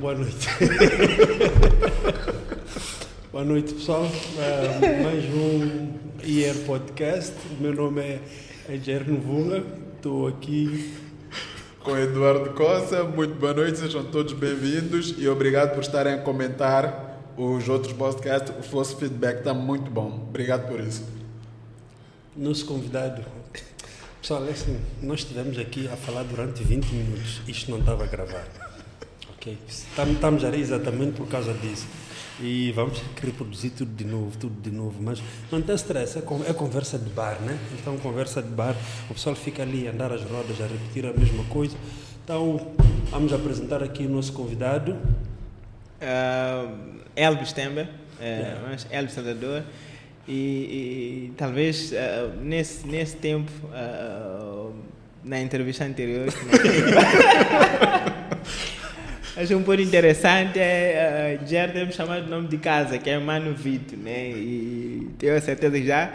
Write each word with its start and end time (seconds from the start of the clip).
Boa 0.00 0.14
noite. 0.14 0.48
Boa 3.32 3.44
noite, 3.44 3.74
pessoal. 3.74 4.04
Uh, 4.04 5.02
mais 5.02 5.24
um 5.24 5.92
IR 6.24 6.54
Podcast. 6.66 7.34
O 7.50 7.62
meu 7.62 7.74
nome 7.74 8.00
é 8.00 8.20
Eger 8.68 9.08
Novunga. 9.08 9.62
Estou 9.96 10.28
aqui 10.28 10.94
com 11.82 11.96
Eduardo 11.98 12.50
Costa. 12.50 13.04
Muito 13.04 13.34
boa 13.34 13.52
noite, 13.52 13.78
sejam 13.78 14.04
todos 14.04 14.32
bem-vindos 14.32 15.14
e 15.18 15.28
obrigado 15.28 15.74
por 15.74 15.80
estarem 15.80 16.14
a 16.14 16.18
comentar 16.18 17.20
os 17.36 17.68
outros 17.68 17.92
podcasts. 17.92 18.52
O 18.58 18.62
vosso 18.70 18.96
feedback 18.96 19.38
está 19.38 19.52
muito 19.52 19.90
bom. 19.90 20.26
Obrigado 20.28 20.68
por 20.68 20.80
isso. 20.80 21.04
Nosso 22.36 22.64
convidado. 22.66 23.22
Pessoal, 24.24 24.46
é 24.46 24.52
assim, 24.52 24.80
nós 25.02 25.20
estivemos 25.20 25.58
aqui 25.58 25.86
a 25.86 25.98
falar 25.98 26.22
durante 26.22 26.64
20 26.64 26.86
minutos. 26.92 27.42
Isto 27.46 27.70
não 27.72 27.80
estava 27.80 28.04
a 28.04 28.06
gravar. 28.06 28.46
Ok? 29.36 29.58
Estamos 29.68 30.42
aí 30.44 30.62
exatamente 30.62 31.12
por 31.12 31.28
causa 31.28 31.52
disso. 31.52 31.86
E 32.40 32.72
vamos 32.72 33.02
reproduzir 33.20 33.72
tudo 33.72 33.94
de 33.94 34.04
novo, 34.06 34.34
tudo 34.38 34.58
de 34.62 34.74
novo. 34.74 34.96
Mas 35.02 35.22
não 35.52 35.60
tem 35.60 35.74
stress, 35.74 36.16
é, 36.16 36.22
é 36.48 36.52
conversa 36.54 36.98
de 36.98 37.10
bar, 37.10 37.38
né? 37.42 37.58
Então, 37.78 37.98
conversa 37.98 38.42
de 38.42 38.48
bar, 38.48 38.74
o 39.10 39.12
pessoal 39.12 39.36
fica 39.36 39.62
ali 39.62 39.86
a 39.86 39.90
andar 39.90 40.10
as 40.10 40.22
rodas, 40.22 40.58
a 40.58 40.66
repetir 40.66 41.04
a 41.04 41.12
mesma 41.12 41.44
coisa. 41.50 41.76
Então, 42.24 42.72
vamos 43.10 43.30
apresentar 43.30 43.82
aqui 43.82 44.06
o 44.06 44.08
nosso 44.08 44.32
convidado. 44.32 44.92
Uh, 46.00 47.00
Elvis 47.14 47.52
Tember, 47.52 47.90
uh, 48.18 48.22
yeah. 48.22 48.76
Elvis 48.90 49.12
Salvador. 49.12 49.64
E, 50.26 50.32
e, 50.32 51.32
talvez 51.36 51.92
uh, 51.92 52.30
nesse, 52.40 52.86
nesse 52.86 53.16
tempo, 53.16 53.52
uh, 53.66 54.72
na 55.22 55.40
entrevista 55.40 55.84
anterior, 55.84 56.28
Acho 59.36 59.56
um 59.56 59.64
pouco 59.64 59.80
interessante 59.80 60.60
é 60.60 61.40
uh, 61.42 61.46
já 61.46 61.66
me 61.66 61.92
chamar 61.92 62.20
de 62.20 62.30
nome 62.30 62.46
de 62.46 62.56
casa, 62.56 62.98
que 62.98 63.10
é 63.10 63.18
Mano 63.18 63.52
Vito, 63.52 63.96
né? 63.96 64.30
E 64.30 65.08
tenho 65.18 65.40
certeza 65.42 65.76
que 65.76 65.84
já 65.84 66.12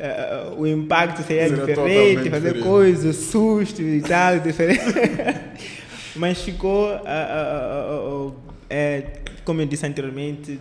uh, 0.00 0.58
o 0.58 0.66
impacto 0.66 1.22
seria, 1.22 1.50
diferente, 1.50 2.30
fazer 2.30 2.54
diferente. 2.54 2.62
coisas, 2.62 3.16
susto 3.16 3.82
e 3.82 4.00
tal, 4.00 4.38
diferente. 4.40 4.80
Mas 6.16 6.40
ficou, 6.40 6.88
uh, 6.96 8.34
é, 8.70 9.04
como 9.44 9.60
eu 9.60 9.66
disse 9.66 9.84
anteriormente, 9.84 10.58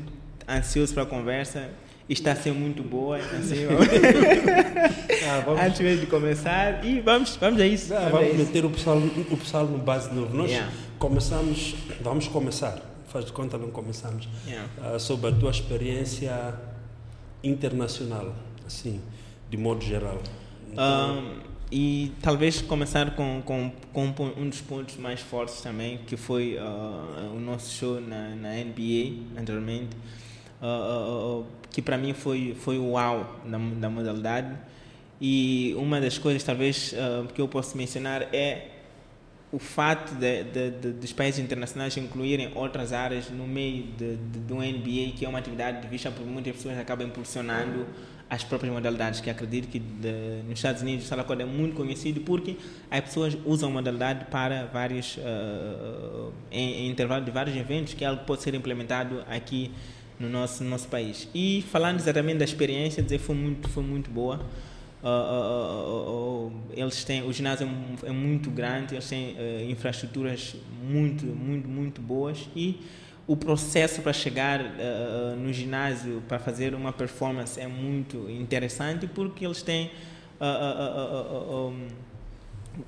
ansioso 0.49 0.93
para 0.93 1.03
a 1.03 1.05
conversa 1.05 1.69
está 2.13 2.35
sendo 2.35 2.59
muito 2.59 2.83
boa. 2.83 3.17
Assim, 3.17 3.65
ah, 5.29 5.43
vamos... 5.45 5.61
Antes 5.61 5.79
mesmo 5.81 6.01
de 6.01 6.07
começar, 6.07 6.85
e 6.85 6.99
vamos, 6.99 7.35
vamos 7.37 7.61
a 7.61 7.65
isso. 7.65 7.93
Ah, 7.93 8.09
vamos, 8.09 8.27
vamos 8.27 8.37
meter 8.37 8.65
o 8.65 8.69
pessoal, 8.69 8.97
o 8.97 9.37
pessoal 9.37 9.65
no 9.65 9.77
base 9.77 10.13
novo. 10.13 10.35
Nós 10.35 10.51
yeah. 10.51 10.71
começamos, 10.99 11.75
vamos 12.01 12.27
começar, 12.27 12.79
faz 13.07 13.25
de 13.25 13.31
conta 13.31 13.57
não 13.57 13.71
começamos, 13.71 14.27
yeah. 14.45 14.67
uh, 14.95 14.99
sobre 14.99 15.29
a 15.29 15.33
tua 15.33 15.51
experiência 15.51 16.53
internacional, 17.43 18.35
assim, 18.65 19.01
de 19.49 19.57
modo 19.57 19.83
geral. 19.83 20.19
Então, 20.71 21.19
um, 21.19 21.39
e 21.71 22.11
talvez 22.21 22.61
começar 22.61 23.15
com, 23.15 23.41
com, 23.45 23.71
com, 23.93 24.13
um 24.37 24.49
dos 24.49 24.59
pontos 24.59 24.97
mais 24.97 25.21
fortes 25.21 25.61
também, 25.61 25.99
que 26.05 26.17
foi 26.17 26.57
uh, 26.57 27.33
o 27.33 27.39
nosso 27.39 27.73
show 27.73 28.01
na, 28.01 28.35
na 28.35 28.49
NBA 28.55 29.39
anteriormente. 29.39 29.95
Uh, 30.61 31.45
que 31.71 31.81
para 31.81 31.97
mim 31.97 32.13
foi, 32.13 32.55
foi 32.59 32.77
o 32.77 32.91
uau 32.91 33.39
da, 33.45 33.57
da 33.57 33.89
modalidade. 33.89 34.55
E 35.19 35.73
uma 35.77 36.01
das 36.01 36.17
coisas, 36.17 36.43
talvez, 36.43 36.93
uh, 36.93 37.31
que 37.33 37.41
eu 37.41 37.47
posso 37.47 37.77
mencionar 37.77 38.23
é 38.33 38.67
o 39.51 39.59
fato 39.59 40.15
de, 40.15 40.43
de, 40.45 40.71
de, 40.71 40.91
dos 40.93 41.11
países 41.11 41.39
internacionais 41.39 41.95
incluírem 41.97 42.51
outras 42.55 42.93
áreas 42.93 43.29
no 43.29 43.45
meio 43.45 43.83
do 44.47 44.55
NBA, 44.55 45.13
que 45.15 45.25
é 45.25 45.29
uma 45.29 45.39
atividade 45.39 45.85
vista 45.87 46.09
por 46.09 46.25
muitas 46.25 46.55
pessoas, 46.55 46.77
acaba 46.77 47.03
impulsionando 47.03 47.85
as 48.29 48.45
próprias 48.45 48.73
modalidades, 48.73 49.19
que 49.19 49.29
acredito 49.29 49.67
que 49.67 49.79
nos 50.47 50.53
Estados 50.53 50.81
Unidos 50.81 51.03
o 51.03 51.07
Salacode 51.09 51.41
é 51.41 51.45
muito 51.45 51.75
conhecido 51.75 52.21
porque 52.21 52.55
as 52.89 53.01
pessoas 53.01 53.37
usam 53.45 53.69
a 53.69 53.73
modalidade 53.73 54.23
para 54.31 54.67
vários, 54.67 55.17
uh, 55.17 56.31
em, 56.49 56.85
em 56.85 56.89
intervalo 56.89 57.25
de 57.25 57.31
vários 57.31 57.55
eventos, 57.57 57.93
que 57.93 58.05
é 58.05 58.07
algo 58.07 58.21
que 58.21 58.27
pode 58.27 58.41
ser 58.41 58.55
implementado 58.55 59.21
aqui 59.29 59.69
no 60.21 60.29
nosso, 60.29 60.63
no 60.63 60.69
nosso 60.69 60.87
país. 60.87 61.27
E 61.33 61.63
falando 61.71 61.99
exatamente 61.99 62.37
da 62.37 62.45
experiência, 62.45 63.01
dizer 63.01 63.17
foi 63.19 63.35
muito, 63.35 63.67
foi 63.69 63.83
muito 63.83 64.09
boa. 64.09 64.39
Uh, 65.03 65.07
uh, 65.07 66.47
uh, 66.47 66.53
eles 66.73 67.03
têm, 67.03 67.23
o 67.23 67.33
ginásio 67.33 67.67
é, 68.03 68.09
é 68.09 68.11
muito 68.11 68.51
grande, 68.51 68.93
eles 68.93 69.09
têm 69.09 69.35
eh, 69.35 69.65
infraestruturas 69.67 70.55
muito, 70.83 71.25
muito, 71.25 71.67
muito 71.67 71.99
boas 71.99 72.47
e 72.55 72.79
o 73.25 73.35
processo 73.35 74.01
para 74.03 74.13
chegar 74.13 74.59
eh, 74.59 75.35
no 75.37 75.51
ginásio 75.51 76.21
para 76.27 76.37
fazer 76.37 76.75
uma 76.75 76.93
performance 76.93 77.59
é 77.59 77.67
muito 77.67 78.29
interessante 78.29 79.07
porque 79.07 79.43
eles 79.43 79.63
têm 79.63 79.89
um, 80.39 81.87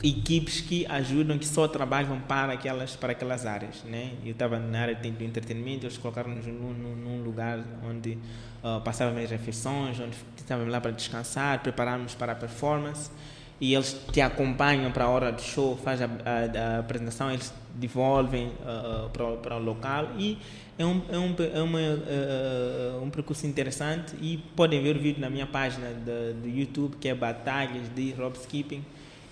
equipes 0.01 0.61
que 0.61 0.85
ajudam, 0.87 1.37
que 1.37 1.45
só 1.45 1.67
trabalham 1.67 2.19
para 2.21 2.53
aquelas, 2.53 2.95
para 2.95 3.11
aquelas 3.11 3.45
áreas. 3.45 3.83
Né? 3.83 4.13
Eu 4.23 4.31
estava 4.31 4.57
na 4.59 4.81
área 4.81 4.95
de 4.95 5.07
entretenimento, 5.07 5.85
eles 5.85 5.97
colocaram-nos 5.97 6.45
num, 6.45 6.73
num, 6.73 7.23
lugar 7.23 7.59
onde 7.87 8.17
uh, 8.63 8.79
passávamos 8.81 9.23
as 9.23 9.29
refeições, 9.29 9.99
onde 9.99 10.15
estávamos 10.37 10.71
lá 10.71 10.79
para 10.79 10.91
descansar, 10.91 11.61
prepararmos 11.61 12.15
para 12.15 12.31
a 12.31 12.35
performance. 12.35 13.11
E 13.59 13.73
eles 13.75 13.97
te 14.11 14.19
acompanham 14.19 14.91
para 14.91 15.05
a 15.05 15.09
hora 15.09 15.31
do 15.31 15.41
show, 15.41 15.77
faz 15.77 16.01
a, 16.01 16.05
a, 16.05 16.75
a 16.75 16.79
apresentação, 16.79 17.31
eles 17.31 17.53
devolvem 17.75 18.47
uh, 18.47 19.09
para, 19.09 19.25
para 19.37 19.55
o 19.57 19.63
local 19.63 20.09
e 20.17 20.37
é 20.77 20.85
um, 20.85 21.01
é 21.09 21.17
um, 21.17 21.35
é 21.53 21.61
uma, 21.61 21.79
uh, 21.79 23.03
um 23.03 23.09
percurso 23.09 23.45
interessante 23.47 24.15
e 24.19 24.37
podem 24.55 24.81
ver 24.81 24.97
o 24.97 24.99
vídeo 24.99 25.21
na 25.21 25.29
minha 25.29 25.47
página 25.47 25.87
do 25.91 26.47
YouTube 26.47 26.97
que 26.97 27.07
é 27.07 27.15
Batalhas 27.15 27.87
de 27.95 28.11
Rob 28.11 28.35
Skipping 28.37 28.83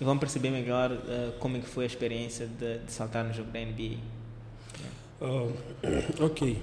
e 0.02 0.04
vão 0.04 0.18
perceber 0.18 0.50
melhor 0.50 0.90
uh, 0.90 1.32
como 1.38 1.56
é 1.56 1.60
que 1.60 1.66
foi 1.68 1.84
a 1.84 1.86
experiência 1.86 2.44
de, 2.44 2.78
de 2.78 2.90
saltar 2.90 3.24
no 3.24 3.32
jogo 3.32 3.52
da 3.52 3.60
NBA. 3.60 3.98
Uh, 5.20 5.52
ok. 6.26 6.60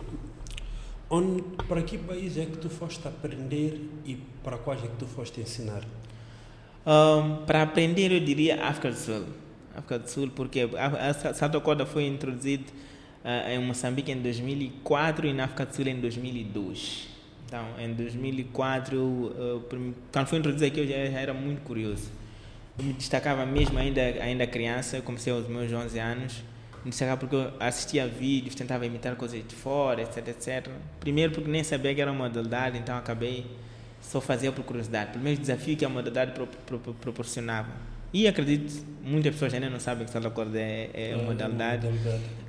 On, 1.10 1.40
para 1.66 1.82
que 1.82 1.98
país 1.98 2.38
é 2.38 2.46
que 2.46 2.58
tu 2.58 2.70
foste 2.70 3.08
aprender 3.08 3.80
e 4.06 4.18
para 4.44 4.58
quais 4.58 4.84
é 4.84 4.88
que 4.88 4.98
tu 4.98 5.06
foste 5.06 5.40
ensinar? 5.40 5.84
Um, 6.86 7.46
para 7.46 7.62
aprender, 7.62 8.12
eu 8.12 8.20
diria 8.20 8.62
África 8.62 8.92
do 8.92 8.98
Sul. 8.98 9.26
África 9.74 10.00
do 10.00 10.10
Sul, 10.10 10.30
porque 10.36 10.70
a, 10.78 11.10
a 11.10 11.34
Salto 11.34 11.62
Corda 11.62 11.86
foi 11.86 12.08
introduzido 12.08 12.66
uh, 13.24 13.50
em 13.50 13.60
Moçambique 13.60 14.12
em 14.12 14.22
2004 14.22 15.28
e 15.28 15.34
na 15.34 15.46
África 15.46 15.66
do 15.66 15.74
Sul 15.74 15.88
em 15.88 15.98
2002. 15.98 17.08
Então, 17.46 17.66
em 17.80 17.94
2004, 17.94 18.98
uh, 18.98 19.64
quando 20.12 20.28
foi 20.28 20.40
introduzido 20.40 20.66
aqui, 20.74 20.82
eu 20.82 20.88
já, 20.88 21.10
já 21.10 21.20
era 21.22 21.34
muito 21.34 21.62
curioso 21.62 22.20
me 22.82 22.94
destacava 22.94 23.46
mesmo 23.46 23.78
ainda, 23.78 24.02
ainda 24.02 24.48
criança, 24.48 25.02
comecei 25.02 25.32
aos 25.32 25.48
meus 25.48 25.72
11 25.72 26.00
anos, 26.00 26.44
me 26.84 26.92
destacava 26.92 27.18
porque 27.18 27.36
eu 27.36 27.52
assistia 27.60 28.08
vídeos, 28.08 28.56
tentava 28.56 28.86
imitar 28.86 29.16
coisas 29.16 29.46
de 29.46 29.56
fora, 29.56 30.02
etc, 30.02 30.28
etc. 30.30 30.70
Primeiro 31.00 31.34
porque 31.34 31.50
nem 31.50 31.64
sabia 31.64 31.94
que 31.94 32.02
era 32.02 32.12
uma 32.12 32.26
modalidade, 32.26 32.78
então 32.78 32.98
acabei 32.98 33.46
só 34.02 34.22
fazia 34.22 34.52
por 34.52 34.64
curiosidade, 34.64 35.12
pelo 35.12 35.24
menos 35.24 35.40
desafio 35.40 35.76
que 35.76 35.84
a 35.84 35.90
modalidade 35.90 36.32
pro, 36.32 36.48
pro, 36.48 36.80
pro, 36.80 36.94
proporcionava. 36.94 37.70
E 38.12 38.28
acredito, 38.28 38.84
muitas 39.04 39.34
pessoas 39.34 39.54
ainda 39.54 39.70
não 39.70 39.80
sabem 39.80 40.04
que 40.04 40.12
salto 40.12 40.32
corda 40.32 40.58
é, 40.58 40.90
é, 40.94 41.12
é 41.12 41.16
uma 41.16 41.26
modalidade. 41.26 41.88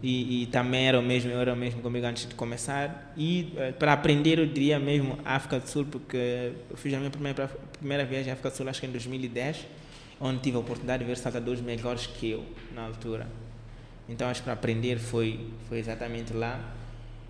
E, 0.03 0.45
e, 0.45 0.47
também 0.47 0.89
era 0.89 0.99
o 0.99 1.03
mesmo, 1.03 1.31
eu 1.31 1.39
era 1.39 1.53
o 1.53 1.57
mesmo 1.57 1.83
comigo 1.83 2.07
antes 2.07 2.27
de 2.27 2.35
começar. 2.35 3.13
E 3.15 3.53
uh, 3.57 3.73
para 3.75 3.93
aprender, 3.93 4.39
eu 4.39 4.47
diria 4.47 4.79
mesmo 4.79 5.19
África 5.23 5.61
do 5.61 5.69
Sul, 5.69 5.85
porque 5.85 6.53
eu 6.71 6.77
fiz 6.79 6.95
a 6.95 6.99
minha 6.99 7.11
primeira, 7.11 7.51
primeira 7.79 8.07
viagem 8.07 8.31
à 8.31 8.33
África 8.33 8.49
do 8.49 8.57
Sul, 8.57 8.69
acho 8.71 8.81
que 8.81 8.87
em 8.87 8.91
2010 8.91 9.67
onde 10.21 10.41
tive 10.41 10.57
a 10.57 10.61
oportunidade 10.61 11.03
de 11.03 11.09
ver 11.09 11.17
saltadores 11.17 11.61
melhores 11.63 12.07
que 12.07 12.31
eu 12.31 12.45
na 12.75 12.85
altura. 12.85 13.27
Então 14.09 14.29
acho 14.29 14.41
que 14.41 14.45
para 14.45 14.53
aprender 14.53 14.99
foi, 14.99 15.49
foi 15.69 15.79
exatamente 15.79 16.35
lá. 16.35 16.61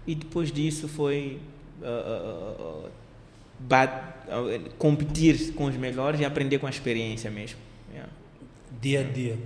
E 0.06 0.14
depois 0.14 0.50
disso 0.50 0.88
foi 0.88 1.40
uh, 1.81 2.84
uh, 2.87 2.90
bat, 3.60 3.92
competir 4.76 5.52
com 5.52 5.66
os 5.66 5.76
melhores 5.76 6.19
e 6.20 6.25
aprender 6.25 6.58
com 6.58 6.66
a 6.66 6.70
experiência 6.70 7.31
mesmo. 7.31 7.58
Yeah. 7.92 8.12
Dia 8.81 9.00
a 9.00 9.02
dia. 9.04 9.38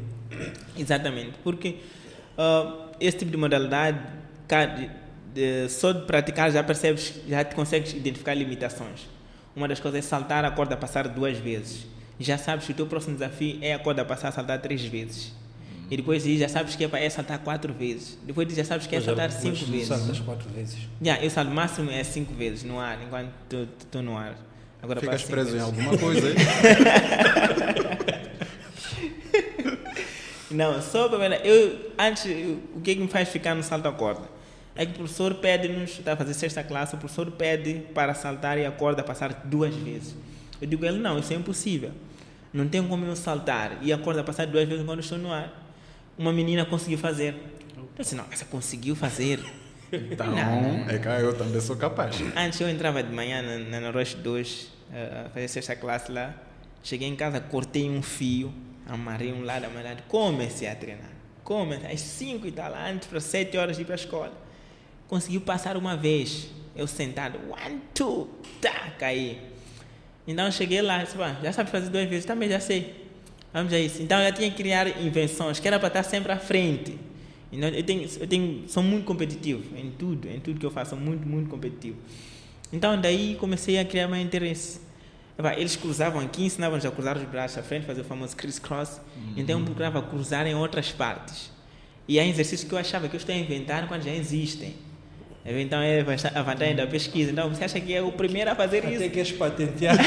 Exatamente, 0.76 1.32
porque 1.42 1.76
esse 2.98 3.18
tipo 3.18 3.30
de 3.30 3.36
modalidade, 3.36 4.00
de, 5.32 5.68
só 5.68 5.92
de 5.92 6.06
praticar 6.06 6.50
já 6.50 6.62
percebes, 6.62 7.20
já 7.28 7.44
te 7.44 7.54
consegues 7.54 7.92
identificar 7.92 8.34
limitações. 8.34 9.06
Uma 9.54 9.68
das 9.68 9.78
coisas 9.78 9.98
é 9.98 10.02
saltar 10.02 10.44
a 10.44 10.50
corda 10.50 10.76
passar 10.76 11.06
duas 11.06 11.38
vezes 11.38 11.86
já 12.18 12.38
sabes 12.38 12.66
que 12.66 12.72
o 12.72 12.74
teu 12.74 12.86
próximo 12.86 13.14
desafio 13.14 13.58
é 13.60 13.74
a 13.74 13.78
corda 13.78 14.04
passar 14.04 14.28
a 14.28 14.32
saltar 14.32 14.60
três 14.60 14.84
vezes. 14.84 15.26
Hum. 15.26 15.86
E 15.90 15.96
depois 15.96 16.22
diz, 16.22 16.40
já 16.40 16.48
sabes 16.48 16.76
que 16.76 16.84
é, 16.84 16.90
é 16.92 17.10
saltar 17.10 17.38
quatro 17.40 17.72
vezes. 17.72 18.18
Depois 18.22 18.46
diz, 18.46 18.56
já 18.56 18.64
sabes 18.64 18.86
que 18.86 18.96
é 18.96 19.00
saltar 19.00 19.30
cinco 19.30 19.64
vezes. 19.66 19.88
saltas 19.88 20.20
quatro 20.20 20.48
vezes. 20.50 20.74
Já, 20.74 20.88
yeah, 21.02 21.24
eu 21.24 21.30
salto 21.30 21.50
máximo 21.50 21.90
é 21.90 22.04
cinco 22.04 22.34
vezes 22.34 22.62
no 22.62 22.78
ar, 22.78 23.02
enquanto 23.02 23.68
estou 23.80 24.02
no 24.02 24.16
ar. 24.16 24.36
Agora 24.82 25.00
Ficas 25.00 25.22
preso 25.22 25.52
vezes. 25.52 25.62
em 25.62 25.64
alguma 25.64 25.96
coisa 25.96 26.28
aí? 26.28 26.34
Não, 30.50 30.80
só 30.80 31.08
para 31.08 31.36
eu 31.44 31.92
Antes, 31.98 32.24
o 32.74 32.80
que, 32.80 32.92
é 32.92 32.94
que 32.94 33.00
me 33.00 33.08
faz 33.08 33.28
ficar 33.28 33.54
no 33.54 33.62
salto 33.62 33.86
a 33.88 33.92
corda? 33.92 34.28
É 34.76 34.84
que 34.84 34.92
o 34.92 34.94
professor 34.96 35.34
pede-nos, 35.34 35.90
está 35.90 36.12
a 36.12 36.16
fazer 36.16 36.34
sexta 36.34 36.62
classe, 36.62 36.94
o 36.94 36.98
professor 36.98 37.30
pede 37.30 37.82
para 37.94 38.14
saltar 38.14 38.58
e 38.58 38.66
a 38.66 38.70
corda 38.70 39.02
passar 39.02 39.42
duas 39.44 39.74
vezes. 39.74 40.14
Eu 40.64 40.70
digo 40.70 40.82
a 40.82 40.88
ele, 40.88 40.98
não, 40.98 41.18
isso 41.18 41.30
é 41.30 41.36
impossível. 41.36 41.90
Não 42.50 42.66
tem 42.66 42.82
como 42.88 43.04
eu 43.04 43.14
saltar 43.14 43.76
e 43.82 43.92
a 43.92 43.98
corda 43.98 44.24
passar 44.24 44.46
duas 44.46 44.66
vezes 44.66 44.82
quando 44.86 45.00
estou 45.00 45.18
no 45.18 45.30
ar. 45.30 45.52
Uma 46.16 46.32
menina 46.32 46.64
conseguiu 46.64 46.96
fazer. 46.96 47.34
Eu 47.76 47.86
disse, 47.98 48.14
não, 48.14 48.24
essa 48.32 48.46
conseguiu 48.46 48.96
fazer. 48.96 49.40
Então, 49.92 50.26
Não. 50.26 50.88
é 50.88 50.98
que 50.98 51.06
eu 51.06 51.36
também 51.38 51.60
sou 51.60 51.76
capaz. 51.76 52.16
Antes 52.34 52.58
eu 52.60 52.68
entrava 52.68 53.00
de 53.00 53.12
manhã 53.14 53.40
na, 53.42 53.58
na 53.58 53.80
Noroeste 53.80 54.16
2, 54.16 54.72
a 55.26 55.28
fazer 55.28 55.46
sexta 55.46 55.76
classe 55.76 56.10
lá. 56.10 56.34
Cheguei 56.82 57.06
em 57.06 57.14
casa, 57.14 57.38
cortei 57.38 57.88
um 57.88 58.02
fio, 58.02 58.52
amarrei 58.88 59.32
um 59.32 59.44
lado, 59.44 59.66
amarrei 59.66 59.90
lado, 59.90 60.02
comecei 60.08 60.66
a 60.66 60.74
treinar. 60.74 61.10
Comecei, 61.44 61.92
às 61.92 62.00
5 62.00 62.44
e 62.44 62.50
tal, 62.50 62.74
antes 62.74 63.06
para 63.06 63.20
7 63.20 63.56
horas 63.56 63.76
de 63.76 63.82
ir 63.82 63.84
para 63.84 63.94
a 63.94 63.96
escola. 63.96 64.32
Conseguiu 65.06 65.42
passar 65.42 65.76
uma 65.76 65.96
vez, 65.96 66.48
eu 66.74 66.88
sentado, 66.88 67.38
one, 67.52 67.80
two, 67.94 68.28
tá, 68.60 68.94
caí. 68.98 69.38
Então 70.26 70.46
eu 70.46 70.52
cheguei 70.52 70.80
lá, 70.82 71.02
disse, 71.02 71.16
"Pá, 71.16 71.36
já 71.42 71.52
sabe 71.52 71.70
fazer 71.70 71.90
duas 71.90 72.08
vezes, 72.08 72.24
também 72.24 72.48
já 72.48 72.60
sei. 72.60 72.94
Vamos 73.52 73.72
a 73.72 73.78
isso. 73.78 74.02
Então 74.02 74.20
eu 74.20 74.32
tinha 74.32 74.50
que 74.50 74.56
criar 74.56 75.00
invenções, 75.00 75.60
que 75.60 75.68
era 75.68 75.78
para 75.78 75.88
estar 75.88 76.02
sempre 76.02 76.32
à 76.32 76.38
frente. 76.38 76.98
Então, 77.52 77.68
eu, 77.68 77.82
tenho, 77.84 78.08
eu 78.18 78.26
tenho, 78.26 78.64
sou 78.68 78.82
muito 78.82 79.04
competitivo 79.04 79.76
em 79.76 79.90
tudo, 79.92 80.28
em 80.28 80.40
tudo 80.40 80.58
que 80.58 80.66
eu 80.66 80.72
faço, 80.72 80.96
muito, 80.96 81.26
muito 81.26 81.48
competitivo. 81.48 81.96
Então 82.72 83.00
daí 83.00 83.36
comecei 83.38 83.78
a 83.78 83.84
criar 83.84 84.08
meu 84.08 84.18
interesse. 84.20 84.80
Eles 85.56 85.76
cruzavam 85.76 86.20
aqui, 86.20 86.44
ensinavam-nos 86.44 86.84
a 86.84 86.90
cruzar 86.90 87.16
os 87.16 87.22
braços 87.24 87.58
à 87.58 87.62
frente, 87.62 87.86
fazer 87.86 88.00
o 88.00 88.04
famoso 88.04 88.34
criss-cross. 88.36 89.00
Então 89.36 89.58
eu 89.60 89.64
procurava 89.64 90.02
cruzar 90.02 90.46
em 90.46 90.54
outras 90.54 90.90
partes. 90.90 91.52
E 92.08 92.18
há 92.18 92.26
exercícios 92.26 92.68
que 92.68 92.74
eu 92.74 92.78
achava 92.78 93.08
que 93.08 93.14
eu 93.14 93.18
estou 93.18 93.34
a 93.34 93.38
inventar 93.38 93.86
quando 93.86 94.02
já 94.02 94.12
existem. 94.12 94.74
Então 95.44 95.80
é 95.80 96.00
a 96.34 96.42
vantagem 96.42 96.74
da 96.74 96.86
pesquisa. 96.86 97.30
Então 97.30 97.50
você 97.50 97.64
acha 97.64 97.80
que 97.80 97.94
é 97.94 98.00
o 98.00 98.12
primeiro 98.12 98.50
a 98.50 98.54
fazer 98.54 98.84
isso? 98.84 98.96
Até 98.96 99.08
queres 99.10 99.32
patentear. 99.32 99.96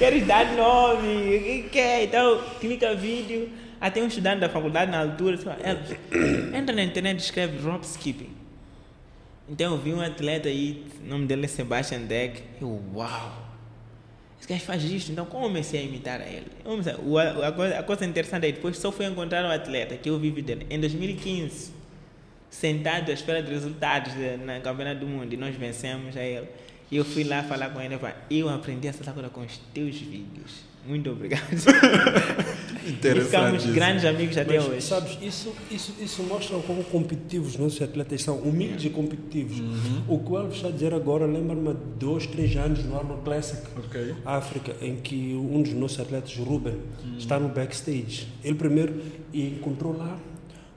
Queres 0.00 0.26
dar 0.26 0.56
nome? 0.56 1.36
O 1.36 1.42
que 1.42 1.68
quer? 1.70 2.04
Então, 2.04 2.42
clica 2.58 2.94
vídeo. 2.94 3.50
Até 3.78 4.02
um 4.02 4.06
estudante 4.06 4.40
da 4.40 4.48
faculdade 4.48 4.90
na 4.90 5.00
altura 5.00 5.36
disse, 5.36 5.46
Elvis, 5.62 5.94
entra 6.54 6.74
na 6.74 6.82
internet 6.82 7.18
e 7.18 7.22
escreve 7.22 7.58
rope 7.58 7.84
skipping. 7.84 8.30
Então 9.46 9.72
eu 9.72 9.78
vi 9.78 9.92
um 9.92 10.00
atleta 10.00 10.48
aí, 10.48 10.86
o 11.04 11.08
nome 11.08 11.26
dele 11.26 11.44
é 11.44 11.48
Sebastian 11.48 12.02
Deck. 12.02 12.42
Eu, 12.62 12.80
uau! 12.94 13.46
Esse 14.38 14.48
gajo 14.48 14.64
faz 14.64 14.84
isto, 14.84 15.12
então 15.12 15.26
comecei 15.26 15.80
a 15.80 15.82
imitar 15.82 16.20
a 16.22 16.26
ele. 16.26 16.46
A, 16.64 17.48
a 17.48 17.52
coisa, 17.52 17.78
a 17.78 17.82
coisa 17.82 18.06
interessante 18.06 18.46
é 18.46 18.52
depois 18.52 18.78
só 18.78 18.90
fui 18.90 19.04
encontrar 19.04 19.44
o 19.44 19.52
atleta 19.52 19.96
que 19.96 20.08
eu 20.08 20.18
vi 20.18 20.30
dele 20.30 20.66
em 20.70 20.80
2015, 20.80 21.72
sentado 22.50 23.10
à 23.10 23.14
espera 23.14 23.42
de 23.42 23.50
resultados 23.50 24.12
de- 24.12 24.36
na 24.44 24.60
Campeonato 24.60 25.00
do 25.00 25.06
Mundo 25.06 25.32
e 25.32 25.36
nós 25.36 25.54
vencemos 25.56 26.16
a 26.16 26.22
ele. 26.22 26.46
E 26.90 26.96
eu 26.96 27.04
fui 27.04 27.22
lá 27.24 27.42
falar 27.44 27.70
com 27.70 27.80
ele, 27.80 27.96
eu 28.30 28.48
aprendi 28.48 28.88
essa 28.88 29.12
coisa 29.12 29.28
com 29.28 29.42
os 29.42 29.58
teus 29.72 29.96
vídeos. 29.96 30.68
Muito 30.86 31.10
obrigado. 31.10 31.42
e 32.84 32.92
ficamos 32.92 33.64
Interessante. 33.64 33.70
grandes 33.72 34.04
amigos 34.04 34.36
até 34.38 34.56
Mas, 34.56 34.66
hoje. 34.68 34.80
sabes, 34.82 35.18
isso, 35.22 35.54
isso, 35.70 35.94
isso 36.00 36.22
mostra 36.22 36.58
como 36.60 36.82
competitivos 36.84 37.50
os 37.52 37.56
nossos 37.58 37.82
atletas 37.82 38.22
são, 38.22 38.36
humildes 38.38 38.86
e 38.86 38.90
competitivos. 38.90 39.58
O 40.08 40.18
que 40.18 40.32
o 40.32 40.38
Elvis 40.38 40.56
está 40.56 40.68
a 40.68 40.70
dizer 40.70 40.94
agora 40.94 41.26
lembra-me 41.26 41.74
de 41.74 41.80
dois, 41.98 42.26
três 42.26 42.56
anos 42.56 42.82
no 42.84 42.96
Arnold 42.96 43.22
Classic, 43.22 43.60
Ok. 43.76 44.14
África, 44.24 44.74
em 44.80 44.96
que 44.96 45.34
um 45.34 45.62
dos 45.62 45.72
nossos 45.74 46.00
atletas, 46.00 46.36
o 46.38 46.42
Ruben, 46.42 46.78
está 47.18 47.38
no 47.38 47.48
backstage. 47.50 48.26
Ele 48.42 48.54
primeiro 48.54 49.00
encontrou 49.34 49.96
lá 49.96 50.18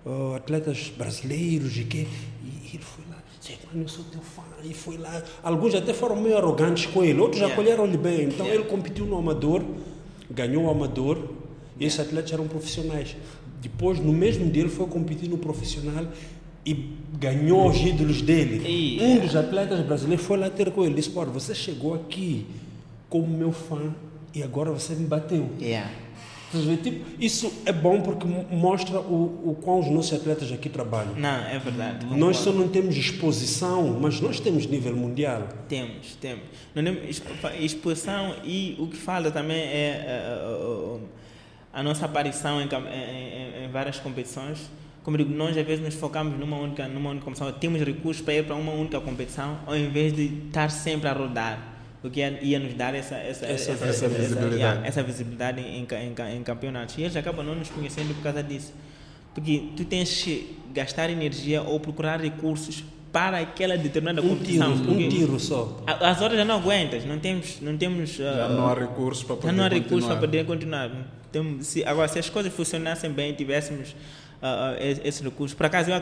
ah, 0.05 0.35
atletas 0.37 0.91
brasileiros 0.97 1.77
e 1.77 1.83
quê, 1.85 2.07
e 2.43 2.75
ele 2.75 2.83
foi 2.83 3.03
lá, 3.09 3.21
mano, 3.67 3.83
eu 3.83 3.87
sou 3.87 4.03
teu 4.05 4.21
fã, 4.21 4.41
e 4.63 4.73
foi 4.73 4.97
lá. 4.97 5.21
Alguns 5.43 5.75
até 5.75 5.93
foram 5.93 6.15
meio 6.21 6.37
arrogantes 6.37 6.85
com 6.87 7.03
ele, 7.03 7.19
outros 7.19 7.41
Yeah. 7.41 7.53
acolheram-lhe 7.53 7.97
bem. 7.97 8.23
Então 8.23 8.45
Yeah. 8.45 8.55
ele 8.61 8.69
competiu 8.69 9.05
no 9.05 9.17
amador, 9.17 9.63
ganhou 10.29 10.65
o 10.65 10.69
amador, 10.69 11.17
e 11.79 11.85
esses 11.85 11.99
atletas 11.99 12.31
eram 12.31 12.47
profissionais. 12.47 13.15
Depois, 13.61 13.99
no 13.99 14.11
mesmo 14.13 14.49
dia, 14.51 14.63
ele 14.63 14.69
foi 14.69 14.85
competir 14.87 15.29
no 15.29 15.37
profissional 15.37 16.05
e 16.65 16.73
ganhou 17.17 17.69
os 17.69 17.77
ídolos 17.77 18.21
dele. 18.21 18.61
Yeah. 18.65 19.05
Um 19.05 19.19
dos 19.25 19.35
atletas 19.35 19.85
brasileiros 19.85 20.25
foi 20.25 20.37
lá 20.37 20.49
ter 20.49 20.71
com 20.71 20.83
ele, 20.85 20.95
disse, 20.95 21.09
pô, 21.09 21.25
você 21.25 21.53
chegou 21.55 21.93
aqui 21.93 22.45
como 23.09 23.27
meu 23.27 23.51
fã 23.51 23.93
e 24.33 24.41
agora 24.43 24.71
você 24.71 24.93
me 24.95 25.05
bateu. 25.05 25.49
Yeah. 25.59 25.89
A? 26.55 26.77
Tipo, 26.77 27.05
isso 27.19 27.51
é 27.65 27.71
bom 27.71 28.01
porque 28.01 28.25
mo- 28.27 28.45
mostra 28.51 28.99
o, 28.99 29.51
o 29.51 29.57
quão 29.61 29.79
os 29.79 29.87
nossos 29.89 30.13
atletas 30.13 30.51
aqui 30.51 30.69
trabalham. 30.69 31.13
Não, 31.15 31.45
é 31.47 31.57
verdade. 31.59 32.05
Nós 32.15 32.37
só 32.37 32.51
não 32.51 32.67
temos 32.67 32.95
exposição, 32.95 33.97
mas 33.99 34.19
nós 34.21 34.39
temos 34.39 34.65
nível 34.67 34.95
mundial. 34.95 35.47
Temos, 35.67 36.15
temos. 36.21 36.43
Não 36.75 36.83
temos 36.83 37.09
expo- 37.09 37.47
exposição 37.59 38.35
e 38.43 38.75
o 38.79 38.87
que 38.87 38.97
falta 38.97 39.31
também 39.31 39.57
é 39.57 40.03
eh, 40.05 40.43
eh, 40.45 40.97
a 41.73 41.81
nossa 41.81 42.05
aparição 42.05 42.61
em, 42.61 42.67
cam- 42.67 42.85
em- 42.87 43.61
em- 43.63 43.65
em 43.65 43.69
várias 43.71 43.99
competições. 43.99 44.69
Como 45.03 45.17
digo, 45.17 45.33
nós 45.33 45.57
às 45.57 45.65
vezes 45.65 45.83
nos 45.83 45.95
focamos 45.95 46.39
numa 46.39 46.57
única, 46.57 46.87
numa 46.87 47.09
única 47.09 47.25
competição, 47.25 47.51
temos 47.51 47.81
recursos 47.81 48.21
para 48.21 48.35
ir 48.35 48.45
para 48.45 48.55
uma 48.55 48.71
única 48.71 49.01
competição, 49.01 49.57
ao 49.65 49.75
invés 49.75 50.13
de 50.13 50.31
estar 50.47 50.69
sempre 50.71 51.09
a 51.09 51.13
rodar, 51.13 51.72
o 52.03 52.09
que 52.09 52.19
ia, 52.19 52.59
nos 52.59 52.73
dar 52.73 52.93
essa, 52.93 53.15
essa, 53.15 53.45
Essa- 53.45 53.71
essa 53.85 54.07
visibilidade. 54.09 54.55
yeah, 54.55 54.85
essa 54.87 55.01
visibilidade 55.01 55.61
em, 55.61 55.85
em, 55.89 56.37
em 56.37 56.43
campeonatos. 56.43 56.97
E 56.97 57.01
eles 57.03 57.15
acabam 57.15 57.45
não 57.45 57.55
nos 57.55 57.69
conhecendo 57.69 58.13
por 58.13 58.21
causa 58.23 58.43
disso. 58.43 58.73
Porque 59.33 59.69
tu 59.75 59.85
tens 59.85 60.21
que 60.21 60.57
gastar 60.73 61.09
energia 61.09 61.61
ou 61.63 61.79
procurar 61.79 62.19
recursos 62.21 62.83
para 63.11 63.39
aquela 63.39 63.77
determinada 63.77 64.21
Um 64.21 64.35
tiro, 64.35 64.35
competição. 64.39 64.73
um 64.73 64.85
porque 64.85 65.07
tiro 65.07 65.39
só. 65.39 65.83
as 65.87 66.21
horas 66.21 66.37
já 66.37 66.43
não 66.45 66.55
aguentas, 66.55 67.05
não 67.05 67.19
temos, 67.19 67.61
não 67.61 67.77
temos 67.77 68.09
Já 68.15 68.45
ah, 68.45 68.49
não 68.49 68.67
há 68.67 68.73
recursos 68.73 69.23
para 69.23 69.35
já 69.35 69.41
poder 69.41 69.53
não 69.55 69.63
há 69.63 69.67
recursos 69.67 70.05
para 70.09 70.15
continuar. 70.15 70.19
poder 70.19 70.45
continuar. 70.45 70.91
Temos- 71.31 71.67
se, 71.67 71.83
agora, 71.85 72.07
se 72.07 72.19
as 72.19 72.29
coisas 72.29 72.51
funcionassem 72.53 73.11
bem, 73.11 73.33
tivéssemos 73.33 73.95
ah, 74.45 74.75
ah, 74.77 74.83
es- 74.83 74.99
esses 75.05 75.21
recursos. 75.21 75.55
Por 75.55 75.65
acaso, 75.65 75.89
eu 75.89 75.95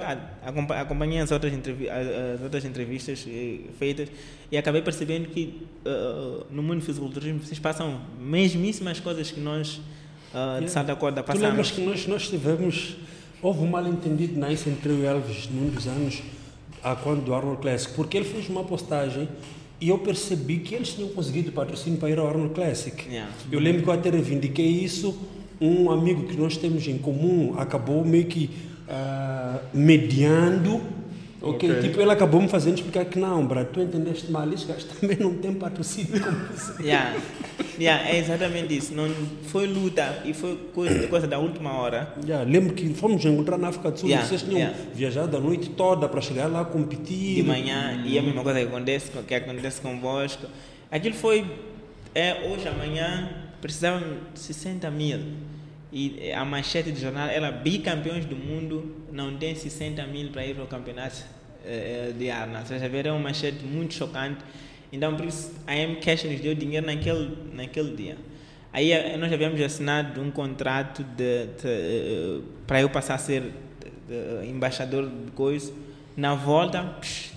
acompanhei 0.81 1.19
as 1.19 1.31
outras, 1.31 1.53
as, 1.53 2.35
as 2.35 2.41
outras 2.41 2.65
entrevistas 2.65 3.23
eh, 3.27 3.59
feitas 3.77 4.09
e 4.51 4.57
acabei 4.57 4.81
percebendo 4.81 5.27
que 5.29 5.61
ah, 5.85 6.43
no 6.49 6.63
mundo 6.63 6.79
do 6.79 6.85
fisiculturismo 6.85 7.39
vocês 7.45 7.59
passam 7.59 8.01
mesmíssimas 8.19 8.99
coisas 8.99 9.29
que 9.29 9.39
nós 9.39 9.79
ah, 10.33 10.59
de. 10.59 10.69
Santa 10.71 10.95
Corda 10.95 11.21
Tu 11.23 11.31
lembras 11.33 11.69
passamos. 11.69 11.71
que 11.71 11.81
nós, 11.81 12.07
nós 12.07 12.27
tivemos. 12.29 12.95
Houve 13.43 13.59
um 13.61 13.67
mal 13.67 13.87
entendido 13.87 14.39
nice 14.39 14.69
entre 14.69 14.91
e 14.93 15.05
Elvis 15.05 15.47
num 15.49 15.69
dos 15.69 15.87
anos, 15.87 16.21
a 16.83 16.95
quando 16.95 17.23
do 17.25 17.33
Arnold 17.33 17.61
Classic, 17.61 17.93
porque 17.95 18.17
ele 18.17 18.25
fez 18.25 18.47
uma 18.49 18.63
postagem 18.63 19.27
e 19.79 19.89
eu 19.89 19.97
percebi 19.97 20.59
que 20.59 20.75
eles 20.75 20.89
tinham 20.93 21.09
conseguido 21.09 21.51
patrocínio 21.51 21.97
para 21.99 22.09
ir 22.11 22.19
ao 22.19 22.27
Arnold 22.27 22.53
Classic. 22.53 23.03
Yeah. 23.09 23.31
Eu 23.51 23.59
lembro 23.59 23.81
que 23.81 23.89
eu 23.89 23.93
até 23.93 24.11
reivindiquei 24.11 24.67
isso. 24.67 25.17
Um 25.61 25.91
amigo 25.91 26.23
que 26.27 26.35
nós 26.35 26.57
temos 26.57 26.87
em 26.87 26.97
comum 26.97 27.53
acabou 27.57 28.03
meio 28.03 28.25
que 28.25 28.49
ah, 28.89 29.59
mediando. 29.73 30.81
ok, 31.41 31.69
Ok. 31.71 31.81
tipo, 31.81 32.01
ele 32.01 32.11
acabou 32.11 32.41
me 32.41 32.47
fazendo 32.47 32.75
explicar 32.75 33.05
que 33.05 33.17
não, 33.19 33.45
Brad, 33.45 33.67
tu 33.67 33.79
entendeste 33.79 34.31
mal, 34.31 34.51
esse 34.51 34.65
gajo 34.65 34.85
também 34.99 35.17
não 35.17 35.35
tem 35.35 35.53
patrocínio 35.53 36.19
como 36.21 36.37
você. 36.47 36.81
Yeah. 36.83 37.15
Yeah, 37.79 38.09
é 38.09 38.19
exatamente 38.19 38.75
isso. 38.77 38.93
Não, 38.93 39.09
foi 39.47 39.65
luta 39.65 40.21
e 40.25 40.33
foi 40.33 40.55
coisa, 40.73 41.07
coisa 41.07 41.25
da 41.27 41.39
última 41.39 41.73
hora. 41.73 42.13
Já, 42.27 42.43
lembro 42.43 42.73
que 42.73 42.93
fomos 42.93 43.23
encontrar 43.25 43.57
na 43.57 43.69
África 43.69 43.89
do 43.91 43.99
Sul, 43.99 44.09
Yeah, 44.09 44.27
vocês 44.27 44.41
tinham 44.43 44.57
yeah. 44.59 44.77
viajado 44.93 45.35
a 45.37 45.39
noite 45.39 45.69
toda 45.71 46.07
para 46.07 46.21
chegar 46.21 46.45
lá 46.47 46.63
competir. 46.65 47.35
de 47.35 47.43
manhã 47.43 48.03
e 48.05 48.19
a 48.19 48.21
mesma 48.21 48.43
coisa 48.43 48.59
que 48.59 48.65
acontece, 48.67 49.09
com- 49.11 49.23
que 49.23 49.33
acontece 49.33 49.81
convosco. 49.81 50.45
Aquilo 50.91 51.15
foi, 51.15 51.45
é, 52.13 52.49
hoje, 52.51 52.67
amanhã, 52.67 53.29
precisavam 53.61 54.01
de 54.33 54.39
60 54.39 54.91
mil. 54.91 55.19
E 55.91 56.31
a 56.31 56.45
manchete 56.45 56.91
do 56.91 56.99
jornal 56.99 57.27
era 57.27 57.51
bicampeões 57.51 58.25
do 58.25 58.35
mundo, 58.35 58.95
não 59.11 59.37
tem 59.37 59.53
60 59.53 60.05
mil 60.07 60.29
para 60.29 60.45
ir 60.45 60.55
para 60.55 60.63
o 60.63 60.67
campeonato 60.67 61.17
eh, 61.65 62.09
eh, 62.09 62.13
de 62.17 62.29
Arna. 62.29 62.63
Você 62.65 62.79
já 62.79 62.87
vê, 62.87 63.05
é 63.05 63.11
uma 63.11 63.19
manchete 63.19 63.65
muito 63.65 63.93
chocante. 63.93 64.41
Então, 64.91 65.15
por 65.17 65.25
isso, 65.25 65.53
a 65.67 65.75
M 65.75 65.97
Cash 65.97 66.23
nos 66.23 66.39
deu 66.39 66.55
dinheiro 66.55 66.85
naquele, 66.85 67.37
naquele 67.53 67.95
dia. 67.95 68.17
Aí 68.71 68.93
eh, 68.93 69.17
nós 69.17 69.33
havíamos 69.33 69.59
assinado 69.59 70.21
um 70.21 70.31
contrato 70.31 71.03
de, 71.03 71.47
de, 71.47 72.41
para 72.65 72.79
eu 72.79 72.89
passar 72.89 73.15
a 73.15 73.17
ser 73.17 73.51
embaixador 74.47 75.09
de 75.09 75.31
coisa. 75.31 75.73
Na 76.15 76.35
volta, 76.35 76.83
psh, 77.01 77.33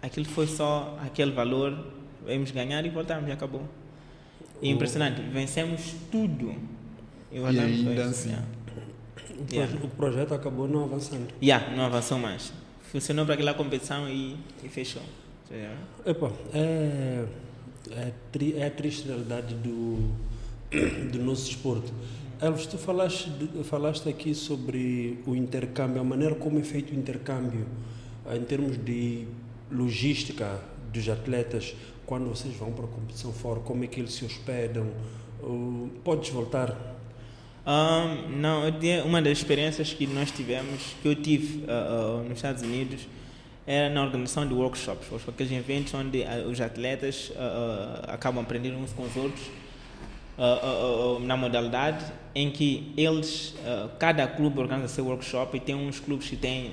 aquilo 0.00 0.26
foi 0.26 0.46
só 0.46 0.98
aquele 1.04 1.32
valor, 1.32 1.92
vamos 2.26 2.50
ganhar 2.50 2.84
e 2.86 2.88
voltamos, 2.88 3.28
e 3.28 3.32
acabou. 3.32 3.68
E 4.62 4.70
impressionante, 4.70 5.20
vencemos 5.20 5.94
tudo. 6.10 6.54
E, 7.32 7.38
ainda 7.38 8.04
assim. 8.04 8.30
yeah. 8.30 8.46
O, 8.46 9.44
proje- 9.44 9.54
Yeah. 9.54 9.78
o 9.84 9.88
projeto 9.88 10.34
acabou 10.34 10.68
não 10.68 10.84
avançando. 10.84 11.26
Yeah, 11.42 11.74
não 11.76 11.84
avançou 11.86 12.18
mais. 12.18 12.52
Funcionou 12.90 13.24
para 13.24 13.34
aquela 13.34 13.54
competição 13.54 14.08
e, 14.08 14.36
e 14.62 14.68
fechou. 14.68 15.02
Yeah. 15.50 15.76
Epa, 16.06 16.30
é, 16.54 17.24
é, 17.90 18.12
tri- 18.30 18.54
é 18.56 18.66
a 18.66 18.70
triste 18.70 19.06
realidade 19.08 19.54
do, 19.54 20.10
do 21.10 21.18
nosso 21.22 21.50
esporte. 21.50 21.92
Elvis, 22.40 22.66
tu 22.66 22.76
falaste, 22.78 23.30
de- 23.30 23.64
falaste 23.64 24.08
aqui 24.08 24.34
sobre 24.34 25.18
o 25.26 25.34
intercâmbio, 25.34 26.00
a 26.00 26.04
maneira 26.04 26.34
como 26.34 26.58
é 26.58 26.62
feito 26.62 26.92
o 26.92 26.96
intercâmbio 26.98 27.66
ah, 28.26 28.36
em 28.36 28.42
termos 28.42 28.76
de 28.84 29.26
logística 29.70 30.60
dos 30.92 31.08
atletas 31.08 31.74
quando 32.06 32.28
vocês 32.28 32.54
vão 32.56 32.72
para 32.72 32.84
a 32.84 32.88
competição 32.88 33.32
fora, 33.32 33.60
como 33.60 33.84
é 33.84 33.86
que 33.86 34.00
eles 34.00 34.12
se 34.12 34.24
hospedam. 34.24 34.86
Uh, 35.42 35.88
podes 36.04 36.30
voltar? 36.30 36.76
Ahn, 37.64 38.28
não, 38.40 38.62
uma 39.04 39.22
das 39.22 39.38
experiências 39.38 39.92
que 39.92 40.06
nós 40.06 40.30
tivemos, 40.30 40.96
que 41.00 41.08
eu 41.08 41.14
tive 41.14 41.64
ah, 41.68 42.18
ah, 42.20 42.22
nos 42.28 42.38
Estados 42.38 42.62
Unidos, 42.62 43.06
era 43.66 43.88
na 43.88 44.02
organização 44.02 44.46
de 44.46 44.54
workshops, 44.54 45.06
ou 45.12 45.20
aqueles 45.28 45.52
eventos 45.52 45.94
onde 45.94 46.24
ah, 46.24 46.44
os 46.48 46.60
atletas 46.60 47.32
ah, 47.36 48.02
ah, 48.08 48.14
acabam 48.14 48.42
aprendendo 48.42 48.76
uns 48.78 48.92
com 48.92 49.04
os 49.04 49.16
outros 49.16 49.42
ah, 50.36 51.18
na 51.20 51.36
modalidade 51.36 52.04
em 52.34 52.50
que 52.50 52.92
eles, 52.96 53.54
cada 53.98 54.26
clube 54.26 54.58
organiza 54.58 54.88
seu 54.88 55.04
workshop 55.04 55.56
e 55.56 55.60
tem 55.60 55.74
uns 55.74 56.00
clubes 56.00 56.28
que 56.28 56.36
têm 56.36 56.72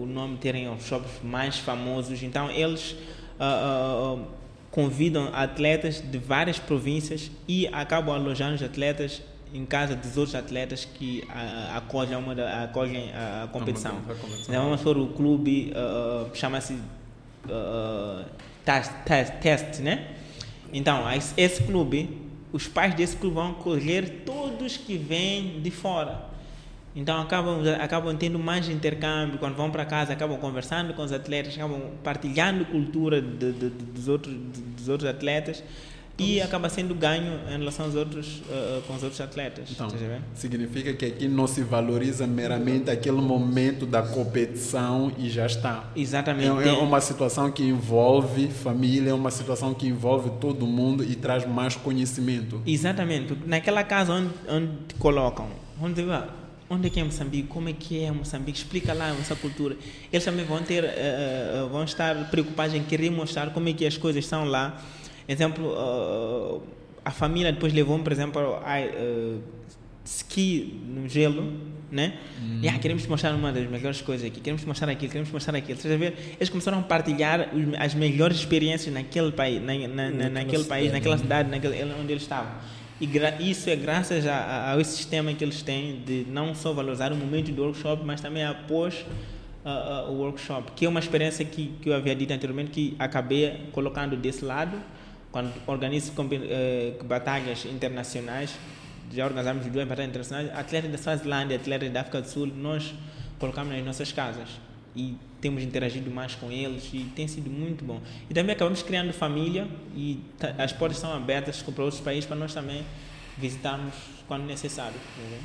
o 0.00 0.06
nome 0.06 0.34
de 0.34 0.40
terem 0.40 0.68
workshops 0.68 1.10
mais 1.24 1.58
famosos, 1.58 2.22
então 2.22 2.48
eles 2.48 2.94
convidam 4.70 5.28
atletas 5.34 6.00
de 6.00 6.16
várias 6.16 6.60
províncias 6.60 7.28
e 7.48 7.66
acabam 7.66 8.14
alojando 8.14 8.54
os 8.54 8.62
atletas 8.62 9.20
em 9.56 9.64
casa 9.66 9.94
dos 9.96 10.16
outros 10.16 10.34
atletas 10.34 10.84
que 10.84 11.24
acolhem, 11.74 12.16
uma 12.16 12.34
da, 12.34 12.64
acolhem 12.64 13.10
a, 13.12 13.44
a 13.44 13.48
competição. 13.48 13.92
A 14.08 14.14
competição. 14.14 14.44
Então, 14.54 14.64
vamos 14.64 14.80
for 14.82 14.96
o 14.98 15.06
clube, 15.08 15.72
ah, 15.74 16.26
chama-se 16.34 16.76
ah, 17.48 18.24
test, 18.64 18.90
test, 19.04 19.32
test, 19.40 19.80
né? 19.80 20.08
Então, 20.72 21.04
esse- 21.36 21.62
clube, 21.62 22.18
os 22.52 22.66
pais 22.68 22.94
desse 22.94 23.16
clube 23.16 23.34
vão 23.36 23.52
acolher 23.52 24.22
todos 24.24 24.76
que 24.76 24.96
vêm 24.96 25.60
de 25.60 25.70
fora. 25.70 26.24
Então 26.94 27.20
acabam, 27.20 27.60
acabam 27.78 28.16
tendo 28.16 28.38
mais 28.38 28.68
intercâmbio, 28.70 29.38
quando 29.38 29.54
vão 29.54 29.70
para 29.70 29.84
casa 29.84 30.14
acabam 30.14 30.38
conversando 30.38 30.94
com 30.94 31.02
os 31.02 31.12
atletas, 31.12 31.54
acabam 31.54 31.82
partilhando 32.02 32.64
cultura 32.64 33.20
de, 33.20 33.52
de- 33.52 33.52
de- 33.52 33.68
dos, 33.68 34.08
outros, 34.08 34.34
dos 34.34 34.88
outros 34.88 35.08
atletas 35.10 35.62
e 36.18 36.40
acaba 36.40 36.68
sendo 36.68 36.94
ganho 36.94 37.40
em 37.48 37.58
relação 37.58 37.86
aos 37.86 37.94
outros, 37.94 38.38
uh, 38.48 38.78
uh, 38.78 38.82
com 38.86 38.94
os 38.94 39.02
outros 39.02 39.20
atletas. 39.20 39.68
Então, 39.70 39.88
significa 40.34 40.94
que 40.94 41.04
aqui 41.04 41.28
não 41.28 41.46
se 41.46 41.62
valoriza 41.62 42.26
meramente 42.26 42.90
aquele 42.90 43.20
momento 43.20 43.84
da 43.84 44.02
competição 44.02 45.12
e 45.18 45.28
já 45.28 45.44
está. 45.44 45.90
Exatamente. 45.94 46.66
É, 46.66 46.68
é 46.68 46.72
uma 46.72 47.00
situação 47.00 47.50
que 47.50 47.62
envolve 47.62 48.48
família, 48.48 49.10
é 49.10 49.14
uma 49.14 49.30
situação 49.30 49.74
que 49.74 49.86
envolve 49.86 50.30
todo 50.40 50.66
mundo 50.66 51.04
e 51.04 51.14
traz 51.14 51.46
mais 51.46 51.76
conhecimento. 51.76 52.62
Exatamente, 52.66 53.36
naquela 53.44 53.84
casa 53.84 54.14
onde, 54.14 54.30
onde 54.48 54.68
te 54.88 54.94
colocam, 54.94 55.48
onde, 55.82 56.02
vai, 56.02 56.26
onde 56.70 56.86
é 56.86 56.90
que 56.90 56.98
é 56.98 57.04
Moçambique, 57.04 57.48
como 57.48 57.68
é 57.68 57.74
que 57.74 58.02
é 58.02 58.10
Moçambique, 58.10 58.58
explica 58.58 58.94
lá 58.94 59.10
essa 59.20 59.36
cultura. 59.36 59.76
Eles 60.10 60.24
também 60.24 60.46
vão 60.46 60.62
ter, 60.62 60.84
eh, 60.84 61.66
vão 61.70 61.84
estar 61.84 62.30
preocupados 62.30 62.74
em 62.74 62.82
querer 62.82 63.10
mostrar 63.10 63.50
como 63.50 63.68
é 63.68 63.72
que 63.74 63.86
as 63.86 63.98
coisas 63.98 64.24
são 64.26 64.44
lá. 64.46 64.82
Exemplo, 65.28 65.74
eh, 65.76 66.60
a 67.04 67.10
família 67.10 67.52
depois 67.52 67.72
levou-me, 67.72 68.02
por 68.04 68.12
exemplo, 68.12 68.58
a 68.64 68.80
eh, 68.80 69.36
ski 70.04 70.80
no 70.86 71.08
gelo, 71.08 71.52
né? 71.90 72.14
E 72.62 72.68
ah, 72.68 72.78
queremos 72.78 73.02
te 73.04 73.08
mostrar 73.08 73.34
uma 73.34 73.52
das 73.52 73.68
melhores 73.68 74.00
coisas 74.00 74.26
aqui, 74.26 74.40
queremos 74.40 74.62
te 74.62 74.66
mostrar 74.68 74.88
aquilo, 74.90 75.10
queremos 75.10 75.28
te 75.28 75.32
mostrar 75.32 75.56
aquilo. 75.56 75.78
A 75.84 75.96
ver? 75.96 76.36
Eles 76.38 76.48
começaram 76.48 76.78
a 76.78 76.82
partilhar 76.82 77.48
os- 77.54 77.74
as 77.78 77.94
melhores 77.94 78.36
experiências 78.38 78.92
naquele 78.92 79.32
país, 79.32 79.60
na, 79.62 79.74
na, 79.88 80.10
na, 80.10 80.28
naquele 80.28 80.64
país, 80.64 80.86
cidade, 80.86 80.92
naquela 80.92 81.16
né? 81.16 81.22
cidade, 81.22 81.50
naquele, 81.50 81.84
onde 82.00 82.12
eles 82.12 82.22
estavam. 82.22 82.52
E 83.00 83.08
isso 83.50 83.68
é 83.68 83.76
graças 83.76 84.26
a, 84.26 84.34
a, 84.34 84.74
a 84.74 84.80
esse 84.80 84.96
sistema 84.96 85.32
que 85.34 85.44
eles 85.44 85.60
têm 85.60 86.00
de 86.04 86.24
não 86.30 86.54
só 86.54 86.72
valorizar 86.72 87.12
o 87.12 87.16
momento 87.16 87.52
do 87.52 87.62
workshop, 87.62 88.02
mas 88.04 88.20
também 88.20 88.42
após 88.42 89.04
ah, 89.64 90.04
ah, 90.06 90.10
o 90.10 90.14
workshop, 90.14 90.72
que 90.74 90.86
é 90.86 90.88
uma 90.88 91.00
experiência 91.00 91.44
que, 91.44 91.72
que 91.82 91.90
eu 91.90 91.94
havia 91.94 92.14
dito 92.14 92.32
anteriormente 92.32 92.70
que 92.70 92.96
acabei 92.98 93.64
colocando 93.72 94.16
desse 94.16 94.44
lado, 94.44 94.78
quando 95.36 95.52
organizo 95.66 96.12
compe- 96.12 96.40
eh, 96.48 96.94
batalhas 97.04 97.66
internacionais, 97.66 98.54
já 99.12 99.26
organizamos 99.26 99.66
duas 99.66 99.86
batalhas 99.86 100.08
internacionais, 100.08 100.50
atletas 100.58 100.90
da 100.90 100.96
Swazilândia, 100.96 101.56
atletas 101.58 101.90
da 101.92 102.00
África 102.00 102.22
do 102.22 102.26
Sul, 102.28 102.46
nós 102.46 102.94
colocamos 103.38 103.74
nas 103.74 103.84
nossas 103.84 104.10
casas 104.12 104.48
e 104.96 105.14
temos 105.38 105.62
interagido 105.62 106.10
mais 106.10 106.34
com 106.34 106.50
eles 106.50 106.88
e 106.94 107.00
tem 107.14 107.28
sido 107.28 107.50
muito 107.50 107.84
bom. 107.84 108.00
E 108.30 108.32
também 108.32 108.54
acabamos 108.54 108.82
criando 108.82 109.12
família 109.12 109.68
e 109.94 110.18
as 110.56 110.72
portas 110.72 110.96
são 111.00 111.12
abertas 111.12 111.60
para 111.60 111.84
outros 111.84 112.00
países 112.00 112.24
para 112.24 112.36
nós 112.36 112.54
também 112.54 112.82
visitarmos 113.36 113.92
quando 114.26 114.44
necessário. 114.46 114.96
entendeu? 115.18 115.40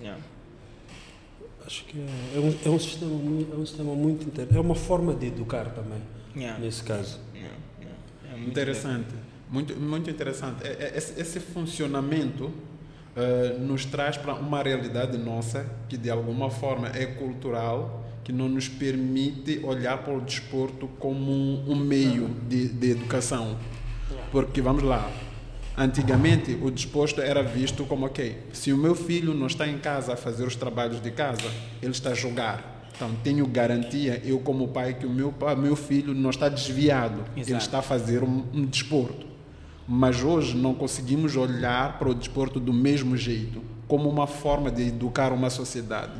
Yeah. 0.00 0.22
Acho 1.66 1.84
que 1.86 1.98
é, 1.98 2.36
é 2.36 2.38
um, 2.38 2.54
é 2.66 2.68
um 2.76 2.78
sistema 2.78 3.10
muito, 3.16 3.52
é 3.52 3.56
um 3.56 3.66
sistema 3.66 3.94
muito 3.96 4.26
interessante. 4.28 4.56
É 4.56 4.60
uma 4.60 4.76
forma 4.76 5.12
de 5.12 5.26
educar 5.26 5.64
também, 5.70 5.98
Yeah. 6.36 6.58
nesse 6.60 6.84
caso. 6.84 7.18
É 8.32 8.36
muito 8.36 8.48
Interessante, 8.50 9.14
muito, 9.50 9.76
muito 9.78 10.10
interessante. 10.10 10.66
É- 10.66 10.92
é- 10.94 10.96
Esse, 10.96 11.20
esse 11.20 11.40
funcionamento 11.40 12.50
eh, 13.14 13.56
nos 13.60 13.84
traz 13.84 14.16
para 14.16 14.32
uma 14.34 14.62
realidade 14.62 15.18
nossa 15.18 15.66
que 15.88 15.98
de 15.98 16.08
alguma 16.08 16.50
forma 16.50 16.88
é 16.88 17.04
cultural, 17.04 18.02
que 18.24 18.32
não 18.32 18.48
nos 18.48 18.68
permite 18.68 19.60
olhar 19.62 19.98
para 19.98 20.14
o 20.14 20.20
desporto 20.20 20.88
como 20.98 21.30
um, 21.30 21.64
um 21.72 21.76
meio 21.76 22.28
de, 22.48 22.68
de 22.68 22.90
educação. 22.92 23.58
Porque 24.30 24.62
vamos 24.62 24.82
lá, 24.82 25.10
antigamente 25.76 26.58
o 26.62 26.70
desporto 26.70 27.20
era 27.20 27.42
visto 27.42 27.84
como 27.84 28.06
ok, 28.06 28.38
se 28.52 28.72
o 28.72 28.78
meu 28.78 28.94
filho 28.94 29.34
não 29.34 29.46
está 29.46 29.66
em 29.68 29.78
casa 29.78 30.14
a 30.14 30.16
fazer 30.16 30.46
os 30.46 30.56
trabalhos 30.56 31.02
de 31.02 31.10
casa, 31.10 31.50
ele 31.82 31.92
está 31.92 32.10
a 32.10 32.14
jogar. 32.14 32.71
Tenho 33.22 33.46
garantia, 33.46 34.20
eu 34.24 34.38
como 34.38 34.68
pai, 34.68 34.94
que 34.94 35.06
o 35.06 35.10
meu, 35.10 35.34
meu 35.58 35.76
filho 35.76 36.14
não 36.14 36.30
está 36.30 36.48
desviado, 36.48 37.24
ele 37.36 37.42
Exato. 37.42 37.64
está 37.64 37.78
a 37.78 37.82
fazer 37.82 38.22
um, 38.22 38.44
um 38.52 38.64
desporto. 38.64 39.26
Mas 39.86 40.22
hoje 40.22 40.56
não 40.56 40.74
conseguimos 40.74 41.36
olhar 41.36 41.98
para 41.98 42.08
o 42.08 42.14
desporto 42.14 42.60
do 42.60 42.72
mesmo 42.72 43.16
jeito, 43.16 43.62
como 43.88 44.08
uma 44.08 44.26
forma 44.26 44.70
de 44.70 44.88
educar 44.88 45.32
uma 45.32 45.50
sociedade. 45.50 46.12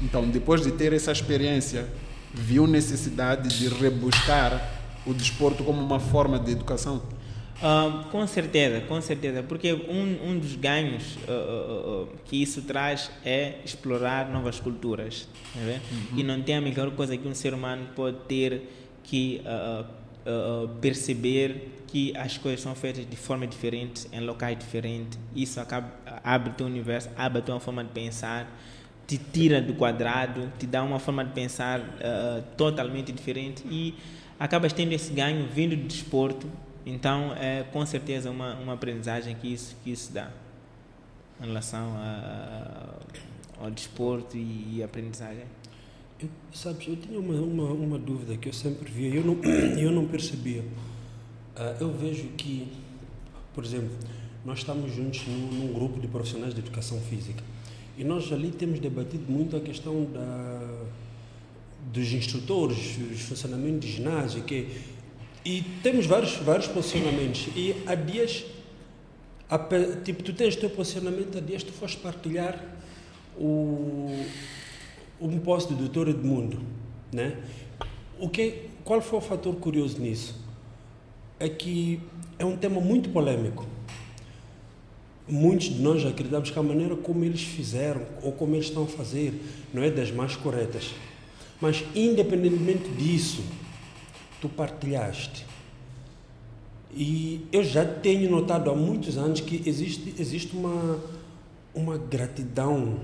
Então, 0.00 0.28
depois 0.28 0.62
de 0.62 0.72
ter 0.72 0.92
essa 0.92 1.10
experiência, 1.10 1.86
viu 2.32 2.66
necessidade 2.66 3.48
de 3.48 3.68
rebuscar 3.68 4.76
o 5.06 5.14
desporto 5.14 5.64
como 5.64 5.82
uma 5.82 5.98
forma 6.00 6.38
de 6.38 6.52
educação? 6.52 7.02
Ah, 7.62 8.04
com 8.10 8.26
certeza, 8.26 8.80
com 8.82 9.00
certeza, 9.00 9.42
porque 9.42 9.72
um, 9.72 10.30
um 10.30 10.38
dos 10.38 10.56
ganhos 10.56 11.16
ah, 11.26 11.32
ah, 11.32 12.06
que 12.26 12.40
isso 12.42 12.62
traz 12.62 13.10
é 13.24 13.60
explorar 13.64 14.30
novas 14.30 14.60
culturas. 14.60 15.26
tá 15.54 15.60
vendo? 15.60 15.82
E 16.18 16.22
não 16.22 16.42
tem 16.42 16.56
a 16.56 16.60
melhor 16.60 16.90
coisa 16.90 17.16
que 17.16 17.26
um 17.26 17.34
ser 17.34 17.54
humano 17.54 17.88
pode 17.94 18.18
ter 18.28 18.62
que 19.02 19.40
perceber 20.80 21.72
que 21.86 22.12
as 22.16 22.36
coisas 22.36 22.60
são 22.60 22.74
feitas 22.74 23.08
de 23.08 23.16
forma 23.16 23.46
diferente, 23.46 24.08
em 24.12 24.20
locais 24.20 24.58
diferentes. 24.58 25.16
Isso 25.34 25.60
acaba, 25.60 25.92
abre 26.24 26.50
teu 26.54 26.66
universo, 26.66 27.08
abre 27.16 27.38
a 27.38 27.42
tua 27.42 27.60
forma 27.60 27.84
de 27.84 27.90
pensar, 27.90 28.50
te 29.06 29.16
tira 29.16 29.60
do 29.62 29.74
quadrado, 29.74 30.50
te 30.58 30.66
dá 30.66 30.82
uma 30.82 30.98
forma 30.98 31.24
de 31.24 31.30
pensar 31.30 31.80
totalmente 32.56 33.12
diferente 33.12 33.62
e 33.70 33.94
acabas 34.40 34.72
tendo 34.72 34.92
esse 34.92 35.12
ganho 35.12 35.46
vindo 35.46 35.76
do 35.76 35.86
desporto. 35.86 36.48
Então, 36.86 37.34
é 37.34 37.64
com 37.72 37.84
certeza 37.84 38.30
uma, 38.30 38.54
uma 38.54 38.74
aprendizagem 38.74 39.34
que 39.34 39.52
isso, 39.52 39.76
que 39.82 39.90
isso 39.90 40.12
dá 40.12 40.30
em 41.42 41.46
relação 41.46 41.94
a- 41.96 42.94
ao 43.60 43.70
desporto 43.72 44.36
e, 44.36 44.80
aprendizagem. 44.84 45.42
Eu, 46.22 46.28
sabes, 46.54 46.86
eu 46.86 46.94
tinha 46.96 47.18
uma, 47.18 47.34
uma, 47.34 47.72
uma 47.72 47.98
dúvida 47.98 48.36
que 48.36 48.48
eu 48.48 48.52
sempre 48.52 48.90
via 48.90 49.08
e 49.08 49.16
eu 49.16 49.24
não, 49.24 49.34
eu 49.76 49.90
não 49.90 50.06
percebia. 50.06 50.64
Ah, 51.56 51.74
eu 51.80 51.90
vejo 51.92 52.28
que, 52.36 52.68
por 53.52 53.64
exemplo, 53.64 53.90
nós 54.44 54.58
estamos 54.58 54.94
juntos 54.94 55.26
num, 55.26 55.48
num 55.66 55.72
grupo 55.74 55.98
de 55.98 56.06
profissionais 56.06 56.54
de 56.54 56.60
educação 56.60 57.00
física 57.00 57.42
e 57.98 58.04
nós 58.04 58.32
ali 58.32 58.50
temos 58.52 58.78
debatido 58.78 59.24
muito 59.30 59.56
a 59.56 59.60
questão 59.60 60.04
da, 60.04 60.84
dos 61.92 62.12
instrutores, 62.12 62.96
os 63.12 63.22
funcionamentos 63.22 63.80
de 63.80 63.96
ginásio, 63.96 64.42
que, 64.44 64.68
e 65.46 65.62
temos 65.80 66.06
vários, 66.06 66.34
vários 66.38 66.66
posicionamentos. 66.66 67.46
E 67.54 67.76
há 67.86 67.94
dias, 67.94 68.44
há 69.48 69.56
tipo, 70.02 70.24
tu 70.24 70.32
tens 70.32 70.56
teu 70.56 70.68
posicionamento, 70.68 71.38
há 71.38 71.40
dias 71.40 71.62
tu 71.62 71.70
foste 71.70 71.98
partilhar 71.98 72.60
o, 73.38 74.26
um 75.20 75.38
post 75.38 75.72
do 75.72 75.88
Dr. 75.88 76.08
Edmundo, 76.08 76.58
né? 77.12 77.36
O 78.18 78.28
que, 78.28 78.62
qual 78.82 79.00
foi 79.00 79.20
o 79.20 79.22
fator 79.22 79.54
curioso 79.54 80.00
nisso? 80.00 80.34
É 81.38 81.48
que 81.48 82.00
é 82.40 82.44
um 82.44 82.56
tema 82.56 82.80
muito 82.80 83.10
polêmico. 83.10 83.64
Muitos 85.28 85.68
de 85.68 85.80
nós 85.80 86.04
acreditamos 86.04 86.50
que 86.50 86.58
a 86.58 86.62
maneira 86.62 86.96
como 86.96 87.24
eles 87.24 87.42
fizeram 87.42 88.02
ou 88.20 88.32
como 88.32 88.56
eles 88.56 88.66
estão 88.66 88.82
a 88.82 88.88
fazer 88.88 89.40
não 89.72 89.80
é 89.80 89.90
das 89.90 90.10
mais 90.10 90.34
corretas. 90.34 90.92
Mas, 91.60 91.84
independentemente 91.94 92.88
disso, 92.90 93.44
tu 94.40 94.48
partilhaste. 94.48 95.46
E 96.94 97.46
eu 97.52 97.62
já 97.62 97.84
tenho 97.84 98.30
notado 98.30 98.70
há 98.70 98.74
muitos 98.74 99.18
anos 99.18 99.40
que 99.40 99.62
existe, 99.68 100.14
existe 100.18 100.56
uma, 100.56 100.98
uma 101.74 101.98
gratidão, 101.98 102.98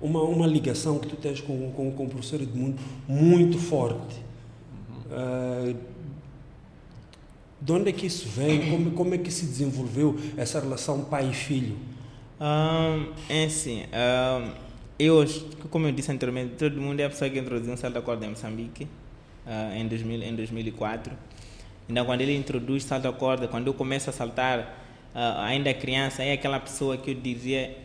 uma, 0.00 0.22
uma 0.22 0.46
ligação 0.46 0.98
que 0.98 1.08
tu 1.08 1.16
tens 1.16 1.40
com, 1.40 1.70
com, 1.72 1.90
com 1.90 2.04
o 2.04 2.08
professor 2.08 2.40
Edmundo 2.42 2.76
muito 3.08 3.58
forte. 3.58 4.16
Uhum. 5.10 5.70
Uh, 5.72 5.76
de 7.60 7.72
onde 7.72 7.88
é 7.88 7.92
que 7.92 8.06
isso 8.06 8.28
vem? 8.28 8.70
Como, 8.70 8.90
como 8.90 9.14
é 9.14 9.18
que 9.18 9.30
se 9.30 9.46
desenvolveu 9.46 10.18
essa 10.36 10.60
relação 10.60 11.04
pai 11.04 11.30
e 11.30 11.32
filho? 11.32 11.78
Um, 12.38 13.10
é 13.26 13.44
assim, 13.44 13.84
um, 13.84 14.50
eu, 14.98 15.24
como 15.70 15.86
eu 15.86 15.92
disse 15.92 16.12
anteriormente, 16.12 16.56
todo 16.56 16.78
mundo 16.78 17.00
é 17.00 17.04
a 17.04 17.08
pessoa 17.08 17.30
que 17.30 17.38
introduziu 17.38 17.72
um 17.72 17.76
salto 17.76 17.94
de 17.94 18.02
corda 18.02 18.26
em 18.26 18.30
Moçambique 18.30 18.86
uh, 19.46 19.76
em, 19.76 19.86
2000, 19.86 20.22
em 20.22 20.34
2004. 20.34 21.12
Então, 21.88 22.04
quando 22.04 22.20
ele 22.20 22.34
introduz 22.34 22.84
salto 22.84 23.10
de 23.10 23.18
corda, 23.18 23.48
quando 23.48 23.66
eu 23.66 23.74
começo 23.74 24.08
a 24.08 24.12
saltar, 24.12 24.60
uh, 25.14 25.40
ainda 25.40 25.72
criança, 25.74 26.22
é 26.22 26.32
aquela 26.32 26.58
pessoa 26.58 26.96
que 26.96 27.10
eu 27.10 27.14
dizia, 27.14 27.76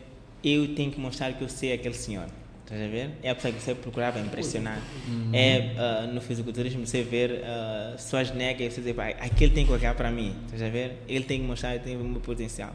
eu 0.42 0.74
tenho 0.74 0.90
que 0.90 1.00
mostrar 1.00 1.32
que 1.32 1.42
eu 1.42 1.48
sei 1.48 1.72
aquele 1.72 1.94
senhor. 1.94 2.26
Estás 2.64 2.82
a 2.82 2.88
ver? 2.88 3.10
É 3.20 3.30
a 3.30 3.34
pessoa 3.34 3.52
que 3.52 3.60
você 3.60 3.74
procurava 3.74 4.20
impressionar. 4.20 4.80
Uhum. 5.08 5.30
É 5.32 5.72
uh, 5.74 6.14
no 6.14 6.20
fisiculturismo 6.20 6.86
você 6.86 7.02
ver 7.02 7.32
uh, 7.32 7.98
suas 7.98 8.30
necas 8.32 8.66
e 8.66 8.70
você 8.70 8.80
dizer, 8.80 9.00
aquele 9.20 9.52
tem 9.52 9.66
que 9.66 9.72
olhar 9.72 9.92
para 9.96 10.08
mim. 10.08 10.36
Estás 10.44 10.62
a 10.62 10.68
ver? 10.68 11.02
Ele 11.08 11.24
tem 11.24 11.40
que 11.40 11.46
mostrar, 11.46 11.74
ele 11.74 11.82
tem 11.82 11.96
o 11.96 12.04
meu 12.04 12.20
potencial. 12.20 12.70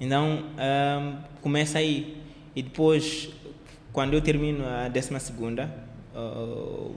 Então, 0.00 0.44
um, 0.56 1.16
começa 1.42 1.78
aí. 1.78 2.16
E 2.56 2.62
depois, 2.62 3.28
quando 3.92 4.14
eu 4.14 4.20
termino 4.20 4.64
a 4.66 4.88
12 4.88 5.20
segunda, 5.20 5.70
uh, 6.14 6.94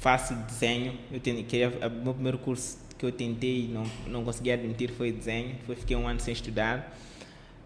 faço 0.00 0.34
desenho. 0.34 0.94
Eu 1.12 1.20
tenho, 1.20 1.44
queria, 1.44 1.68
o 1.68 1.90
meu 1.90 2.14
primeiro 2.14 2.38
curso 2.38 2.78
que 2.98 3.06
eu 3.06 3.12
tentei 3.12 3.68
não 3.72 3.84
não 4.06 4.24
consegui 4.24 4.50
admitir 4.50 4.90
foi 4.90 5.12
desenho. 5.12 5.54
Foi, 5.66 5.76
fiquei 5.76 5.96
um 5.96 6.08
ano 6.08 6.18
sem 6.20 6.32
estudar. 6.32 6.96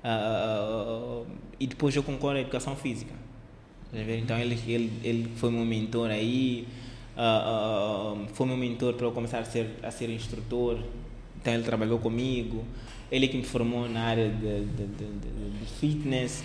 Uh, 0.04 1.26
e 1.58 1.66
depois 1.66 1.96
eu 1.96 2.02
concordo 2.02 2.38
à 2.38 2.40
educação 2.42 2.76
física. 2.76 3.14
Então 3.92 4.36
ele, 4.38 4.58
ele, 4.66 4.92
ele 5.02 5.30
foi 5.36 5.50
meu 5.50 5.64
mentor 5.64 6.10
aí. 6.10 6.66
Uh, 7.16 8.26
foi 8.34 8.46
meu 8.46 8.56
mentor 8.56 8.94
para 8.94 9.06
eu 9.06 9.12
começar 9.12 9.38
a 9.38 9.44
ser, 9.44 9.70
a 9.82 9.90
ser 9.90 10.10
instrutor. 10.10 10.78
Então 11.40 11.54
ele 11.54 11.62
trabalhou 11.62 11.98
comigo. 11.98 12.64
Ele 13.10 13.28
que 13.28 13.36
me 13.36 13.44
formou 13.44 13.88
na 13.88 14.02
área 14.02 14.28
de, 14.28 14.64
de, 14.64 14.86
de, 14.86 15.58
de 15.58 15.66
fitness. 15.78 16.42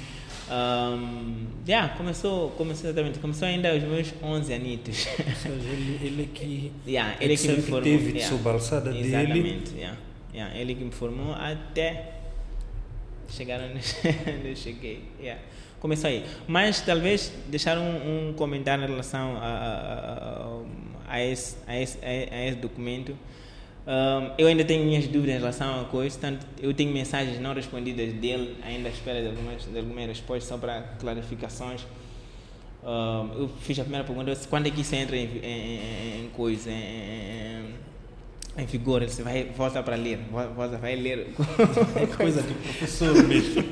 Um, 0.49 1.45
yeah, 1.67 1.95
começou, 1.95 2.49
começou 2.51 2.89
exatamente, 2.89 3.19
começou 3.19 3.47
ainda 3.47 3.71
aos 3.71 3.83
meus 3.83 4.13
11 4.21 4.53
anitos. 4.53 5.07
ele, 5.45 5.99
ele 6.01 6.29
que, 6.33 6.71
yeah, 6.89 7.15
ele 7.21 7.37
que 7.37 7.47
me 7.47 7.61
formou. 7.61 7.81
teve 7.81 8.17
yeah, 8.17 8.35
subalçada 8.35 8.91
dele. 8.91 9.07
Exatamente, 9.07 9.75
yeah, 9.75 9.97
yeah, 10.33 10.57
ele 10.57 10.73
que 10.73 10.83
me 10.83 10.91
formou 10.91 11.33
até 11.33 12.13
chegar 13.29 13.61
onde 13.61 14.49
eu 14.49 14.55
cheguei. 14.55 15.03
Yeah. 15.21 15.39
Começou 15.79 16.09
aí. 16.09 16.25
Mas 16.47 16.81
talvez 16.81 17.31
deixar 17.47 17.77
um, 17.77 18.29
um 18.29 18.33
comentário 18.33 18.83
em 18.83 18.87
relação 18.87 19.37
a, 19.37 20.61
a, 21.07 21.13
a, 21.13 21.23
esse, 21.23 21.55
a, 21.65 21.79
esse, 21.79 21.97
a 22.03 22.47
esse 22.47 22.57
documento. 22.57 23.15
Um, 23.87 24.31
eu 24.37 24.47
ainda 24.47 24.63
tenho 24.63 24.85
minhas 24.85 25.07
dúvidas 25.07 25.35
em 25.35 25.39
relação 25.39 25.81
a 25.81 25.85
coisa, 25.85 26.17
tanto 26.19 26.45
eu 26.61 26.73
tenho 26.73 26.91
mensagens 26.93 27.39
não 27.39 27.53
respondidas 27.53 28.13
dele, 28.13 28.55
ainda 28.63 28.87
à 28.87 28.91
espera 28.91 29.21
de 29.21 29.27
algumas, 29.27 29.65
de 29.65 29.77
algumas 29.77 30.07
respostas, 30.07 30.43
só 30.43 30.57
para 30.57 30.81
clarificações. 30.99 31.81
Um, 32.83 33.41
eu 33.41 33.49
fiz 33.61 33.77
a 33.79 33.81
primeira 33.81 34.05
pergunta, 34.05 34.33
quando 34.49 34.67
é 34.67 34.69
que 34.71 34.81
isso 34.81 34.95
entra 34.95 35.15
em, 35.15 35.25
em, 35.43 36.25
em 36.25 36.29
coisa, 36.29 36.69
em, 36.69 37.73
em, 38.57 38.65
vigor? 38.65 39.03
Você 39.03 39.23
vai, 39.23 39.45
volta 39.55 39.81
para 39.81 39.95
ler, 39.95 40.19
volta, 40.29 40.77
vai 40.77 40.95
ler. 40.95 41.33
É 41.95 42.05
coisa 42.05 42.41
de 42.41 42.53
professor 42.53 43.23
mesmo. 43.27 43.63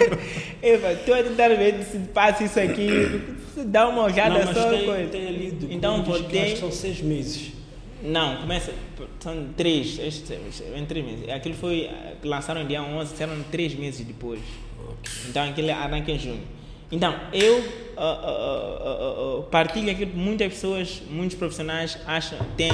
Estou 0.62 1.14
a 1.14 1.22
tentar 1.24 1.48
ver 1.48 1.82
se 1.82 1.98
passa 1.98 2.44
isso 2.44 2.60
aqui, 2.60 3.36
dá 3.66 3.88
uma 3.88 4.04
olhada 4.04 4.44
não, 4.44 4.54
só. 4.54 4.70
Tem, 4.70 4.84
coisa. 4.86 5.08
tem 5.10 5.26
ali 5.26 5.58
então, 5.70 6.02
voltei. 6.04 6.52
Que 6.52 6.60
são 6.60 6.70
seis 6.70 7.02
meses. 7.02 7.53
Não, 8.04 8.36
começa. 8.36 8.74
São 9.18 9.48
três, 9.56 9.98
em 9.98 10.84
três 10.84 11.06
meses. 11.06 11.28
Aquilo 11.30 11.54
foi. 11.54 11.90
Lançaram 12.22 12.62
no 12.62 12.68
dia 12.68 12.82
11, 12.82 13.16
serão 13.16 13.42
três 13.50 13.74
meses 13.74 14.06
depois. 14.06 14.40
Então 15.26 15.48
aquilo 15.48 15.70
arranca 15.70 16.12
em 16.12 16.18
junho. 16.18 16.42
Então, 16.92 17.18
eu 17.32 17.58
uh, 17.58 17.62
uh, 17.96 19.38
uh, 19.38 19.42
partilho 19.44 19.90
aquilo 19.90 20.10
que 20.10 20.16
muitas 20.16 20.52
pessoas, 20.52 21.02
muitos 21.10 21.36
profissionais 21.36 21.98
acham, 22.06 22.38
têm, 22.56 22.70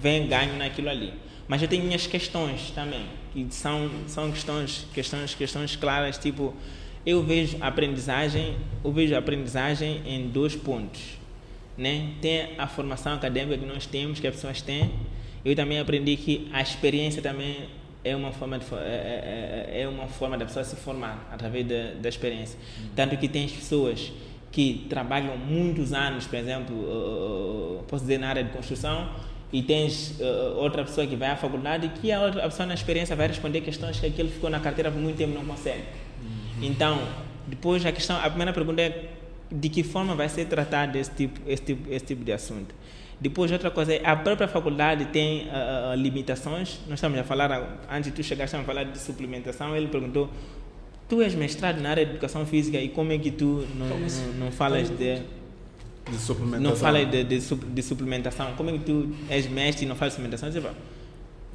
vêm 0.00 0.28
ganho 0.28 0.56
naquilo 0.56 0.90
ali. 0.90 1.14
Mas 1.48 1.62
eu 1.62 1.66
tenho 1.66 1.82
minhas 1.82 2.06
questões 2.06 2.70
também, 2.70 3.06
que 3.32 3.46
são, 3.50 3.90
são 4.06 4.30
questões, 4.30 4.86
questões, 4.92 5.34
questões 5.34 5.76
claras, 5.76 6.18
tipo, 6.18 6.54
eu 7.04 7.22
vejo 7.22 7.56
aprendizagem, 7.60 8.56
eu 8.84 8.92
vejo 8.92 9.16
aprendizagem 9.16 10.02
em 10.06 10.28
dois 10.28 10.54
pontos 10.54 11.23
né? 11.76 12.12
Tem 12.20 12.50
a 12.58 12.66
formação 12.66 13.14
acadêmica 13.14 13.58
que 13.58 13.66
nós 13.66 13.86
temos, 13.86 14.20
que 14.20 14.26
as 14.26 14.34
pessoas 14.34 14.62
têm. 14.62 14.90
Eu 15.44 15.54
também 15.54 15.78
aprendi 15.78 16.16
que 16.16 16.48
a 16.52 16.62
experiência 16.62 17.20
também 17.20 17.68
é 18.04 18.14
uma 18.14 18.32
forma 18.32 18.58
de, 18.58 18.66
é, 18.74 19.70
é, 19.72 19.82
é 19.82 19.88
uma 19.88 20.06
forma 20.06 20.36
da 20.36 20.44
pessoa 20.44 20.64
se 20.64 20.76
formar 20.76 21.28
através 21.32 21.66
da, 21.66 21.94
da 22.00 22.08
experiência. 22.08 22.58
Uhum. 22.78 22.88
Tanto 22.94 23.16
que 23.16 23.28
tem 23.28 23.48
pessoas 23.48 24.12
que 24.52 24.86
trabalham 24.88 25.36
muitos 25.36 25.92
anos, 25.92 26.26
por 26.26 26.36
exemplo, 26.36 26.76
uh, 26.76 27.82
posso 27.88 28.04
dizer 28.04 28.18
na 28.18 28.28
área 28.28 28.44
de 28.44 28.50
construção, 28.50 29.10
e 29.52 29.62
tens 29.62 30.18
uh, 30.20 30.56
outra 30.56 30.84
pessoa 30.84 31.06
que 31.06 31.16
vai 31.16 31.30
à 31.30 31.36
faculdade 31.36 31.88
que 32.00 32.12
a 32.12 32.20
outra 32.20 32.44
a 32.44 32.48
pessoa 32.48 32.66
na 32.66 32.74
experiência 32.74 33.16
vai 33.16 33.26
responder 33.26 33.60
questões 33.62 33.98
que 33.98 34.06
aquele 34.06 34.28
ficou 34.28 34.50
na 34.50 34.60
carteira 34.60 34.90
por 34.90 35.00
muito 35.00 35.16
tempo 35.16 35.32
e 35.32 35.34
não 35.34 35.44
consegue. 35.44 35.82
Uhum. 36.22 36.64
Então, 36.64 37.00
depois 37.46 37.84
a 37.84 37.92
questão, 37.92 38.16
a 38.16 38.28
primeira 38.28 38.52
pergunta 38.52 38.80
é 38.80 39.08
de 39.54 39.68
que 39.68 39.84
forma 39.84 40.14
vai 40.16 40.28
ser 40.28 40.46
tratado 40.46 40.98
esse 40.98 41.10
tipo, 41.12 41.40
esse 41.46 41.62
tipo, 41.62 41.92
esse 41.92 42.04
tipo 42.04 42.24
de 42.24 42.32
assunto. 42.32 42.74
Depois, 43.20 43.52
outra 43.52 43.70
coisa 43.70 43.94
é 43.94 44.04
a 44.04 44.16
própria 44.16 44.48
faculdade 44.48 45.06
tem 45.06 45.46
uh, 45.46 45.94
limitações. 45.94 46.80
Nós 46.88 46.98
estamos 46.98 47.18
a 47.18 47.24
falar, 47.24 47.80
antes 47.90 48.10
de 48.10 48.16
tu 48.16 48.22
chegar, 48.22 48.44
estamos 48.44 48.64
a 48.64 48.66
falar 48.66 48.84
de 48.84 48.98
suplementação. 48.98 49.76
Ele 49.76 49.86
perguntou: 49.86 50.28
Tu 51.08 51.22
és 51.22 51.34
mestrado 51.34 51.80
na 51.80 51.90
área 51.90 52.04
de 52.04 52.12
educação 52.12 52.44
física 52.44 52.76
e 52.78 52.88
como 52.88 53.12
é 53.12 53.18
que 53.18 53.30
tu 53.30 53.66
não, 53.76 53.88
não, 53.88 54.46
não 54.46 54.52
falas 54.52 54.90
de. 54.90 55.22
De 56.10 56.18
suplementação. 56.18 56.70
Não 56.70 56.76
falas 56.76 57.10
de, 57.10 57.24
de, 57.24 57.38
de, 57.38 57.82
suplementação. 57.82 58.52
Como 58.56 58.68
é 58.68 58.72
que 58.74 58.80
tu 58.80 59.08
és 59.30 59.46
mestre 59.46 59.86
e 59.86 59.88
não 59.88 59.94
falas 59.94 60.12
de 60.12 60.16
suplementação? 60.16 60.48
Dizer, 60.50 60.70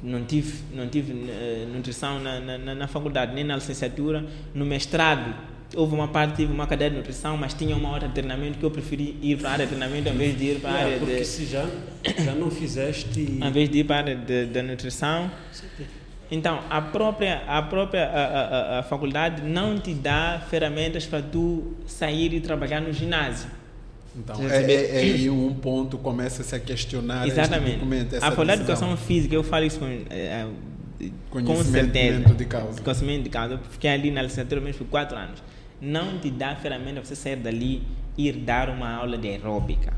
não 0.02 0.24
tive, 0.24 0.64
não 0.74 0.88
tive 0.88 1.12
uh, 1.12 1.68
nutrição 1.72 2.18
na, 2.18 2.40
na, 2.40 2.74
na 2.74 2.88
faculdade, 2.88 3.34
nem 3.34 3.44
na 3.44 3.54
licenciatura. 3.54 4.24
No 4.54 4.64
mestrado, 4.64 5.34
houve 5.76 5.94
uma 5.94 6.08
parte, 6.08 6.36
tive 6.36 6.52
uma 6.52 6.66
cadeira 6.66 6.92
de 6.92 6.98
nutrição, 6.98 7.36
mas 7.36 7.54
tinha 7.54 7.76
uma 7.76 7.90
outra 7.92 8.08
de 8.08 8.14
treinamento 8.14 8.58
que 8.58 8.64
eu 8.64 8.70
preferi 8.70 9.16
ir 9.22 9.38
para 9.38 9.50
a 9.50 9.52
área 9.52 9.66
de 9.66 9.74
treinamento 9.74 10.08
em 10.08 10.16
vez 10.16 10.38
de 10.38 10.44
ir 10.44 10.60
para 10.60 10.70
a 10.70 10.74
área 10.74 10.98
porque 10.98 11.16
de. 11.16 11.24
se 11.24 11.46
já, 11.46 11.66
já 12.24 12.34
não 12.34 12.50
fizeste. 12.50 13.20
Em 13.40 13.52
vez 13.52 13.68
de 13.68 13.78
ir 13.78 13.84
para 13.84 13.96
a 13.96 13.98
área 13.98 14.16
de, 14.16 14.46
de 14.46 14.62
nutrição. 14.62 15.30
Então, 16.30 16.60
a 16.70 16.80
própria, 16.80 17.42
a 17.46 17.60
própria 17.60 18.04
a, 18.04 18.76
a, 18.76 18.78
a, 18.78 18.82
faculdade 18.84 19.42
não 19.42 19.78
te 19.78 19.92
dá 19.92 20.40
ferramentas 20.48 21.04
para 21.04 21.20
tu 21.20 21.74
sair 21.86 22.32
e 22.32 22.40
trabalhar 22.40 22.80
no 22.80 22.92
ginásio. 22.92 23.50
Então, 24.16 24.36
é, 24.48 24.62
é, 24.62 24.96
é 24.96 24.98
aí 24.98 25.30
um 25.30 25.52
ponto 25.54 25.98
começa-se 25.98 26.54
a 26.54 26.60
questionar 26.60 27.26
Exatamente. 27.26 27.70
Este 27.70 27.78
documento, 27.78 28.16
essa 28.16 28.26
a 28.26 28.30
faculdade 28.30 28.58
de 28.58 28.70
educação 28.70 28.96
física, 28.96 29.34
eu 29.34 29.42
falo 29.42 29.64
isso 29.64 29.80
com, 29.80 29.86
é, 29.86 30.46
com 31.30 31.64
certeza. 31.64 32.34
de 32.34 32.44
causa. 32.44 32.80
Conhecimento 32.80 33.22
de 33.24 33.30
causa. 33.30 33.54
Eu 33.54 33.60
fiquei 33.70 33.90
ali 33.90 34.10
na 34.12 34.22
licenciatura 34.22 34.60
mesmo 34.60 34.84
por 34.84 34.90
quatro 34.90 35.16
anos 35.16 35.42
não 35.80 36.18
te 36.18 36.30
dá 36.30 36.54
ferramenta 36.56 37.00
para 37.00 37.04
você 37.04 37.16
sair 37.16 37.36
dali 37.36 37.82
e 38.16 38.28
ir 38.28 38.34
dar 38.34 38.68
uma 38.68 38.92
aula 38.92 39.16
de 39.16 39.28
aeróbica. 39.28 39.92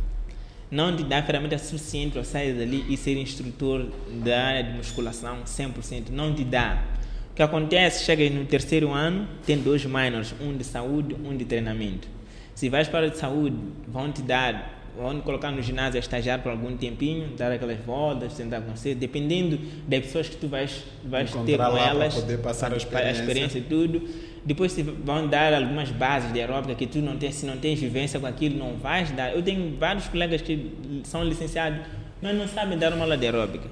Não 0.71 0.97
te 0.97 1.03
dá 1.03 1.23
ferramenta 1.23 1.59
suficiente 1.59 2.12
para 2.12 2.25
sair 2.25 2.55
dali 2.55 2.85
e 2.88 2.97
ser 2.97 3.16
instrutor 3.16 3.88
da 4.25 4.45
área 4.45 4.64
de 4.64 4.77
musculação 4.77 5.42
100%. 5.45 6.09
Não 6.11 6.35
te 6.35 6.45
dá. 6.45 6.83
O 7.31 7.35
que 7.35 7.42
acontece, 7.42 8.05
chega 8.05 8.29
no 8.31 8.45
terceiro 8.45 8.90
ano, 8.90 9.27
tem 9.45 9.59
dois 9.59 9.85
minors, 9.85 10.35
um 10.40 10.57
de 10.57 10.64
saúde, 10.64 11.16
um 11.25 11.37
de 11.37 11.45
treinamento. 11.45 12.09
Se 12.55 12.68
vais 12.68 12.88
para 12.88 13.07
a 13.07 13.11
de 13.11 13.18
saúde, 13.18 13.57
vão 13.88 14.12
te 14.12 14.23
dar 14.23 14.82
vão 14.97 15.21
colocar 15.21 15.51
no 15.51 15.63
ginásio 15.63 15.99
a 15.99 16.01
estagiar 16.01 16.43
por 16.43 16.51
algum 16.51 16.77
tempinho, 16.77 17.29
dar 17.37 17.51
aquelas 17.51 17.79
voltas, 17.81 18.35
tentar 18.35 18.61
conhecer, 18.61 18.95
dependendo 18.95 19.59
das 19.87 20.01
pessoas 20.01 20.29
que 20.29 20.37
tu 20.37 20.49
vais, 20.49 20.85
vais 21.05 21.31
ter 21.31 21.57
com 21.57 21.77
elas, 21.77 22.15
poder 22.15 22.39
passar 22.39 22.73
a 22.73 22.77
experiência. 22.77 23.09
a 23.09 23.25
experiência 23.25 23.59
e 23.59 23.63
tudo. 23.63 24.03
Depois 24.45 24.77
vão 25.05 25.29
dar 25.29 25.55
algumas 25.55 25.91
bases 25.91 26.33
de 26.33 26.41
aeróbica 26.41 26.75
que 26.75 26.87
tu 26.87 26.99
não 26.99 27.17
tens, 27.17 27.37
se 27.37 27.47
não 27.47 27.57
tens 27.57 27.79
vivência 27.79 28.19
com 28.19 28.27
aquilo, 28.27 28.59
não 28.59 28.77
vais 28.77 29.11
dar. 29.13 29.33
Eu 29.35 29.43
tenho 29.43 29.77
vários 29.79 30.09
colegas 30.09 30.43
que 30.43 30.73
são 31.05 31.25
licenciados, 31.25 31.81
mas 32.21 32.37
não 32.37 32.49
sabem 32.49 32.77
dar 32.77 32.93
uma 32.93 33.03
aula 33.03 33.17
de 33.17 33.25
aeróbica. 33.25 33.69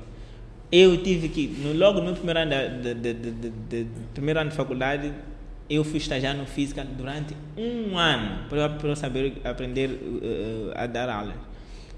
Eu 0.72 1.02
tive 1.02 1.28
que, 1.28 1.48
no, 1.48 1.72
logo 1.72 2.00
no 2.00 2.14
primeiro 2.14 2.40
ano 2.40 2.80
de, 2.80 2.94
de, 2.94 3.12
de, 3.12 3.40
de, 3.40 3.86
primeiro 4.14 4.38
ano 4.38 4.50
de 4.50 4.56
faculdade, 4.56 5.12
eu 5.70 5.84
fui 5.84 5.98
estagiar 5.98 6.34
no 6.34 6.44
física 6.46 6.84
durante 6.84 7.36
um 7.56 7.96
ano 7.96 8.48
para 8.48 8.88
eu 8.88 8.96
saber 8.96 9.40
aprender 9.44 9.88
uh, 9.88 10.72
a 10.74 10.86
dar 10.86 11.08
aulas. 11.08 11.36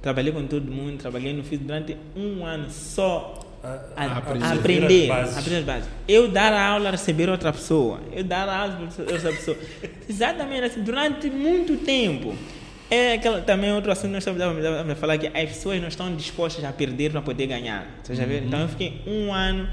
Trabalhei 0.02 0.30
com 0.30 0.46
todo 0.46 0.70
mundo, 0.70 0.98
trabalhei 0.98 1.32
no 1.32 1.42
física 1.42 1.66
durante 1.66 1.96
um 2.14 2.44
ano 2.44 2.70
só 2.70 3.40
a, 3.62 3.78
a, 3.96 4.04
a 4.04 4.18
aprender. 4.18 4.44
aprender, 4.44 5.02
as 5.02 5.08
bases. 5.08 5.38
aprender 5.38 5.58
as 5.58 5.64
bases. 5.64 5.88
Eu 6.06 6.28
dar 6.28 6.52
a 6.52 6.66
aula, 6.66 6.90
receber 6.90 7.30
outra 7.30 7.52
pessoa. 7.52 8.00
Eu 8.12 8.24
dar 8.24 8.48
a 8.48 8.58
aula, 8.58 8.84
receber 8.84 9.12
outra 9.12 9.32
pessoa. 9.32 9.56
Exatamente 10.08 10.64
assim, 10.64 10.82
durante 10.82 11.30
muito 11.30 11.76
tempo. 11.78 12.34
É 12.90 13.14
aquela, 13.14 13.40
também 13.40 13.72
outro 13.72 13.90
assunto 13.90 14.08
que 14.08 14.14
nós 14.14 14.26
estávamos 14.26 14.90
a 14.90 14.96
falar 14.96 15.16
que 15.16 15.28
as 15.28 15.48
pessoas 15.48 15.80
não 15.80 15.88
estão 15.88 16.14
dispostas 16.14 16.62
a 16.62 16.72
perder 16.72 17.10
para 17.10 17.22
poder 17.22 17.46
ganhar. 17.46 17.86
Vê? 18.06 18.38
Então 18.40 18.60
eu 18.60 18.68
fiquei 18.68 19.00
um 19.06 19.32
ano 19.32 19.66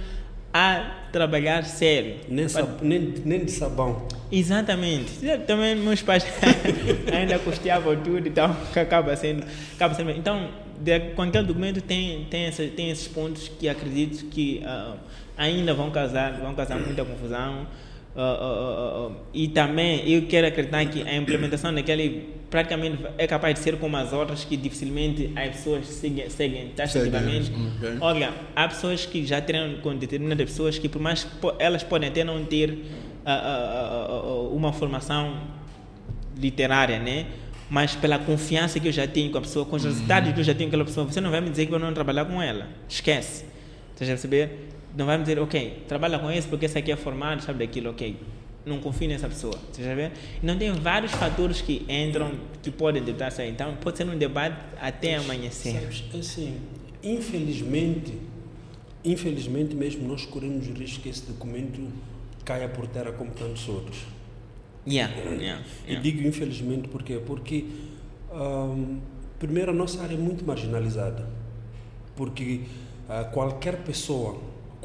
a 0.53 0.95
trabalhar 1.11 1.63
sério. 1.63 2.15
Nem, 2.27 2.47
sab- 2.47 2.81
nem, 2.81 3.13
nem 3.25 3.45
de 3.45 3.51
sabão. 3.51 4.07
Exatamente. 4.31 5.11
Também 5.47 5.75
meus 5.75 6.01
pais 6.01 6.25
ainda 7.11 7.39
custeavam 7.39 7.95
tudo, 7.97 8.27
então 8.27 8.55
acaba 8.75 9.15
sendo, 9.15 9.43
acaba 9.75 9.93
sendo. 9.93 10.11
Então, 10.11 10.49
de, 10.79 10.99
com 11.15 11.23
aquele 11.23 11.45
documento 11.45 11.81
tem 11.81 12.25
tem, 12.29 12.45
essa, 12.45 12.63
tem 12.67 12.89
esses 12.89 13.07
pontos 13.07 13.47
que 13.59 13.67
acredito 13.67 14.25
que 14.29 14.61
ah, 14.65 14.95
ainda 15.37 15.73
vão 15.73 15.89
causar 15.91 16.33
vão 16.39 16.53
causar 16.55 16.77
muita 16.79 17.03
confusão. 17.03 17.67
Ah, 18.15 18.21
ah, 18.21 18.35
ah, 18.41 19.07
ah, 19.07 19.11
e 19.33 19.47
também 19.47 20.09
eu 20.09 20.25
quero 20.27 20.47
acreditar 20.47 20.83
que 20.85 21.03
a 21.03 21.15
implementação 21.15 21.73
daquele 21.73 22.27
praticamente 22.49 22.97
é 23.17 23.27
capaz 23.27 23.53
de 23.53 23.59
ser 23.59 23.77
como 23.77 23.95
as 23.95 24.11
outras 24.11 24.43
que 24.43 24.57
dificilmente 24.57 25.31
as 25.35 25.49
pessoas 25.49 25.87
seguem, 25.87 26.29
seguem 26.29 26.69
taxativamente. 26.69 27.45
Seguem, 27.45 27.67
ok. 27.67 27.97
Olha, 28.01 28.33
há 28.55 28.67
pessoas 28.67 29.05
que 29.05 29.25
já 29.25 29.39
treinam 29.39 29.79
com 29.81 29.95
determinadas 29.95 30.49
pessoas 30.49 30.79
que, 30.79 30.89
por 30.89 30.99
mais 30.99 31.23
que 31.23 31.29
elas 31.59 31.83
podem 31.83 32.09
até 32.09 32.23
não 32.23 32.43
ter 32.43 32.79
ah, 33.25 34.07
ah, 34.09 34.33
uma 34.51 34.73
formação 34.73 35.41
literária, 36.35 36.97
né? 36.99 37.27
Mas 37.69 37.95
pela 37.95 38.17
confiança 38.17 38.79
que 38.79 38.87
eu 38.87 38.91
já 38.91 39.07
tenho 39.07 39.31
com 39.31 39.37
a 39.37 39.41
pessoa, 39.41 39.63
com 39.65 39.75
os 39.75 39.83
resultados 39.83 40.33
que 40.33 40.39
eu 40.39 40.43
já 40.43 40.55
tenho 40.55 40.69
com 40.69 40.75
aquela 40.75 40.85
pessoa, 40.85 41.05
você 41.05 41.21
não 41.21 41.29
vai 41.29 41.39
me 41.39 41.51
dizer 41.51 41.67
que 41.67 41.73
eu 41.73 41.77
não 41.77 41.93
trabalhar 41.93 42.25
com 42.25 42.41
ela. 42.41 42.67
Esquece. 42.87 43.45
Você 43.95 44.05
já 44.05 44.13
perceber? 44.13 44.69
Não 44.95 45.05
vai 45.05 45.17
me 45.17 45.23
dizer, 45.23 45.39
ok, 45.39 45.83
trabalha 45.87 46.17
com 46.19 46.31
esse 46.31 46.47
porque 46.47 46.65
esse 46.65 46.77
aqui 46.77 46.91
é 46.91 46.95
formado, 46.95 47.41
sabe 47.43 47.65
daquilo, 47.65 47.91
ok. 47.91 48.17
Não 48.65 48.79
confio 48.79 49.07
nessa 49.07 49.27
pessoa. 49.27 49.57
Você 49.71 49.83
já 49.83 49.95
vê? 49.95 50.11
Então 50.43 50.57
tem 50.57 50.71
vários 50.73 51.11
fatores 51.11 51.61
que 51.61 51.85
entram, 51.87 52.31
que 52.61 52.69
podem 52.69 53.01
detar 53.01 53.29
isso 53.31 53.41
aí. 53.41 53.49
Então 53.49 53.75
pode 53.75 53.97
ser 53.97 54.07
um 54.07 54.17
debate 54.17 54.57
até 54.79 55.15
amanhecer. 55.15 55.73
Sabes, 55.73 56.03
assim, 56.13 56.57
infelizmente, 57.01 58.13
infelizmente 59.03 59.75
mesmo 59.75 60.07
nós 60.07 60.25
corremos 60.25 60.67
o 60.67 60.73
risco 60.73 61.01
que 61.01 61.09
esse 61.09 61.25
documento 61.25 61.81
caia 62.43 62.67
por 62.67 62.87
terra 62.87 63.11
como 63.11 63.31
tantos 63.31 63.67
outros. 63.69 63.97
Yeah, 64.87 65.13
yeah, 65.15 65.61
E 65.85 65.91
yeah. 65.91 66.01
digo 66.01 66.27
infelizmente 66.27 66.87
porquê? 66.87 67.21
Porque, 67.25 67.65
ahm, 68.31 68.99
primeiro, 69.37 69.71
a 69.71 69.73
nossa 69.73 70.01
área 70.01 70.15
é 70.15 70.17
muito 70.17 70.43
marginalizada. 70.45 71.27
Porque 72.15 72.61
ah, 73.07 73.23
qualquer 73.23 73.77
pessoa, 73.83 74.39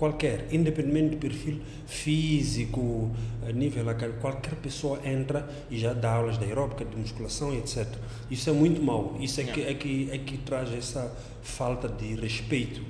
qualquer, 0.05 0.49
independente 0.53 1.15
do 1.15 1.17
perfil 1.17 1.61
físico, 1.87 3.11
a 3.47 3.51
nível 3.53 3.89
académico, 3.89 4.21
qualquer 4.21 4.55
pessoa 4.57 5.01
entra 5.03 5.49
e 5.71 5.79
já 5.79 5.95
dá 5.95 6.13
aulas 6.13 6.39
de 6.39 6.45
aeróbica, 6.45 6.85
de 6.85 6.95
musculação, 6.95 7.55
etc. 7.55 7.87
Isso 8.31 8.51
é 8.51 8.53
muito 8.53 8.83
mau. 8.83 9.17
Isso 9.19 9.41
é, 9.41 9.45
que, 9.45 9.63
é, 9.63 9.73
que, 9.73 10.11
é 10.13 10.19
que 10.19 10.37
traz 10.39 10.71
essa 10.75 11.11
falta 11.43 11.89
de 11.89 12.15
respeito 12.17 12.83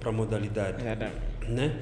para 0.00 0.08
a 0.08 0.12
modalidade 0.12 0.82
Exatamente. 0.82 1.16
né? 1.48 1.80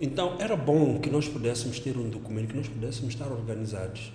Então 0.00 0.36
era 0.40 0.56
bom 0.56 0.98
que 0.98 1.10
nós 1.10 1.28
pudéssemos 1.28 1.78
ter 1.78 1.96
um 1.96 2.08
documento, 2.08 2.48
que 2.48 2.56
nós 2.56 2.68
pudéssemos 2.68 3.14
estar 3.14 3.30
organizados, 3.30 4.12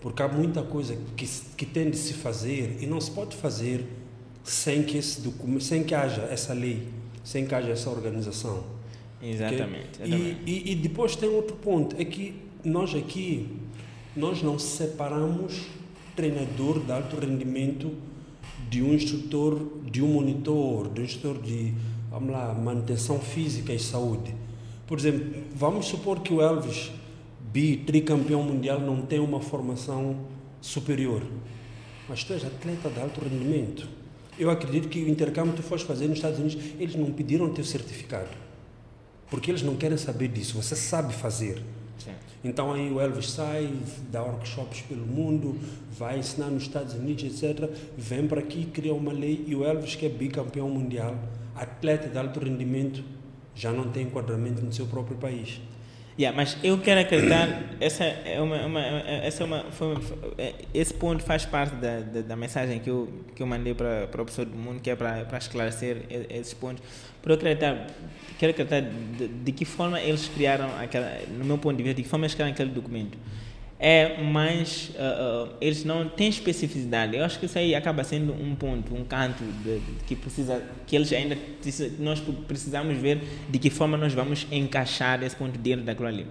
porque 0.00 0.22
há 0.22 0.28
muita 0.28 0.62
coisa 0.62 0.96
que, 1.16 1.26
que 1.56 1.66
tem 1.66 1.88
de 1.88 1.96
se 1.96 2.14
fazer 2.14 2.78
e 2.80 2.86
não 2.86 3.00
se 3.00 3.10
pode 3.10 3.36
fazer 3.36 3.86
sem 4.42 4.82
que 4.82 4.98
esse 4.98 5.20
documento, 5.20 5.62
sem 5.62 5.84
que 5.84 5.94
haja 5.94 6.22
essa 6.22 6.52
lei, 6.52 6.88
sem 7.22 7.46
que 7.46 7.54
haja 7.54 7.70
essa 7.70 7.90
organização. 7.90 8.79
Exatamente. 9.22 10.00
E, 10.00 10.04
exatamente. 10.04 10.40
e, 10.46 10.72
e 10.72 10.74
depois 10.74 11.16
tem 11.16 11.28
outro 11.28 11.56
ponto, 11.56 11.96
é 11.98 12.04
que 12.04 12.34
nós 12.64 12.94
aqui 12.94 13.46
nós 14.16 14.42
não 14.42 14.58
separamos 14.58 15.66
treinador 16.16 16.80
de 16.80 16.92
alto 16.92 17.16
rendimento 17.16 17.92
de 18.68 18.82
um 18.82 18.92
instrutor, 18.92 19.60
de 19.84 20.02
um 20.02 20.08
monitor, 20.08 20.88
de 20.92 21.00
um 21.00 21.04
instrutor 21.04 21.40
de, 21.42 21.72
vamos 22.10 22.30
lá, 22.30 22.52
manutenção 22.54 23.18
física 23.18 23.72
e 23.72 23.78
saúde. 23.78 24.34
Por 24.86 24.98
exemplo, 24.98 25.42
vamos 25.54 25.86
supor 25.86 26.20
que 26.20 26.32
o 26.32 26.42
Elvis, 26.42 26.90
bi, 27.52 27.76
tricampeão 27.76 28.42
mundial, 28.42 28.80
não 28.80 29.02
tem 29.02 29.20
uma 29.20 29.40
formação 29.40 30.16
superior. 30.60 31.22
Mas 32.08 32.24
tu 32.24 32.32
és 32.32 32.44
atleta 32.44 32.90
de 32.90 33.00
alto 33.00 33.20
rendimento. 33.20 33.88
Eu 34.38 34.50
acredito 34.50 34.88
que 34.88 35.02
o 35.02 35.08
intercâmbio 35.08 35.52
que 35.52 35.62
tu 35.62 35.68
foste 35.68 35.86
fazer 35.86 36.08
nos 36.08 36.18
Estados 36.18 36.38
Unidos, 36.38 36.58
eles 36.78 36.96
não 36.96 37.12
pediram 37.12 37.52
teu 37.52 37.64
certificado. 37.64 38.30
Porque 39.30 39.50
eles 39.50 39.62
não 39.62 39.76
querem 39.76 39.96
saber 39.96 40.28
disso. 40.28 40.60
Você 40.60 40.74
sabe 40.74 41.14
fazer. 41.14 41.62
Sim. 41.98 42.12
Então 42.42 42.72
aí 42.72 42.90
o 42.90 43.00
Elvis 43.00 43.30
sai, 43.30 43.72
dá 44.10 44.22
workshops 44.22 44.80
pelo 44.82 45.06
mundo, 45.06 45.58
vai 45.96 46.18
ensinar 46.18 46.48
nos 46.48 46.64
Estados 46.64 46.94
Unidos, 46.94 47.24
etc. 47.24 47.70
Vem 47.96 48.26
para 48.26 48.40
aqui, 48.40 48.64
cria 48.66 48.94
uma 48.94 49.12
lei 49.12 49.44
e 49.46 49.54
o 49.54 49.64
Elvis, 49.64 49.94
que 49.94 50.06
é 50.06 50.08
bicampeão 50.08 50.68
mundial, 50.68 51.16
atleta 51.54 52.08
de 52.08 52.18
alto 52.18 52.40
rendimento, 52.40 53.04
já 53.54 53.72
não 53.72 53.90
tem 53.90 54.04
enquadramento 54.06 54.62
no 54.62 54.72
seu 54.72 54.86
próprio 54.86 55.16
país. 55.16 55.60
Yeah, 56.20 56.36
mas 56.36 56.54
eu 56.62 56.76
quero 56.76 57.00
acreditar, 57.00 57.48
essa 57.80 58.04
é 58.04 58.38
uma, 58.42 58.66
uma- 58.66 58.80
essa 58.82 59.42
é 59.42 59.46
uma, 59.46 59.64
foi, 59.70 59.96
é, 60.36 60.52
esse 60.74 60.92
ponto 60.92 61.22
faz 61.22 61.46
parte 61.46 61.74
da, 61.76 62.00
da, 62.00 62.20
da 62.20 62.36
mensagem 62.36 62.78
que 62.78 62.90
eu, 62.90 63.08
que 63.34 63.42
eu 63.42 63.46
mandei 63.46 63.72
para, 63.72 64.06
para 64.06 64.20
o 64.20 64.24
professor 64.26 64.44
do 64.44 64.54
mundo, 64.54 64.80
que 64.82 64.90
é 64.90 64.94
para, 64.96 65.24
para 65.24 65.38
esclarecer 65.38 66.02
esses 66.28 66.52
pontos. 66.52 66.84
Para 67.22 67.32
eu 67.32 67.36
acreditar, 67.36 67.86
quero 68.38 68.50
acreditar 68.50 68.80
de, 68.82 69.28
de 69.28 69.52
que 69.52 69.64
forma 69.64 69.98
eles 69.98 70.28
criaram 70.28 70.68
aquela, 70.78 71.10
no 71.38 71.42
meu 71.42 71.56
ponto 71.56 71.78
de 71.78 71.82
vista, 71.84 71.96
de 71.96 72.02
que 72.02 72.08
forma 72.10 72.26
eles 72.26 72.34
criaram 72.34 72.52
aquele 72.52 72.70
documento. 72.70 73.16
É 73.82 74.22
mais, 74.22 74.90
ah, 74.98 75.46
ah, 75.48 75.56
eles 75.58 75.84
não 75.84 76.06
têm 76.06 76.28
especificidade. 76.28 77.16
Eu 77.16 77.24
acho 77.24 77.38
que 77.38 77.46
isso 77.46 77.58
aí 77.58 77.74
acaba 77.74 78.04
sendo 78.04 78.34
um 78.34 78.54
ponto, 78.54 78.94
um 78.94 79.04
canto 79.04 79.42
de, 79.64 79.78
de- 79.78 80.04
que 80.06 80.14
precisa, 80.14 80.62
que 80.86 80.94
eles 80.94 81.10
ainda 81.14 81.34
nós 81.98 82.20
precisamos 82.46 82.94
ver 82.98 83.22
de 83.48 83.58
que 83.58 83.70
forma 83.70 83.96
nós 83.96 84.12
vamos 84.12 84.46
encaixar 84.52 85.22
esse 85.22 85.34
ponto 85.34 85.58
dentro 85.58 85.82
daquilo 85.86 86.08
ali. 86.08 86.26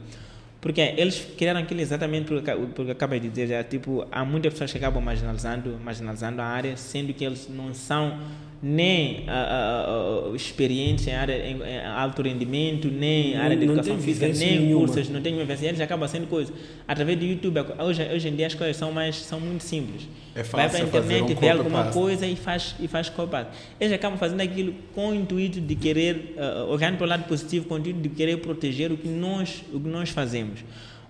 Porque 0.61 0.79
eles 0.79 1.25
criaram 1.37 1.61
aquilo 1.61 1.81
exatamente 1.81 2.27
porque, 2.27 2.51
porque 2.75 2.91
acabei 2.91 3.19
de 3.19 3.29
dizer 3.29 3.47
já, 3.47 3.63
tipo, 3.63 4.05
há 4.11 4.23
muitas 4.23 4.51
pessoas 4.53 4.71
que 4.71 4.77
acabam 4.77 5.01
marginalizando, 5.01 5.79
marginalizando 5.83 6.41
a 6.41 6.45
área, 6.45 6.77
sendo 6.77 7.13
que 7.13 7.23
eles 7.25 7.49
não 7.49 7.73
são 7.73 8.19
nem 8.61 9.23
ah, 9.27 10.31
experientes 10.35 11.07
em 11.07 11.13
área 11.13 11.33
em, 11.33 11.61
em 11.61 11.85
alto 11.85 12.21
rendimento, 12.21 12.89
nem 12.89 13.33
Não- 13.35 13.41
área 13.41 13.55
de 13.55 13.63
educação 13.63 13.97
física, 13.97 14.27
nem 14.27 14.59
nenhuma. 14.61 14.85
cursos, 14.87 15.09
não 15.09 15.21
tem 15.21 15.35
vivência. 15.37 15.67
Eles 15.67 15.81
acabam 15.81 16.07
sendo 16.07 16.27
coisas. 16.27 16.53
Através 16.87 17.17
do 17.17 17.25
YouTube, 17.25 17.59
hoje, 17.79 18.03
hoje 18.13 18.27
em 18.27 18.35
dia 18.35 18.47
as 18.47 18.55
coisas 18.55 18.75
são, 18.75 18.91
mais, 18.91 19.15
são 19.15 19.39
muito 19.39 19.63
simples. 19.63 20.07
É 20.35 20.43
Vai 20.43 20.43
para 20.43 20.65
a 20.65 20.69
fácil 20.69 20.87
internet, 20.87 21.33
um 21.33 21.39
vê 21.39 21.49
alguma 21.49 21.85
coisa 21.91 22.25
e 22.27 22.35
faz, 22.35 22.75
e 22.79 22.87
faz 22.87 23.09
copy 23.09 23.45
Eles 23.79 23.93
acabam 23.93 24.17
fazendo 24.19 24.41
aquilo 24.41 24.73
com 24.93 25.09
o 25.09 25.15
intuito 25.15 25.59
de 25.61 25.75
querer, 25.75 26.35
uh, 26.37 26.71
olhando 26.71 26.97
para 26.97 27.05
o 27.05 27.09
lado 27.09 27.23
positivo, 27.23 27.65
com 27.65 27.75
o 27.75 27.77
intuito 27.77 27.99
de 27.99 28.09
querer 28.09 28.37
proteger 28.37 28.91
o 28.91 28.97
que 28.97 29.07
nós, 29.07 29.63
o 29.73 29.79
que 29.79 29.87
nós 29.87 30.09
fazemos. 30.09 30.59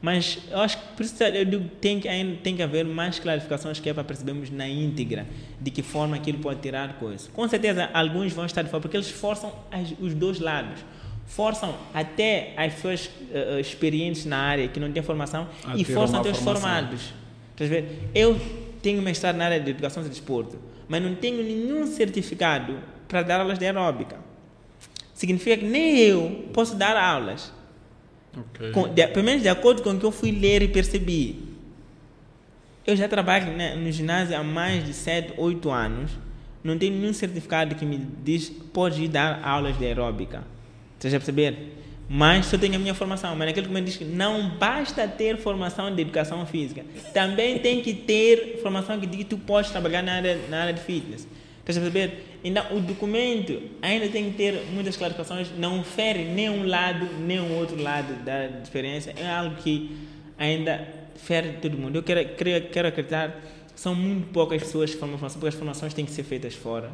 Mas 0.01 0.39
eu 0.49 0.59
acho 0.59 0.77
que 0.77 0.83
precisa, 0.95 1.27
eu 1.29 1.43
digo, 1.43 1.65
tem 1.81 1.99
que 1.99 2.07
tem 2.41 2.55
que 2.55 2.63
haver 2.63 2.85
mais 2.85 3.19
clarificações 3.19 3.79
que 3.81 3.89
é 3.89 3.93
para 3.93 4.03
percebermos 4.03 4.49
na 4.49 4.67
íntegra 4.67 5.27
de 5.59 5.69
que 5.69 5.81
forma 5.83 6.15
aquilo 6.15 6.39
pode 6.39 6.61
tirar 6.61 6.93
coisas. 6.93 7.29
Com 7.33 7.45
certeza 7.49 7.89
alguns 7.93 8.31
vão 8.31 8.45
estar 8.45 8.61
de 8.61 8.69
fora 8.69 8.79
porque 8.81 8.95
eles 8.95 9.09
forçam 9.09 9.53
as- 9.71 9.93
os 9.99 10.13
dois 10.13 10.39
lados. 10.39 10.79
Forçam 11.27 11.75
até 11.93 12.53
as 12.57 12.73
pessoas 12.75 13.05
uh, 13.07 13.59
experientes 13.59 14.25
na 14.25 14.37
área 14.37 14.67
que 14.69 14.79
não 14.79 14.89
têm 14.91 15.03
formação 15.03 15.47
A 15.65 15.75
e 15.75 15.83
forçam 15.93 16.19
até 16.21 16.29
os 16.31 16.37
formados. 16.61 17.13
Eu 18.15 18.39
tenho 18.81 19.01
mestrado 19.01 19.35
na 19.35 19.45
área 19.45 19.59
de 19.59 19.69
educação 19.69 20.03
e 20.05 20.07
desporto, 20.09 20.57
mas 20.87 21.03
não 21.03 21.13
tenho 21.13 21.43
nenhum 21.43 21.85
certificado 21.85 22.77
para 23.07 23.21
dar 23.21 23.41
aulas 23.41 23.59
de 23.59 23.65
aeróbica. 23.65 24.17
Significa 25.13 25.57
que 25.57 25.65
nem 25.65 25.97
eu 25.99 26.49
posso 26.53 26.75
dar 26.75 26.95
aulas. 26.95 27.51
Ok. 28.37 28.71
Com, 28.71 28.87
de, 28.93 29.07
pelo 29.07 29.25
menos 29.25 29.41
de 29.41 29.49
acordo 29.49 29.81
com 29.81 29.91
o 29.91 29.99
que 29.99 30.05
eu 30.05 30.11
fui 30.11 30.31
ler 30.31 30.61
e 30.61 30.67
percebi. 30.67 31.49
Eu 32.85 32.95
já 32.95 33.07
trabalho 33.07 33.53
né, 33.53 33.75
no 33.75 33.91
ginásio 33.91 34.37
há 34.37 34.43
mais 34.43 34.85
de 34.85 34.93
7, 34.93 35.33
8 35.37 35.69
anos. 35.69 36.11
Não 36.63 36.77
tenho 36.77 36.95
nenhum 36.95 37.13
certificado 37.13 37.75
que 37.75 37.85
me 37.85 37.97
diz 38.23 38.49
pode 38.49 39.03
ir 39.03 39.07
dar 39.07 39.41
aulas 39.43 39.77
de 39.77 39.85
aeróbica. 39.85 40.43
Você 40.97 41.09
já 41.09 41.17
perceber? 41.17 41.75
Mas 42.09 42.47
só 42.47 42.57
tenho 42.57 42.75
a 42.75 42.79
minha 42.79 42.95
formação. 42.95 43.35
Mas 43.35 43.47
naquele 43.47 43.67
que 43.67 43.73
me 43.73 43.81
diz 43.81 43.95
que 43.95 44.03
não 44.03 44.49
basta 44.57 45.07
ter 45.07 45.37
formação 45.37 45.93
de 45.93 46.01
educação 46.01 46.43
física. 46.45 46.83
Também 47.13 47.59
tem 47.59 47.81
que 47.81 47.93
ter 47.93 48.59
formação 48.61 48.99
que 48.99 49.05
diz 49.05 49.19
que 49.19 49.25
tu 49.25 49.37
podes 49.37 49.69
trabalhar 49.69 50.01
na 50.01 50.13
área, 50.13 50.39
na 50.49 50.61
área 50.61 50.73
de 50.73 50.81
fitness. 50.81 51.27
Estás 51.69 51.85
a 51.85 51.91
perceber? 51.91 52.39
Então, 52.43 52.75
o 52.75 52.79
documento 52.79 53.61
ainda 53.79 54.07
tem 54.07 54.31
que 54.31 54.37
ter 54.37 54.65
muitas 54.73 54.97
clarificações, 54.97 55.49
não 55.55 55.83
fere 55.83 56.25
nem 56.25 56.49
um 56.49 56.65
lado, 56.65 57.05
nem 57.19 57.39
um 57.39 57.59
outro 57.59 57.79
lado 57.79 58.11
da 58.25 58.47
experiência. 58.63 59.13
É 59.15 59.29
algo 59.29 59.55
que 59.57 59.95
ainda 60.35 60.87
fere 61.17 61.57
todo 61.61 61.77
mundo. 61.77 61.95
Eu 61.97 62.01
quero, 62.01 62.27
quero, 62.29 62.69
quero 62.69 62.87
acreditar 62.87 63.39
que 63.71 63.79
são 63.79 63.93
muito 63.93 64.33
poucas 64.33 64.63
pessoas 64.63 64.89
que 64.89 64.97
formam 64.97 65.19
formação, 65.19 65.39
porque 65.39 65.49
as 65.49 65.59
formações 65.59 65.93
têm 65.93 66.05
que 66.05 66.11
ser 66.11 66.23
feitas 66.23 66.55
fora. 66.55 66.89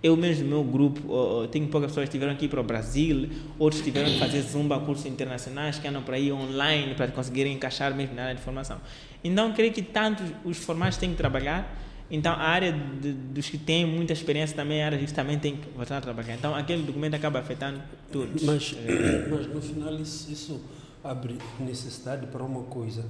Eu 0.00 0.16
mesmo, 0.16 0.46
meu 0.46 0.62
grupo, 0.62 1.48
tenho 1.48 1.66
poucas 1.66 1.90
pessoas 1.90 2.04
que 2.04 2.10
estiveram 2.10 2.32
aqui 2.32 2.46
para 2.46 2.60
o 2.60 2.64
Brasil, 2.64 3.28
outros 3.58 3.82
tiveram 3.82 4.08
que 4.08 4.20
fazer 4.20 4.40
zumba, 4.42 4.78
cursos 4.78 5.04
internacionais, 5.04 5.80
que 5.80 5.88
andam 5.88 6.02
para 6.02 6.16
ir 6.16 6.30
online 6.30 6.94
para 6.94 7.08
conseguirem 7.08 7.54
encaixar 7.54 7.92
mesmo 7.92 8.14
na 8.14 8.22
área 8.22 8.34
de 8.36 8.40
formação. 8.40 8.80
Então, 9.24 9.52
creio 9.52 9.72
que 9.72 9.82
tanto 9.82 10.22
os 10.44 10.58
formados 10.58 10.96
têm 10.96 11.10
que 11.10 11.16
trabalhar, 11.16 11.76
então 12.12 12.32
a 12.32 12.42
área 12.42 12.72
de, 12.72 13.12
dos 13.12 13.48
que 13.48 13.58
têm 13.58 13.84
muita 13.84 14.12
experiência 14.12 14.54
também, 14.54 14.82
a 14.82 14.86
área 14.86 14.98
que 14.98 15.12
também 15.12 15.38
tem 15.38 15.56
que 15.56 15.68
voltar 15.70 15.98
a 15.98 16.00
trabalhar. 16.00 16.34
Então, 16.34 16.54
aquele 16.54 16.82
documento 16.82 17.14
acaba 17.14 17.40
afetando 17.40 17.80
todos. 18.12 18.42
Mas, 18.42 18.76
mas 19.30 19.46
no 19.46 19.60
final, 19.60 19.94
isso, 19.94 20.30
isso 20.30 20.60
abre 21.02 21.38
necessidade 21.58 22.26
para 22.26 22.44
uma 22.44 22.62
coisa, 22.64 23.04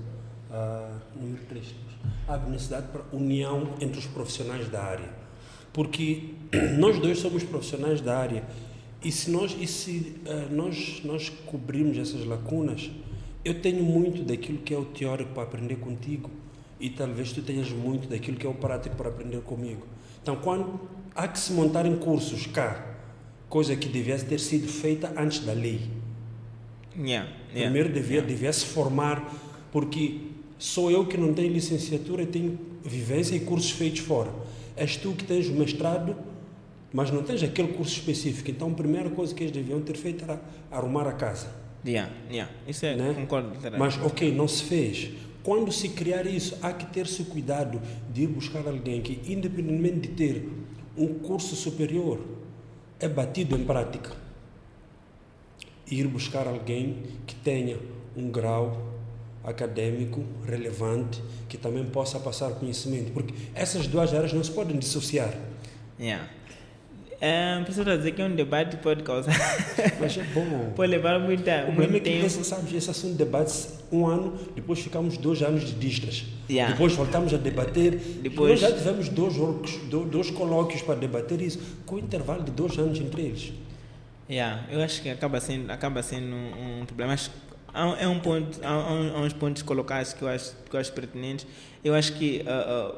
uh, 0.51 0.99
número 1.21 1.43
3, 1.49 1.75
abre 2.27 2.51
necessidade 2.51 2.87
para 2.87 3.03
união 3.13 3.75
entre 3.81 3.99
os 3.99 4.07
profissionais 4.07 4.69
da 4.69 4.83
área 4.83 5.23
porque 5.73 6.35
nós 6.79 6.99
dois 6.99 7.19
somos 7.19 7.43
profissionais 7.43 8.01
da 8.01 8.17
área 8.17 8.45
e 9.03 9.11
se 9.11 9.31
nós 9.31 9.57
e 9.59 9.67
se 9.67 10.17
uh, 10.27 10.55
nós 10.55 11.03
nós 11.05 11.29
cobrirmos 11.47 11.99
essas 11.99 12.25
lacunas 12.25 12.91
eu 13.45 13.61
tenho 13.61 13.83
muito 13.83 14.23
daquilo 14.23 14.59
que 14.59 14.73
é 14.73 14.79
o 14.79 14.85
teórico 14.85 15.33
para 15.33 15.43
aprender 15.43 15.77
contigo 15.77 16.31
e 16.83 16.91
talvez 16.91 17.33
tu 17.33 17.41
tenhas 17.41 17.71
muito 17.71 18.09
daquilo 18.09 18.37
que 18.37 18.47
é 18.47 18.51
o 18.51 18.55
prático 18.55 18.97
para 18.97 19.09
aprender 19.09 19.41
comigo 19.41 19.87
então 20.21 20.37
quando 20.37 20.81
há 21.15 21.27
que 21.27 21.39
se 21.39 21.53
montarem 21.53 21.97
cursos 21.97 22.47
cá 22.47 22.97
coisa 23.49 23.75
que 23.75 23.89
devia 23.89 24.19
ter 24.19 24.41
sido 24.41 24.69
feita 24.69 25.15
antes 25.17 25.41
da 25.41 25.53
lei 25.53 25.81
yeah, 26.97 27.27
yeah, 27.49 27.71
primeiro 27.71 27.89
devia 27.89 28.17
yeah. 28.17 28.29
devia 28.29 28.53
se 28.53 28.67
formar 28.67 29.33
porque 29.71 30.21
sou 30.59 30.91
eu 30.91 31.07
que 31.07 31.17
não 31.17 31.33
tenho 31.33 31.53
licenciatura 31.53 32.23
e 32.23 32.27
tenho 32.27 32.59
vivência 32.85 33.35
e 33.35 33.41
cursos 33.41 33.71
feitos 33.71 34.01
fora 34.01 34.43
és 34.77 34.97
tu 34.97 35.13
que 35.13 35.25
tens 35.25 35.49
o 35.49 35.53
mestrado, 35.53 36.17
mas 36.93 37.11
não 37.11 37.23
tens 37.23 37.43
aquele 37.43 37.69
curso 37.69 37.95
específico. 37.95 38.51
Então, 38.51 38.71
a 38.71 38.75
primeira 38.75 39.11
coisa 39.11 39.35
que 39.35 39.45
eles 39.45 39.53
deviam 39.53 39.81
ter 39.81 39.97
feito 39.97 40.25
era 40.25 40.41
arrumar 40.71 41.07
a 41.07 41.13
casa. 41.13 41.49
Yeah, 41.85 42.13
yeah. 42.31 42.53
Isso 42.67 42.87
é, 42.87 42.95
né? 42.95 43.15
concordo. 43.15 43.51
Mas, 43.79 43.99
ok, 43.99 44.33
não 44.35 44.47
se 44.47 44.63
fez. 44.65 45.11
Quando 45.43 45.73
se 45.73 45.89
criar 45.89 46.27
isso, 46.27 46.57
há 46.63 46.73
que 46.73 46.87
ter-se 46.87 47.25
cuidado 47.25 47.81
de 48.13 48.23
ir 48.23 48.27
buscar 48.29 48.67
alguém 48.67 49.03
que, 49.03 49.21
independentemente 49.33 50.09
de 50.09 50.09
ter 50.09 50.49
um 50.97 51.15
curso 51.15 51.57
superior, 51.57 52.21
é 53.01 53.09
batido 53.09 53.57
em 53.57 53.65
prática. 53.65 54.13
Ir 55.91 56.07
buscar 56.07 56.47
alguém 56.47 57.03
que 57.27 57.35
tenha 57.35 57.79
um 58.17 58.31
grau 58.31 58.93
acadêmico 59.43 60.25
relevante 60.47 61.21
que 61.49 61.59
também 61.59 61.85
possa 61.85 62.21
passar 62.21 62.53
conhecimento, 62.53 63.13
porque 63.13 63.35
essas 63.55 63.87
duas 63.87 64.15
áreas 64.15 64.33
não 64.33 64.45
se 64.45 64.51
podem 64.51 64.79
dissociar. 64.79 65.35
Yeah. 65.99 66.29
Um, 67.25 67.63
professor, 67.63 67.97
dizer 67.97 68.11
que 68.13 68.21
é 68.21 68.25
um 68.25 68.35
debate 68.35 68.77
pode 68.79 69.05
causar. 69.05 69.33
Mas 70.01 70.19
é 70.19 70.25
bom. 70.35 70.73
pode 70.75 70.91
levar 70.91 71.21
muita, 71.21 71.53
o 71.53 71.57
muito 71.67 71.75
problema 71.77 71.97
é 71.99 72.01
que 72.01 72.11
tempo. 72.11 72.27
esse, 72.27 72.43
sabes, 72.45 72.75
esse 72.75 72.91
assunto 72.91 73.15
debate 73.17 73.53
um 73.93 74.07
ano, 74.09 74.37
depois 74.57 74.81
ficamos 74.81 75.17
dois 75.19 75.41
anos 75.41 75.65
de 75.67 75.73
distras. 75.75 76.25
Yeah. 76.51 76.73
Depois 76.73 76.93
voltamos 76.95 77.33
a 77.33 77.37
debater. 77.37 77.93
Depois- 77.97 78.61
Nós 78.61 78.71
já 78.73 78.77
tivemos 78.77 79.09
dois, 79.09 79.37
works- 79.37 79.77
do- 79.89 80.05
dois 80.05 80.31
colóquios 80.33 80.83
para 80.83 80.97
debater 80.97 81.41
isso, 81.41 81.61
com 81.87 81.97
intervalo 81.97 82.43
de 82.43 82.51
dois 82.51 82.77
anos 82.77 82.99
entre 82.99 83.23
eles. 83.23 83.53
Yeah, 84.29 84.65
eu 84.71 84.83
acho 84.83 85.01
que 85.03 85.09
acaba 85.09 85.41
sendo, 85.41 85.71
acaba 85.71 86.03
sendo 86.03 86.35
um, 86.35 86.81
um 86.81 86.87
problema. 86.87 87.13
Acho 87.13 87.31
é 87.99 88.07
um 88.09 88.19
ponto, 88.19 88.59
há, 88.63 88.69
há 88.69 89.21
uns 89.21 89.33
pontos 89.33 89.63
colocados 89.63 90.13
que 90.13 90.23
eu 90.23 90.29
acho, 90.29 90.55
que 90.69 90.75
eu 90.77 90.81
acho 90.81 90.93
pertinentes. 90.93 91.47
Eu 91.85 91.95
acho 91.95 92.13
que 92.15 92.43
ah, 92.47 92.93
ah, 92.93 92.95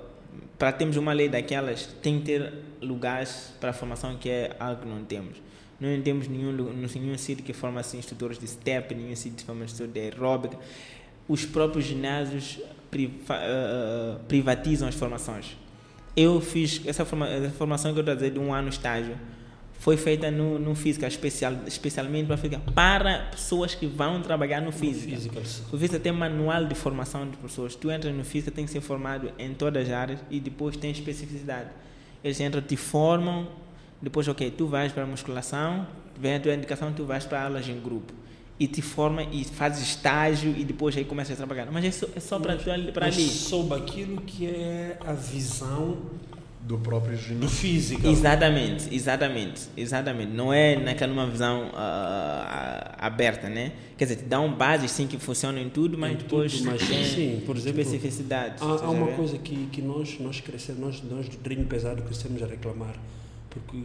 para 0.58 0.72
termos 0.72 0.96
uma 0.96 1.12
lei 1.12 1.28
daquelas, 1.28 1.86
tem 2.02 2.18
que 2.18 2.26
ter 2.26 2.52
lugares 2.80 3.52
para 3.60 3.72
formação 3.72 4.16
que 4.16 4.28
é 4.28 4.56
algo 4.58 4.82
que 4.82 4.88
não 4.88 5.04
temos. 5.04 5.36
Não 5.80 6.00
temos 6.00 6.28
nenhum, 6.28 6.52
nenhum 6.52 7.18
sítio 7.18 7.44
que 7.44 7.52
forma 7.52 7.80
assim, 7.80 7.98
instrutores 7.98 8.38
de 8.38 8.46
step, 8.46 8.94
nenhum 8.94 9.14
sítio 9.16 9.38
que 9.38 9.44
forma 9.44 9.64
instrutores 9.64 9.92
de 9.92 10.00
aeróbica. 10.00 10.56
Os 11.28 11.44
próprios 11.44 11.84
ginásios 11.84 12.60
priva- 12.90 13.34
ah, 13.34 14.18
privatizam 14.28 14.88
as 14.88 14.94
formações. 14.94 15.56
Eu 16.16 16.40
fiz 16.40 16.80
essa, 16.86 17.04
forma, 17.04 17.28
essa 17.28 17.50
formação 17.50 17.92
que 17.92 17.98
eu 17.98 18.02
estou 18.02 18.12
a 18.12 18.14
dizer 18.14 18.30
de 18.30 18.38
um 18.38 18.54
ano 18.54 18.68
estágio 18.68 19.16
foi 19.84 19.98
feita 19.98 20.30
no, 20.30 20.58
no 20.58 20.74
física, 20.74 21.06
especial, 21.06 21.52
especialmente 21.66 22.26
para 22.26 22.38
física, 22.38 22.58
para 22.74 23.26
pessoas 23.30 23.74
que 23.74 23.86
vão 23.86 24.22
trabalhar 24.22 24.62
no 24.62 24.72
física. 24.72 25.14
Physicals. 25.14 25.62
O 25.70 25.76
física 25.76 26.00
tem 26.00 26.10
manual 26.10 26.64
de 26.64 26.74
formação 26.74 27.28
de 27.28 27.36
pessoas. 27.36 27.74
Tu 27.76 27.90
entras 27.90 28.14
no 28.14 28.24
física, 28.24 28.50
tem 28.50 28.64
que 28.64 28.70
ser 28.70 28.80
formado 28.80 29.30
em 29.38 29.52
todas 29.52 29.86
as 29.86 29.92
áreas 29.92 30.20
e 30.30 30.40
depois 30.40 30.74
tem 30.78 30.90
especificidade. 30.90 31.68
Eles 32.24 32.40
entram, 32.40 32.62
te 32.62 32.78
formam, 32.78 33.46
depois, 34.00 34.26
ok, 34.26 34.50
tu 34.52 34.66
vais 34.66 34.90
para 34.90 35.02
a 35.02 35.06
musculação, 35.06 35.86
vem 36.18 36.36
a 36.36 36.40
tua 36.40 36.54
indicação, 36.54 36.90
tu 36.90 37.04
vais 37.04 37.26
para 37.26 37.44
aulas 37.44 37.68
em 37.68 37.78
grupo. 37.78 38.10
E 38.58 38.66
te 38.66 38.80
forma 38.80 39.22
e 39.24 39.44
fazes 39.44 39.82
estágio 39.86 40.54
e 40.56 40.64
depois 40.64 40.96
aí 40.96 41.04
começas 41.04 41.34
a 41.34 41.36
trabalhar. 41.36 41.66
Mas 41.70 41.84
é 41.84 41.90
só, 41.90 42.06
é 42.16 42.20
só 42.20 42.38
para, 42.38 42.54
ali- 42.54 42.90
sob 43.28 43.74
aquilo 43.74 44.22
que 44.22 44.46
é 44.46 44.96
a 45.06 45.12
visão 45.12 45.98
do 46.64 46.78
próprio 46.78 47.16
do 47.16 47.22
ginásio. 47.22 47.48
físico. 47.48 48.06
Exatamente, 48.06 48.94
exatamente, 48.94 49.68
exatamente. 49.76 50.32
Não 50.32 50.52
é 50.52 50.76
naquela 50.76 51.12
uma 51.12 51.26
visão 51.26 51.70
ah, 51.74 52.96
aberta, 52.98 53.50
né? 53.50 53.72
Quer 53.98 54.04
dizer, 54.06 54.16
te 54.16 54.24
dá 54.24 54.40
um 54.40 54.52
base 54.52 54.88
sim 54.88 55.06
que 55.06 55.18
funciona 55.18 55.60
em 55.60 55.68
tudo, 55.68 55.98
mas 55.98 56.12
Em 56.12 56.16
depois 56.16 56.52
tudo, 56.52 56.70
mas 56.70 56.88
tem 56.88 57.04
sim, 57.04 57.42
por 57.44 57.56
exemplo, 57.56 57.80
especificidades. 57.80 58.62
Há, 58.62 58.66
há 58.66 58.90
uma 58.90 59.06
ver? 59.06 59.16
coisa 59.16 59.36
que, 59.38 59.66
que 59.66 59.82
nós, 59.82 60.18
nós 60.18 60.40
crescemos, 60.40 60.80
nós, 60.80 61.02
nós 61.02 61.28
do 61.28 61.36
treino 61.36 61.66
pesado 61.66 62.02
crescemos 62.02 62.42
a 62.42 62.46
reclamar, 62.46 62.94
porque 63.50 63.76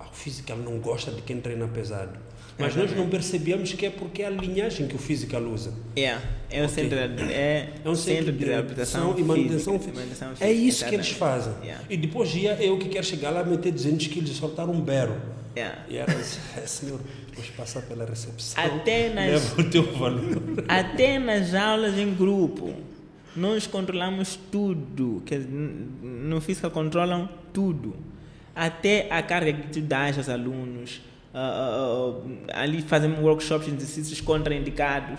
ah, 0.00 0.06
o 0.10 0.14
físico 0.14 0.52
não 0.56 0.78
gosta 0.78 1.10
de 1.10 1.20
quem 1.20 1.38
treina 1.38 1.68
pesado. 1.68 2.18
Mas 2.58 2.76
nós 2.76 2.94
não 2.94 3.08
percebíamos 3.08 3.72
que 3.72 3.86
é 3.86 3.90
porque 3.90 4.22
é 4.22 4.26
a 4.26 4.30
linhagem 4.30 4.86
que 4.86 4.94
o 4.94 4.98
físico 4.98 5.36
usa. 5.38 5.72
É, 5.96 6.02
é 6.50 6.60
um 6.60 6.64
Ok. 6.64 6.68
centro, 6.68 7.08
de- 7.08 7.32
é, 7.32 7.72
É 7.84 7.88
um 7.88 7.94
centro 7.94 8.30
de 8.32 8.44
reabilitação 8.44 9.14
e 9.18 9.22
manutenção 9.22 9.78
física, 9.78 10.00
física. 10.00 10.44
É 10.46 10.52
isso 10.52 10.84
que 10.86 10.94
eles 10.94 11.08
fazem. 11.10 11.52
Yeah. 11.62 11.84
E 11.88 11.96
depois 11.96 12.34
ia 12.34 12.52
eu 12.62 12.78
que 12.78 12.88
quero 12.88 13.04
chegar 13.06 13.30
lá, 13.30 13.42
meter 13.42 13.72
200 13.72 14.06
quilos 14.08 14.30
e 14.30 14.34
soltar 14.34 14.68
um 14.68 14.80
bero. 14.80 15.14
Yeah. 15.56 15.78
E 15.88 15.96
era 15.96 16.12
assim, 16.16 16.38
"É, 16.56 16.60
senhor, 16.66 17.00
depois 17.28 17.48
passar 17.48 17.82
pela 17.82 18.04
recepção, 18.04 18.62
Até 18.64 19.08
nas- 19.12 19.52
o 19.58 19.64
teu 19.70 19.90
valor. 19.96 20.42
Até 20.68 21.18
nas 21.18 21.54
aulas 21.54 21.98
em 21.98 22.12
grupo, 22.14 22.72
nós 23.34 23.66
controlamos 23.66 24.38
tudo. 24.50 25.22
N- 25.30 25.88
no 26.28 26.40
física 26.40 26.68
controlam 26.70 27.28
tudo. 27.52 27.96
Até 28.54 29.06
a 29.10 29.22
carga 29.22 29.52
que 29.54 29.68
tu 29.68 29.80
dás 29.80 30.18
aos 30.18 30.28
alunos. 30.28 31.00
Ah, 31.34 31.38
ah, 31.38 32.14
ah, 32.54 32.62
ali 32.62 32.82
fazemos 32.82 33.18
workshops 33.20 33.66
de 33.66 33.74
exercícios 33.74 34.20
contraindicados. 34.20 35.18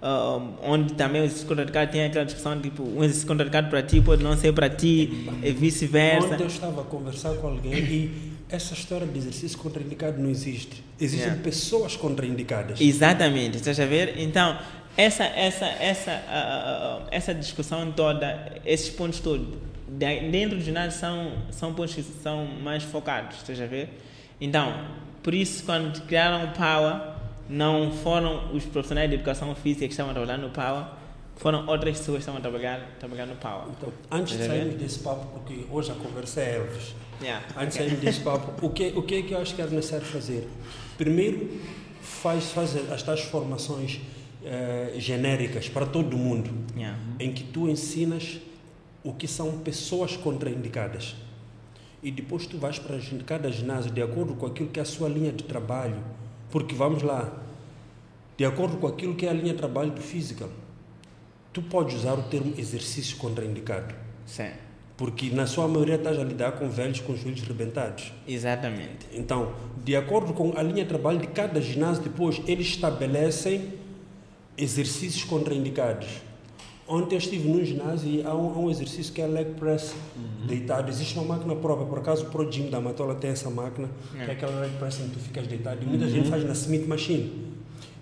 ah, 0.00 0.38
onde 0.62 0.94
também 0.94 1.20
os 1.22 1.26
exercícios 1.26 1.48
contraindicados 1.48 1.90
tem 1.92 2.04
aquela 2.04 2.24
discussão 2.24 2.60
tipo 2.60 2.82
um 2.84 3.02
exercício 3.02 3.26
contraindicado 3.26 3.68
para 3.68 3.82
ti 3.82 4.00
pode 4.00 4.22
não 4.22 4.36
ser 4.36 4.52
para 4.52 4.70
ti 4.70 5.26
e 5.42 5.50
vice-versa. 5.52 6.28
Ontem 6.34 6.42
eu 6.44 6.46
estava 6.46 6.80
a 6.82 6.84
conversar 6.84 7.34
com 7.34 7.48
alguém 7.48 7.74
e 7.78 8.32
essa 8.48 8.74
história 8.74 9.06
de 9.06 9.18
exercício 9.18 9.58
contraindicado 9.58 10.18
não 10.22 10.30
existe. 10.30 10.82
Existem 11.00 11.26
Yeah. 11.26 11.42
pessoas 11.42 11.96
contraindicadas. 11.96 12.80
Exatamente, 12.80 13.56
estás 13.56 13.78
a 13.80 13.84
ver? 13.86 14.14
Então, 14.18 14.56
essa, 14.96 15.24
essa, 15.24 15.66
essa, 15.66 16.12
ah, 16.28 17.02
ah, 17.02 17.06
essa 17.10 17.34
discussão 17.34 17.90
toda, 17.92 18.60
esses 18.64 18.88
pontos 18.90 19.18
todos, 19.20 19.46
de- 19.88 20.20
dentro 20.30 20.56
do 20.58 20.62
ginásio 20.62 20.98
são, 20.98 21.32
são 21.50 21.74
pontos 21.74 21.94
que 21.96 22.02
são 22.22 22.46
mais 22.62 22.82
focados, 22.84 23.36
estás 23.38 23.60
a 23.60 23.66
ver? 23.66 23.90
Então, 24.40 24.72
por 25.28 25.34
isso, 25.34 25.62
quando 25.64 26.00
criaram 26.06 26.46
o 26.46 26.52
Power, 26.54 27.02
não 27.50 27.92
foram 27.92 28.50
os 28.54 28.64
profissionais 28.64 29.10
de 29.10 29.16
educação 29.16 29.54
física 29.54 29.84
que 29.86 29.92
estavam 29.92 30.12
a 30.12 30.14
trabalhar 30.14 30.38
no 30.38 30.48
Power, 30.48 30.86
foram 31.36 31.66
outras 31.66 31.98
pessoas 31.98 32.16
que 32.16 32.20
estavam 32.20 32.38
a 32.38 32.40
trabalhar, 32.40 32.96
trabalhar 32.98 33.26
no 33.26 33.36
Power. 33.36 33.64
Então, 33.76 33.92
antes 34.10 34.32
de 34.32 34.38
ver? 34.38 34.46
sairmos 34.48 34.74
desse 34.76 35.00
papo, 35.00 35.26
porque 35.26 35.66
hoje 35.70 35.90
a 35.92 35.94
conversa 35.96 36.40
é 36.40 36.56
Elvis, 36.56 36.94
Yeah, 37.20 37.44
antes 37.58 37.74
de 37.76 37.82
ok. 37.82 37.88
sairmos 37.90 38.00
desse 38.00 38.20
papo, 38.20 38.66
o 38.66 38.70
que, 38.70 38.86
o 38.96 39.02
que 39.02 39.14
é 39.16 39.22
que 39.22 39.32
eu 39.34 39.38
acho 39.38 39.54
que 39.54 39.60
é 39.60 39.66
necessário 39.66 40.06
fazer? 40.06 40.48
Primeiro, 40.96 41.60
faz, 42.00 42.50
faz 42.52 42.90
as 42.90 43.02
tais 43.02 43.20
formações 43.20 44.00
eh, 44.42 44.94
genéricas 44.96 45.68
para 45.68 45.84
todo 45.84 46.16
mundo, 46.16 46.48
Yeah. 46.74 46.98
em 47.20 47.34
que 47.34 47.44
tu 47.44 47.68
ensinas 47.68 48.38
o 49.04 49.12
que 49.12 49.28
são 49.28 49.58
pessoas 49.58 50.16
contraindicadas. 50.16 51.14
E 52.02 52.10
depois 52.10 52.46
tu 52.46 52.58
vais 52.58 52.78
para 52.78 52.96
cada 53.26 53.50
ginásio 53.50 53.90
de 53.90 54.00
acordo 54.02 54.34
com 54.34 54.46
aquilo 54.46 54.68
que 54.68 54.78
é 54.78 54.82
a 54.82 54.86
sua 54.86 55.08
linha 55.08 55.32
de 55.32 55.44
trabalho. 55.44 55.98
Porque 56.50 56.74
vamos 56.74 57.02
lá, 57.02 57.30
de 58.36 58.44
acordo 58.44 58.76
com 58.78 58.86
aquilo 58.86 59.14
que 59.14 59.26
é 59.26 59.30
a 59.30 59.32
linha 59.32 59.52
de 59.52 59.58
trabalho 59.58 59.90
do 59.90 60.00
physical, 60.00 60.48
tu 61.52 61.60
podes 61.62 61.96
usar 61.96 62.14
o 62.14 62.22
termo 62.22 62.54
exercício 62.56 63.16
contraindicado. 63.16 63.94
Sim, 64.24 64.50
Porque 64.96 65.30
na 65.30 65.46
sua 65.46 65.66
maioria 65.68 65.96
estás 65.96 66.18
a 66.18 66.24
lidar 66.24 66.52
com 66.52 66.68
velhos 66.68 67.00
com 67.00 67.12
os 67.12 67.20
joelhos 67.20 67.42
rebentados. 67.42 68.12
exatamente. 68.26 69.06
Então, 69.12 69.52
de 69.84 69.94
acordo 69.96 70.32
com 70.32 70.52
a 70.56 70.62
linha 70.62 70.82
de 70.84 70.88
trabalho 70.88 71.18
de 71.18 71.26
cada 71.28 71.60
ginásio, 71.60 72.02
depois 72.04 72.40
eles 72.46 72.66
estabelecem 72.68 73.74
exercícios 74.56 75.24
contraindicados. 75.24 76.08
Ontem 76.88 77.16
eu 77.16 77.18
estive 77.18 77.46
num 77.46 77.62
ginásio 77.62 78.08
e 78.10 78.22
há 78.22 78.34
um, 78.34 78.48
há 78.54 78.58
um 78.58 78.70
exercício 78.70 79.12
que 79.12 79.20
é 79.20 79.26
leg 79.26 79.54
press 79.56 79.94
deitado. 80.46 80.88
Existe 80.90 81.18
uma 81.18 81.36
máquina 81.36 81.54
própria, 81.54 81.86
por 81.86 81.98
acaso 81.98 82.24
o 82.24 82.30
Pro 82.30 82.50
Gym 82.50 82.70
da 82.70 82.80
Matola 82.80 83.14
tem 83.14 83.30
essa 83.30 83.50
máquina, 83.50 83.90
que 84.12 84.30
é 84.30 84.32
aquela 84.32 84.58
leg 84.60 84.72
press 84.78 84.98
em 84.98 85.08
que 85.08 85.14
tu 85.14 85.18
ficas 85.20 85.46
deitado. 85.46 85.82
E 85.82 85.86
muita 85.86 86.08
gente 86.08 86.30
faz 86.30 86.42
na 86.44 86.52
Smith 86.52 86.86
Machine. 86.86 87.46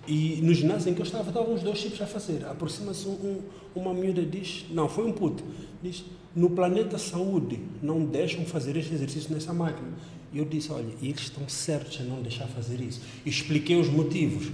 E 0.07 0.39
no 0.41 0.53
ginásio 0.53 0.89
em 0.89 0.93
que 0.93 1.01
eu 1.01 1.05
estava, 1.05 1.27
estavam 1.27 1.53
os 1.53 1.61
dois 1.61 1.81
tipos 1.81 2.01
a 2.01 2.07
fazer. 2.07 2.45
Aproxima-se 2.45 3.05
um, 3.09 3.11
um, 3.11 3.41
uma 3.75 3.93
miúda 3.93 4.25
diz, 4.25 4.65
não, 4.71 4.87
foi 4.87 5.05
um 5.05 5.11
puto, 5.11 5.43
diz, 5.83 6.05
no 6.33 6.51
planeta 6.51 6.97
saúde 6.97 7.59
não 7.83 8.05
deixam 8.05 8.45
fazer 8.45 8.77
este 8.77 8.93
exercício 8.93 9.33
nessa 9.33 9.53
máquina. 9.53 9.89
E 10.31 10.37
eu 10.37 10.45
disse, 10.45 10.71
olha, 10.71 10.93
eles 11.01 11.19
estão 11.23 11.47
certos 11.49 11.99
a 11.99 12.03
não 12.03 12.21
deixar 12.21 12.47
fazer 12.47 12.79
isso. 12.79 13.01
Expliquei 13.25 13.75
os 13.75 13.89
motivos. 13.89 14.49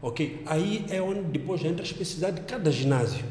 Ok? 0.00 0.42
Aí 0.46 0.84
é 0.90 1.02
onde 1.02 1.22
depois 1.22 1.64
entra 1.64 1.82
a 1.82 1.86
especificidade 1.86 2.36
de 2.36 2.42
cada 2.42 2.70
ginásio. 2.70 3.24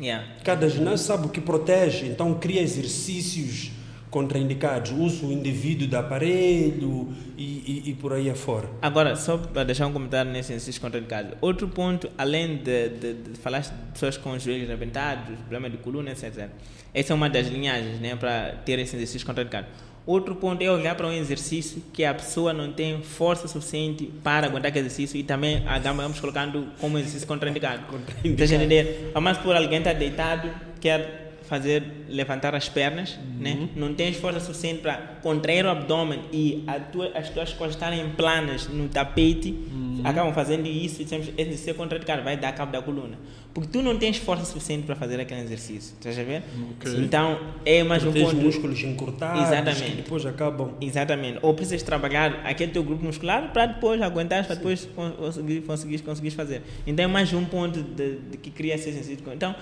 Yeah. 0.00 0.26
Cada 0.42 0.68
ginásio 0.68 1.06
sabe 1.06 1.26
o 1.26 1.28
que 1.28 1.40
protege, 1.40 2.06
então 2.06 2.34
cria 2.34 2.62
exercícios 2.62 3.70
contraindicados, 4.10 4.90
uso 4.90 5.30
indevido 5.30 5.86
do 5.86 5.96
aparelho 5.96 7.14
e, 7.38 7.44
e, 7.86 7.90
e 7.90 7.94
por 7.94 8.12
aí 8.12 8.28
afora. 8.28 8.68
Agora, 8.82 9.14
só 9.14 9.38
para 9.38 9.62
deixar 9.62 9.86
um 9.86 9.92
comentário 9.92 10.30
nesse 10.32 10.52
exercício 10.52 10.80
contraindicado. 10.80 11.36
Outro 11.40 11.68
ponto, 11.68 12.10
além 12.18 12.56
de, 12.56 12.88
de, 12.88 13.14
de 13.14 13.38
falar 13.38 13.60
de 13.60 13.70
pessoas 13.92 14.16
com 14.16 14.32
os 14.32 14.42
joelhos 14.42 14.68
arrebentados, 14.68 15.36
problema 15.38 15.70
de 15.70 15.76
coluna, 15.76 16.10
etc. 16.10 16.48
Essa 16.92 17.12
é 17.12 17.14
uma 17.14 17.30
das 17.30 17.46
linhagens 17.46 18.00
né, 18.00 18.16
para 18.16 18.56
ter 18.64 18.78
esse 18.80 18.96
exercício 18.96 19.24
contraindicado. 19.24 19.68
Outro 20.10 20.34
ponto 20.34 20.60
é 20.60 20.68
olhar 20.68 20.96
para 20.96 21.06
um 21.06 21.12
exercício 21.12 21.80
que 21.92 22.04
a 22.04 22.12
pessoa 22.12 22.52
não 22.52 22.72
tem 22.72 23.00
força 23.00 23.46
suficiente 23.46 24.10
para 24.24 24.48
aguentar 24.48 24.70
aquele 24.70 24.86
exercício 24.86 25.16
e 25.16 25.22
também 25.22 25.62
vamos 25.94 26.18
colocando 26.18 26.66
como 26.80 26.98
exercício 26.98 27.28
contraindicado. 27.28 27.86
Contraindicado. 27.86 28.52
entender? 28.52 29.12
Mas 29.22 29.38
por 29.38 29.54
alguém 29.54 29.78
estar 29.78 29.92
deitado, 29.92 30.50
quer 30.80 31.29
fazer 31.50 31.82
levantar 32.08 32.54
as 32.54 32.68
pernas, 32.68 33.16
uhum. 33.16 33.40
né? 33.40 33.68
não 33.74 33.92
tens 33.92 34.16
força 34.16 34.38
suficiente 34.38 34.82
para 34.82 34.94
contrair 35.20 35.66
o 35.66 35.68
abdômen 35.68 36.20
e 36.32 36.64
tua, 36.92 37.10
as 37.12 37.28
tuas 37.28 37.52
costas 37.52 37.74
estarem 37.74 38.08
planas 38.10 38.68
no 38.68 38.88
tapete, 38.88 39.50
uhum. 39.50 40.00
acabam 40.04 40.32
fazendo 40.32 40.68
isso 40.68 41.02
e 41.02 41.08
sempre 41.08 41.34
exercício 41.36 41.74
contraindicado 41.74 42.22
vai 42.22 42.36
dar 42.36 42.52
cabo 42.52 42.70
da 42.70 42.80
coluna. 42.80 43.18
Porque 43.52 43.68
tu 43.68 43.82
não 43.82 43.98
tens 43.98 44.16
força 44.16 44.44
suficiente 44.44 44.86
para 44.86 44.94
fazer 44.94 45.18
aquele 45.18 45.40
exercício. 45.40 45.94
Estás 45.98 46.16
a 46.16 46.22
ver? 46.22 46.44
Okay. 46.78 47.00
Então 47.00 47.40
é 47.66 47.82
mais 47.82 48.04
tu 48.04 48.10
um 48.10 48.12
ponto. 48.12 48.36
músculos 48.36 48.80
encurtados 48.84 49.42
Exatamente. 49.42 49.90
que 49.90 49.96
depois 49.96 50.24
acabam. 50.24 50.74
Exatamente. 50.80 51.40
Ou 51.42 51.52
precisas 51.52 51.82
trabalhar 51.82 52.42
aquele 52.44 52.70
teu 52.70 52.84
grupo 52.84 53.04
muscular 53.04 53.52
para 53.52 53.66
depois 53.66 54.00
aguentar, 54.00 54.46
para 54.46 54.54
depois 54.54 54.88
conseguir, 55.18 55.62
conseguir, 55.62 55.98
conseguir 55.98 56.30
fazer. 56.30 56.62
Então 56.86 57.04
é 57.04 57.08
mais 57.08 57.32
um 57.32 57.44
ponto 57.44 57.82
de, 57.82 58.18
de 58.18 58.36
que 58.36 58.52
cria 58.52 58.76
esse 58.76 58.88
exercício. 58.88 59.24
Então 59.34 59.52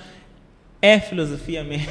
é 0.80 1.00
filosofia 1.00 1.64
mesmo. 1.64 1.90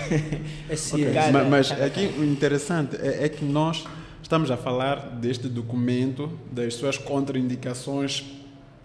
É 0.70 0.74
okay. 0.74 1.32
mas, 1.32 1.48
mas 1.48 1.72
aqui 1.72 2.08
o 2.18 2.24
interessante 2.24 2.96
é, 2.96 3.26
é, 3.26 3.30
que 3.30 3.44
nós 3.44 3.86
estamos 4.22 4.50
a 4.50 4.58
falar 4.58 5.10
deste 5.12 5.48
documento, 5.48 6.38
das 6.52 6.76
suas 6.76 6.98
contraindicações, 6.98 8.26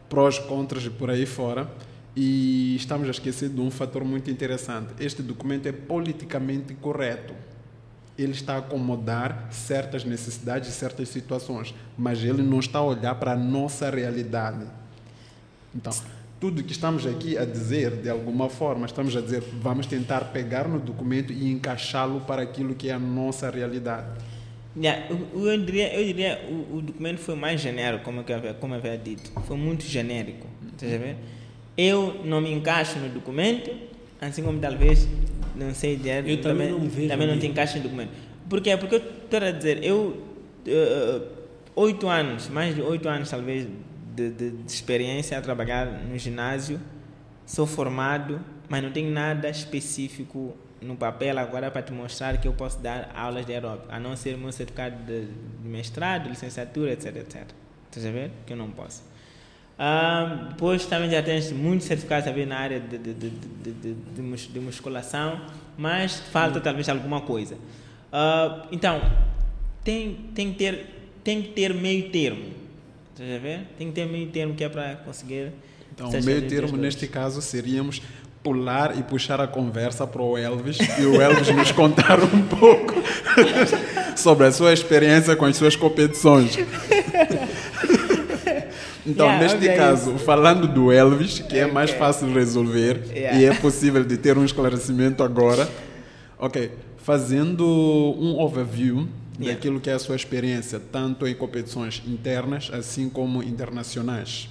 prós, 0.08 0.38
contras 0.38 0.84
e 0.84 0.90
por 0.90 1.10
aí 1.10 1.24
fora, 1.24 1.68
e 2.14 2.76
estamos 2.76 3.08
a 3.08 3.10
esquecer 3.10 3.48
de 3.48 3.60
um 3.60 3.70
fator 3.70 4.04
muito 4.04 4.30
interessante. 4.30 4.88
Este 5.00 5.22
documento 5.22 5.66
é 5.66 5.72
politicamente 5.72 6.74
correto. 6.74 7.34
Ele 8.18 8.32
está 8.32 8.56
a 8.56 8.58
acomodar 8.58 9.48
certas 9.50 10.04
necessidades 10.04 10.68
e 10.68 10.72
certas 10.72 11.08
situações, 11.08 11.74
mas 11.96 12.22
ele 12.22 12.42
não 12.42 12.60
está 12.60 12.80
a 12.80 12.84
olhar 12.84 13.14
para 13.14 13.32
a 13.32 13.36
nossa 13.36 13.88
realidade. 13.88 14.66
Então, 15.74 15.92
tudo 16.42 16.60
que 16.64 16.72
estamos 16.72 17.06
aqui 17.06 17.38
a 17.38 17.44
dizer, 17.44 17.92
de 18.02 18.10
alguma 18.10 18.48
forma, 18.48 18.84
estamos 18.84 19.16
a 19.16 19.20
dizer, 19.20 19.40
vamos 19.60 19.86
tentar 19.86 20.32
pegar 20.32 20.66
no 20.66 20.80
documento 20.80 21.32
e 21.32 21.48
encaixá-lo 21.48 22.20
para 22.22 22.42
aquilo 22.42 22.74
que 22.74 22.88
é 22.88 22.94
a 22.94 22.98
nossa 22.98 23.48
realidade. 23.48 24.08
Yeah, 24.76 25.06
eu, 25.08 25.46
eu, 25.46 25.64
diria, 25.64 25.94
eu 25.94 26.04
diria 26.04 26.44
o, 26.50 26.78
o 26.78 26.82
documento 26.82 27.18
foi 27.18 27.36
mais 27.36 27.60
genérico, 27.60 28.02
como 28.02 28.24
eu 28.26 28.36
havia, 28.36 28.54
como 28.54 28.74
eu 28.74 28.78
havia 28.78 28.98
dito. 28.98 29.30
Foi 29.46 29.56
muito 29.56 29.84
genérico. 29.84 30.48
Tá 30.76 30.86
eu 31.76 32.20
não 32.24 32.40
me 32.40 32.52
encaixo 32.52 32.98
no 32.98 33.08
documento, 33.08 33.70
assim 34.20 34.42
como 34.42 34.58
talvez, 34.58 35.06
não 35.54 35.72
sei, 35.72 35.94
eu 35.94 36.00
também, 36.00 36.38
também 36.38 36.70
não, 36.72 36.80
vejo 36.80 37.08
também 37.08 37.28
não 37.28 37.38
te 37.38 37.46
encaixa 37.46 37.76
no 37.76 37.84
documento. 37.84 38.10
Por 38.48 38.60
quê? 38.60 38.76
Porque 38.76 38.96
eu 38.96 38.98
estou 38.98 39.38
a 39.38 39.52
dizer, 39.52 39.84
eu, 39.84 40.20
uh, 40.66 41.22
oito 41.76 42.08
anos, 42.08 42.48
mais 42.48 42.74
de 42.74 42.82
oito 42.82 43.08
anos 43.08 43.30
talvez, 43.30 43.68
de, 44.14 44.30
de, 44.30 44.50
de, 44.50 44.72
experiência 44.72 45.38
a 45.38 45.42
trabalhar 45.42 45.86
no 45.86 46.18
ginásio. 46.18 46.80
Sou 47.46 47.66
formado, 47.66 48.40
mas 48.68 48.82
não 48.82 48.92
tenho 48.92 49.10
nada 49.10 49.48
específico 49.48 50.56
no 50.80 50.96
papel 50.96 51.38
agora 51.38 51.70
para 51.70 51.82
te 51.82 51.92
mostrar 51.92 52.38
que 52.38 52.48
eu 52.48 52.52
posso 52.52 52.78
dar 52.80 53.10
aulas 53.14 53.46
de 53.46 53.52
aeróbico, 53.52 53.86
a 53.90 54.00
não 54.00 54.16
ser 54.16 54.36
meu 54.36 54.50
certificado 54.52 54.96
de, 55.04 55.28
mestrado, 55.64 56.28
licenciatura, 56.28 56.92
etc, 56.92 57.16
etc. 57.16 57.46
Estás 57.86 58.06
a 58.06 58.10
ver? 58.10 58.30
Que 58.46 58.52
eu 58.52 58.56
não 58.56 58.70
posso. 58.70 59.02
Ah, 59.78 60.48
depois 60.50 60.86
também 60.86 61.10
já 61.10 61.22
tens 61.22 61.50
muitos 61.50 61.86
certificados 61.86 62.32
ver 62.32 62.46
na 62.46 62.58
área 62.58 62.80
de, 62.80 62.98
de, 62.98 63.14
de, 63.14 63.94
de, 63.94 64.60
musculação, 64.60 65.40
mas 65.76 66.20
falta 66.20 66.60
talvez 66.60 66.88
alguma 66.88 67.20
coisa. 67.22 67.56
Ah, 68.12 68.66
então, 68.70 69.00
tem, 69.82 70.14
tem, 70.34 70.52
que 70.52 70.58
ter, 70.58 70.86
tem 71.24 71.42
que 71.42 71.48
ter 71.48 71.74
meio 71.74 72.10
termo 72.10 72.61
Tem 73.76 73.88
que 73.88 73.92
ter 73.92 74.06
meio 74.06 74.28
termo 74.28 74.54
que 74.54 74.64
é 74.64 74.68
para 74.68 74.96
conseguir. 74.96 75.52
Então, 75.94 76.08
o 76.08 76.24
meio 76.24 76.48
termo 76.48 76.76
neste 76.76 77.06
caso 77.06 77.42
seríamos 77.42 78.00
pular 78.42 78.98
e 78.98 79.02
puxar 79.02 79.40
a 79.40 79.46
conversa 79.46 80.06
para 80.06 80.22
o 80.22 80.36
Elvis 80.36 80.78
e 80.98 81.02
o 81.02 81.20
Elvis 81.20 81.48
nos 81.54 81.70
contar 81.70 82.18
um 82.20 82.42
pouco 82.42 82.94
sobre 84.16 84.46
a 84.46 84.52
sua 84.52 84.72
experiência 84.72 85.36
com 85.36 85.44
as 85.44 85.56
suas 85.56 85.76
competições. 85.76 86.58
Então, 89.04 89.26
yeah, 89.26 89.42
neste 89.42 89.76
caso, 89.76 90.14
isso. 90.14 90.24
falando 90.24 90.68
do 90.68 90.92
Elvis, 90.92 91.40
que 91.40 91.58
é 91.58 91.66
mais 91.66 91.90
fácil 91.90 92.28
de 92.28 92.34
resolver 92.34 93.02
yeah. 93.12 93.36
e 93.36 93.44
é 93.46 93.54
possível 93.54 94.04
de 94.04 94.16
ter 94.16 94.38
um 94.38 94.44
esclarecimento 94.44 95.24
agora, 95.24 95.68
ok, 96.38 96.70
fazendo 96.98 97.66
um 97.66 98.38
overview 98.38 99.08
yeah. 99.38 99.54
daquilo 99.54 99.80
que 99.80 99.90
é 99.90 99.94
a 99.94 99.98
sua 99.98 100.16
experiência, 100.16 100.80
tanto 100.80 101.26
em 101.26 101.34
competições 101.34 102.02
internas 102.06 102.70
assim 102.72 103.08
como 103.08 103.42
internacionais. 103.42 104.48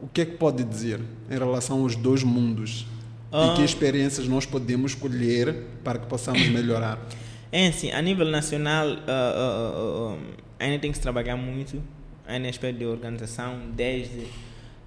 O 0.00 0.08
que 0.08 0.22
é 0.22 0.24
que 0.24 0.36
pode 0.36 0.64
dizer 0.64 1.00
em 1.30 1.38
relação 1.38 1.82
aos 1.82 1.94
dois 1.94 2.22
mundos? 2.22 2.86
Uh, 3.32 3.52
e 3.52 3.56
que 3.56 3.62
ah. 3.62 3.64
experiências 3.64 4.28
nós 4.28 4.44
podemos 4.44 4.94
colher 4.94 5.64
para 5.82 5.98
que 5.98 6.06
possamos 6.06 6.46
melhorar? 6.50 6.98
É 7.50 7.68
assim, 7.68 7.90
a 7.90 8.02
nível 8.02 8.26
nacional, 8.26 8.88
uh, 8.88 10.14
uh, 10.14 10.18
ainda 10.58 10.78
tem 10.78 10.90
que 10.90 10.96
se 10.96 11.02
trabalhar 11.02 11.36
muito, 11.36 11.82
ainda 12.26 12.48
aspecto 12.48 12.78
de 12.78 12.86
organização, 12.86 13.70
desde 13.74 14.26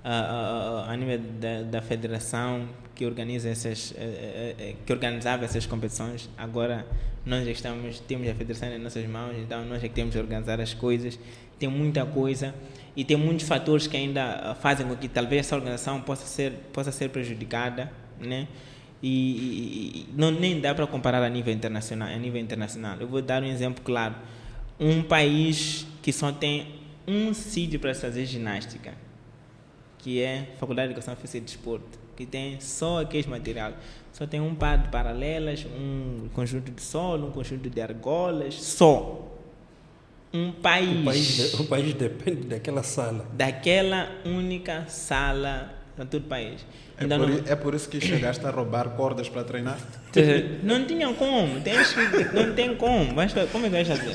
a 0.08 0.96
nível 0.96 1.20
da, 1.40 1.64
da 1.64 1.82
federação 1.82 2.68
que 2.94 3.06
organiza 3.06 3.50
essas 3.50 3.94
eh, 3.98 4.04
eh, 4.04 4.56
eh, 4.58 4.76
que 4.86 4.94
organizava 4.94 5.44
essas 5.44 5.66
competições. 5.66 6.30
Agora 6.38 6.86
nós 7.26 7.46
estamos 7.48 8.00
temos 8.02 8.28
a 8.30 8.36
federação 8.36 8.70
nas 8.70 8.80
nossas 8.80 9.06
mãos 9.08 9.36
então 9.38 9.66
nós 9.66 9.84
é 9.84 9.88
que 9.88 9.96
temos 9.96 10.14
de 10.14 10.20
organizar 10.20 10.62
as 10.62 10.74
coisas. 10.74 11.20
Tem 11.58 11.68
muita 11.68 12.06
coisa 12.06 12.54
e 12.96 13.04
tem 13.04 13.18
muitos 13.18 13.48
fatores 13.48 13.88
que 13.88 13.98
ainda 13.98 14.56
fazem 14.62 14.88
com 14.88 14.96
que 14.96 15.08
talvez 15.08 15.42
essa 15.42 15.56
organização 15.56 16.00
possa 16.02 16.26
ser 16.26 16.52
possa 16.72 16.92
ser 16.92 17.10
prejudicada 17.10 17.92
né? 18.20 18.48
E, 19.04 19.10
e 19.10 20.08
não 20.16 20.32
nem 20.32 20.60
dá 20.62 20.74
para 20.74 20.88
comparar 20.88 21.22
a 21.22 21.30
nível 21.30 21.54
internacional 21.54 22.08
a 22.08 22.18
nível 22.18 22.40
internacional. 22.40 22.98
Eu 23.00 23.08
vou 23.08 23.22
dar 23.22 23.42
um 23.42 23.48
exemplo 23.48 23.84
claro. 23.84 24.16
Um 24.80 25.02
país 25.02 25.88
que 26.02 26.14
só 26.14 26.32
tem 26.32 26.68
um 27.08 27.34
sítio 27.34 27.80
para 27.80 27.94
fazer 27.96 28.26
ginástica 28.26 29.05
que 30.06 30.22
é 30.22 30.50
Faculdade 30.60 30.90
de 30.90 30.94
Educação 30.94 31.16
Física 31.16 31.40
e 31.40 31.42
Desporto, 31.42 31.98
que 32.16 32.28
tem 32.28 32.62
só 32.62 33.02
aqueles 33.02 33.26
material. 33.26 33.74
Só 34.14 34.28
tem 34.28 34.40
um 34.40 34.54
par 34.54 34.78
de 34.78 34.90
paralelas, 34.90 35.66
um 35.66 36.30
conjunto 36.32 36.72
de 36.72 36.80
solo, 36.80 37.30
um 37.30 37.32
conjunto 37.32 37.68
de 37.68 37.82
argolas, 37.82 38.54
só. 38.54 39.28
Um 40.32 40.52
país. 40.52 41.02
O 41.02 41.04
país, 41.04 41.54
o 41.56 41.64
país 41.66 41.94
depende 41.96 42.46
daquela 42.46 42.84
sala. 42.84 43.26
Daquela 43.34 44.12
única 44.24 44.86
sala 44.88 45.74
em 45.98 46.06
todo 46.06 46.26
o 46.26 46.28
país. 46.28 46.64
É 47.00 47.08
por, 47.08 47.28
não... 47.28 47.44
é 47.44 47.56
por, 47.56 47.74
isso 47.74 47.90
que 47.90 48.00
chegaste 48.00 48.46
a 48.46 48.52
roubar 48.52 48.92
cordas 48.92 49.28
para 49.28 49.44
treinar? 49.44 49.80
Não 50.62 50.86
tinham 50.86 51.16
como, 51.16 51.60
tens 51.62 51.94
que, 51.94 52.36
não 52.36 52.54
tem 52.54 52.76
como. 52.76 53.12
Mas 53.14 53.34
como 53.52 53.66
é 53.66 53.70
que 53.70 53.76
vais 53.76 53.88
fazer? 53.88 54.14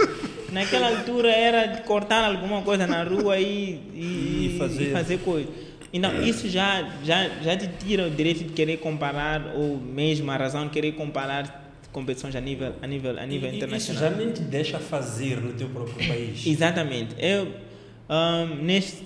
Naquela 0.52 0.88
altura 0.88 1.30
era 1.30 1.66
de 1.66 1.82
cortar 1.82 2.24
alguma 2.24 2.62
coisa 2.62 2.86
na 2.86 3.02
rua 3.02 3.38
e, 3.38 3.80
e, 3.92 4.54
e 4.54 4.58
fazer. 4.58 4.82
E 4.84 4.92
fazer 4.92 5.18
coisa. 5.18 5.69
Então, 5.92 6.22
isso 6.22 6.48
já, 6.48 6.88
já, 7.02 7.28
já 7.40 7.56
te 7.56 7.68
tira 7.84 8.06
o 8.06 8.10
direito 8.10 8.44
de 8.44 8.52
querer 8.52 8.76
comparar, 8.78 9.54
ou 9.56 9.76
mesmo 9.76 10.30
a 10.30 10.36
razão 10.36 10.64
de 10.64 10.70
querer 10.70 10.92
comparar 10.92 11.74
competições 11.92 12.36
a 12.36 12.40
nível, 12.40 12.74
a 12.80 12.86
nível, 12.86 13.18
a 13.18 13.26
nível 13.26 13.52
e, 13.52 13.56
internacional. 13.56 14.10
Isso 14.10 14.16
já 14.18 14.24
nem 14.24 14.32
te 14.32 14.42
deixa 14.42 14.78
fazer 14.78 15.40
no 15.40 15.52
teu 15.52 15.68
próprio 15.68 16.06
país. 16.06 16.46
Exatamente. 16.46 17.14
Eu, 17.18 17.52
Um, 18.10 18.64
neste, 18.64 19.04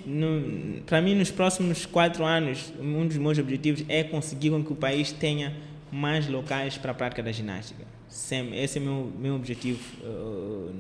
para 0.87 1.03
mim, 1.03 1.15
nos 1.15 1.31
próximos 1.31 1.85
quatro 1.85 2.25
anos, 2.25 2.73
um 2.81 3.07
dos 3.07 3.19
meus 3.19 3.39
objetivos 3.39 3.85
é 3.87 4.03
conseguir 4.03 4.49
com 4.49 4.65
que 4.65 4.73
o 4.73 4.77
país 4.77 5.13
tenha 5.13 5.55
mais 5.93 6.27
locais 6.27 6.79
para 6.79 6.93
a 6.93 6.95
prática 6.95 7.23
da 7.23 7.31
ginástica. 7.31 7.85
Esse 8.09 8.79
é 8.79 8.81
o 8.81 8.85
meu, 8.85 9.13
meu 9.19 9.35
objetivo 9.35 9.79
uh, 10.03 10.73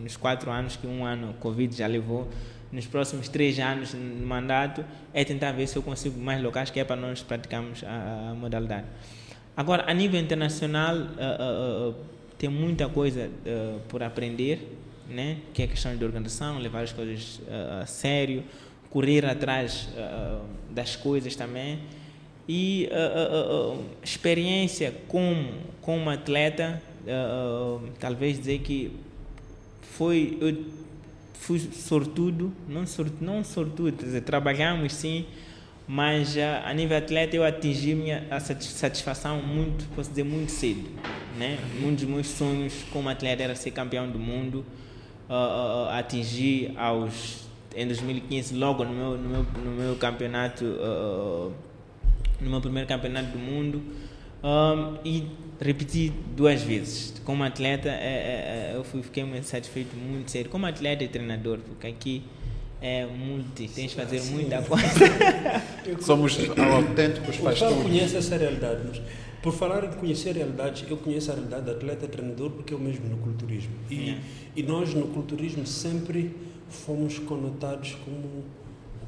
nos 0.00 0.16
quatro 0.16 0.48
anos 0.48 0.76
que 0.76 0.86
um 0.86 1.04
ano 1.04 1.34
Covid 1.40 1.76
já 1.76 1.88
levou. 1.88 2.28
Nos 2.72 2.86
próximos 2.86 3.28
três 3.28 3.58
anos 3.58 3.92
no 3.92 4.26
mandato 4.26 4.84
é 5.12 5.24
tentar 5.24 5.52
ver 5.52 5.66
se 5.66 5.76
eu 5.76 5.82
consigo 5.82 6.18
mais 6.18 6.42
locais 6.42 6.70
que 6.70 6.80
é 6.80 6.84
para 6.84 6.96
nós 6.96 7.22
praticarmos 7.22 7.84
a, 7.84 8.30
a 8.30 8.34
modalidade. 8.34 8.86
Agora, 9.54 9.84
a 9.86 9.92
nível 9.92 10.18
internacional, 10.18 10.96
uh, 10.96 11.90
uh, 11.90 11.94
tem 12.38 12.48
muita 12.48 12.88
coisa 12.88 13.30
por 13.88 14.02
aprender 14.02 14.66
né? 15.08 15.38
que 15.52 15.62
é 15.62 15.66
questão 15.66 15.96
de 15.96 16.04
organização, 16.04 16.58
levar 16.58 16.82
as 16.82 16.92
coisas 16.92 17.40
uh, 17.40 17.82
a 17.82 17.86
sério, 17.86 18.42
correr 18.90 19.24
atrás 19.24 19.88
uh, 19.96 20.44
das 20.70 20.96
coisas 20.96 21.36
também. 21.36 21.80
E 22.48 22.88
uh, 22.90 23.84
experiência 24.02 24.94
como, 25.06 25.48
como 25.80 26.10
atleta, 26.10 26.82
talvez 27.98 28.38
dizer 28.38 28.60
que 28.60 28.92
foi, 29.80 30.38
eu 30.40 30.81
fui 31.42 31.58
sortudo, 31.58 32.52
não, 32.68 32.86
sort, 32.86 33.12
não 33.20 33.42
sortudo, 33.42 33.90
dizer, 33.90 34.20
trabalhamos 34.20 34.92
sim, 34.92 35.26
mas 35.88 36.36
a 36.38 36.72
nível 36.72 36.96
atleta 36.96 37.34
eu 37.34 37.44
atingi 37.44 37.94
minha 37.96 38.24
a 38.30 38.38
satisfação 38.38 39.42
muito, 39.42 39.84
posso 39.96 40.10
dizer, 40.10 40.22
muito 40.22 40.52
cedo. 40.52 40.88
Né? 41.36 41.58
Um 41.82 41.92
dos 41.94 42.04
meus 42.04 42.28
sonhos 42.28 42.84
como 42.92 43.08
atleta 43.08 43.42
era 43.42 43.56
ser 43.56 43.72
campeão 43.72 44.08
do 44.08 44.18
mundo 44.18 44.64
uh, 45.28 45.88
atingir 45.90 46.72
aos 46.76 47.48
em 47.74 47.86
2015 47.86 48.54
logo 48.54 48.84
no 48.84 48.92
meu 48.92 49.16
no 49.16 49.28
meu, 49.30 49.46
no 49.64 49.70
meu 49.70 49.96
campeonato 49.96 50.62
uh, 50.62 51.50
no 52.38 52.50
meu 52.50 52.60
primeiro 52.60 52.86
campeonato 52.86 53.30
do 53.30 53.38
mundo 53.38 53.82
um, 54.44 54.98
e 55.02 55.26
repeti 55.62 56.12
duas 56.36 56.62
vezes 56.62 57.14
como 57.24 57.44
atleta 57.44 57.88
é, 57.88 58.72
é, 58.72 58.76
eu 58.76 58.84
fui, 58.84 59.02
fiquei 59.02 59.24
muito 59.24 59.46
satisfeito 59.46 59.94
muito 59.96 60.30
sério 60.30 60.50
como 60.50 60.66
atleta 60.66 61.04
e 61.04 61.08
treinador 61.08 61.58
porque 61.58 61.86
aqui 61.86 62.22
é 62.82 63.06
multi, 63.06 63.68
tens 63.68 63.90
de 63.90 63.96
fazer 63.96 64.18
Sim. 64.18 64.32
muita 64.32 64.60
coisa. 64.60 64.88
Somos 66.02 66.36
autênticos 66.58 67.36
faz 67.36 67.60
tudo. 67.60 67.84
conhece 67.84 68.16
essa 68.16 68.36
realidade, 68.36 68.80
mas 68.88 69.00
por 69.40 69.52
falar 69.52 69.84
em 69.84 69.92
conhecer 69.92 70.34
realidades, 70.34 70.84
eu 70.90 70.96
conheço 70.96 71.30
a 71.30 71.34
realidade 71.34 71.64
do 71.64 71.70
atleta 71.70 72.08
treinador 72.08 72.50
porque 72.50 72.74
eu 72.74 72.80
mesmo 72.80 73.08
no 73.08 73.18
culturismo. 73.18 73.72
E, 73.88 73.94
yeah. 73.94 74.22
e 74.56 74.62
nós 74.64 74.92
no 74.94 75.06
culturismo 75.08 75.64
sempre 75.64 76.34
fomos 76.68 77.20
conotados 77.20 77.96
como 78.04 78.44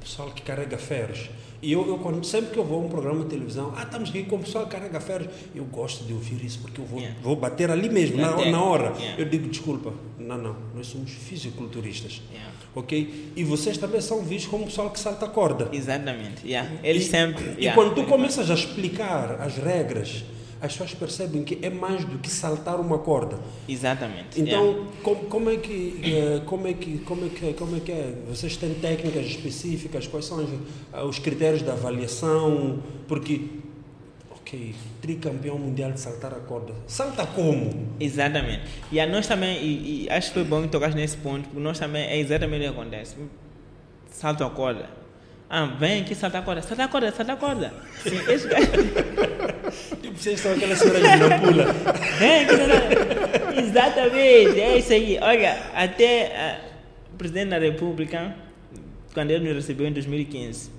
pessoal 0.05 0.31
que 0.31 0.43
carrega 0.43 0.79
ferros. 0.79 1.31
E 1.63 1.73
eu, 1.73 1.87
eu 1.89 2.25
sempre 2.25 2.51
que 2.51 2.59
eu 2.59 2.65
vou 2.65 2.83
a 2.83 2.85
um 2.85 2.89
programa 2.91 3.25
de 3.25 3.31
televisão, 3.31 3.73
ah, 3.75 3.85
estamos 3.85 4.11
aqui 4.11 4.25
com 4.25 4.37
o 4.37 4.41
pessoal 4.41 4.67
que 4.67 4.73
carrega 4.73 5.01
ferros, 5.01 5.29
eu 5.55 5.65
gosto 5.65 6.05
de 6.05 6.13
ouvir 6.13 6.45
isso 6.45 6.59
porque 6.61 6.79
eu 6.79 6.85
vou, 6.85 7.01
yeah. 7.01 7.19
vou 7.23 7.35
bater 7.35 7.71
ali 7.71 7.89
mesmo, 7.89 8.19
na, 8.19 8.51
na 8.51 8.63
hora. 8.63 8.93
Yeah. 8.99 9.23
Eu 9.23 9.25
digo, 9.25 9.49
desculpa, 9.49 9.95
não, 10.19 10.37
não, 10.37 10.57
nós 10.75 10.89
somos 10.89 11.11
fisiculturistas. 11.11 12.21
Yeah. 12.31 12.53
Ok? 12.75 13.33
E 13.35 13.45
vocês 13.45 13.79
também 13.79 14.03
são 14.03 14.23
vistos 14.23 14.51
como 14.51 14.65
o 14.65 14.67
pessoal 14.67 14.91
que 14.91 15.01
salta 15.01 15.25
a 15.25 15.29
corda. 15.29 15.71
Exatamente. 15.73 16.47
Yeah. 16.47 16.71
Eles 16.83 17.07
e, 17.07 17.09
sempre. 17.09 17.55
E 17.59 17.71
quando 17.73 17.95
tu 17.95 18.05
começas 18.05 18.51
a 18.51 18.55
explicar 18.55 19.41
as 19.41 19.57
regras, 19.57 20.23
as 20.61 20.73
pessoas 20.73 20.95
percebem 20.95 21.45
que 21.45 21.59
é 21.65 21.71
mais 21.71 22.05
do 22.05 22.19
que 22.19 22.31
saltar 22.31 22.81
uma 22.81 22.99
corda. 22.99 23.39
Exatamente. 23.69 24.41
Então, 24.41 24.65
yeah. 24.65 24.91
como, 25.03 25.25
como, 25.27 25.51
é 25.51 25.57
que, 25.57 26.01
eh, 26.03 26.43
como, 26.47 26.67
é 26.67 26.73
que, 26.73 26.99
como, 26.99 27.27
é 27.27 27.29
que, 27.29 27.53
como 27.55 27.77
é 27.77 27.81
que 27.81 27.93
é? 27.93 28.15
Vocês 28.29 28.57
têm 28.57 28.75
técnicas 28.75 29.27
específicas? 29.27 30.07
Quais 30.07 30.25
são 30.25 30.47
os 31.07 31.19
critérios 31.19 31.63
de 31.63 31.71
avaliação? 31.71 32.79
Porque, 33.07 33.43
ok, 34.31 34.75
tricampeão 35.03 35.59
mundial 35.59 35.93
de 35.93 36.01
saltar 36.01 36.33
a 36.33 36.41
corda. 36.41 36.73
Salta 36.87 37.27
como? 37.27 37.89
Exatamente. 38.01 38.63
E 38.91 38.99
a 38.99 39.07
nós 39.07 39.27
também, 39.27 39.63
e, 39.63 40.05
e 40.05 40.11
acho 40.11 40.29
que 40.29 40.35
foi 40.35 40.45
bom 40.45 40.63
que 40.63 40.69
tocaste 40.69 40.97
nesse 40.97 41.17
ponto, 41.17 41.49
porque 41.49 41.61
nós 41.61 41.79
também 41.79 42.05
é 42.05 42.19
exatamente 42.19 42.67
o 42.67 42.73
que 42.73 42.81
acontece. 42.81 43.17
Salto 44.11 44.45
a 44.45 44.51
corda. 44.51 45.04
Ah, 45.49 45.67
vem 45.67 46.03
aqui 46.03 46.15
saltar 46.15 46.43
a 46.43 46.45
corda. 46.45 46.63
Salta 46.63 46.85
a 46.85 46.89
corda, 46.89 47.13
salta 47.13 47.33
a 47.33 47.37
corda. 47.37 47.73
Sim, 48.03 48.19
esse 48.29 48.49
gajo... 48.49 48.67
tipo, 50.01 50.17
vocês 50.17 50.37
estão 50.37 50.53
aquela 50.53 50.75
senhora 50.75 51.01
de 51.01 51.17
não 51.17 51.41
pula. 51.41 51.73
Vem 52.19 52.45
aqui, 52.45 53.61
Exatamente, 53.61 54.61
é 54.61 54.79
isso 54.79 54.93
aí. 54.93 55.19
Olha, 55.21 55.57
até 55.75 56.61
uh, 56.63 57.15
o 57.15 57.17
presidente 57.17 57.51
da 57.51 57.59
República, 57.59 58.35
quando 59.13 59.31
ele 59.31 59.45
nos 59.47 59.57
recebeu 59.57 59.87
em 59.87 59.93
2015, 59.93 60.71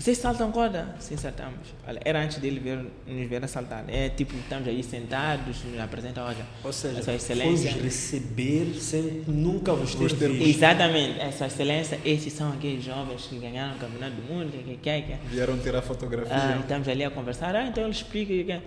vocês 0.00 0.16
saltam 0.16 0.50
corda? 0.50 0.94
Sim, 0.98 1.18
saltamos. 1.18 1.74
Olha, 1.86 2.00
era 2.02 2.22
antes 2.22 2.38
dele 2.38 2.58
ver, 2.58 2.78
nos 3.06 3.28
ver 3.28 3.44
a 3.44 3.46
saltar. 3.46 3.84
É 3.86 4.08
tipo, 4.08 4.34
estamos 4.34 4.66
aí 4.66 4.82
sentados, 4.82 5.62
nos 5.62 5.78
apresenta, 5.78 6.24
olha, 6.24 6.46
Ou 6.64 6.72
seja, 6.72 7.00
essa 7.00 7.12
excelência. 7.12 7.70
receber 7.72 8.72
sem 8.76 9.24
nunca 9.28 9.74
vos 9.74 9.94
ter 9.94 10.30
visto. 10.30 10.56
Exatamente, 10.56 11.20
essa 11.20 11.46
excelência, 11.46 12.00
esses 12.02 12.32
são 12.32 12.50
aqueles 12.50 12.82
jovens 12.82 13.26
que 13.26 13.38
ganharam 13.38 13.76
o 13.76 13.78
campeonato 13.78 14.16
do 14.16 14.22
mundo, 14.22 14.50
que, 14.50 14.62
que, 14.62 14.76
que, 14.78 15.02
que. 15.02 15.28
Vieram 15.28 15.58
tirar 15.58 15.82
fotografia. 15.82 16.34
Ah, 16.34 16.56
estamos 16.58 16.88
ali 16.88 17.04
a 17.04 17.10
conversar, 17.10 17.54
ah, 17.54 17.66
então 17.66 17.84
ele 17.84 17.92
explica. 17.92 18.32
Que, 18.32 18.62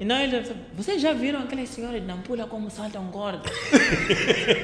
e 0.00 0.04
não, 0.04 0.18
ele, 0.18 0.42
vocês 0.74 1.00
já 1.00 1.12
viram 1.12 1.42
aquelas 1.42 1.68
senhoras 1.68 2.00
de 2.00 2.08
Nampula 2.08 2.48
como 2.48 2.68
saltam 2.68 3.06
corda? 3.12 3.48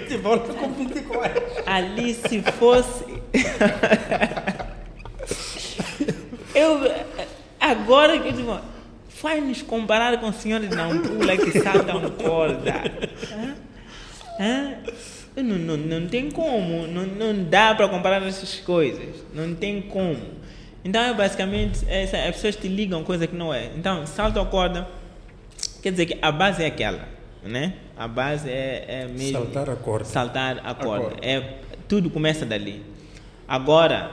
De 0.09 0.17
volta 0.17 0.53
com 0.53 1.15
elas. 1.15 1.65
Ali 1.65 2.13
se 2.13 2.43
fosse... 2.43 3.05
Eu, 6.59 6.81
agora 7.61 8.19
que 8.19 8.33
digo, 8.33 8.59
faz-nos 9.09 9.63
comparar 9.63 10.19
com 10.19 10.33
senhores 10.33 10.71
não 10.71 11.01
pula 11.01 11.37
que 11.37 11.61
saltam 11.61 12.11
corda. 12.11 12.75
Hã? 13.33 13.55
Hã? 14.41 14.75
Não, 15.37 15.57
não, 15.57 15.77
não 15.77 16.09
tem 16.09 16.31
como, 16.33 16.89
não, 16.89 17.07
não 17.07 17.45
dá 17.45 17.73
para 17.73 17.89
comparar 17.89 18.21
essas 18.27 18.57
coisas, 18.57 19.25
não 19.33 19.55
tem 19.55 19.83
como. 19.83 20.19
Então, 20.85 21.01
é 21.01 21.15
basicamente, 21.15 21.85
essa, 21.89 22.17
as 22.17 22.35
pessoas 22.35 22.57
te 22.57 22.67
ligam 22.67 23.05
coisa 23.05 23.25
que 23.27 23.37
não 23.37 23.55
é. 23.55 23.71
Então, 23.77 24.05
salto 24.05 24.41
a 24.41 24.47
corda, 24.47 24.89
quer 25.81 25.93
dizer 25.93 26.07
que 26.07 26.19
a 26.21 26.33
base 26.33 26.65
é 26.65 26.67
aquela, 26.67 27.09
né? 27.45 27.75
A 27.97 28.09
base 28.09 28.51
é, 28.51 28.85
é 28.89 29.07
mesmo... 29.07 29.33
Saltar 29.33 29.71
a 29.71 29.77
corda. 29.77 30.05
Saltar 30.05 30.59
a 30.65 30.75
corda. 30.75 31.07
A 31.07 31.11
corda. 31.11 31.17
É, 31.27 31.59
tudo 31.87 32.11
começa 32.11 32.45
dali. 32.45 32.83
Agora, 33.49 34.13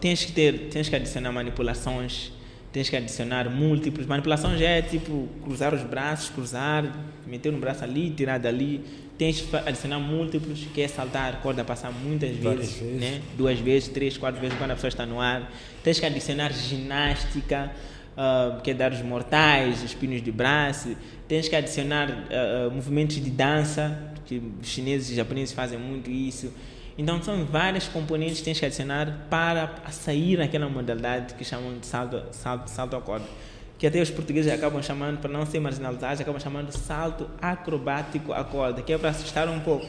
tens, 0.00 0.24
que 0.24 0.30
ter, 0.30 0.68
tens 0.70 0.88
que 0.88 0.94
adicionar 0.94 1.32
manipulações, 1.32 2.30
tens 2.72 2.88
que 2.88 2.94
adicionar 2.94 3.50
múltiplos. 3.50 4.06
Manipulação 4.06 4.56
já 4.56 4.68
é 4.68 4.80
tipo 4.80 5.28
cruzar 5.42 5.74
os 5.74 5.82
braços, 5.82 6.30
cruzar, 6.30 6.84
meter 7.26 7.52
um 7.52 7.58
braço 7.58 7.82
ali, 7.82 8.10
tirar 8.10 8.38
dali. 8.38 8.80
Tens 9.18 9.40
que 9.40 9.56
adicionar 9.56 9.98
múltiplos, 9.98 10.60
que 10.72 10.80
é 10.82 10.86
saltar 10.86 11.34
a 11.34 11.36
corda, 11.38 11.64
passar 11.64 11.90
muitas 11.90 12.30
vezes, 12.30 12.74
vezes, 12.74 13.00
Né? 13.00 13.20
duas 13.36 13.58
vezes, 13.58 13.88
três, 13.88 14.16
quatro 14.16 14.40
vezes 14.40 14.56
quando 14.56 14.70
a 14.70 14.74
pessoa 14.74 14.88
está 14.88 15.04
no 15.04 15.20
ar. 15.20 15.52
Tens 15.82 15.98
que 15.98 16.06
adicionar 16.06 16.52
ginástica, 16.52 17.72
uh, 18.16 18.60
que 18.62 18.70
é 18.70 18.74
dar 18.74 18.92
os 18.92 19.02
mortais, 19.02 19.82
os 19.82 19.94
pinos 19.94 20.22
de 20.22 20.30
braço. 20.30 20.96
Tens 21.26 21.48
que 21.48 21.56
adicionar 21.56 22.08
uh, 22.08 22.70
movimentos 22.70 23.16
de 23.16 23.30
dança, 23.30 24.14
que 24.26 24.40
os 24.60 24.68
chineses 24.68 25.10
e 25.10 25.14
japoneses 25.16 25.52
fazem 25.52 25.76
muito 25.76 26.08
isso 26.08 26.52
então 26.96 27.22
são 27.22 27.44
várias 27.44 27.88
componentes 27.88 28.38
que 28.38 28.44
tens 28.44 28.58
que 28.58 28.66
adicionar 28.66 29.26
para 29.30 29.70
sair 29.90 30.36
naquela 30.36 30.68
modalidade 30.68 31.34
que 31.34 31.44
chamam 31.44 31.78
de 31.78 31.86
salto, 31.86 32.22
salto, 32.32 32.68
salto 32.68 32.96
a 32.96 33.00
corda. 33.00 33.24
Que 33.78 33.86
até 33.88 34.00
os 34.00 34.10
portugueses 34.10 34.52
acabam 34.52 34.80
chamando, 34.80 35.18
para 35.18 35.30
não 35.32 35.44
ser 35.44 35.58
marginalizados, 35.58 36.20
acabam 36.20 36.40
chamando 36.40 36.68
de 36.68 36.78
salto 36.78 37.28
acrobático 37.40 38.32
à 38.32 38.44
corda, 38.44 38.80
que 38.80 38.92
é 38.92 38.98
para 38.98 39.10
assustar 39.10 39.48
um 39.48 39.58
pouco. 39.58 39.86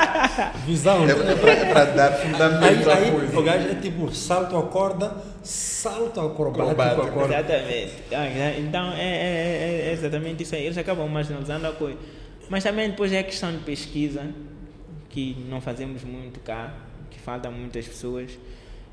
Visão. 0.64 1.04
É, 1.06 1.10
é 1.10 1.64
para 1.66 1.84
dar 1.86 2.12
fundamento 2.12 2.88
aí, 2.88 3.04
aí, 3.04 3.36
O 3.36 3.42
gajo 3.42 3.68
é 3.68 3.74
tipo 3.74 4.14
salto 4.14 4.56
à 4.56 4.62
corda, 4.62 5.14
salto 5.42 6.20
acrobático, 6.20 6.70
acrobático. 6.70 7.02
à 7.02 7.10
corda. 7.10 7.34
Exatamente. 7.34 8.60
Então 8.60 8.92
é, 8.92 9.02
é, 9.02 9.88
é 9.88 9.92
exatamente 9.92 10.44
isso 10.44 10.54
aí. 10.54 10.64
Eles 10.64 10.78
acabam 10.78 11.06
marginalizando 11.06 11.66
a 11.66 11.72
coisa. 11.72 11.98
Mas 12.48 12.64
também 12.64 12.88
depois 12.88 13.12
é 13.12 13.22
questão 13.22 13.52
de 13.52 13.58
pesquisa 13.58 14.22
que 15.08 15.36
não 15.48 15.60
fazemos 15.60 16.04
muito 16.04 16.40
cá, 16.40 16.74
que 17.10 17.18
falta 17.18 17.50
muitas 17.50 17.86
pessoas. 17.86 18.38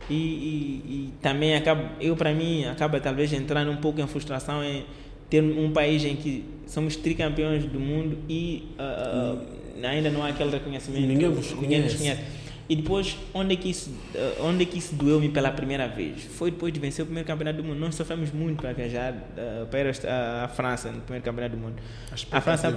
E, 0.10 0.14
e, 0.14 0.84
e 0.88 1.14
também 1.22 1.56
acaba, 1.56 1.92
eu 2.00 2.16
para 2.16 2.34
mim, 2.34 2.66
acaba 2.66 3.00
talvez 3.00 3.34
entrando 3.34 3.72
um 3.72 3.78
pouco 3.78 4.00
em 4.00 4.08
frustração 4.08 4.64
em 4.64 4.86
ter 5.30 5.42
um 5.42 5.72
país 5.72 6.04
em 6.06 6.16
que 6.16 6.46
somos 6.68 6.96
tricampeões 6.96 7.66
do 7.66 7.80
mundo 7.80 8.18
e 8.30 8.72
uh, 8.78 9.36
uh, 9.36 9.86
ainda 9.86 10.10
não 10.10 10.24
há 10.24 10.30
aquele 10.30 10.52
reconhecimento. 10.52 11.08
Ninguém 11.08 11.30
nos 11.30 11.48
conhece. 11.48 11.62
Ninguém 11.62 11.82
nos 11.82 11.96
conhece. 11.96 12.22
E 12.68 12.76
depois, 12.76 13.16
onde 13.32 13.54
é 13.54 13.58
que 13.58 13.70
isso, 13.70 13.92
onde 14.42 14.64
é 14.64 14.66
que 14.66 14.80
isso 14.80 14.96
doeu-me 14.96 15.30
pela 15.30 15.52
primeira 15.52 15.88
vez? 15.88 16.24
Foi 16.24 16.50
depois 16.50 16.74
de 16.74 16.80
vencer 16.80 17.04
o 17.04 17.06
primeiro 17.06 17.28
campeonato 17.28 17.58
do 17.58 17.64
mundo. 17.64 17.80
Nós 17.80 17.94
sofremos 17.94 18.32
muito 18.32 18.60
para 18.60 18.74
viajar 18.74 19.14
uh, 19.14 19.68
para 19.68 19.92
a, 19.92 20.46
a, 20.46 20.48
França 20.48 20.92
no 20.92 21.02
primeiro 21.02 21.24
campeonato 21.24 21.56
do 21.56 21.62
mundo. 21.62 21.76
A, 22.10 22.38
a 22.38 22.42
França, 22.42 22.74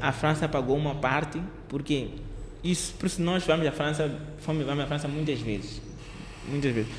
a 0.00 0.12
França 0.12 0.48
pagou 0.48 0.76
uma 0.76 0.94
parte, 0.94 1.40
porque 1.68 2.10
isso, 2.64 2.94
por 2.94 3.06
isso 3.06 3.20
nós 3.20 3.44
vamos 3.44 3.66
à 3.66 3.72
França, 3.72 4.10
fomos, 4.38 4.64
vamos 4.64 4.82
à 4.82 4.86
França 4.86 5.06
muitas 5.06 5.38
vezes. 5.38 5.82
Muitas 6.48 6.72
vezes. 6.72 6.90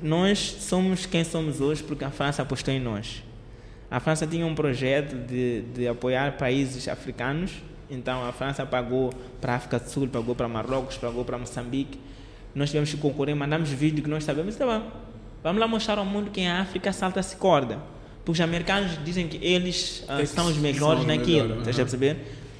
Nós 0.00 0.38
somos 0.60 1.06
quem 1.06 1.24
somos 1.24 1.60
hoje 1.60 1.82
porque 1.82 2.04
a 2.04 2.10
França 2.10 2.42
apostou 2.42 2.72
em 2.72 2.80
nós. 2.80 3.22
A 3.90 3.98
França 3.98 4.26
tinha 4.26 4.46
um 4.46 4.54
projeto 4.54 5.16
de, 5.26 5.62
de 5.74 5.88
apoiar 5.88 6.36
países 6.36 6.86
africanos, 6.86 7.52
então 7.90 8.24
a 8.24 8.32
França 8.32 8.64
pagou 8.64 9.12
para 9.40 9.54
a 9.54 9.56
África 9.56 9.78
do 9.78 9.88
Sul, 9.88 10.08
pagou 10.08 10.34
para 10.34 10.48
Marrocos, 10.48 10.96
pagou 10.96 11.24
para 11.24 11.36
Moçambique. 11.36 11.98
Nós 12.54 12.70
tivemos 12.70 12.90
que 12.90 12.96
concorrer, 12.96 13.34
mandamos 13.34 13.70
vídeo 13.70 14.02
que 14.02 14.08
nós 14.08 14.24
sabemos, 14.24 14.56
tá 14.56 14.66
bom, 14.66 14.90
vamos 15.42 15.60
lá 15.60 15.68
mostrar 15.68 15.98
ao 15.98 16.04
mundo 16.04 16.30
que 16.30 16.44
a 16.44 16.60
África 16.60 16.92
salta-se 16.92 17.36
corda. 17.36 17.78
Porque 18.24 18.32
os 18.32 18.40
americanos 18.40 18.98
dizem 19.04 19.28
que 19.28 19.44
eles 19.44 20.04
uh, 20.08 20.26
são 20.26 20.46
os 20.46 20.56
melhores 20.56 21.00
são 21.00 21.08
naquilo, 21.08 21.42
melhores, 21.42 21.58
estás 21.68 21.76
a 21.78 21.82
perceber? 21.82 22.16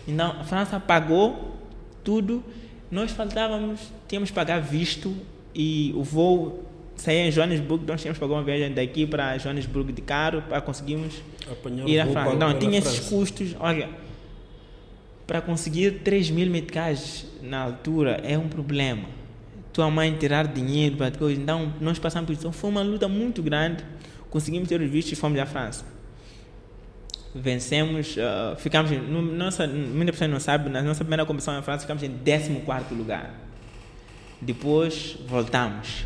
Então 0.07 0.37
a 0.41 0.45
França 0.45 0.79
pagou 0.79 1.56
tudo, 2.07 2.43
nós 2.89 3.11
faltávamos, 3.11 3.81
tínhamos 4.07 4.31
que 4.31 4.35
pagar 4.37 4.61
visto 4.61 5.13
e 5.53 5.93
o 5.97 6.05
voo 6.05 6.65
saía 6.95 7.27
em 7.27 7.33
Joanesburgo, 7.33 7.85
nós 7.85 8.01
tínhamos 8.01 8.17
que 8.17 8.25
pagar 8.25 8.39
uma 8.39 8.45
viagem 8.45 8.73
daqui 8.73 9.05
para 9.05 9.37
Joanesburgo 9.37 9.93
de 9.93 10.01
carro 10.01 10.41
para 10.43 10.61
conseguirmos 10.61 11.15
Apanhar 11.51 11.89
ir 11.89 11.99
à 11.99 12.07
França. 12.07 12.33
Então 12.33 12.51
para 12.51 12.59
tinha 12.61 12.79
esses 12.79 12.99
França. 12.99 13.11
custos, 13.15 13.57
olha, 13.59 13.89
para 15.27 15.41
conseguir 15.41 16.03
3 16.05 16.31
mil 16.31 16.49
meticais 16.49 17.27
na 17.43 17.61
altura 17.61 18.21
é 18.23 18.39
um 18.39 18.49
problema. 18.49 19.09
Tua 19.73 19.91
mãe 19.91 20.17
tirar 20.17 20.47
dinheiro 20.47 20.97
para 20.97 21.11
coisa. 21.11 21.39
Então, 21.39 21.75
nós 21.81 21.99
passamos 21.99 22.27
por 22.27 22.33
isso. 22.33 22.43
Então, 22.43 22.53
Foi 22.53 22.71
uma 22.71 22.83
luta 22.83 23.09
muito 23.09 23.43
grande. 23.43 23.85
Conseguimos 24.31 24.69
ter 24.69 24.81
os 24.81 24.91
vistos 24.91 25.13
e 25.13 25.17
fomos 25.17 25.39
à 25.39 25.45
França. 25.45 25.85
Vencemos, 27.39 28.17
ah, 28.19 28.57
ficamos, 28.57 28.91
nossa, 29.37 29.67
muita 29.67 30.13
pessoa 30.13 30.29
não 30.29 30.41
sabe, 30.41 30.71
na 30.71 30.83
nossa 30.83 31.05
primeira 31.05 31.27
competição 31.27 31.55
na 31.55 31.63
França 31.63 31.81
ficamos 31.83 32.03
em 32.03 32.11
14 32.11 32.95
lugar. 32.95 33.35
Depois 34.41 35.17
voltamos. 35.27 36.05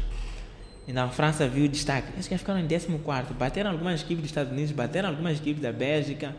Então 0.87 1.05
a 1.05 1.09
França 1.09 1.47
viu 1.47 1.67
o 1.67 1.69
destaque. 1.69 2.09
Eles 2.15 2.27
ficaram 2.27 2.59
em 2.59 2.67
14. 2.67 3.33
Bateram 3.35 3.71
algumas 3.71 4.01
equipes 4.01 4.23
dos 4.23 4.31
Estados 4.31 4.53
Unidos, 4.53 4.73
bateram 4.73 5.09
algumas 5.09 5.39
equipes 5.39 5.63
da 5.63 5.73
Bélgica. 5.73 6.35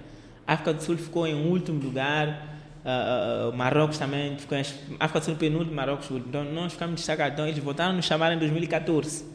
A 0.46 0.54
África 0.54 0.74
do 0.74 0.84
Sul 0.84 0.98
ficou 0.98 1.26
em 1.26 1.34
último 1.34 1.82
lugar. 1.82 2.50
ah, 2.84 3.50
ah, 3.54 3.56
Marrocos 3.56 3.98
também 3.98 4.38
ficou 4.38 4.58
em. 4.58 4.62
África 5.00 5.20
do 5.20 5.26
Sul 5.26 5.36
penúltimo, 5.36 5.74
Marrocos 5.74 6.10
último. 6.10 6.30
Então 6.30 6.44
nós 6.44 6.74
ficamos 6.74 6.96
destacados. 6.96 7.34
Então 7.34 7.48
eles 7.48 7.64
voltaram 7.64 7.92
a 7.92 7.94
nos 7.94 8.06
chamar 8.06 8.34
em 8.34 8.40
2014. 8.40 9.26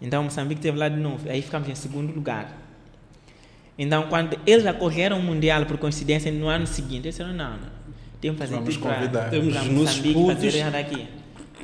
Então 0.00 0.22
Moçambique 0.22 0.60
teve 0.60 0.78
lá 0.78 0.88
de 0.88 1.00
novo. 1.00 1.28
Aí 1.28 1.42
ficamos 1.42 1.68
em 1.68 1.74
segundo 1.74 2.14
lugar. 2.14 2.65
Então 3.78 4.04
quando 4.08 4.38
eles 4.46 4.64
acorreram 4.66 5.18
o 5.18 5.22
Mundial 5.22 5.66
por 5.66 5.76
coincidência 5.78 6.30
no 6.32 6.48
ano 6.48 6.66
seguinte, 6.66 7.04
eles 7.06 7.14
disseram: 7.16 7.32
não, 7.34 7.50
não. 7.52 7.76
Temos 8.20 8.36
que 8.38 8.42
fazer 8.46 8.54
Vamos 8.56 8.74
tudo 8.74 8.82
para- 8.86 8.94
convidar. 8.96 9.30
Temos 9.30 9.54
para 9.54 9.64
Moçambique 9.64 10.14
putos. 10.14 10.34
fazer 10.34 10.58
errado 10.58 10.74
aqui. 10.76 11.06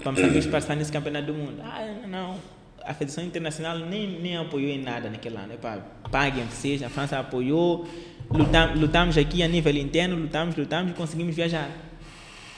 Para 0.03 0.13
Moçambique 0.13 0.49
participar 0.49 0.75
nesse 0.77 0.93
campeonato 0.93 1.27
do 1.27 1.35
mundo. 1.35 1.63
Ah, 1.65 1.87
não. 2.09 2.37
A 2.85 2.93
Federação 2.93 3.25
Internacional 3.25 3.79
nem, 3.79 4.21
nem 4.21 4.37
apoiou 4.37 4.69
em 4.71 4.83
nada 4.83 5.09
naquele 5.09 5.37
ano. 5.37 5.55
Epá, 5.55 5.79
paguem 6.11 6.45
vocês. 6.45 6.83
A 6.83 6.89
França 6.91 7.19
apoiou. 7.19 7.89
Lutam, 8.31 8.75
lutamos 8.75 9.17
aqui 9.17 9.43
a 9.43 9.49
nível 9.49 9.75
interno, 9.77 10.17
lutamos, 10.17 10.57
lutamos 10.57 10.91
e 10.93 10.95
conseguimos 10.95 11.35
viajar. 11.37 11.69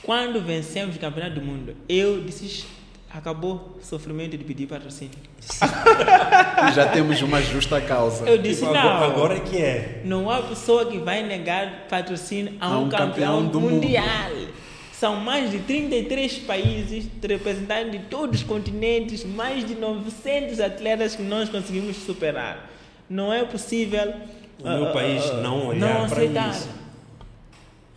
Quando 0.02 0.40
vencemos 0.40 0.96
o 0.96 0.98
campeonato 0.98 1.40
do 1.40 1.42
mundo, 1.46 1.74
eu 1.88 2.22
disse: 2.22 2.64
acabou 3.14 3.78
o 3.80 3.84
sofrimento 3.84 4.36
de 4.36 4.42
pedir 4.42 4.66
patrocínio. 4.66 5.16
Já 6.74 6.88
temos 6.88 7.22
uma 7.22 7.40
justa 7.40 7.80
causa. 7.80 8.28
Eu 8.28 8.38
disse: 8.38 8.60
Tipo, 8.62 8.72
não. 8.72 9.04
agora, 9.04 9.36
é 9.36 9.40
que 9.40 9.56
é. 9.56 10.02
Não 10.04 10.28
há 10.28 10.42
pessoa 10.42 10.86
que 10.86 10.98
vai 10.98 11.22
negar 11.22 11.86
patrocínio 11.88 12.54
a 12.60 12.66
A 12.66 12.78
um, 12.78 12.84
um 12.84 12.88
campeão, 12.88 13.08
campeão 13.08 13.46
do 13.46 13.60
mundial. 13.60 14.32
São 14.92 15.16
mais 15.16 15.50
de 15.50 15.58
33 15.60 16.38
países, 16.40 17.06
representantes 17.22 17.92
de 17.92 17.98
todos 18.06 18.40
os 18.40 18.46
continentes, 18.46 19.24
mais 19.24 19.64
de 19.64 19.74
900 19.74 20.60
atletas 20.60 21.14
que 21.14 21.22
nós 21.22 21.48
conseguimos 21.48 21.96
superar. 21.96 22.70
Não 23.08 23.32
é 23.32 23.44
possível. 23.44 24.14
O 24.58 24.68
meu 24.68 24.88
ah, 24.88 24.92
país 24.92 25.22
ah, 25.24 25.34
não 25.34 25.68
olhar 25.68 25.80
não 25.80 26.08
para 26.08 26.16
aceitar. 26.16 26.50
isso. 26.50 26.68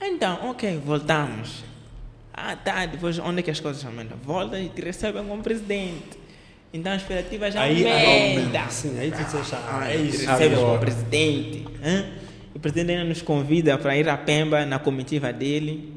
Então, 0.02 0.50
ok, 0.50 0.82
voltamos. 0.84 1.64
Ah, 2.40 2.56
tá, 2.56 2.86
depois 2.86 3.18
onde 3.18 3.40
é 3.40 3.42
que 3.44 3.50
as 3.50 3.60
coisas 3.60 3.84
aumentam? 3.84 4.16
Volta 4.24 4.60
e 4.60 4.70
te 4.70 4.80
recebem 4.82 5.26
como 5.26 5.42
presidente. 5.42 6.20
Então 6.72 6.92
a 6.92 6.96
expectativa 6.96 7.50
já 7.50 7.62
Aí, 7.62 7.78
aumenta. 7.84 8.60
aí, 8.60 8.72
sim, 8.72 9.00
aí 9.00 9.10
tu 9.10 9.24
disseste, 9.24 9.56
ah, 9.56 9.90
é 9.90 9.96
Ele 9.96 10.10
isso. 10.10 10.30
recebe 10.30 10.54
agora. 10.54 10.68
como 10.68 10.80
presidente. 10.80 11.66
hã? 11.84 12.06
O 12.54 12.60
presidente 12.60 12.92
ainda 12.92 13.06
nos 13.06 13.22
convida 13.24 13.76
para 13.80 13.98
ir 13.98 14.08
a 14.08 14.16
Pemba 14.18 14.66
na 14.68 14.78
comitiva 14.78 15.34
dele. 15.34 15.94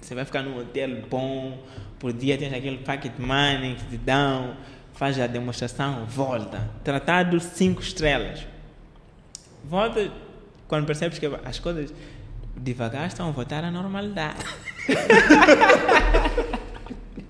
Você 0.00 0.14
vai 0.14 0.24
ficar 0.24 0.42
num 0.42 0.58
hotel 0.58 1.02
bom, 1.10 1.58
por 1.98 2.12
dia 2.14 2.38
tem 2.38 2.48
aquele 2.54 2.78
pocket 2.78 3.12
money 3.18 3.74
que 3.74 3.84
te 3.86 3.96
dão, 3.98 4.56
faz 4.94 5.18
a 5.20 5.26
demonstração, 5.26 6.06
volta. 6.06 6.70
Tratado 6.82 7.38
cinco 7.40 7.82
estrelas. 7.82 8.46
Volta 9.64 10.10
quando 10.68 10.86
percebes 10.86 11.18
que 11.18 11.26
as 11.44 11.58
coisas 11.58 11.92
devagar 12.56 13.06
estão 13.08 13.28
a 13.28 13.32
voltar 13.32 13.64
à 13.64 13.70
normalidade. 13.70 14.44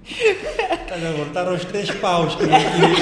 Estás 0.07 1.05
a 1.05 1.13
voltar 1.13 1.49
aos 1.49 1.65
três 1.65 1.91
paus 1.93 2.35
que 2.37 2.43
não 2.47 2.59
quis. 2.59 2.99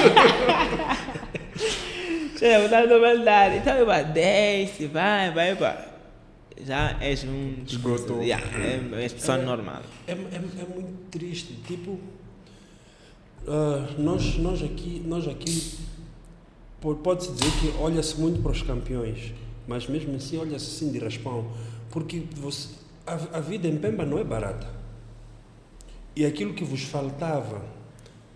Chega 2.39 2.57
a 2.57 2.59
voltar 2.61 2.83
à 2.83 2.87
normalidade. 2.87 3.57
Então, 3.57 3.85
vai, 3.85 4.03
desce, 4.05 4.87
vai, 4.87 5.31
vai, 5.31 5.55
vai. 5.55 5.93
Já 6.65 6.97
és 7.01 7.23
um. 7.23 7.55
Esgotou. 7.67 8.21
Yeah, 8.21 8.45
é, 8.57 8.79
és 9.03 9.13
pessoa 9.13 9.37
normal. 9.37 9.81
É, 10.07 10.11
é, 10.11 10.15
é 10.15 10.65
muito 10.73 11.09
triste. 11.11 11.53
Tipo, 11.67 11.99
ah, 13.47 13.85
nós, 13.97 14.37
nós 14.37 14.63
aqui, 14.63 15.01
nós 15.05 15.27
aqui 15.27 15.77
po- 16.79 16.95
pode-se 16.95 17.31
dizer 17.33 17.51
que 17.59 17.73
olha-se 17.79 18.19
muito 18.19 18.41
para 18.41 18.51
os 18.51 18.61
campeões, 18.61 19.33
mas 19.67 19.87
mesmo 19.87 20.15
assim 20.15 20.37
olha-se 20.37 20.75
assim 20.83 20.91
de 20.91 20.99
raspão, 20.99 21.51
porque 21.91 22.23
você, 22.37 22.69
a, 23.05 23.37
a 23.37 23.39
vida 23.39 23.67
em 23.67 23.77
Pemba 23.77 24.05
não 24.05 24.17
é 24.17 24.23
barata. 24.23 24.67
E 26.15 26.25
aquilo 26.25 26.53
que 26.53 26.63
vos 26.63 26.83
faltava 26.83 27.63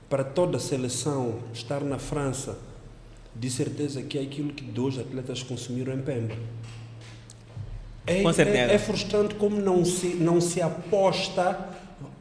para 0.09 0.23
toda 0.23 0.57
a 0.57 0.59
seleção 0.59 1.39
estar 1.53 1.81
na 1.81 1.99
França, 1.99 2.57
de 3.35 3.49
certeza 3.49 4.01
que 4.01 4.17
é 4.17 4.21
aquilo 4.21 4.51
que 4.53 4.63
dois 4.63 4.97
atletas 4.97 5.43
consumiram 5.43 5.93
em 5.93 6.01
Pemba. 6.01 6.35
É, 8.05 8.23
Com 8.23 8.31
certeza. 8.31 8.71
é, 8.71 8.75
é 8.75 8.79
frustrante 8.79 9.35
como 9.35 9.59
não 9.59 9.83
se, 9.83 10.07
não 10.15 10.39
se 10.39 10.61
aposta, 10.61 11.69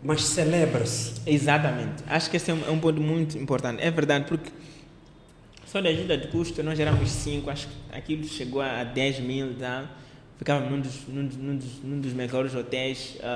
mas 0.02 0.24
celebra-se. 0.24 1.14
Exatamente. 1.24 2.02
Acho 2.06 2.28
que 2.28 2.36
esse 2.36 2.50
é 2.50 2.54
um, 2.54 2.66
é 2.66 2.70
um 2.70 2.80
ponto 2.80 3.00
muito 3.00 3.38
importante. 3.38 3.82
É 3.82 3.90
verdade, 3.90 4.26
porque 4.26 4.50
só 5.64 5.80
de 5.80 5.88
ajuda 5.88 6.18
de 6.18 6.28
custo 6.28 6.62
nós 6.62 6.78
éramos 6.78 7.08
5, 7.10 7.50
acho 7.50 7.68
que 7.68 7.96
aquilo 7.96 8.24
chegou 8.24 8.60
a 8.60 8.82
10 8.84 9.20
mil, 9.20 9.54
tá? 9.54 9.88
Ficávamos 10.38 10.70
num 10.70 10.80
dos, 10.80 11.08
num, 11.08 11.22
num 11.38 11.56
dos, 11.56 11.82
num 11.82 12.00
dos 12.00 12.12
melhores 12.12 12.54
hotéis 12.54 13.16
ah, 13.22 13.26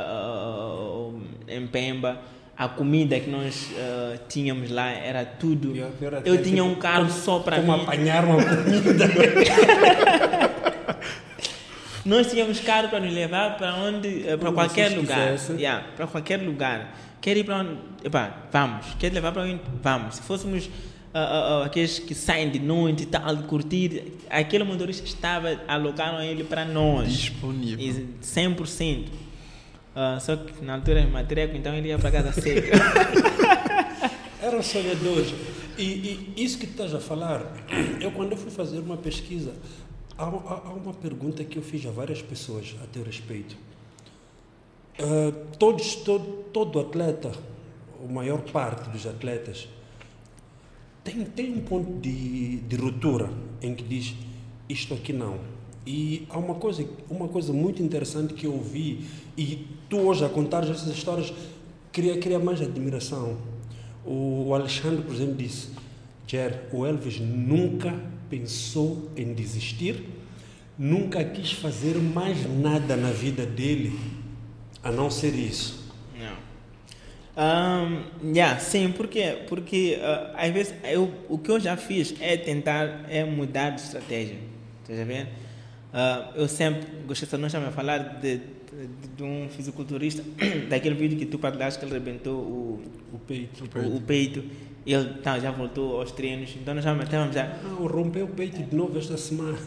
ah, 1.08 1.10
em 1.48 1.66
Pemba. 1.66 2.20
A 2.56 2.68
comida 2.68 3.18
que 3.18 3.30
nós 3.30 3.70
ah, 3.78 4.18
tínhamos 4.28 4.70
lá 4.70 4.90
era 4.90 5.24
tudo. 5.24 5.74
E 5.74 5.80
é 5.80 5.84
Eu 6.26 6.36
que, 6.36 6.42
tinha 6.42 6.62
tipo, 6.62 6.64
um 6.64 6.74
carro 6.74 7.06
como- 7.06 7.18
só 7.20 7.38
para 7.38 7.56
Como 7.60 7.74
mim. 7.76 7.82
apanhar 7.84 8.24
uma 8.24 8.36
comida. 8.44 9.08
Nós 12.04 12.30
tínhamos 12.30 12.58
carro 12.60 12.88
para 12.88 13.00
nos 13.00 13.12
levar 13.12 13.58
para 13.58 13.74
onde, 13.74 14.24
para 14.38 14.52
qualquer 14.52 14.96
lugar. 14.96 15.34
Yeah, 15.58 15.86
para 15.96 16.06
qualquer 16.06 16.38
lugar. 16.40 16.94
Quer 17.20 17.36
ir 17.36 17.44
para 17.44 17.58
onde? 17.58 17.76
Epá, 18.02 18.34
vamos. 18.50 18.86
Quer 18.98 19.12
levar 19.12 19.32
para 19.32 19.42
onde? 19.42 19.60
Vamos. 19.82 20.14
Se 20.16 20.22
fôssemos 20.22 20.70
ah, 21.12 21.62
ah, 21.62 21.64
aqueles 21.66 21.98
que 21.98 22.14
saem 22.14 22.50
de 22.50 22.58
noite 22.58 23.02
e 23.02 23.06
tal, 23.06 23.34
de 23.36 23.42
curtir, 23.44 24.12
aquele 24.28 24.64
motorista 24.64 25.04
estava, 25.06 25.60
alocaram 25.66 26.22
ele 26.22 26.44
para 26.44 26.64
nós. 26.64 27.12
Disponível. 27.12 27.84
E 27.84 28.06
100%. 28.22 29.06
Ah, 29.94 30.18
só 30.20 30.36
que 30.36 30.64
na 30.64 30.74
altura 30.74 31.00
era 31.00 31.10
matreco, 31.10 31.56
então 31.56 31.74
ele 31.74 31.88
ia 31.88 31.98
para 31.98 32.10
casa 32.12 32.32
cedo. 32.40 32.68
Eram 34.42 34.62
sonhadores. 34.62 35.34
E, 35.76 36.32
e 36.36 36.44
isso 36.44 36.58
que 36.58 36.66
tu 36.66 36.72
estás 36.72 36.94
a 36.94 37.00
falar, 37.00 37.44
eu 38.00 38.10
quando 38.12 38.32
eu 38.32 38.36
fui 38.38 38.50
fazer 38.50 38.78
uma 38.78 38.96
pesquisa, 38.96 39.52
há, 40.16 40.24
há- 40.24 40.62
há 40.66 40.72
uma 40.72 40.92
pergunta 40.94 41.42
que 41.44 41.56
eu 41.58 41.62
fiz 41.62 41.84
a 41.86 41.90
várias 41.90 42.20
pessoas 42.22 42.74
a 42.82 42.86
teu 42.86 43.02
respeito. 43.02 43.56
Ah, 44.98 45.32
todos, 45.58 45.94
todo, 45.96 46.44
todo 46.52 46.78
atleta, 46.80 47.32
a 48.02 48.12
maior 48.12 48.40
parte 48.42 48.88
dos 48.90 49.06
atletas, 49.06 49.68
tem, 51.04 51.24
tem 51.24 51.52
um 51.52 51.60
ponto 51.60 52.00
de, 52.00 52.56
de 52.56 52.76
ruptura 52.76 53.30
em 53.62 53.74
que 53.74 53.82
diz 53.84 54.14
isto 54.68 54.94
aqui 54.94 55.12
não. 55.12 55.38
E 55.86 56.26
há 56.30 56.38
uma 56.38 56.54
coisa, 56.54 56.86
uma 57.08 57.28
coisa 57.28 57.52
muito 57.52 57.82
interessante 57.82 58.34
que 58.34 58.46
eu 58.46 58.52
ouvi, 58.52 59.04
e 59.36 59.66
tu 59.88 59.98
hoje 59.98 60.24
a 60.24 60.28
contar 60.28 60.62
essas 60.62 60.86
histórias, 60.86 61.32
cria, 61.90 62.18
cria 62.18 62.38
mais 62.38 62.60
admiração. 62.60 63.36
O 64.04 64.54
Alexandre, 64.54 65.02
por 65.02 65.14
exemplo, 65.14 65.34
disse: 65.34 65.68
Jer, 66.26 66.68
o 66.72 66.86
Elvis 66.86 67.18
nunca 67.18 67.98
pensou 68.28 69.10
em 69.16 69.32
desistir, 69.34 70.04
nunca 70.78 71.24
quis 71.24 71.52
fazer 71.52 71.96
mais 71.96 72.38
nada 72.58 72.96
na 72.96 73.10
vida 73.10 73.44
dele 73.44 73.98
a 74.82 74.92
não 74.92 75.10
ser 75.10 75.34
isso. 75.34 75.79
Não. 77.40 77.86
Um, 77.86 78.34
yeah, 78.34 78.60
sim, 78.60 78.92
por 78.92 79.08
quê? 79.08 79.38
Porque 79.48 79.98
uh, 79.98 80.36
às 80.36 80.52
vezes 80.52 80.74
eu, 80.84 81.10
o 81.26 81.38
que 81.38 81.50
eu 81.50 81.58
já 81.58 81.74
fiz 81.74 82.14
é 82.20 82.36
tentar 82.36 83.06
é 83.08 83.24
mudar 83.24 83.70
de 83.70 83.80
estratégia. 83.80 84.36
Estás 84.82 85.00
a 85.00 85.04
ver? 85.04 85.24
Uh, 85.24 86.36
eu 86.36 86.48
sempre 86.48 86.86
gostei, 87.06 87.26
de 87.26 87.36
nós 87.38 87.54
a 87.54 87.70
falar 87.70 87.98
de, 88.20 88.36
de, 88.36 88.42
de, 89.16 89.22
um 89.22 89.48
fisiculturista, 89.48 90.22
daquele 90.68 90.94
vídeo 90.94 91.18
que 91.18 91.24
tu 91.24 91.38
partilhaste 91.38 91.80
que 91.80 91.86
ele 91.86 91.96
arrebentou 91.96 92.34
o, 92.34 92.82
o 93.14 93.18
peito. 93.18 93.64
O, 93.64 93.68
peito. 93.68 93.88
O, 93.88 93.96
o 93.96 94.00
peito. 94.02 94.44
Ele 94.86 95.14
tá, 95.22 95.38
já 95.38 95.50
voltou 95.50 95.98
aos 95.98 96.12
treinos, 96.12 96.54
então 96.60 96.74
nós 96.74 96.84
já 96.84 96.94
estávamos 96.94 97.34
já. 97.34 97.44
Ah, 97.44 97.76
rompeu 97.80 98.26
o 98.26 98.28
peito 98.28 98.62
de 98.62 98.76
novo 98.76 98.98
esta 98.98 99.16
semana. 99.16 99.58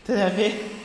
Estás 0.00 0.20
a 0.22 0.28
ver? 0.28 0.77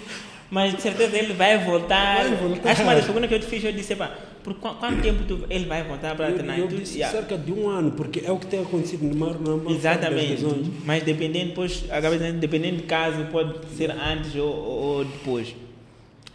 Mas 0.54 0.76
de 0.76 0.84
certeza 0.84 1.18
ele 1.18 1.34
vai 1.34 1.58
voltar. 1.58 2.26
Vai 2.26 2.36
voltar. 2.36 2.70
Acho 2.70 2.82
que 2.82 2.88
uma 2.88 2.94
das 2.94 3.06
perguntas 3.06 3.28
que 3.28 3.34
eu 3.34 3.40
te 3.40 3.46
fiz, 3.48 3.64
eu 3.64 3.72
disse, 3.72 3.96
pá, 3.96 4.12
por 4.44 4.54
qu 4.54 4.70
quanto 4.76 5.02
tempo 5.02 5.24
tu, 5.24 5.44
ele 5.50 5.66
vai 5.66 5.82
voltar 5.84 6.16
para 6.16 6.32
treinar? 6.32 6.60
Eu, 6.60 6.66
eu 6.66 6.78
disse 6.78 7.00
yeah. 7.00 7.18
cerca 7.18 7.36
de 7.36 7.52
um 7.52 7.68
ano, 7.68 7.90
porque 7.94 8.22
é 8.24 8.32
o 8.32 8.38
que 8.38 8.46
tem 8.46 8.62
acontecido 8.62 9.04
no 9.04 9.16
mar, 9.16 9.34
na 9.34 9.58
maior 9.58 9.72
Exatamente. 9.72 10.46
Mas 10.86 11.02
dependendo, 11.02 11.48
depois, 11.48 11.84
acaba 11.90 12.16
dizendo, 12.16 12.40
dependendo 12.40 12.78
do 12.78 12.84
caso, 12.84 13.26
pode 13.32 13.66
ser 13.76 13.90
antes 13.90 14.36
ou, 14.36 14.54
ou 14.54 15.06
depois. 15.06 15.56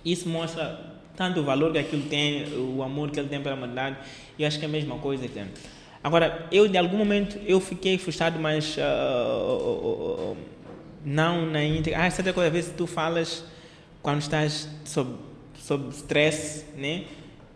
Isso 0.05 0.29
mostra 0.29 0.81
tanto 1.17 1.39
o 1.39 1.45
valor 1.45 1.71
que 1.71 1.79
aquilo 1.79 2.03
tem, 2.03 2.45
o 2.57 2.83
amor 2.83 3.13
que 3.13 3.21
ele 3.21 3.29
tem 3.29 3.41
pela 3.41 3.55
humanidade. 3.55 3.99
E 4.37 4.45
acho 4.45 4.59
que 4.59 4.65
é 4.65 4.69
a 4.69 4.73
mesma 4.73 4.99
coisa 4.99 5.29
tem. 5.29 5.45
Agora, 6.03 6.45
eu 6.51 6.67
de 6.67 6.77
algum 6.77 6.97
momento 6.97 7.39
eu 7.47 7.61
fiquei 7.61 7.97
frustrado, 7.99 8.37
mas 8.41 8.77
uh, 8.79 8.81
uh, 8.81 10.33
uh, 10.33 10.37
não 11.05 11.47
na 11.47 11.63
íntegra. 11.63 12.05
Ah, 12.05 12.11
certa 12.11 12.33
coisa, 12.33 12.49
às 12.49 12.53
vezes 12.53 12.75
tu 12.77 12.85
falas 12.85 13.45
quando 14.03 14.21
estás 14.21 14.69
sob, 14.85 15.15
sob 15.59 15.91
stress, 15.91 16.65
né? 16.77 17.05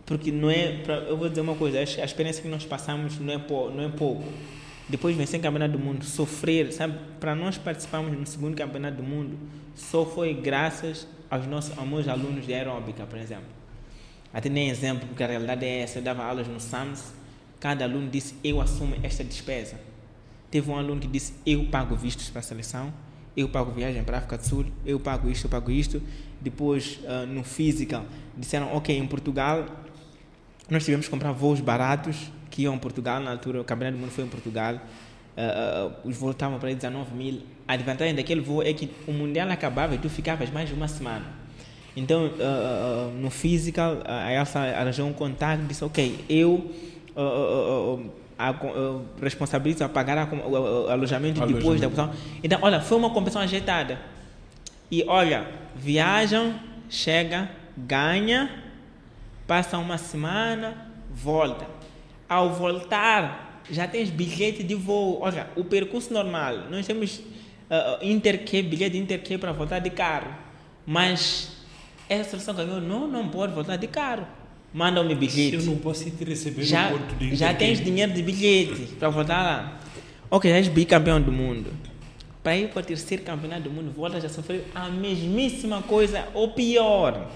Porque 0.04 0.30
não 0.32 0.50
é, 0.50 0.78
pra, 0.78 0.96
eu 0.96 1.16
vou 1.16 1.28
dizer 1.28 1.40
uma 1.40 1.54
coisa, 1.54 1.78
a 1.78 1.82
experiência 1.82 2.42
que 2.42 2.48
nós 2.48 2.64
passamos 2.64 3.18
não 3.18 3.32
é, 3.32 3.38
pou, 3.38 3.70
não 3.70 3.84
é 3.84 3.88
pouco. 3.88 4.24
Depois 4.88 5.16
vencer 5.16 5.38
o 5.38 5.42
campeonato 5.42 5.72
do 5.72 5.78
mundo, 5.78 6.04
sofrer, 6.04 6.72
sabe? 6.72 6.98
Para 7.20 7.34
nós 7.34 7.56
participarmos 7.56 8.18
no 8.18 8.26
segundo 8.26 8.56
campeonato 8.56 8.96
do 8.96 9.02
mundo, 9.02 9.38
só 9.74 10.04
foi 10.04 10.34
graças 10.34 11.06
aos 11.30 11.46
nossos 11.46 11.78
aos 11.78 12.08
alunos 12.08 12.44
de 12.44 12.52
aeróbica, 12.52 13.06
por 13.06 13.18
exemplo. 13.18 13.46
Até 14.32 14.48
nem 14.48 14.68
exemplo, 14.68 15.06
porque 15.08 15.22
a 15.22 15.26
realidade 15.26 15.64
é 15.64 15.80
essa. 15.80 15.98
Eu 15.98 16.02
dava 16.02 16.24
aulas 16.24 16.48
no 16.48 16.60
SAMS, 16.60 17.14
cada 17.60 17.84
aluno 17.84 18.08
disse: 18.10 18.34
Eu 18.42 18.60
assumo 18.60 18.96
esta 19.02 19.22
despesa. 19.22 19.78
Teve 20.50 20.70
um 20.70 20.76
aluno 20.76 21.00
que 21.00 21.06
disse: 21.06 21.34
Eu 21.46 21.66
pago 21.66 21.94
vistos 21.94 22.28
para 22.28 22.40
a 22.40 22.42
seleção, 22.42 22.92
eu 23.36 23.48
pago 23.48 23.70
viagem 23.72 24.02
para 24.02 24.16
a 24.16 24.18
África 24.18 24.38
do 24.38 24.46
Sul, 24.46 24.66
eu 24.84 24.98
pago 24.98 25.30
isto, 25.30 25.46
eu 25.46 25.50
pago 25.50 25.70
isto. 25.70 26.02
Depois, 26.42 26.98
uh, 27.04 27.24
no 27.26 27.44
physical, 27.44 28.04
disseram: 28.36 28.74
Ok, 28.74 28.96
em 28.96 29.06
Portugal, 29.06 29.64
nós 30.68 30.84
tivemos 30.84 31.06
que 31.06 31.10
comprar 31.10 31.32
voos 31.32 31.60
baratos 31.60 32.16
que 32.50 32.62
iam 32.62 32.74
a 32.74 32.78
Portugal. 32.78 33.20
Na 33.20 33.30
altura, 33.30 33.60
o 33.60 33.64
Campeonato 33.64 33.96
do 33.96 34.00
Mundo 34.00 34.10
foi 34.10 34.24
em 34.24 34.28
Portugal. 34.28 34.74
Uh, 34.74 35.88
uh, 35.88 36.08
os 36.08 36.16
voos 36.16 36.32
estavam 36.32 36.58
para 36.58 36.74
19 36.74 37.14
mil. 37.14 37.42
A 37.66 37.76
vantagem 37.76 38.14
daquele 38.14 38.40
voo 38.40 38.62
é 38.62 38.72
que 38.72 38.90
o 39.06 39.12
Mundial 39.12 39.48
acabava 39.50 39.94
e 39.94 39.98
tu 39.98 40.10
ficavas 40.10 40.50
mais 40.50 40.68
de 40.68 40.74
uma 40.74 40.88
semana. 40.88 41.24
Então, 41.94 42.30
no 43.20 43.28
physical, 43.28 43.98
a 44.06 44.32
Elsa 44.32 44.60
arranjou 44.60 45.06
um 45.06 45.12
contato 45.12 45.60
e 45.60 45.66
disse: 45.66 45.84
Ok, 45.84 46.24
eu 46.26 46.70
responsabilizo 49.22 49.84
a 49.84 49.90
pagar 49.90 50.16
o, 50.16 50.88
alojamento, 50.88 51.42
alojamento 51.42 51.46
depois 51.46 51.80
da 51.82 51.88
competição. 51.88 52.10
Então, 52.42 52.58
olha, 52.62 52.80
foi 52.80 52.96
uma 52.96 53.10
competição 53.10 53.42
ajeitada. 53.42 53.98
E 54.92 55.02
olha, 55.08 55.46
viajam, 55.74 56.54
chega, 56.90 57.50
ganha, 57.74 58.62
passa 59.46 59.78
uma 59.78 59.96
semana, 59.96 60.92
volta. 61.10 61.66
Ao 62.28 62.52
voltar, 62.52 63.62
já 63.70 63.88
tens 63.88 64.10
bilhete 64.10 64.62
de 64.62 64.74
voo. 64.74 65.18
Olha, 65.22 65.48
o 65.56 65.64
percurso 65.64 66.12
normal, 66.12 66.68
nós 66.70 66.86
temos 66.86 67.20
uh, 67.20 68.04
interque, 68.04 68.60
bilhete 68.60 68.98
interque 68.98 69.38
para 69.38 69.50
voltar 69.52 69.78
de 69.78 69.88
carro. 69.88 70.30
Mas 70.84 71.56
essa 72.06 72.28
seleção 72.28 72.54
ganhou, 72.54 72.78
não, 72.78 73.08
não 73.08 73.30
pode 73.30 73.54
voltar 73.54 73.76
de 73.76 73.86
carro. 73.86 74.26
Manda-me 74.74 75.14
bilhete. 75.14 75.54
Eu 75.54 75.62
não 75.62 75.76
posso 75.76 76.10
te 76.10 76.22
receber 76.22 76.64
já, 76.64 76.90
no 76.90 76.98
porto 76.98 77.14
de 77.14 77.34
Já 77.34 77.54
tens 77.54 77.82
dinheiro 77.82 78.12
de 78.12 78.22
bilhete 78.22 78.94
para 78.98 79.08
voltar 79.08 79.42
lá. 79.42 79.80
Ok, 80.30 80.50
já 80.50 80.58
és 80.58 80.68
bicampeão 80.68 81.18
do 81.18 81.32
mundo. 81.32 81.91
Para 82.42 82.56
ir 82.56 82.68
para 82.70 82.80
o 82.80 82.84
terceiro 82.84 83.22
campeonato 83.22 83.62
do 83.62 83.70
mundo, 83.70 83.92
volta 83.92 84.20
já 84.20 84.28
sofreu 84.28 84.64
a 84.74 84.88
mesmíssima 84.88 85.82
coisa, 85.82 86.28
ou 86.34 86.52
pior. 86.52 87.30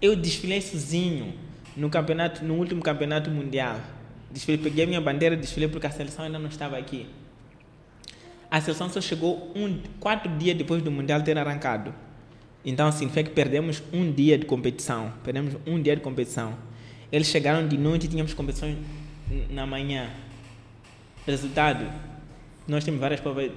Eu 0.00 0.16
desfilei 0.16 0.60
sozinho 0.60 1.34
no 1.76 1.90
campeonato, 1.90 2.44
no 2.44 2.54
último 2.54 2.82
campeonato 2.82 3.30
mundial. 3.30 3.78
Desfilei, 4.30 4.62
peguei 4.62 4.84
a 4.84 4.86
minha 4.86 5.00
bandeira, 5.00 5.36
desfilei 5.36 5.68
porque 5.68 5.86
a 5.86 5.90
seleção 5.90 6.24
ainda 6.24 6.38
não 6.38 6.48
estava 6.48 6.78
aqui. 6.78 7.06
A 8.50 8.60
seleção 8.60 8.88
só 8.88 9.00
chegou 9.00 9.52
um, 9.54 9.80
quatro 10.00 10.30
dias 10.38 10.56
depois 10.56 10.82
do 10.82 10.90
mundial 10.90 11.22
ter 11.22 11.36
arrancado. 11.36 11.94
Então 12.64 12.90
significa 12.90 13.24
que 13.24 13.34
perdemos 13.34 13.82
um 13.92 14.10
dia 14.10 14.38
de 14.38 14.46
competição. 14.46 15.12
Perdemos 15.22 15.56
um 15.66 15.80
dia 15.80 15.94
de 15.94 16.02
competição. 16.02 16.56
Eles 17.12 17.28
chegaram 17.28 17.68
de 17.68 17.76
noite 17.76 18.06
e 18.06 18.08
tínhamos 18.08 18.34
competições 18.34 18.76
na 19.50 19.66
manhã. 19.66 20.10
Resultado, 21.26 21.86
nós 22.66 22.84
temos 22.84 23.00
várias 23.00 23.20
provas. 23.20 23.50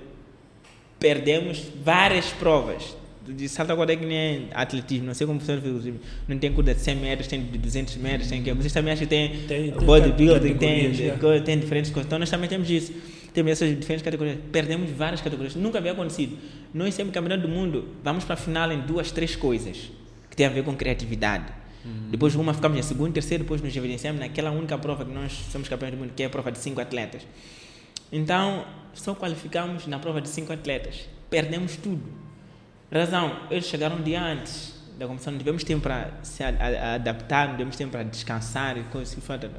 Perdemos 0.99 1.63
várias 1.83 2.27
provas. 2.27 2.97
De 3.27 3.47
salto 3.47 3.71
agora 3.71 3.93
é 3.93 3.95
que 3.95 4.05
nem 4.05 4.47
atletismo, 4.53 5.05
não 5.05 5.13
sei 5.13 5.27
como 5.27 5.39
funciona 5.39 5.61
o 5.61 5.99
Não 6.27 6.39
tem 6.39 6.51
curva 6.51 6.73
de 6.73 6.81
100 6.81 6.95
metros, 6.95 7.27
tem 7.27 7.43
de 7.43 7.57
200 7.59 7.95
metros, 7.97 8.27
tem 8.27 8.41
que. 8.41 8.51
Vocês 8.53 8.73
também 8.73 8.93
acham 8.93 9.05
que 9.05 9.09
tem, 9.09 9.29
tem, 9.47 9.71
tem 9.71 9.85
bodybuilding, 9.85 10.55
tem, 10.55 10.91
tem, 10.91 11.41
tem 11.43 11.59
diferentes 11.59 11.91
coisas. 11.91 12.07
Então 12.07 12.17
nós 12.17 12.29
também 12.29 12.49
temos 12.49 12.69
isso 12.69 12.91
temos 13.33 13.51
essas 13.51 13.69
diferentes 13.69 14.03
categorias. 14.03 14.37
Perdemos 14.51 14.89
várias 14.91 15.21
categorias. 15.21 15.55
Nunca 15.55 15.77
havia 15.77 15.91
acontecido. 15.91 16.37
Nós, 16.73 16.93
sempre 16.93 17.13
campeonato 17.13 17.47
do 17.47 17.49
mundo, 17.49 17.89
vamos 18.03 18.23
para 18.23 18.33
a 18.33 18.37
final 18.37 18.71
em 18.71 18.81
duas, 18.81 19.11
três 19.11 19.35
coisas 19.35 19.91
que 20.29 20.35
tem 20.35 20.45
a 20.45 20.49
ver 20.49 20.63
com 20.63 20.75
criatividade. 20.75 21.45
Uhum. 21.85 22.09
Depois, 22.11 22.35
uma 22.35 22.53
ficamos 22.53 22.77
em 22.77 22.81
segundo, 22.81 23.13
terceiro, 23.13 23.43
depois 23.43 23.61
nos 23.61 23.75
evidenciamos 23.75 24.19
naquela 24.19 24.51
única 24.51 24.77
prova 24.77 25.05
que 25.05 25.11
nós 25.11 25.31
somos 25.51 25.67
campeões 25.69 25.93
do 25.93 25.99
mundo, 25.99 26.13
que 26.15 26.23
é 26.23 26.25
a 26.25 26.29
prova 26.29 26.51
de 26.51 26.59
cinco 26.59 26.81
atletas. 26.81 27.25
Então, 28.11 28.65
só 28.99 29.15
qualificamos 29.15 29.87
na 29.87 29.97
prova 29.97 30.21
de 30.21 30.29
cinco 30.29 30.51
atletas. 30.51 31.07
Perdemos 31.29 31.75
tudo. 31.77 32.03
Razão, 32.91 33.39
eles 33.49 33.65
chegaram 33.65 33.97
um 33.97 34.01
dia 34.01 34.21
antes 34.21 34.73
da 34.97 35.07
competição, 35.07 35.31
não 35.31 35.39
tivemos 35.39 35.63
tempo 35.63 35.81
para 35.81 36.11
se 36.23 36.43
adaptar, 36.43 37.47
não 37.47 37.53
tivemos 37.53 37.77
tempo 37.77 37.91
para 37.91 38.03
descansar 38.03 38.77
e 38.77 38.83
coisas 38.83 39.15
que 39.15 39.21
foram. 39.21 39.49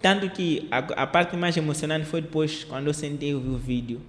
Tanto 0.00 0.30
que 0.30 0.68
a, 0.70 0.78
a, 0.78 1.06
parte 1.06 1.36
mais 1.36 1.56
emocionante 1.56 2.06
foi 2.06 2.22
depois, 2.22 2.64
quando 2.64 2.86
eu 2.86 2.94
sentei 2.94 3.30
e 3.30 3.34
vi 3.34 3.48
o 3.48 3.58
vídeo, 3.58 4.00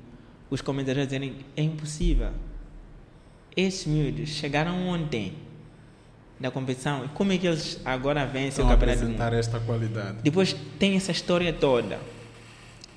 os 0.50 0.62
comentários 0.62 1.08
dizendo 1.08 1.34
é 1.56 1.64
impossível. 1.64 2.30
Esses 3.56 3.86
miúdos 3.88 4.30
chegaram 4.30 4.88
ontem 4.88 5.34
da 6.40 6.52
competição 6.52 7.06
e 7.06 7.08
como 7.10 7.32
é 7.34 7.38
que 7.38 7.48
eles 7.48 7.80
agora 7.84 8.26
vencem 8.26 8.64
o 8.64 8.68
campeonato 8.68 9.00
apresentar 9.00 9.34
esta 9.34 9.60
qualidade. 9.60 10.18
Depois 10.24 10.56
tem 10.78 10.96
essa 10.96 11.12
história 11.12 11.52
toda. 11.52 12.00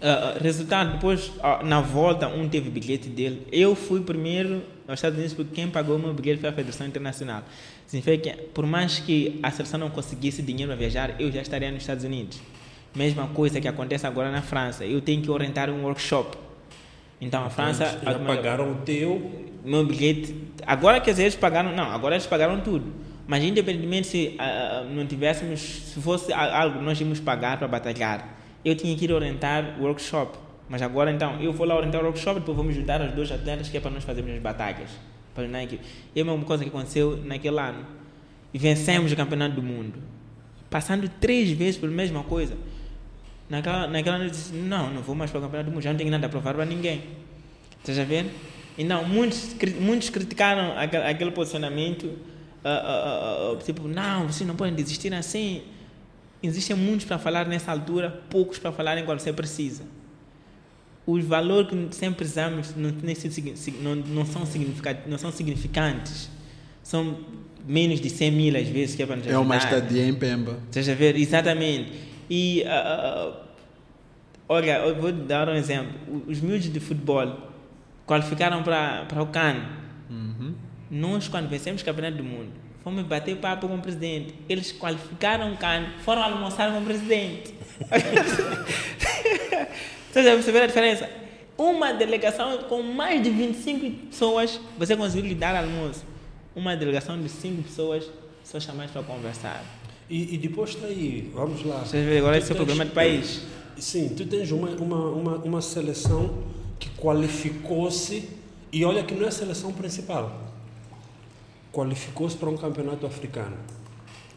Uh, 0.05 0.39
resultado, 0.43 0.93
depois 0.93 1.29
uh, 1.29 1.65
na 1.65 1.81
volta 1.81 2.29
um 2.29 2.47
teve 2.47 2.69
bilhete 2.69 3.09
dele. 3.09 3.47
Eu 3.51 3.75
fui 3.75 4.03
primeiro 4.03 4.63
aos 4.87 4.99
Estados 4.99 5.17
Unidos 5.17 5.33
porque 5.33 5.55
quem 5.55 5.71
pagou 5.71 5.97
o 5.97 5.99
meu 5.99 6.13
bilhete 6.13 6.43
foi 6.43 6.51
a 6.51 6.53
Federação 6.53 6.87
Internacional. 6.87 7.43
Significa 7.87 8.31
que 8.31 8.43
por 8.49 8.67
mais 8.67 8.99
que 8.99 9.41
a 9.43 9.51
seleção 9.51 9.81
não 9.81 9.89
conseguisse 9.89 10.43
dinheiro 10.43 10.71
para 10.73 10.79
viajar, 10.79 11.19
eu 11.19 11.33
já 11.33 11.41
estaria 11.41 11.71
nos 11.71 11.85
Estados 11.85 12.05
Unidos. 12.05 12.39
Mesma 12.95 13.29
coisa 13.29 13.63
que 13.63 13.67
acontece 13.67 14.07
agora 14.07 14.31
na 14.31 14.43
França. 14.43 14.85
Eu 14.85 15.01
tenho 15.01 15.23
que 15.23 15.31
orientar 15.31 15.71
um 15.71 15.83
workshop. 15.85 16.37
Então 17.19 17.43
a 17.43 17.49
França. 17.49 17.85
Eles 18.03 18.03
já 18.05 18.19
pagaram 18.19 18.73
o 18.73 18.75
teu. 18.83 19.49
Meu 19.65 19.87
bilhete. 19.87 20.37
Agora 20.67 21.01
quer 21.01 21.13
dizer, 21.13 21.23
eles 21.23 21.35
pagaram. 21.35 21.75
Não, 21.75 21.91
agora 21.91 22.15
eles 22.15 22.27
pagaram 22.27 22.61
tudo. 22.61 22.93
Mas 23.27 23.43
independentemente 23.43 24.07
se 24.07 24.37
uh, 24.39 24.85
não 24.95 25.07
tivéssemos. 25.07 25.61
Se 25.61 25.99
fosse 25.99 26.31
algo 26.31 26.83
nós 26.83 27.01
íamos 27.01 27.21
pagar 27.21 27.57
para 27.57 27.67
batalhar, 27.67 28.44
eu 28.65 28.75
tinha 28.75 28.97
que 28.97 29.05
ir 29.05 29.13
orientar 29.13 29.77
o 29.79 29.83
workshop. 29.83 30.39
Mas 30.69 30.81
agora 30.81 31.11
então, 31.13 31.41
eu 31.41 31.53
vou 31.53 31.67
lá 31.67 31.77
orientar 31.77 32.01
o 32.01 32.05
workshop, 32.05 32.41
depois 32.41 32.57
vamos 32.57 32.75
ajudar 32.75 33.01
os 33.03 33.13
dois 33.13 33.31
atletas 33.31 33.69
que 33.69 33.77
é 33.77 33.81
para 33.81 33.91
nós 33.91 34.05
fazermos 34.05 34.33
as 34.33 34.41
batalhas. 34.41 34.91
Para 35.35 35.45
a 35.45 35.65
equipe. 35.65 35.85
É 36.15 36.21
a 36.21 36.25
mesma 36.25 36.45
coisa 36.45 36.63
que 36.63 36.71
aconteceu 36.71 37.17
naquele 37.25 37.59
ano. 37.59 37.85
E 38.53 38.59
vencemos 38.59 39.13
o 39.13 39.17
campeonato 39.17 39.57
do 39.57 39.63
mundo. 39.63 39.99
Passando 40.71 41.09
três 41.09 41.51
vezes 41.51 41.77
pela 41.77 41.93
mesma 41.93 42.23
coisa. 42.23 42.57
Naquela, 43.49 43.87
naquela 43.89 44.19
noite 44.19 44.33
disse, 44.33 44.55
não, 44.55 44.91
não 44.91 45.03
vou 45.03 45.15
mais 45.15 45.31
para 45.31 45.39
o 45.39 45.43
campeonato 45.43 45.71
do 45.71 45.75
mundo, 45.75 45.83
já 45.83 45.91
não 45.91 45.99
tenho 45.99 46.11
nada 46.11 46.27
a 46.27 46.31
provar 46.31 46.55
para 46.55 46.65
ninguém. 46.65 47.03
Estás 47.81 47.99
a 47.99 48.05
ver? 48.05 48.27
Então, 48.79 49.05
muitos, 49.05 49.55
muitos 49.81 50.09
criticaram 50.09 50.79
aquele, 50.79 51.05
aquele 51.05 51.31
posicionamento, 51.31 52.05
uh, 52.05 53.51
uh, 53.51 53.53
uh, 53.53 53.57
tipo, 53.59 53.87
não, 53.87 54.27
vocês 54.27 54.47
não 54.47 54.57
podem 54.57 54.75
desistir 54.75 55.13
assim. 55.13 55.63
Existem 56.47 56.77
muitos 56.77 57.07
para 57.07 57.19
falar 57.19 57.47
nessa 57.47 57.73
altura, 57.73 58.23
poucos 58.29 58.59
para 58.59 58.71
falar 58.71 59.03
quando 59.05 59.19
você 59.19 59.33
precisa. 59.33 59.85
Os 61.07 61.25
valores 61.25 61.71
que 61.71 61.95
sempre 61.97 62.17
precisamos 62.17 62.75
não, 62.77 62.91
não, 62.91 63.95
não, 63.95 64.25
são, 64.27 64.43
não 65.07 65.19
são 65.19 65.33
significantes 65.33 66.31
são 66.83 67.19
menos 67.67 67.99
de 68.01 68.11
100 68.11 68.31
mil 68.31 68.57
às 68.57 68.69
vezes 68.69 68.95
que 68.95 69.03
é 69.03 69.07
para 69.07 69.17
nos 69.17 69.27
É 69.27 69.39
uma 69.39 69.57
ajudar. 69.57 69.79
estadia 69.79 70.07
em 70.07 70.15
Pemba. 70.15 70.59
Estás 70.67 70.89
a 70.89 70.95
ver? 70.95 71.17
Exatamente. 71.17 71.93
E, 72.29 72.63
ah, 72.65 73.41
olha, 74.49 74.79
eu 74.81 74.95
vou 75.01 75.13
dar 75.13 75.49
um 75.49 75.55
exemplo. 75.55 75.93
Os 76.27 76.41
miúdos 76.41 76.71
de 76.71 76.79
futebol 76.81 77.51
qualificaram 78.07 78.63
para, 78.63 79.07
para 79.07 79.23
o 79.23 79.27
CAN. 79.29 79.65
Uhum. 80.11 80.55
Nós, 80.91 81.27
quando 81.27 81.49
vencemos 81.49 81.81
o 81.81 81.85
Campeonato 81.85 82.19
do 82.19 82.25
Mundo, 82.25 82.51
fomos 82.85 83.03
bater 83.05 83.37
papo 83.39 83.67
com 83.67 83.77
o 83.77 83.81
presidente. 83.81 84.35
Eles 84.47 84.71
qualificaram 84.71 85.55
o 85.55 85.57
CAN, 85.57 85.87
foram 86.05 86.23
almoçar 86.23 86.71
com 86.71 86.81
o 86.81 86.85
presidente. 86.85 87.55
Estás 90.09 90.27
a 90.27 90.33
perceber 90.33 90.61
a 90.61 90.67
diferença? 90.67 91.11
Uma 91.57 91.93
delegação 91.93 92.59
com 92.65 92.83
mais 92.83 93.23
de 93.23 93.31
25 93.31 94.09
pessoas, 94.09 94.61
você 94.79 94.95
conseguiu 94.97 95.27
lhe 95.31 95.35
dar 95.35 95.57
almoço. 95.57 96.05
Uma 96.55 96.77
delegação 96.77 97.21
de 97.21 97.29
5 97.29 97.63
pessoas, 97.63 98.09
só 98.45 98.61
chamadas 98.61 98.91
para 98.93 99.03
conversar. 99.03 99.65
E, 100.09 100.35
e 100.35 100.39
depois 100.39 100.71
está 100.71 100.87
aí, 100.87 101.31
vamos 101.35 101.65
lá. 101.65 101.79
Você 101.81 102.03
vê, 102.03 102.19
agora 102.19 102.37
Tu 102.39 102.43
esse 102.43 102.53
é 102.53 102.55
o 102.55 102.57
problema 102.57 102.85
do 102.85 102.91
país. 102.91 103.43
Sim, 103.79 104.11
tu 104.11 104.27
tens 104.27 104.51
uma, 104.53 104.69
uma, 104.71 105.09
uma, 105.11 105.37
uma 105.39 105.63
seleção 105.63 106.45
que 106.79 106.91
qualificou-se, 106.91 108.29
e 108.71 108.85
olha 108.85 109.03
que 109.03 109.15
não 109.15 109.25
é 109.25 109.29
a 109.29 109.33
seleção 109.33 109.73
principal, 109.73 110.54
qualificou-se 111.75 112.37
para 112.37 112.49
um 112.49 112.57
campeonato 112.57 113.05
africano 113.05 113.57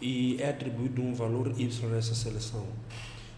e 0.02 0.38
é 0.42 0.50
atribuído 0.50 1.02
um 1.02 1.14
valor 1.14 1.54
Y 1.58 1.94
a 1.94 1.98
essa 1.98 2.16
seleção. 2.16 2.66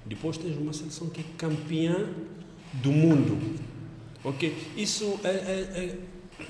Depois 0.05 0.37
tens 0.37 0.57
uma 0.57 0.73
seleção 0.73 1.09
que 1.09 1.21
é 1.21 1.23
campeã 1.37 2.07
do 2.73 2.91
mundo. 2.91 3.59
Ok? 4.23 4.55
Isso 4.75 5.19
é, 5.23 5.27
é, 5.27 5.97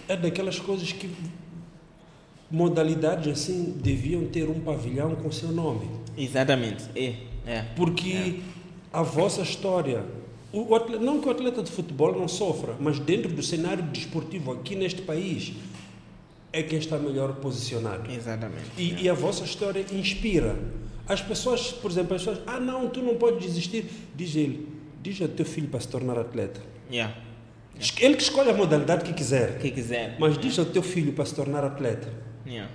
é, 0.07 0.13
é 0.13 0.17
daquelas 0.17 0.59
coisas 0.59 0.91
que 0.91 1.09
modalidades 2.49 3.31
assim 3.31 3.75
deviam 3.81 4.25
ter 4.27 4.47
um 4.47 4.59
pavilhão 4.59 5.15
com 5.15 5.31
seu 5.31 5.51
nome. 5.51 5.89
Exatamente. 6.17 6.85
É, 6.95 7.15
é. 7.45 7.61
Porque 7.75 8.39
a 8.91 9.01
vossa 9.01 9.41
história, 9.41 10.03
o 10.51 10.75
atleta, 10.75 11.03
não 11.03 11.19
que 11.19 11.27
o 11.27 11.31
atleta 11.31 11.61
de 11.61 11.71
futebol 11.71 12.17
não 12.17 12.27
sofra, 12.27 12.75
mas 12.79 12.99
dentro 12.99 13.31
do 13.31 13.43
cenário 13.43 13.83
desportivo 13.83 14.51
aqui 14.51 14.75
neste 14.75 15.01
país, 15.01 15.53
é 16.51 16.63
quem 16.63 16.79
está 16.79 16.97
melhor 16.97 17.33
posicionado. 17.35 18.11
Exatamente. 18.11 18.63
E, 18.77 19.03
e 19.03 19.09
a 19.09 19.13
vossa 19.13 19.43
história 19.43 19.85
inspira. 19.91 20.55
As 21.07 21.21
pessoas, 21.21 21.71
por 21.71 21.89
exemplo, 21.91 22.15
as 22.15 22.23
pessoas, 22.23 22.43
ah 22.47 22.59
não, 22.59 22.87
tu 22.89 23.01
não 23.01 23.15
podes 23.15 23.43
desistir. 23.43 23.85
Diz 24.15 24.35
ele, 24.35 24.67
diz 25.01 25.21
ao 25.21 25.27
teu 25.27 25.45
filho 25.45 25.67
para 25.67 25.79
se 25.79 25.87
tornar 25.87 26.17
atleta. 26.19 26.61
Yeah. 26.91 27.15
Es- 27.79 27.93
Ele 27.99 28.15
que 28.15 28.23
escolhe 28.23 28.49
a 28.49 28.53
modalidade 28.53 29.03
que 29.05 29.13
quiser. 29.13 29.57
Que 29.59 29.71
quiser. 29.71 30.17
Mas 30.19 30.37
diz 30.37 30.57
ao 30.59 30.65
teu 30.65 30.83
filho 30.83 31.13
para 31.13 31.25
se 31.25 31.33
tornar 31.35 31.63
atleta. 31.63 32.11
Yeah. 32.45 32.69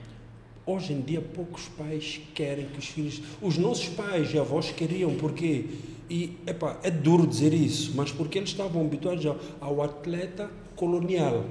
Hoje 0.66 0.94
em 0.94 1.00
dia 1.02 1.20
poucos 1.20 1.68
pais 1.76 2.20
querem 2.34 2.66
que 2.66 2.78
os 2.78 2.86
filhos. 2.86 3.20
Os 3.42 3.58
nossos 3.58 3.88
pais 3.90 4.32
e 4.32 4.38
avós 4.38 4.70
queriam, 4.70 5.14
porque. 5.14 5.66
E 6.08 6.36
epá, 6.46 6.78
é 6.82 6.90
duro 6.90 7.26
dizer 7.26 7.52
isso, 7.54 7.92
mas 7.94 8.10
porque 8.12 8.38
eles 8.38 8.50
estavam 8.50 8.82
habituados 8.82 9.24
ao, 9.26 9.38
ao 9.60 9.82
atleta 9.82 10.50
colonial, 10.76 11.44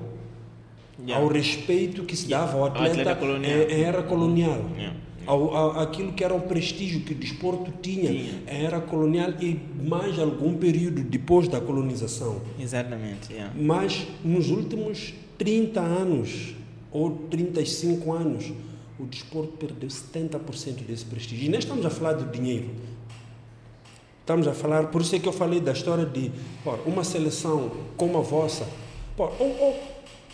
Yeah. 1.06 1.24
ao 1.24 1.32
respeito 1.32 2.04
que 2.04 2.16
se 2.16 2.28
dava 2.30 2.58
ao 2.58 2.66
atleta, 2.66 2.92
atleta 3.02 3.16
colonial. 3.16 3.52
é- 3.52 3.72
é 3.74 3.82
era 3.82 4.04
colonial. 4.04 4.62
Yeah. 4.78 4.96
Ao, 5.26 5.56
ao- 5.56 5.80
aquilo 5.82 6.14
que 6.14 6.24
era 6.24 6.34
o 6.34 6.42
prestígio 6.42 7.02
que 7.02 7.14
o 7.14 7.16
desporto 7.16 7.72
tinha, 7.82 8.10
Tinha. 8.12 8.42
era 8.46 8.80
colonial 8.82 9.32
e 9.42 9.60
mais 9.86 10.18
algum 10.20 10.54
período 10.56 11.02
depois 11.04 11.48
da 11.48 11.60
colonização. 11.62 12.42
Exatamente. 12.60 13.32
Yeah. 13.32 13.54
Mas 13.60 14.06
nos 14.24 14.50
últimos 14.50 15.14
30 15.38 15.80
anos 15.82 16.54
ou 16.92 17.12
35 17.30 18.12
anos, 18.14 18.52
o 19.00 19.06
desporto 19.06 19.54
perdeu 19.58 19.90
70% 19.90 20.84
desse 20.86 21.04
prestígio. 21.06 21.46
E 21.48 21.50
não 21.50 21.60
estamos 21.60 21.86
a 21.86 21.90
falar 21.90 22.14
do 22.14 22.32
dinheiro. 22.32 22.70
Estamos 24.22 24.48
a 24.48 24.54
falar, 24.54 24.88
por 24.88 25.02
isso 25.02 25.16
é 25.16 25.20
que 25.20 25.28
eu 25.28 25.34
falei 25.34 25.60
da 25.60 25.74
história 25.74 26.06
de 26.06 26.32
pô, 26.64 26.76
uma 26.86 27.04
seleção 27.04 27.72
como 27.98 28.18
a 28.18 28.22
vossa, 28.22 28.66
pô, 29.18 29.26
ou, 29.38 29.48
ou, 29.60 29.80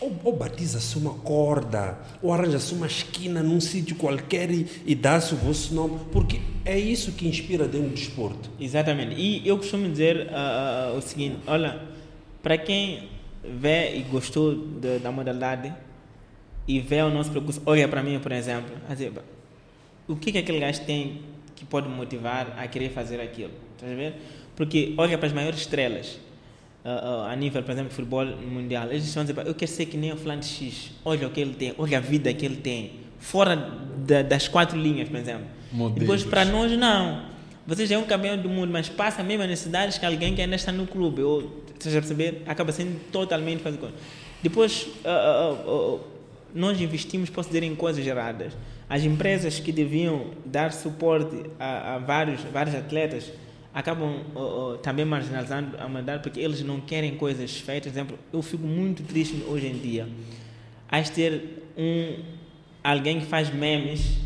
ou, 0.02 0.16
ou 0.24 0.36
batiza-se 0.36 0.98
uma 0.98 1.14
corda, 1.16 1.98
ou 2.22 2.32
arranja-se 2.34 2.74
uma 2.74 2.88
esquina 2.88 3.42
num 3.44 3.60
sítio 3.60 3.96
qualquer 3.96 4.50
e, 4.52 4.66
e 4.86 4.96
dá-se 4.96 5.34
o 5.34 5.38
vosso 5.38 5.74
nome, 5.74 6.00
porque 6.12 6.40
é 6.66 6.78
isso 6.80 7.12
que 7.14 7.28
inspira 7.28 7.68
dentro 7.68 7.90
do 7.90 7.96
desporto. 7.96 8.50
Exatamente. 8.60 9.16
E 9.20 9.48
eu 9.48 9.58
costumo 9.58 9.90
dizer 9.90 10.30
ah, 10.32 10.94
o 10.98 11.02
seguinte: 11.02 11.38
olha, 11.48 11.82
para 12.42 12.58
quem 12.58 13.10
vê 13.44 13.96
e 13.98 14.02
gostou 14.04 14.56
da- 14.56 14.98
da 15.00 15.12
modalidade 15.12 15.74
e 16.68 16.80
vê 16.80 17.02
o 17.02 17.10
nosso 17.10 17.32
percurso, 17.32 17.62
olha 17.66 17.88
para 17.88 18.04
mim, 18.04 18.20
por 18.20 18.32
exemplo, 18.32 18.70
dizer, 18.90 19.12
o 20.08 20.16
que, 20.16 20.32
que 20.32 20.38
aquele 20.38 20.60
gajo 20.60 20.82
tem 20.86 21.22
que 21.56 21.66
pode 21.66 21.90
motivar 21.90 22.56
a 22.58 22.68
querer 22.68 22.90
fazer 22.92 23.20
aquilo? 23.20 23.52
Estás 23.76 23.92
a 23.92 23.96
ver? 23.96 24.14
Porque 24.56 24.94
olha 24.98 25.18
para 25.18 25.28
as 25.28 25.34
maiores 25.34 25.60
estrelas. 25.60 26.20
Ah, 26.86 27.30
a 27.32 27.36
nível, 27.36 27.62
por 27.64 27.72
exemplo, 27.72 27.90
de 27.90 27.96
futebol 27.96 28.26
mundial, 28.26 28.88
eles 28.90 29.06
estão 29.06 29.22
a 29.22 29.26
dizer, 29.26 29.46
eu 29.48 29.54
quero 29.56 29.72
ser 29.72 29.86
que 29.86 29.98
nem 29.98 30.12
o 30.14 30.18
fulano 30.18 30.44
X, 30.44 30.92
olha 31.04 31.28
o 31.28 31.32
que 31.32 31.40
ele 31.42 31.54
tem, 31.54 31.74
olha 31.78 31.98
a 31.98 32.02
vida 32.02 32.34
que 32.34 32.46
ele 32.46 32.58
tem, 32.58 32.92
fora 33.20 33.56
da- 34.08 34.22
das 34.22 34.48
quatro 34.48 34.78
linhas, 34.80 35.10
por 35.10 35.18
exemplo. 35.18 35.46
Modelos. 35.72 36.00
Depois, 36.00 36.24
para 36.24 36.46
nós, 36.46 36.72
não. 36.72 37.28
Você 37.68 37.86
já 37.86 37.96
é 37.96 37.98
um 38.00 38.04
campeão 38.06 38.36
do 38.38 38.50
mundo, 38.50 38.72
mas 38.72 38.90
passa 38.90 39.22
a 39.22 39.24
mesma 39.24 39.46
necessidades 39.46 39.98
que 40.00 40.06
alguém 40.06 40.34
que 40.34 40.42
ainda 40.42 40.56
está 40.56 40.72
no 40.72 40.88
clube. 40.88 41.22
Ou, 41.22 41.62
você 41.78 41.92
já 41.92 42.00
perceber? 42.00 42.42
Acaba 42.48 42.72
sendo 42.72 43.00
totalmente 43.12 43.62
fazer 43.62 43.78
coisa. 43.78 43.94
Depois, 44.42 44.88
ah, 45.06 45.56
ah, 45.68 45.98
nós 46.56 46.82
investimos, 46.82 47.30
posso 47.30 47.50
dizer, 47.50 47.62
em 47.62 47.76
coisas 47.76 48.06
erradas. 48.08 48.54
As 48.90 49.04
empresas 49.04 49.60
que 49.60 49.72
deviam 49.72 50.32
dar 50.44 50.72
suporte 50.74 51.44
a, 51.60 51.96
a 51.96 51.98
vários, 52.00 52.42
vários 52.52 52.74
atletas 52.76 53.32
acabam 53.74 54.24
também 54.82 55.06
marginalizando 55.06 55.78
a 55.78 55.86
humanidade 55.86 56.24
porque 56.24 56.40
eles 56.40 56.62
não 56.62 56.82
querem 56.82 57.16
coisas 57.16 57.58
feitas. 57.58 57.92
Por 57.92 57.98
exemplo, 57.98 58.20
eu 58.34 58.42
fico 58.42 58.64
muito 58.64 59.04
triste 59.04 59.44
hoje 59.48 59.68
em 59.68 59.78
dia. 59.78 60.08
De 60.92 61.12
ter 61.12 61.64
um, 61.78 62.24
alguém 62.84 63.20
que 63.20 63.26
faz 63.28 63.54
memes 63.54 64.18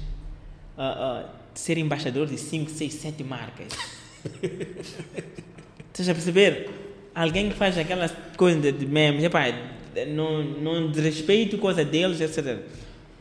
ah, 0.78 1.26
ah, 1.26 1.30
ser 1.54 1.78
embaixador 1.78 2.28
de 2.28 2.38
5, 2.38 2.72
6, 2.72 2.94
7 2.94 3.24
marcas. 3.24 3.68
Estás 5.92 6.10
a 6.10 6.14
perceber? 6.14 6.70
Alguém 7.14 7.50
que 7.50 7.56
faz 7.56 7.78
aquelas 7.78 8.12
coisas 8.36 8.62
de, 8.62 8.72
de 8.72 8.86
memes, 8.88 9.24
epá, 9.24 9.44
não, 10.08 10.44
não 10.44 10.92
desrespeito 10.92 11.60
coisa 11.60 11.86
deles, 11.86 12.20
etc. 12.20 12.60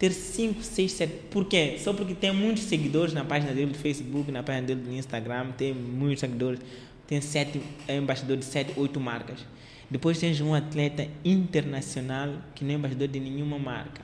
Ter 0.02 0.10
5, 0.10 0.64
6, 0.64 0.90
7. 0.90 1.12
Por 1.30 1.44
quê? 1.44 1.76
Só 1.78 1.92
porque 1.92 2.12
tem 2.12 2.32
muitos 2.32 2.64
seguidores 2.64 3.14
na 3.14 3.24
página 3.24 3.52
dele 3.52 3.70
do 3.70 3.78
Facebook, 3.78 4.32
na 4.32 4.42
página 4.42 4.66
dele 4.66 4.80
do 4.80 4.92
Instagram, 4.92 5.52
tem 5.52 5.72
muitos 5.72 6.18
seguidores. 6.18 6.58
Tem 7.06 7.20
sete, 7.20 7.62
é 7.86 7.96
embaixador 7.98 8.36
de 8.36 8.44
7, 8.44 8.72
8 8.76 8.98
marcas. 8.98 9.46
Depois 9.88 10.18
tens 10.18 10.40
um 10.40 10.54
atleta 10.54 11.06
internacional 11.24 12.30
que 12.52 12.64
não 12.64 12.72
é 12.72 12.74
embaixador 12.74 13.06
de 13.06 13.20
nenhuma 13.20 13.60
marca. 13.60 14.02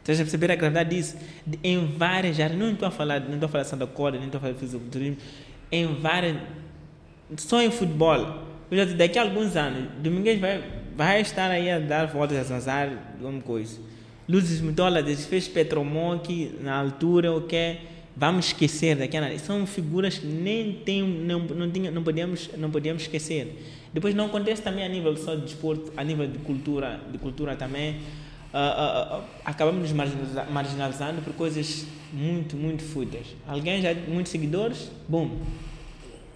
Estás 0.00 0.20
a 0.20 0.22
perceber 0.24 0.52
a 0.52 0.54
gravidade 0.54 0.94
disso? 0.94 1.16
De- 1.46 1.58
em 1.64 1.86
várias 1.96 2.38
áreas, 2.38 2.58
não 2.58 2.72
estou 2.72 2.86
a 2.86 2.90
falar, 2.90 3.20
não 3.20 3.32
estou 3.36 3.46
a 3.46 3.48
falar 3.48 3.64
de 3.64 3.70
Santa 3.70 3.86
Corda, 3.86 4.18
nem 4.18 4.26
estou 4.26 4.36
a 4.36 4.42
falar 4.42 4.52
de 4.52 4.60
fisiculturismo, 4.60 5.16
em 5.72 5.86
várias, 5.94 6.36
só 7.38 7.62
em 7.62 7.70
futebol. 7.70 8.44
Já 8.70 8.84
daqui 8.84 9.18
a 9.18 9.22
alguns 9.22 9.56
anos, 9.56 9.88
Domingues 10.02 10.38
vai, 10.38 10.62
vai 10.94 11.22
estar 11.22 11.50
aí 11.50 11.70
a 11.70 11.78
dar 11.78 12.04
voltas 12.04 12.36
a 12.36 12.42
Zanzar, 12.42 13.14
alguma 13.14 13.40
coisa. 13.40 13.95
Luzes 14.28 14.60
Mutolas 14.60 15.24
fez 15.26 15.46
Petromoc 15.48 16.28
na 16.60 16.76
altura, 16.76 17.32
o 17.32 17.42
que 17.42 17.76
vamos 18.16 18.46
esquecer 18.46 18.96
daquela. 18.96 19.36
São 19.38 19.66
figuras 19.66 20.18
que 20.18 20.26
nem 20.26 20.72
tem, 20.72 21.02
não, 21.02 21.40
não, 21.40 21.70
tinha, 21.70 21.90
não, 21.90 22.02
podíamos, 22.02 22.50
não 22.56 22.70
podíamos 22.70 23.02
esquecer. 23.02 23.62
Depois 23.92 24.14
não 24.14 24.26
acontece 24.26 24.62
também 24.62 24.84
a 24.84 24.88
nível 24.88 25.16
só 25.16 25.34
de 25.34 25.42
desporto, 25.42 25.92
a 25.96 26.02
nível 26.02 26.26
de 26.26 26.38
cultura, 26.38 27.00
de 27.10 27.18
cultura 27.18 27.54
também. 27.56 28.00
Ah, 28.52 28.58
ah, 28.58 29.16
ah, 29.16 29.24
acabamos 29.44 29.82
nos 29.82 29.92
marginaliza- 29.92 30.44
marginalizando 30.50 31.20
por 31.22 31.34
coisas 31.34 31.86
muito, 32.12 32.56
muito 32.56 32.82
fúteis. 32.82 33.26
Alguém 33.46 33.82
já 33.82 33.92
muitos 33.94 34.32
seguidores, 34.32 34.90
bom, 35.08 35.38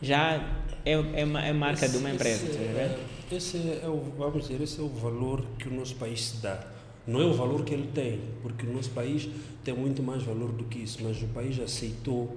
já 0.03 0.41
é, 0.84 0.93
é, 0.93 1.20
é 1.22 1.53
marca 1.53 1.88
de 1.88 1.97
uma 1.97 2.11
empresa. 2.11 2.47
Esse, 2.47 2.59
tá 2.59 2.62
é, 2.62 2.99
esse 3.32 3.57
é 3.82 3.88
o, 3.88 3.97
vamos 4.18 4.47
dizer, 4.47 4.62
esse 4.62 4.78
é 4.78 4.82
o 4.82 4.88
valor 4.88 5.45
que 5.59 5.68
o 5.68 5.72
nosso 5.74 5.95
país 5.97 6.20
se 6.28 6.36
dá. 6.43 6.62
Não 7.11 7.20
é 7.20 7.24
o 7.24 7.34
valor 7.34 7.64
que 7.64 7.74
ele 7.74 7.88
tem, 7.92 8.20
porque 8.42 8.64
o 8.66 8.72
nosso 8.72 8.90
país 8.90 9.28
tem 9.64 9.74
muito 9.74 10.02
mais 10.02 10.22
valor 10.22 10.52
do 10.52 10.64
que 10.64 10.78
isso, 10.78 10.98
mas 11.02 11.20
o 11.20 11.26
país 11.28 11.58
aceitou 11.58 12.36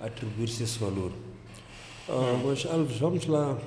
atribuir-se 0.00 0.62
esse 0.62 0.78
valor. 0.78 1.12
Ah, 2.08 2.40
mas, 2.44 2.64
Alves, 2.66 2.96
vamos 2.98 3.26
lá, 3.26 3.58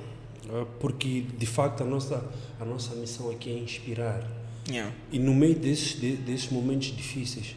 ah, 0.50 0.66
porque 0.80 1.20
de 1.38 1.46
facto 1.46 1.82
a 1.82 1.86
nossa, 1.86 2.24
a 2.60 2.64
nossa 2.64 2.94
missão 2.96 3.30
aqui 3.30 3.50
é 3.50 3.58
inspirar. 3.58 4.28
Yeah. 4.68 4.92
E 5.12 5.18
no 5.18 5.34
meio 5.34 5.54
desses, 5.54 5.98
de- 6.00 6.16
desses 6.16 6.50
momentos 6.50 6.88
difíceis, 6.88 7.54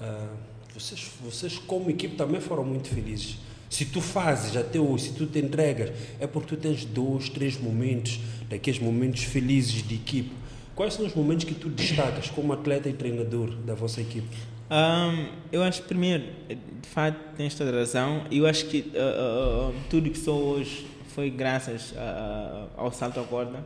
ah, 0.00 0.28
vocês, 0.74 1.08
vocês 1.22 1.58
como 1.58 1.88
equipe 1.90 2.16
também 2.16 2.40
foram 2.40 2.64
muito 2.64 2.88
felizes. 2.88 3.36
Se 3.70 3.86
tu 3.86 4.00
fazes 4.02 4.54
até 4.56 4.78
hoje, 4.78 5.04
se 5.04 5.12
tu 5.12 5.26
te 5.26 5.38
entregas, 5.38 5.92
é 6.20 6.26
porque 6.26 6.56
tu 6.56 6.60
tens 6.60 6.84
dois, 6.84 7.28
três 7.30 7.58
momentos, 7.58 8.20
daqueles 8.50 8.78
momentos 8.80 9.22
felizes 9.22 9.86
de 9.86 9.94
equipe. 9.94 10.41
Quais 10.74 10.94
são 10.94 11.04
os 11.04 11.14
momentos 11.14 11.44
que 11.44 11.54
tu 11.54 11.68
destacas 11.68 12.30
como 12.30 12.52
atleta 12.52 12.88
e 12.88 12.92
treinador 12.92 13.50
da 13.56 13.74
vossa 13.74 14.00
equipe? 14.00 14.36
Um, 14.70 15.28
eu 15.52 15.62
acho, 15.62 15.82
primeiro, 15.82 16.24
de 16.48 16.88
fato, 16.88 17.18
tens 17.36 17.54
toda 17.54 17.70
a 17.70 17.74
razão. 17.74 18.24
Eu 18.30 18.46
acho 18.46 18.66
que 18.66 18.90
uh, 18.94 19.70
uh, 19.70 19.74
tudo 19.90 20.08
que 20.08 20.16
sou 20.16 20.42
hoje 20.42 20.86
foi 21.08 21.28
graças 21.28 21.92
ao 22.74 22.90
salto 22.90 23.20
à 23.20 23.24
corda. 23.24 23.62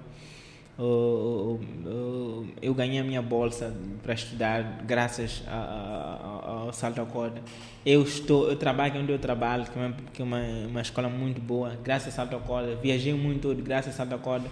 eu 2.61 2.75
ganhei 2.75 2.99
a 2.99 3.05
minha 3.05 3.23
bolsa 3.23 3.73
para 4.03 4.15
estudar 4.15 4.83
graças 4.85 5.45
ao 5.47 6.73
salto 6.73 7.01
à 7.01 7.07
corda. 7.07 7.41
Eu 7.85 8.03
estou, 8.03 8.49
eu 8.51 8.57
trabalho 8.57 9.01
onde 9.01 9.13
eu 9.13 9.19
trabalho, 9.21 9.65
que 9.65 9.79
é 9.79 9.83
uma, 9.83 9.97
que 10.13 10.23
é 10.23 10.25
uma, 10.25 10.41
uma 10.69 10.81
escola 10.81 11.09
muito 11.09 11.41
boa, 11.41 11.79
graças 11.85 12.09
ao 12.09 12.27
salto 12.27 12.35
à 12.35 12.45
corda. 12.45 12.75
Viajei 12.75 13.15
muito 13.15 13.55
graças 13.55 13.93
ao 13.93 13.97
salto 13.99 14.15
à 14.17 14.19
corda 14.19 14.51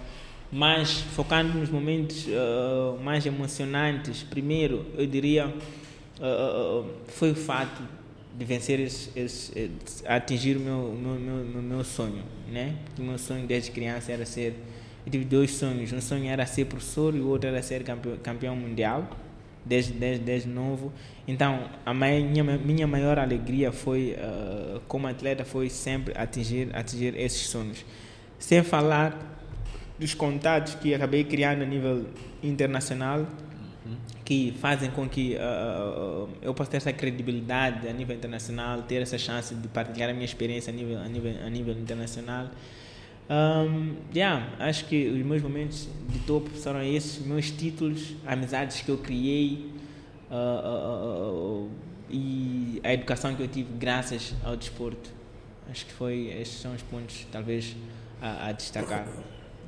mas 0.55 1.01
focando 1.17 1.59
nos 1.59 1.69
momentos 1.69 2.29
uh, 2.29 2.97
mais 3.03 3.27
emocionantes, 3.27 4.23
primeiro 4.23 4.87
eu 4.97 5.05
diria 5.05 5.49
uh, 5.49 6.89
foi 7.09 7.33
o 7.33 7.35
fato 7.35 7.83
de 8.39 8.45
vencer 8.45 8.79
esse, 8.79 9.11
esse, 9.19 9.75
atingir 10.07 10.57
o 10.57 10.61
meu, 10.61 10.97
meu, 10.97 11.19
meu, 11.19 11.61
meu 11.61 11.85
sonho, 11.85 12.23
né? 12.49 12.77
O 12.97 13.03
meu 13.03 13.19
sonho 13.19 13.45
desde 13.49 13.73
criança 13.73 14.13
era 14.13 14.25
ser 14.25 14.55
eu 15.05 15.11
tive 15.11 15.25
dois 15.25 15.51
sonhos, 15.51 15.93
um 15.93 16.01
sonho 16.01 16.31
era 16.31 16.47
ser 16.47 16.67
professor 16.67 17.17
e 17.17 17.19
o 17.19 17.27
outro 17.27 17.49
era 17.49 17.61
ser 17.61 17.83
campeão, 17.83 18.17
campeão 18.23 18.55
mundial 18.55 19.11
desde, 19.65 19.93
desde, 19.93 20.25
desde 20.25 20.49
novo. 20.49 20.93
Então, 21.27 21.69
a 21.85 21.93
minha, 21.93 22.45
minha 22.45 22.87
maior 22.87 23.19
alegria 23.19 23.73
foi, 23.73 24.17
uh, 24.17 24.81
como 24.87 25.09
atleta, 25.09 25.45
foi 25.45 25.69
sempre 25.69 26.17
atingir, 26.17 26.71
atingir 26.73 27.19
esses 27.19 27.49
sonhos. 27.49 27.85
Sem 28.39 28.63
falar 28.63 29.34
dos 29.99 30.15
contatos 30.15 30.75
que 30.75 30.95
acabei 30.95 31.25
criando 31.25 31.63
a 31.63 31.67
nível 31.67 32.07
internacional 32.43 33.27
que 34.25 34.55
fazem 34.59 34.91
com 34.91 35.09
que 35.09 35.37
uh, 35.37 36.29
eu 36.41 36.55
possa 36.55 36.71
ter 36.71 36.77
essa 36.79 36.93
credibilidade 36.93 37.87
a 37.87 37.93
nível 37.93 38.17
internacional, 38.17 38.83
ter 38.83 39.03
essa 39.03 39.19
chance 39.19 39.55
de 39.55 39.69
partilhar 39.69 40.09
a 40.09 40.13
minha 40.13 40.25
experiência 40.25 40.73
a 40.73 40.77
nível, 40.77 40.99
a 40.99 41.09
nível, 41.09 41.35
a 41.45 41.51
nível 41.51 41.75
internacional. 41.75 42.49
Um, 43.29 43.97
yeah, 44.15 44.49
acho 44.59 44.87
que 44.87 45.09
os 45.09 45.25
meus 45.25 45.43
momentos 45.43 45.89
de 46.09 46.19
topo 46.21 46.49
foram 46.51 46.83
esses, 46.83 47.25
meus 47.25 47.51
títulos, 47.51 48.15
amizades 48.27 48.81
que 48.81 48.91
eu 48.91 48.99
criei 48.99 49.71
uh, 50.31 51.65
uh, 51.67 51.71
e 52.11 52.81
a 52.83 52.93
educação 52.93 53.35
que 53.35 53.43
eu 53.43 53.49
tive 53.49 53.73
graças 53.79 54.35
ao 54.43 54.57
desporto. 54.57 55.11
Acho 55.71 55.85
que 55.87 55.93
foi, 55.93 56.29
esses 56.41 56.61
são 56.61 56.75
os 56.75 56.83
pontos, 56.83 57.27
talvez, 57.31 57.77
a, 58.21 58.49
a 58.49 58.53
destacar. 58.53 59.07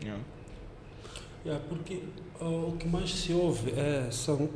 Yeah. 0.03 0.23
Yeah, 1.45 1.65
porque 1.69 2.03
oh, 2.41 2.71
o 2.71 2.77
que 2.77 2.89
mais 2.89 3.15
se 3.15 3.33
ouve 3.33 3.71
é, 3.71 4.09
são. 4.11 4.49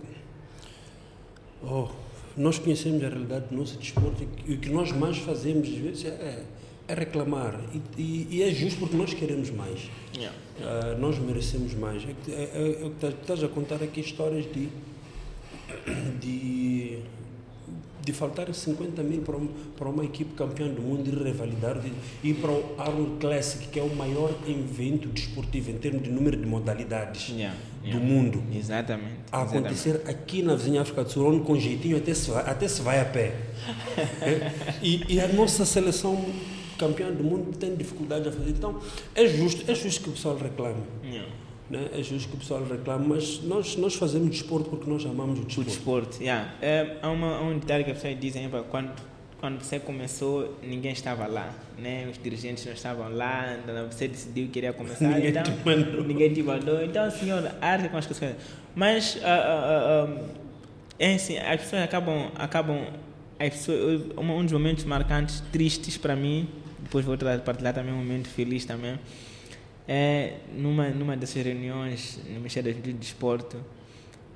Oh, 1.63 1.89
nós 2.37 2.59
conhecemos 2.59 3.05
a 3.05 3.09
realidade 3.09 3.47
do 3.49 3.57
nosso 3.57 3.79
desporto 3.79 4.27
e 4.47 4.55
o 4.55 4.59
que 4.59 4.71
nós 4.71 4.91
mais 4.93 5.19
fazemos 5.19 5.69
às 5.69 5.75
vezes 5.75 6.05
é, 6.07 6.45
é 6.89 6.95
reclamar. 6.95 7.61
E, 7.97 8.01
e, 8.01 8.29
e, 8.31 8.43
é 8.43 8.53
justo 8.53 8.81
porque 8.81 8.97
nós 8.97 9.15
queremos 9.15 9.51
mais. 9.51 9.89
Yeah. 10.17 10.37
Uh, 10.59 10.99
nós 10.99 11.19
merecemos 11.19 11.75
mais. 11.75 12.03
É, 12.05 12.15
é, 12.29 12.33
é, 12.33 13.07
é, 13.07 13.09
estás 13.09 13.45
a 13.45 13.49
contar 13.49 13.83
aqui 13.83 14.01
histórias 14.01 14.47
de, 14.53 14.69
de 16.21 16.99
de 18.11 18.17
faltar 18.17 18.53
50 18.53 19.03
mil 19.03 19.23
para, 19.23 19.39
para 19.77 19.89
uma 19.89 20.05
equipe 20.05 20.35
campeã 20.35 20.69
do 20.69 20.83
mundo 20.83 21.09
e 21.09 21.25
revalidar, 21.25 21.81
ir 22.23 22.35
para 22.35 22.51
o 22.51 22.75
Arnold 22.79 23.19
Classic, 23.21 23.67
que 23.69 23.79
é 23.79 23.83
o 23.83 23.95
maior 23.95 24.35
evento 24.47 25.09
desportivo 25.09 25.71
em 25.71 25.79
termos 25.79 26.03
de 26.03 26.11
número 26.11 26.37
de 26.37 26.47
modalidades 26.47 27.29
yeah, 27.29 27.57
do 27.85 27.99
mundo. 27.99 28.43
Exatamente. 28.55 29.21
A 29.31 29.43
acontecer 29.43 29.91
exatamente. 29.91 30.11
aqui 30.11 30.43
na 30.43 30.55
vizinha 30.55 30.83
África 30.83 31.05
do 31.05 31.11
Sul, 31.11 31.27
onde 31.27 31.45
com 31.45 31.59
jeitinho 31.59 31.97
até 31.97 32.13
se 32.15 32.31
vai, 32.31 32.51
até 32.51 32.69
se 32.69 32.83
vai 32.83 33.01
a 33.01 33.05
pé. 33.05 33.35
é? 34.21 34.53
e, 34.83 35.15
e 35.15 35.21
a 35.21 35.29
nossa 35.29 35.65
seleção 35.65 36.25
campeã 36.79 37.11
do 37.13 37.23
mundo 37.23 37.57
tem 37.57 37.75
dificuldade 37.77 38.29
a 38.29 38.33
fazer. 38.33 38.51
Então, 38.51 38.81
é 39.15 39.27
justo, 39.27 39.71
é 39.71 39.75
justo 39.75 40.03
que 40.03 40.09
o 40.09 40.13
pessoal 40.13 40.37
reclame. 40.37 40.83
Yeah. 41.05 41.29
Né? 41.71 41.89
É 41.97 42.03
justo 42.03 42.29
que 42.29 42.35
o 42.35 42.39
pessoal 42.39 42.65
reclame, 42.65 43.07
mas 43.07 43.41
nós, 43.45 43.77
nós 43.77 43.95
fazemos 43.95 44.29
desporto 44.29 44.69
porque 44.69 44.91
nós 44.91 45.07
amamos 45.07 45.39
o 45.39 45.45
desporto. 45.45 45.71
O 45.71 45.73
desporto, 45.73 46.21
yeah. 46.21 46.53
é, 46.61 46.97
há, 47.01 47.09
uma, 47.09 47.37
há 47.37 47.43
um 47.43 47.59
detalhe 47.61 47.85
que 47.85 47.93
as 47.93 47.97
pessoas 47.97 48.19
dizem, 48.19 48.51
quando, 48.69 48.91
quando 49.39 49.63
você 49.63 49.79
começou, 49.79 50.59
ninguém 50.65 50.91
estava 50.91 51.29
lá, 51.29 51.55
né? 51.79 52.09
os 52.11 52.21
dirigentes 52.21 52.67
não 52.67 52.73
estavam 52.73 53.09
lá, 53.15 53.57
então 53.63 53.87
você 53.89 54.09
decidiu 54.09 54.47
que 54.47 54.55
queria 54.55 54.73
começar, 54.73 55.07
ninguém 55.15 55.31
então, 55.31 55.45
te 55.45 55.53
mandou. 55.65 56.05
ninguém 56.05 56.33
te 56.35 56.43
mandou. 56.43 56.83
Então, 56.83 57.09
senhor, 57.09 57.49
arte 57.61 57.89
com 57.89 57.97
as 57.99 58.07
coisas. 58.07 58.35
Mas, 58.75 59.15
uh, 59.15 59.19
uh, 59.19 60.23
uh, 60.23 60.29
é 60.99 61.15
assim, 61.15 61.39
as 61.39 61.61
pessoas 61.61 61.83
acabam, 61.83 62.33
acabam 62.35 62.85
as 63.39 63.51
pessoas, 63.51 64.03
um 64.19 64.43
dos 64.43 64.53
momentos 64.53 64.85
marcantes, 64.85 65.41
tristes 65.53 65.97
para 65.97 66.17
mim, 66.17 66.49
depois 66.83 67.05
vou 67.05 67.17
partilhar 67.17 67.73
também 67.73 67.95
um 67.95 67.99
momento 67.99 68.29
feliz 68.29 68.65
também, 68.65 68.99
é, 69.93 70.37
numa, 70.57 70.89
numa 70.91 71.17
dessas 71.17 71.45
reuniões 71.45 72.21
no 72.29 72.37
Ministério 72.37 72.73
do 72.73 72.93
Desporto, 72.93 73.57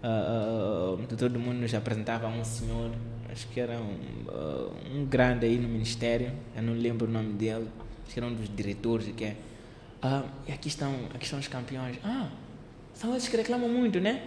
uh, 0.03 1.01
uh, 1.01 1.17
todo 1.17 1.39
mundo 1.39 1.61
nos 1.61 1.73
apresentava 1.73 2.27
um 2.27 2.43
senhor, 2.43 2.91
acho 3.31 3.47
que 3.47 3.61
era 3.61 3.79
um, 3.79 3.95
uh, 4.27 4.73
um 4.93 5.05
grande 5.07 5.47
aí 5.47 5.57
no 5.57 5.69
Ministério, 5.69 6.33
eu 6.57 6.63
não 6.65 6.75
lembro 6.75 7.07
o 7.07 7.11
nome 7.11 7.35
dele, 7.35 7.69
acho 8.03 8.15
que 8.15 8.19
era 8.19 8.27
um 8.27 8.35
dos 8.35 8.49
diretores, 8.53 9.07
que 9.17 9.27
é, 9.27 9.37
uh, 10.03 10.29
e 10.49 10.53
aqui 10.53 10.67
estão, 10.67 10.93
aqui 11.15 11.25
estão 11.25 11.39
os 11.39 11.47
campeões. 11.47 12.01
Ah, 12.03 12.31
são 12.93 13.17
esses 13.17 13.29
que 13.29 13.37
reclamam 13.37 13.69
muito, 13.69 14.01
né? 14.01 14.23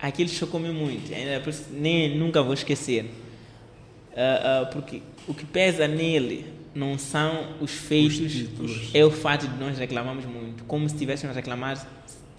Aquilo 0.00 0.30
chocou-me 0.30 0.72
muito, 0.72 1.12
ainda 1.12 1.42
nem, 1.72 2.16
nunca 2.16 2.42
vou 2.42 2.54
esquecer. 2.54 3.04
Uh, 3.04 4.64
uh, 4.64 4.72
porque 4.72 5.02
o 5.28 5.34
que 5.34 5.44
pesa 5.44 5.86
nele 5.86 6.59
não 6.80 6.96
são 6.96 7.56
os 7.60 7.72
feitos, 7.72 8.48
os 8.58 8.94
é 8.94 9.04
o 9.04 9.10
fato 9.10 9.46
de 9.46 9.58
nós 9.58 9.76
reclamamos 9.76 10.24
muito, 10.24 10.64
como 10.64 10.88
se 10.88 10.94
estivéssemos 10.94 11.36
a 11.36 11.38
reclamar 11.38 11.86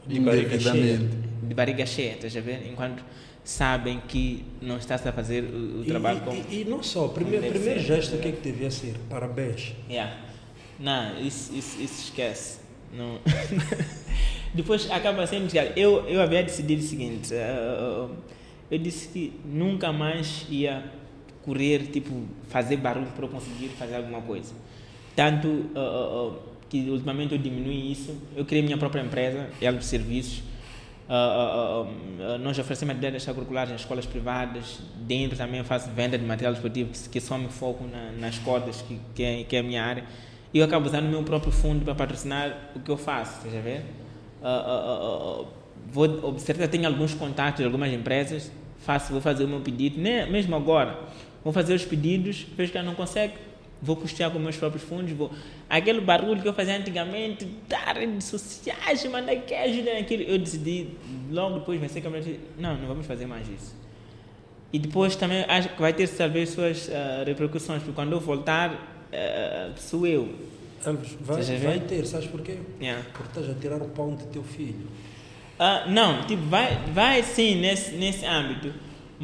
de 0.08 0.20
barriga 0.20 0.60
cheia. 0.60 0.98
De 1.44 1.54
barriga 1.54 1.86
cheia, 1.86 2.14
estás 2.14 2.36
a 2.36 2.42
ver? 2.42 2.68
Enquanto 2.68 3.04
sabem 3.44 4.02
que 4.08 4.44
não 4.60 4.78
estás 4.78 5.06
a 5.06 5.12
fazer 5.12 5.44
o, 5.44 5.82
o 5.82 5.86
trabalho 5.86 6.18
e, 6.18 6.22
como. 6.22 6.46
E, 6.50 6.62
e 6.62 6.66
não 6.66 6.82
só, 6.82 7.06
o 7.06 7.10
primeiro, 7.10 7.48
primeiro 7.48 7.80
gesto, 7.82 8.16
o 8.16 8.20
que 8.20 8.30
é 8.30 8.32
que 8.32 8.42
devia 8.42 8.72
ser? 8.72 8.96
Parabéns. 9.08 9.76
Yeah. 9.88 10.18
Não, 10.80 11.20
isso, 11.22 11.54
isso, 11.54 11.80
isso 11.80 12.06
esquece. 12.06 12.60
Não. 12.92 13.20
Depois 14.56 14.90
acaba 14.90 15.28
sendo. 15.28 15.56
Eu, 15.76 16.08
eu 16.08 16.20
havia 16.20 16.42
decidido 16.42 16.82
o 16.82 16.86
seguinte: 16.86 17.32
uh, 17.34 18.10
eu 18.72 18.80
disse 18.80 19.08
que 19.10 19.34
nunca 19.46 19.94
mais 19.94 20.48
ia 20.50 20.84
correr, 21.46 21.80
tipo, 21.88 22.26
fazer 22.50 22.78
barulho 22.78 23.08
para 23.08 23.26
eu 23.26 23.30
conseguir 23.30 23.70
fazer 23.70 23.96
alguma 23.96 24.22
coisa. 24.22 24.54
Tanto 25.16 25.48
uh, 25.48 26.30
uh, 26.30 26.40
que 26.70 26.90
ultimamente 26.90 27.34
eu 27.34 27.38
diminui 27.38 27.92
isso. 27.92 28.16
Eu 28.36 28.46
criei 28.46 28.64
minha 28.64 28.78
própria 28.78 29.02
empresa, 29.02 29.50
ela 29.62 29.78
de 29.78 29.86
serviços. 29.86 30.44
Uh, 31.10 32.38
nós 32.40 32.58
oferecemos 32.58 32.92
atividades 32.92 33.18
extracurriculares 33.18 33.72
em 33.72 33.76
escolas 33.76 34.06
privadas. 34.06 34.80
Dentro 35.02 35.38
também 35.38 35.64
faço 35.64 35.90
venda 35.90 36.18
de 36.18 36.24
material 36.24 36.54
esportivo, 36.54 36.92
que, 36.92 37.10
que 37.10 37.20
só 37.20 37.38
me 37.38 37.50
foco 37.50 37.86
na, 37.86 38.12
nas 38.12 38.40
cordas, 38.40 38.82
que, 38.82 39.00
que, 39.14 39.24
é, 39.24 39.44
que 39.44 39.56
é 39.56 39.60
a 39.60 39.64
minha 39.64 39.84
área. 39.84 40.06
E 40.54 40.60
eu 40.60 40.66
acabo 40.66 40.86
usando 40.86 41.06
o 41.06 41.10
meu 41.10 41.24
próprio 41.24 41.52
fundo 41.52 41.84
para 41.84 41.96
patrocinar 41.96 42.72
o 42.76 42.80
que 42.80 42.92
eu 42.92 42.98
faço, 42.98 43.38
estás 43.38 43.56
a 43.56 43.62
ver? 43.62 43.86
vou 45.92 46.06
observar, 46.30 46.68
tenho 46.68 46.88
alguns 46.88 47.14
contatos 47.14 47.60
de 47.60 47.66
algumas 47.66 47.94
empresas, 47.94 48.52
faço, 48.80 49.12
vou 49.12 49.22
fazer 49.22 49.44
o 49.44 49.48
meu 49.48 49.60
pedido, 49.60 50.02
nem, 50.02 50.30
mesmo 50.32 50.56
agora 50.56 50.98
vou 51.44 51.52
fazer 51.52 51.74
os 51.74 51.86
pedidos, 51.86 52.46
vejo 52.56 52.72
que 52.72 52.78
ela 52.78 52.88
não 52.88 52.96
consegue, 52.96 53.34
vou 53.82 53.96
custear 53.96 54.30
com 54.30 54.38
meus 54.38 54.58
próprios 54.58 54.84
fundos, 54.84 55.12
vou... 55.14 55.32
Aquele 55.70 56.02
barulho 56.02 56.42
que 56.42 56.48
eu 56.48 56.54
fazia 56.54 56.78
antigamente, 56.78 57.46
dar 57.68 57.96
redes 57.96 58.26
sociais, 58.26 59.04
mandar 59.06 59.36
que 59.38 59.54
ajuda 59.54 59.94
naquilo, 59.96 60.24
eu 60.24 60.38
decidi, 60.38 60.90
logo 61.32 61.60
depois 61.60 61.80
vencer 61.80 62.00
a 62.00 62.04
câmera, 62.04 62.26
não, 62.58 62.78
não 62.78 62.88
vamos 62.88 63.06
fazer 63.06 63.26
mais 63.26 63.48
isso. 63.50 63.76
E 64.72 64.80
depois 64.80 65.16
também 65.16 65.44
acho 65.48 65.70
que 65.70 65.82
vai 65.82 65.94
ter 65.94 66.08
talvez 66.08 66.50
suas 66.50 66.88
uh, 66.88 67.26
repercussões, 67.26 67.82
porque 67.82 67.96
quando 67.96 68.14
eu 68.14 68.20
voltar, 68.20 68.72
uh, 68.72 69.78
sou 69.78 70.08
eu. 70.08 70.34
Vai, 71.22 71.44
vai 71.60 71.80
ter, 71.82 72.06
sabes 72.06 72.28
porquê? 72.28 72.58
Yeah. 72.80 73.04
Porque 73.14 73.40
estás 73.40 73.50
a 73.50 73.60
tirar 73.60 73.82
o 73.82 73.90
pão 73.90 74.16
do 74.16 74.24
teu 74.26 74.44
filho. 74.44 74.88
Uh, 75.60 75.90
não, 75.92 76.26
tipo, 76.26 76.44
vai, 76.44 76.76
vai 76.94 77.22
sim 77.22 77.56
nesse, 77.56 77.96
nesse 77.96 78.26
âmbito 78.26 78.74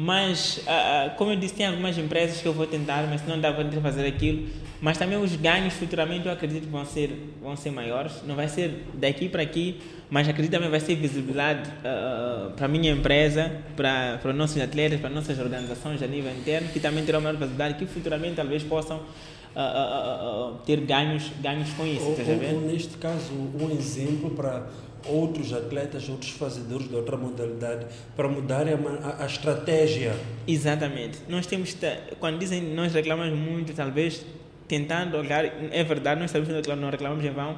mas, 0.00 0.58
uh, 0.58 1.16
como 1.16 1.32
eu 1.32 1.36
disse, 1.36 1.54
tem 1.54 1.66
algumas 1.66 1.98
empresas 1.98 2.40
que 2.40 2.46
eu 2.46 2.52
vou 2.52 2.68
tentar, 2.68 3.04
mas 3.10 3.26
não 3.26 3.40
dá 3.40 3.52
para 3.52 3.68
fazer 3.80 4.06
aquilo. 4.06 4.46
Mas 4.80 4.96
também 4.96 5.20
os 5.20 5.34
ganhos 5.34 5.74
futuramente 5.74 6.24
eu 6.24 6.32
acredito 6.32 6.66
que 6.66 6.70
vão 6.70 6.84
ser, 6.84 7.32
vão 7.42 7.56
ser 7.56 7.72
maiores. 7.72 8.22
Não 8.24 8.36
vai 8.36 8.46
ser 8.46 8.86
daqui 8.94 9.28
para 9.28 9.42
aqui, 9.42 9.80
mas 10.08 10.28
acredito 10.28 10.52
também 10.52 10.70
vai 10.70 10.78
ser 10.78 10.94
visibilidade 10.94 11.68
uh, 11.68 12.52
para 12.52 12.66
a 12.66 12.68
minha 12.68 12.92
empresa, 12.92 13.50
para, 13.74 14.18
para 14.22 14.30
os 14.30 14.36
nossos 14.36 14.62
atletas, 14.62 15.00
para 15.00 15.08
as 15.08 15.14
nossas 15.16 15.36
organizações 15.40 16.00
a 16.00 16.06
nível 16.06 16.30
interno, 16.30 16.68
que 16.68 16.78
também 16.78 17.04
terão 17.04 17.20
maior 17.20 17.34
visibilidade, 17.34 17.74
que 17.74 17.86
futuramente 17.86 18.36
talvez 18.36 18.62
possam 18.62 18.98
uh, 18.98 20.58
ter 20.64 20.80
ganhos, 20.82 21.32
ganhos 21.40 21.70
com 21.70 21.84
isso. 21.84 22.04
Ou, 22.04 22.16
ou, 22.16 22.54
ou, 22.54 22.60
neste 22.60 22.96
caso, 22.98 23.32
um 23.34 23.68
exemplo 23.76 24.30
para 24.30 24.68
outros 25.06 25.52
atletas, 25.52 26.08
outros 26.08 26.30
fazedores 26.30 26.88
de 26.88 26.94
outra 26.94 27.16
modalidade 27.16 27.86
para 28.16 28.28
mudarem 28.28 28.74
a, 28.74 29.08
a, 29.08 29.22
a 29.22 29.26
estratégia. 29.26 30.14
Exatamente. 30.46 31.18
Nós 31.28 31.46
temos, 31.46 31.76
quando 32.18 32.38
dizem 32.38 32.62
nós 32.74 32.92
reclamamos 32.92 33.38
muito, 33.38 33.72
talvez 33.74 34.24
tentando 34.66 35.16
olhar, 35.16 35.44
é 35.44 35.84
verdade, 35.84 36.20
nós 36.20 36.30
sabemos 36.30 36.66
que 36.66 36.74
não 36.76 36.90
reclamamos 36.90 37.24
em 37.24 37.30
vão, 37.30 37.56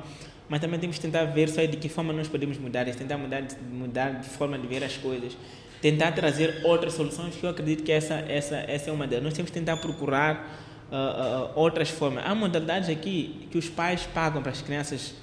mas 0.49 0.61
também 0.61 0.79
temos 0.79 0.97
que 0.97 1.03
tentar 1.03 1.25
ver 1.27 1.49
só 1.49 1.65
de 1.65 1.77
que 1.77 1.89
forma 1.89 2.13
nós 2.13 2.29
podemos 2.29 2.59
mudar 2.59 2.85
tentar 2.87 3.17
mudar, 3.17 3.43
mudar 3.71 4.21
de 4.21 4.29
forma 4.29 4.59
de 4.59 4.67
ver 4.67 4.83
as 4.83 4.97
coisas, 4.97 5.37
tentar 5.81 6.13
trazer 6.13 6.61
outras 6.65 6.95
soluções, 6.95 7.35
que 7.37 7.45
eu 7.45 7.51
acredito 7.51 7.83
que 7.83 7.93
essa, 7.93 8.15
essa, 8.29 8.57
essa 8.57 8.91
é 8.91 8.93
uma 8.93 9.07
delas. 9.07 9.25
Nós 9.25 9.35
temos 9.35 9.51
que 9.51 9.59
tentar 9.59 9.77
procurar 9.77 10.59
uh, 10.91 10.95
uh, 10.95 11.51
outras 11.55 11.89
formas. 11.89 12.25
Há 12.27 12.35
modalidades 12.35 12.89
aqui 12.89 13.47
que 13.51 13.59
os 13.59 13.69
pais 13.69 14.09
pagam 14.13 14.43
para 14.43 14.53
as 14.53 14.61
crianças 14.61 15.15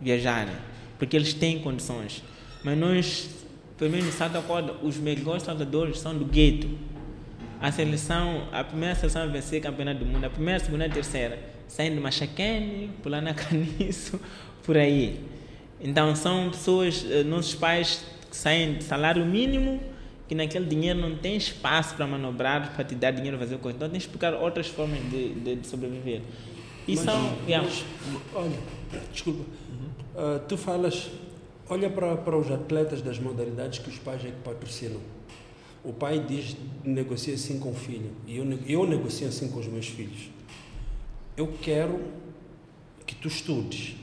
viajarem, 0.00 0.54
porque 0.98 1.16
eles 1.16 1.34
têm 1.34 1.58
condições. 1.58 2.22
Mas 2.64 2.78
nós, 2.78 3.30
pelo 3.76 3.90
menos 3.90 4.06
no 4.06 4.12
Santa 4.12 4.40
Corda, 4.42 4.74
os 4.82 4.96
melhores 4.96 5.42
saltadores 5.42 5.98
são 5.98 6.16
do 6.16 6.24
gueto. 6.24 6.68
A 7.60 7.72
seleção, 7.72 8.48
a 8.52 8.62
primeira 8.62 8.94
seleção 8.94 9.22
a 9.22 9.26
vencer 9.26 9.60
campeonato 9.62 10.00
do 10.00 10.06
mundo, 10.06 10.24
a 10.24 10.30
primeira, 10.30 10.60
a 10.60 10.64
segunda 10.64 10.86
e 10.86 10.90
a 10.90 10.92
terceira, 10.92 11.38
saindo 11.68 11.94
de 11.96 12.00
Machaquene, 12.00 12.90
pulando 13.02 13.28
a 13.28 13.34
Caniço, 13.34 14.20
por 14.62 14.76
aí. 14.76 15.20
Então 15.80 16.14
são 16.14 16.50
pessoas, 16.50 17.04
eh, 17.08 17.22
nossos 17.22 17.54
pais 17.54 18.04
que 18.30 18.36
saem 18.36 18.74
de 18.74 18.84
salário 18.84 19.24
mínimo, 19.24 19.80
que 20.28 20.34
naquele 20.34 20.66
dinheiro 20.66 20.98
não 20.98 21.14
tem 21.16 21.36
espaço 21.36 21.94
para 21.94 22.06
manobrar, 22.06 22.72
para 22.74 22.84
te 22.84 22.94
dar 22.94 23.10
dinheiro 23.12 23.36
para 23.38 23.46
fazer 23.46 23.58
coisa. 23.58 23.76
Então 23.76 23.88
tens 23.88 24.04
que 24.04 24.10
procurar 24.10 24.42
outras 24.42 24.66
formas 24.66 24.98
de, 25.10 25.34
de, 25.34 25.56
de 25.56 25.66
sobreviver. 25.66 26.20
E 26.86 26.94
Mas, 26.94 27.04
são. 27.04 27.36
mas, 27.48 27.84
olha, 28.34 28.58
desculpa. 29.12 29.44
Uh, 30.16 30.40
tu 30.48 30.56
falas, 30.56 31.10
olha 31.68 31.90
para, 31.90 32.16
para 32.16 32.38
os 32.38 32.50
atletas 32.50 33.02
das 33.02 33.18
modalidades 33.18 33.80
que 33.80 33.90
os 33.90 33.98
pais 33.98 34.24
é 34.24 34.28
que 34.28 34.40
patrocinam. 34.42 34.98
O 35.84 35.92
pai 35.92 36.18
diz, 36.18 36.56
negocia 36.82 37.34
assim 37.34 37.58
com 37.58 37.70
o 37.70 37.74
filho. 37.74 38.10
E 38.26 38.38
eu, 38.38 38.58
eu 38.66 38.86
negocio 38.86 39.28
assim 39.28 39.48
com 39.48 39.60
os 39.60 39.66
meus 39.66 39.86
filhos. 39.86 40.30
Eu 41.36 41.52
quero 41.60 42.00
que 43.06 43.14
tu 43.14 43.28
estudes. 43.28 43.94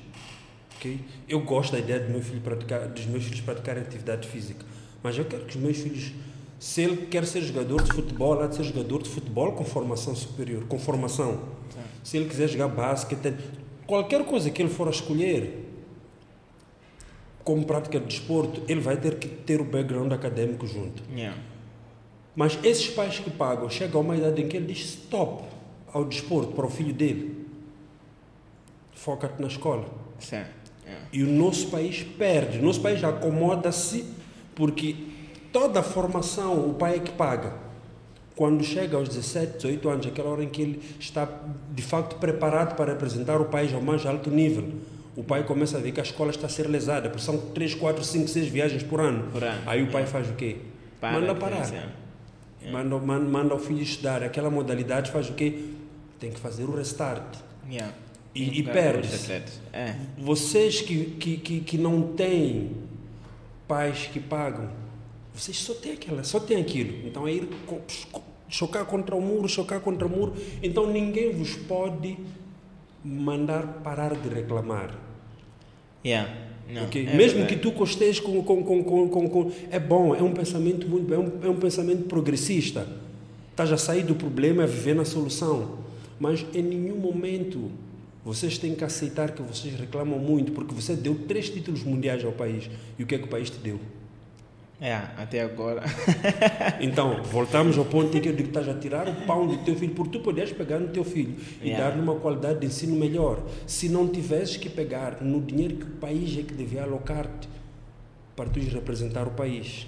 ok? 0.77 0.99
Eu 1.27 1.41
gosto 1.41 1.71
da 1.71 1.79
ideia 1.79 1.99
do 1.99 2.11
meu 2.11 2.21
filho 2.21 2.41
praticar, 2.41 2.87
dos 2.87 3.07
meus 3.07 3.23
filhos 3.23 3.41
praticarem 3.41 3.81
atividade 3.81 4.27
física. 4.27 4.63
Mas 5.01 5.17
eu 5.17 5.25
quero 5.25 5.45
que 5.45 5.57
os 5.57 5.61
meus 5.61 5.77
filhos, 5.77 6.11
se 6.59 6.81
ele 6.81 7.07
quer 7.07 7.25
ser 7.25 7.41
jogador 7.41 7.81
de 7.81 7.91
futebol, 7.91 8.39
há 8.39 8.45
de 8.45 8.55
ser 8.55 8.63
jogador 8.65 9.01
de 9.01 9.09
futebol 9.09 9.53
com 9.53 9.65
formação 9.65 10.15
superior, 10.15 10.63
com 10.65 10.77
formação. 10.77 11.41
Se 12.03 12.17
ele 12.17 12.29
quiser 12.29 12.47
jogar 12.47 12.67
basquete, 12.67 13.33
qualquer 13.87 14.23
coisa 14.25 14.51
que 14.51 14.61
ele 14.61 14.69
for 14.69 14.87
a 14.87 14.91
escolher 14.91 15.62
como 17.43 17.65
prática 17.65 17.99
de 17.99 18.05
desporto, 18.05 18.61
ele 18.67 18.79
vai 18.79 18.97
ter 18.97 19.15
que 19.19 19.27
ter 19.27 19.59
o 19.59 19.65
background 19.65 20.11
acadêmico 20.11 20.65
junto. 20.65 21.03
Yeah. 21.13 21.37
Mas 22.35 22.57
esses 22.63 22.89
pais 22.89 23.19
que 23.19 23.29
pagam, 23.29 23.69
chega 23.69 23.97
a 23.97 24.01
uma 24.01 24.15
idade 24.15 24.41
em 24.41 24.47
que 24.47 24.57
ele 24.57 24.67
diz 24.67 24.79
stop 24.79 25.43
ao 25.91 26.05
desporto 26.05 26.53
para 26.53 26.65
o 26.65 26.69
filho 26.69 26.93
dele. 26.93 27.45
Foca-te 28.93 29.41
na 29.41 29.47
escola. 29.47 29.85
Certo. 30.19 30.71
Yeah. 30.85 31.07
E 31.11 31.23
o 31.23 31.27
nosso 31.27 31.67
país 31.67 32.03
perde. 32.03 32.59
O 32.59 32.63
nosso 32.63 32.81
país 32.81 33.03
acomoda-se 33.03 34.05
porque 34.55 34.95
toda 35.51 35.81
a 35.81 35.83
formação 35.83 36.69
o 36.69 36.73
pai 36.73 36.95
é 36.95 36.99
que 36.99 37.11
paga. 37.11 37.61
Quando 38.35 38.63
chega 38.63 38.97
aos 38.97 39.09
17, 39.09 39.57
18 39.57 39.89
anos, 39.89 40.07
aquela 40.07 40.29
hora 40.29 40.43
em 40.43 40.49
que 40.49 40.61
ele 40.61 40.81
está 40.99 41.27
de 41.69 41.83
facto 41.83 42.15
preparado 42.15 42.75
para 42.75 42.93
representar 42.93 43.39
o 43.39 43.45
país 43.45 43.71
ao 43.73 43.81
mais 43.81 44.05
alto 44.07 44.31
nível, 44.31 44.73
o 45.15 45.23
pai 45.23 45.43
começa 45.43 45.77
a 45.77 45.79
ver 45.81 45.91
que 45.91 45.99
a 45.99 46.03
escola 46.03 46.31
está 46.31 46.47
a 46.47 46.49
ser 46.49 46.67
lesada, 46.67 47.09
porque 47.09 47.23
são 47.23 47.37
3, 47.37 47.75
4, 47.75 48.03
5, 48.03 48.27
6 48.27 48.47
viagens 48.47 48.83
por 48.83 48.99
ano. 48.99 49.29
Por 49.31 49.43
ano, 49.43 49.61
Aí 49.65 49.83
o 49.83 49.91
pai 49.91 50.05
faz 50.05 50.29
o 50.29 50.33
quê? 50.33 50.57
Para 50.99 51.19
Manda 51.19 51.35
parar. 51.35 51.65
criança. 51.67 51.89
Manda, 52.71 52.97
manda, 52.97 53.29
manda 53.29 53.55
o 53.55 53.59
filho 53.59 53.81
estudar. 53.81 54.23
Aquela 54.23 54.49
modalidade 54.49 55.11
faz 55.11 55.29
o 55.29 55.33
quê? 55.33 55.65
Tem 56.19 56.31
que 56.31 56.39
fazer 56.39 56.63
o 56.63 56.75
restart. 56.75 57.37
Yeah. 57.69 57.93
E- 58.33 58.61
e 58.61 58.69
atletas. 58.69 59.29
É. 59.71 59.95
Vocês 60.17 60.81
que, 60.81 61.05
que, 61.19 61.37
que, 61.37 61.59
que 61.59 61.77
não 61.77 62.13
têm 62.13 62.71
pais 63.67 64.09
que 64.11 64.19
pagam, 64.19 64.69
vocês 65.33 65.57
só 65.57 65.73
têm 65.73 65.93
aquela, 65.93 66.23
só 66.23 66.39
têm 66.39 66.57
aquilo. 66.61 67.05
Então 67.07 67.27
é 67.27 67.33
ir 67.33 67.49
chocar 68.49 68.85
contra 68.85 69.15
o 69.15 69.21
muro, 69.21 69.47
chocar 69.49 69.79
contra 69.81 70.07
o 70.07 70.09
muro. 70.09 70.33
Então 70.61 70.87
ninguém 70.91 71.31
vos 71.33 71.55
pode 71.55 72.17
mandar 73.03 73.81
parar 73.83 74.15
de 74.15 74.29
reclamar. 74.29 74.97
Yeah. 76.05 76.29
Não, 76.69 76.83
ok? 76.85 77.01
é 77.07 77.15
Mesmo 77.15 77.39
verdade. 77.39 77.55
que 77.55 77.61
tu 77.61 77.71
costeis 77.71 78.19
com, 78.19 78.41
com, 78.43 78.63
com, 78.63 78.83
com, 78.83 79.09
com, 79.09 79.29
com- 79.29 79.51
É 79.69 79.79
bom, 79.79 80.15
é 80.15 80.21
um 80.23 80.31
pensamento 80.33 80.87
muito 80.87 81.07
bom, 81.07 81.13
é 81.15 81.19
um, 81.19 81.31
é 81.47 81.49
um 81.49 81.59
pensamento 81.59 82.03
progressista. 82.05 82.87
Estás 83.51 83.71
a 83.71 83.77
sair 83.77 84.03
do 84.03 84.15
problema, 84.15 84.63
a 84.63 84.65
viver 84.65 84.95
na 84.95 85.05
solução. 85.05 85.79
Mas 86.19 86.45
em 86.53 86.61
nenhum 86.63 86.95
momento 86.97 87.69
vocês 88.25 88.57
têm 88.57 88.73
que 88.73 88.83
aceitar 88.83 89.31
que 89.31 89.41
vocês 89.41 89.77
reclamam 89.77 90.17
muito, 90.17 90.53
porque 90.53 90.73
você 90.73 90.95
deu 90.95 91.13
três 91.27 91.49
títulos 91.49 91.83
mundiais 91.83 92.23
ao 92.23 92.31
país. 92.31 92.69
E 92.97 93.03
o 93.03 93.05
que 93.05 93.15
é 93.15 93.17
que 93.17 93.25
o 93.25 93.27
país 93.27 93.49
te 93.49 93.57
deu? 93.57 93.79
É, 94.81 94.93
até 95.17 95.41
agora. 95.41 95.83
Então, 96.81 97.23
voltamos 97.23 97.77
ao 97.77 97.85
ponto 97.85 98.15
em 98.17 98.19
que 98.21 98.27
eu 98.27 98.33
digo 98.35 98.51
que 98.51 98.57
estás 98.57 98.67
a 98.75 98.79
tirar 98.79 99.07
o 99.07 99.13
pão 99.25 99.47
do 99.47 99.57
teu 99.63 99.75
filho, 99.75 99.93
porque 99.93 100.17
tu 100.17 100.23
podes 100.23 100.51
pegar 100.51 100.79
no 100.79 100.89
teu 100.89 101.03
filho 101.03 101.35
e 101.61 101.69
Yeah. 101.69 101.89
dar-lhe 101.89 102.01
uma 102.01 102.15
qualidade 102.15 102.59
de 102.59 102.65
ensino 102.67 102.95
melhor. 102.95 103.41
Se 103.65 103.87
não 103.87 104.07
tivesses 104.09 104.57
que 104.57 104.69
pegar 104.69 105.21
no 105.21 105.39
dinheiro 105.41 105.75
que 105.77 105.83
o 105.85 105.91
país 105.91 106.37
é 106.37 106.41
que 106.41 106.53
devia 106.53 106.83
alocar-te 106.83 107.47
para 108.35 108.49
tu 108.49 108.59
representar 108.59 109.25
o 109.27 109.31
país. 109.31 109.87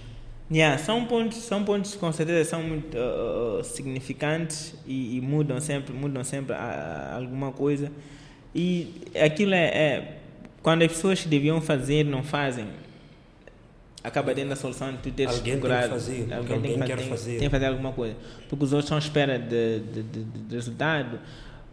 Yeah, 0.52 0.78
são 0.78 1.06
pontos, 1.06 1.40
são 1.40 1.64
pontos 1.66 1.94
que 1.94 1.98
com 1.98 2.12
certeza 2.14 2.48
são 2.52 2.62
muito 2.64 2.96
uh, 2.96 3.60
uh, 3.60 3.64
significantes 3.64 4.76
e, 4.86 5.18
e 5.18 5.22
mudam 5.22 5.60
sempre, 5.60 5.92
mudam 5.94 6.24
sempre 6.24 6.54
a- 6.54 7.12
a 7.14 7.16
alguma 7.16 7.52
coisa. 7.52 7.92
E 8.54 9.02
aquilo 9.20 9.54
é, 9.56 9.66
é 9.66 10.18
quando 10.62 10.84
as 10.84 10.92
pessoas 10.92 11.22
que 11.24 11.28
deviam 11.28 11.60
fazer 11.60 12.06
não 12.06 12.24
fazem, 12.24 12.68
acaba 14.06 14.34
dentro 14.34 14.52
da 14.52 14.56
solução 14.56 14.92
de 14.92 14.98
tu 15.00 15.12
teres 15.12 15.34
Alguém 15.36 15.54
tem 15.54 15.62
que 15.62 15.68
procurado- 15.68 15.90
fazer, 15.94 16.34
alguém 16.34 16.80
quer 16.80 16.98
tem, 16.98 17.08
fazer. 17.10 17.32
tem 17.40 17.48
que 17.48 17.50
fazer 17.50 17.66
alguma 17.66 17.92
coisa, 17.92 18.16
porque 18.50 18.64
os 18.66 18.72
outros 18.74 18.86
estão 18.86 18.98
à 18.98 19.00
espera 19.00 19.38
de, 19.40 19.80
de, 19.80 20.04
de, 20.04 20.24
de 20.24 20.56
resultado. 20.56 21.20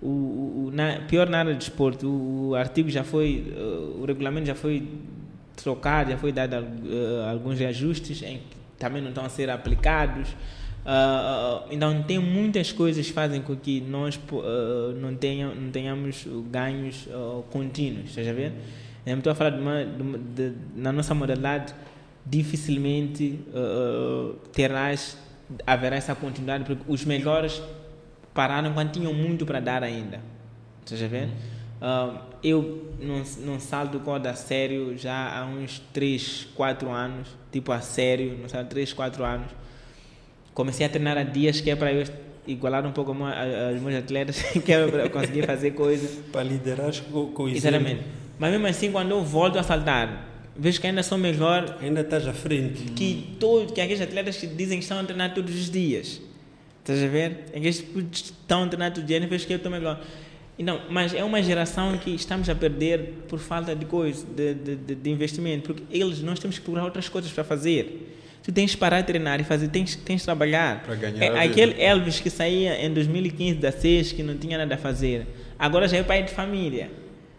O, 0.00 0.06
o, 0.06 0.70
na, 0.72 1.00
pior 1.08 1.28
na 1.28 1.38
área 1.38 1.52
de 1.52 1.58
desporto, 1.60 2.08
o, 2.08 2.48
o 2.48 2.54
artigo 2.56 2.90
já 2.90 3.04
foi, 3.04 3.54
uh, 3.56 4.00
o 4.02 4.04
regulamento 4.04 4.46
já 4.46 4.54
foi 4.54 4.88
trocado, 5.54 6.10
já 6.10 6.16
foi 6.18 6.32
dado 6.32 6.54
uh, 6.56 7.30
alguns 7.30 7.58
reajustes 7.58 8.20
em 8.22 8.38
que 8.38 8.56
também 8.78 9.00
não 9.00 9.10
estão 9.10 9.24
a 9.24 9.28
ser 9.28 9.48
aplicados. 9.48 10.28
Uh, 10.84 11.62
então 11.70 12.02
tem 12.02 12.18
muitas 12.18 12.72
coisas 12.72 13.06
que 13.06 13.12
fazem 13.12 13.40
com 13.40 13.54
que 13.54 13.80
nós 13.80 14.16
uh, 14.32 14.92
não, 15.00 15.14
tenham, 15.14 15.54
não 15.54 15.70
tenhamos 15.70 16.26
ganhos 16.50 17.06
uh, 17.06 17.44
contínuos, 17.50 18.08
estás 18.08 18.26
a 18.26 18.32
ver? 18.32 18.52
Eu 19.06 19.16
estou 19.18 19.30
a 19.30 19.34
falar 19.36 19.50
de 19.50 19.60
uma, 19.60 19.84
de 19.84 20.18
de- 20.50 20.56
na 20.76 20.90
nossa 20.92 21.14
modalidade 21.14 21.72
dificilmente 22.24 23.40
uh, 23.48 24.34
terás 24.52 25.16
haverá 25.66 25.96
essa 25.96 26.14
continuidade 26.14 26.64
porque 26.64 26.82
os 26.86 27.04
melhores 27.04 27.62
pararam 28.32 28.72
quando 28.72 28.92
tinham 28.92 29.12
muito 29.12 29.44
para 29.44 29.60
dar 29.60 29.82
ainda. 29.82 30.20
Estás 30.84 31.02
a 31.02 31.06
ver? 31.06 31.28
Uh, 31.80 32.18
eu 32.42 32.94
não, 33.00 33.22
não 33.44 33.60
salto 33.60 33.98
corda 34.00 34.30
a 34.30 34.34
sério 34.34 34.96
já 34.96 35.38
há 35.38 35.44
uns 35.44 35.80
3, 35.92 36.48
4 36.54 36.90
anos, 36.90 37.28
tipo 37.50 37.72
a 37.72 37.80
sério, 37.80 38.38
não 38.40 38.48
sei, 38.48 38.64
3, 38.64 38.92
4 38.92 39.24
anos. 39.24 39.50
Comecei 40.54 40.86
a 40.86 40.88
treinar 40.88 41.18
há 41.18 41.22
dias 41.22 41.60
que 41.60 41.70
é 41.70 41.76
para 41.76 41.92
eu 41.92 42.04
igualar 42.46 42.86
um 42.86 42.92
pouco 42.92 43.12
os 43.12 43.82
meus 43.82 43.96
atletas, 43.96 44.42
que 44.64 44.72
é 44.72 44.86
para 44.86 45.08
conseguir 45.08 45.46
fazer 45.46 45.72
coisas. 45.72 46.18
Para 46.32 46.42
liderar 46.42 46.92
com, 47.10 47.26
com. 47.28 47.48
Exatamente. 47.48 48.02
Mas 48.38 48.50
mesmo 48.50 48.66
assim, 48.66 48.90
quando 48.90 49.10
eu 49.10 49.24
volto 49.24 49.58
a 49.58 49.62
saltar, 49.62 50.31
vejo 50.56 50.80
que 50.80 50.86
ainda 50.86 51.02
sou 51.02 51.18
melhor 51.18 51.78
Ainda 51.80 52.00
estás 52.00 52.26
à 52.26 52.32
frente. 52.32 52.82
que, 52.92 53.36
todo, 53.38 53.72
que 53.72 53.80
aqueles 53.80 54.00
atletas 54.00 54.36
que 54.36 54.46
dizem 54.46 54.78
que 54.78 54.84
estão 54.84 54.98
a 54.98 55.04
treinar 55.04 55.34
todos 55.34 55.54
os 55.54 55.70
dias. 55.70 56.20
Estás 56.80 57.02
a 57.02 57.06
ver? 57.06 57.44
Aqueles 57.54 57.80
que 57.80 58.06
estão 58.12 58.64
a 58.64 58.66
treinar 58.66 58.90
todos 58.90 59.02
os 59.02 59.06
dias, 59.06 59.24
vejo 59.24 59.46
que 59.46 59.52
eu 59.52 59.56
estou 59.56 59.70
melhor. 59.70 60.00
Não, 60.58 60.80
mas 60.90 61.12
é 61.14 61.24
uma 61.24 61.42
geração 61.42 61.96
que 61.98 62.10
estamos 62.10 62.48
a 62.48 62.54
perder 62.54 63.24
por 63.26 63.38
falta 63.38 63.74
de 63.74 63.84
coisa, 63.84 64.24
de, 64.26 64.54
de, 64.54 64.76
de, 64.76 64.94
de 64.94 65.10
investimento, 65.10 65.72
porque 65.72 65.82
eles, 65.90 66.20
nós 66.20 66.38
temos 66.38 66.56
que 66.58 66.62
procurar 66.64 66.84
outras 66.84 67.08
coisas 67.08 67.32
para 67.32 67.42
fazer. 67.42 68.08
Tu 68.44 68.52
tens 68.52 68.72
que 68.72 68.76
parar 68.76 69.00
de 69.00 69.06
treinar 69.06 69.40
e 69.40 69.44
fazer, 69.44 69.68
tens, 69.68 69.96
tens 69.96 70.18
de 70.20 70.24
trabalhar. 70.24 70.82
Para 70.82 70.94
ganhar 70.96 71.24
É, 71.24 71.44
aquele 71.44 71.80
Elvis 71.80 72.20
que 72.20 72.28
saía 72.30 72.84
em 72.84 72.92
2015 72.92 73.58
da 73.58 73.72
SES, 73.72 74.12
que 74.12 74.22
não 74.22 74.36
tinha 74.36 74.58
nada 74.58 74.74
a 74.74 74.78
fazer, 74.78 75.26
agora 75.58 75.88
já 75.88 75.96
é 75.96 76.02
pai 76.02 76.22
de 76.24 76.30
família. 76.32 76.90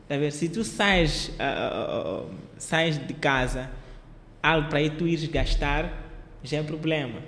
A 0.10 0.18
ver? 0.18 0.32
Se 0.32 0.50
tu 0.50 0.64
sais, 0.64 1.32
ah, 1.40 2.24
sais 2.58 2.98
de 3.08 3.14
casa, 3.14 3.70
algo 4.42 4.70
para 4.70 4.80
aí 4.80 4.90
tu 4.90 5.08
ires 5.08 5.26
gastar, 5.28 5.92
já 6.44 6.58
é 6.58 6.64
problema. 6.64 7.20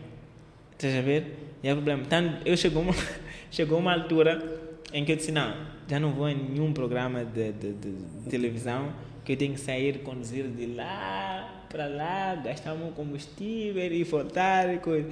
Estás 0.73 0.95
a 0.95 1.01
ver? 1.01 1.37
Já 1.63 1.71
é 1.71 1.73
problema. 1.73 2.03
Então, 2.05 2.37
eu 2.45 2.55
chegou 2.57 2.81
uma, 2.81 2.93
chegou 3.49 3.79
uma 3.79 3.93
altura 3.93 4.61
em 4.93 5.03
que 5.05 5.11
eu 5.11 5.15
disse, 5.15 5.31
não, 5.31 5.55
já 5.87 5.99
não 5.99 6.11
vou 6.11 6.29
em 6.29 6.35
nenhum 6.35 6.71
programa 6.73 7.23
de, 7.25 7.51
de, 7.53 7.73
de- 7.73 7.91
de 7.91 8.29
televisão, 8.29 8.93
que 9.23 9.31
eu 9.33 9.37
tenho 9.37 9.53
que 9.53 9.59
sair, 9.59 9.99
conduzir 9.99 10.45
de 10.47 10.67
lá 10.67 11.63
para 11.69 11.87
lá, 11.87 12.35
gastar 12.35 12.75
meu 12.75 12.89
combustível 12.89 13.91
e 13.91 14.03
voltar 14.03 14.73
e 14.73 14.77
coisa. 14.77 15.09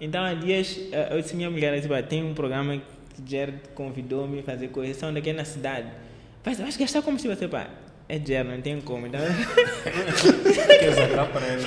Então, 0.00 0.22
há 0.22 0.34
dias, 0.34 0.78
eu 1.10 1.20
disse 1.22 1.34
minha 1.34 1.50
mulher, 1.50 1.80
tem 2.08 2.22
um 2.22 2.34
programa 2.34 2.76
que 2.76 3.30
Jared 3.30 3.58
convidou-me 3.74 4.40
a 4.40 4.42
fazer 4.42 4.68
correção 4.68 5.12
daqui 5.14 5.32
na 5.32 5.44
cidade. 5.44 5.88
Vai, 6.44 6.54
vais 6.54 6.76
gastar 6.76 7.00
combustível, 7.02 7.36
você 7.36 7.48
pá. 7.48 7.66
É 8.06 8.18
Jared, 8.18 8.50
não 8.50 8.60
tem 8.60 8.78
como. 8.82 9.06
Então... 9.06 9.20
Quer 10.78 10.92
zagar 10.92 11.26
para 11.28 11.46
ele? 11.46 11.64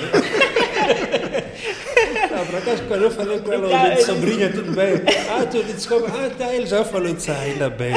Não, 2.30 2.46
por 2.46 2.54
acaso, 2.56 2.82
quando 2.84 3.02
eu 3.02 3.10
falei 3.10 3.40
com 3.40 3.52
ela, 3.52 3.92
Então, 3.92 4.06
sobrinha, 4.06 4.52
tudo 4.52 4.70
bem? 4.70 4.94
Ah, 5.28 5.44
tu 5.44 5.88
como? 5.88 6.06
Ah, 6.06 6.30
tá, 6.38 6.54
ele 6.54 6.66
já 6.66 6.84
falou, 6.84 7.08
eu 7.08 7.14
disse, 7.14 7.30
ah, 7.32 7.40
ainda 7.40 7.68
bem. 7.68 7.92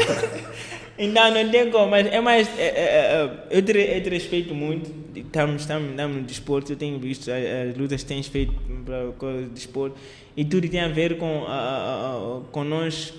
Então, 0.97 1.33
não 1.33 1.49
tem 1.49 1.71
como, 1.71 1.89
mas 1.89 2.05
é 2.07 2.21
mais. 2.21 2.47
é, 2.59 2.63
é, 2.63 2.69
é, 2.69 3.47
eu, 3.49 3.61
te, 3.61 3.71
eu 3.71 4.03
te 4.03 4.09
respeito 4.09 4.53
muito. 4.53 4.91
Estamos, 5.15 5.61
estamos, 5.61 5.89
estamos 5.89 6.17
no 6.17 6.23
desporto, 6.23 6.71
eu 6.71 6.75
tenho 6.75 6.99
visto 6.99 7.29
as, 7.31 7.69
as 7.69 7.77
lutas 7.77 8.01
que 8.03 8.07
tens 8.07 8.27
feito 8.27 8.53
para 8.85 9.41
de 9.41 9.49
desporto 9.49 9.97
e 10.35 10.45
tudo 10.45 10.67
tem 10.69 10.79
a 10.79 10.87
ver 10.87 11.17
com, 11.17 11.45
a, 11.45 11.51
a, 11.51 12.41
com 12.51 12.63
nós 12.63 13.13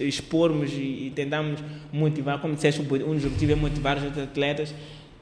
expormos 0.00 0.72
e, 0.72 1.06
e 1.06 1.12
tentarmos 1.14 1.60
motivar. 1.92 2.40
Como 2.40 2.54
disseste, 2.54 2.80
um 2.80 2.84
dos 2.84 3.24
objetivos 3.24 3.56
é 3.56 3.60
motivar 3.60 3.96
os 3.98 4.04
outros 4.04 4.24
atletas 4.24 4.74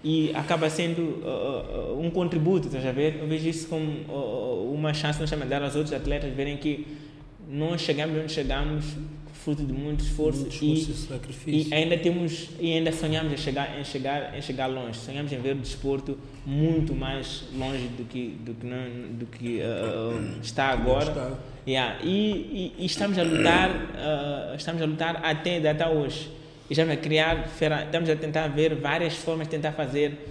e 0.02 0.30
acaba 0.34 0.70
sendo 0.70 1.00
uh, 1.00 2.00
um 2.00 2.11
contributo, 2.11 2.66
estás 2.66 2.86
a 2.86 2.92
ver? 2.92 3.16
Eu 3.20 3.26
vejo 3.26 3.48
isso 3.48 3.68
como 3.68 3.90
uh, 4.09 4.72
uma 4.72 4.94
chance 4.94 5.18
nós 5.20 5.30
dar 5.48 5.62
aos 5.62 5.74
outros 5.76 5.94
atletas 5.94 6.32
verem 6.32 6.57
que 6.57 6.86
nós 7.48 7.80
chegamos 7.80 8.22
onde 8.22 8.32
chegamos 8.32 8.84
fruto 9.45 9.62
de 9.62 9.72
muito 9.72 10.03
esforço, 10.03 10.40
Muito 10.40 10.55
e, 10.64 10.72
esforço 10.80 10.90
e 10.90 11.07
sacrifício. 11.09 11.70
e 11.70 11.74
ainda 11.74 11.99
temos 11.99 12.49
e 12.59 12.72
ainda 12.72 12.90
sonhamos 12.92 13.32
em 13.32 13.36
chegar 13.36 13.78
em 13.78 13.84
chegar 13.84 14.36
em 14.36 14.40
chegar 14.40 14.66
longe. 14.66 14.99
Sonhamos 14.99 15.30
em 15.32 15.38
ver 15.38 15.55
o 15.55 15.59
desporto 15.59 16.18
muito 16.47 16.95
mais 16.95 17.45
longe 17.57 17.86
do 17.88 18.05
que 18.05 18.28
do 18.45 18.55
que 18.55 18.66
não, 18.66 18.84
do 19.18 19.26
que 19.26 19.61
uh, 19.61 20.40
está 20.42 20.68
agora. 20.70 21.05
Está. 21.09 21.38
Yeah, 21.66 21.99
e, 22.03 22.72
e- 22.78 22.82
e 22.82 22.86
estamos 22.86 23.18
a 23.18 23.22
lutar 23.22 23.70
uh, 23.70 24.55
estamos 24.57 24.80
a 24.82 24.86
lutar 24.86 25.16
até 25.24 25.68
até 25.68 25.88
hoje. 25.88 26.30
E 26.68 26.72
estamos 26.72 26.92
a 26.95 26.97
criar 26.97 27.47
estamos 27.47 28.09
a 28.09 28.16
tentar 28.16 28.49
ver 28.49 28.74
várias 28.76 29.14
formas 29.14 29.47
de 29.47 29.51
tentar 29.51 29.72
fazer 29.72 30.30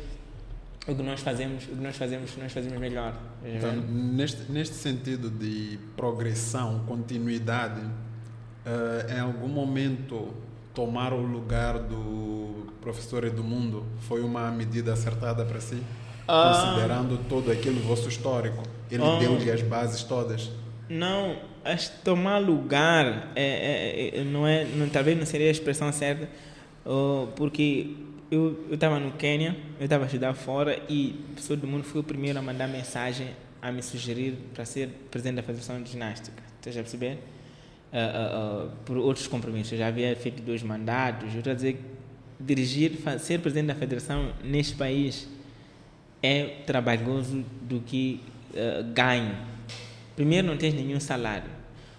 o 0.88 0.95
que 0.95 1.01
nós 1.03 1.22
fazemos 1.22 1.64
o 1.66 1.68
que 1.68 1.76
nós 1.84 1.95
fazemos 1.95 2.36
nós 2.38 2.51
fazemos 2.51 2.80
melhor. 2.80 3.14
Então, 3.45 3.72
neste, 3.76 4.51
neste 4.51 4.76
sentido 4.76 5.30
de 5.30 5.78
progressão, 5.95 6.84
continuidade, 6.88 7.82
eh, 8.66 9.16
em 9.16 9.20
algum 9.20 9.47
momento 9.47 10.34
tomar 10.74 11.14
o 11.14 11.22
lugar 11.22 11.80
do 11.80 12.68
professor 12.82 13.24
Edmundo 13.24 13.86
foi 14.01 14.22
uma 14.22 14.49
medida 14.51 14.93
acertada 14.93 15.45
para 15.45 15.59
si? 15.59 15.82
Ah. 16.28 16.51
Considerando 16.72 17.18
todo 17.30 17.51
aquele 17.51 17.80
vosso 17.82 18.07
histórico. 18.09 18.64
Ele 18.89 19.03
Ah. 19.03 19.18
deu-lhe 19.20 19.49
as 19.51 19.61
bases 19.61 20.03
todas. 20.03 20.49
Não, 20.89 21.38
tomar 22.03 22.38
lugar 22.39 23.32
é, 23.36 24.11
é- 24.16 24.20
é- 24.20 24.24
não 24.24 24.45
é, 24.45 24.66
não, 24.66 24.88
talvez 24.89 25.18
não 25.18 25.26
seria 25.26 25.47
a 25.47 25.51
expressão 25.51 25.91
certa, 25.91 26.30
oh, 26.86 27.28
porque 27.36 27.95
eu 28.30 28.68
estava 28.72 28.99
no 28.99 29.11
Quênia, 29.14 29.55
eu 29.80 29.86
estava 29.86 30.03
a 30.03 30.07
estudar 30.07 30.34
fora 30.34 30.78
e 30.89 31.16
o 31.30 31.34
professor 31.34 31.57
do 31.57 31.68
mundo 31.68 31.84
foi 31.84 32.01
o 32.01 32.03
primeiro 32.03 32.38
a 32.38 32.41
mandar 32.41 32.68
mensagem 32.68 33.30
a 33.61 33.72
me 33.72 33.82
sugerir 33.82 34.38
para 34.53 34.66
ser 34.66 34.89
presidente 35.09 35.36
da 35.38 35.43
Federação 35.43 35.82
de 35.82 35.89
Ginástica. 35.91 36.43
Estás 36.59 36.76
a 36.78 36.82
perceber? 36.82 37.20
Ah, 37.96 38.66
ah, 38.66 38.68
por 38.86 38.98
outros 38.98 39.28
compromissos. 39.28 39.74
Eu 39.74 39.78
já 39.78 39.88
havia 39.88 40.16
feito 40.16 40.41
dois 40.41 40.64
mandatos. 40.64 41.32
Eu 41.32 41.38
estou 41.38 41.52
a 41.52 41.56
dizer 41.56 41.80
dirigir, 42.39 42.98
ser 43.20 43.39
presidente 43.39 43.68
da 43.68 43.76
federação 43.76 44.34
neste 44.44 44.76
país 44.76 45.30
é 46.22 46.62
trabalhoso 46.66 47.46
do 47.62 47.80
que 47.82 48.20
ah, 48.56 48.82
ganho. 48.94 49.36
Primeiro, 50.16 50.48
não 50.48 50.58
tens 50.58 50.74
nenhum 50.74 51.00
salário. 51.00 51.50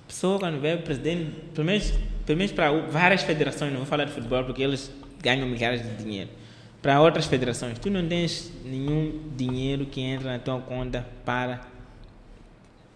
Pessoa, 0.09 0.39
quando 0.41 0.61
vê 0.61 0.77
presidente, 0.77 1.31
pelo 1.55 1.67
menos, 1.67 1.93
pelo 2.27 2.39
menos 2.39 2.53
para 2.53 2.73
várias 2.89 3.23
federações, 3.23 3.71
não 3.71 3.79
vou 3.79 3.87
falar 3.87 4.05
de 4.05 4.13
futebol 4.13 4.43
porque 4.43 4.63
eles 4.63 4.91
ganham 5.23 5.49
milhares 5.49 5.81
de 5.83 6.03
dinheiro. 6.03 6.31
Para 6.83 7.01
outras 7.01 7.27
federações, 7.27 7.79
tu 7.79 7.89
não 7.89 8.07
tens 8.07 8.53
nenhum 8.65 9.31
dinheiro 9.37 9.87
que 9.87 10.01
entra 10.01 10.33
na 10.33 10.39
tua 10.41 10.61
conta 10.61 11.07
para, 11.25 11.61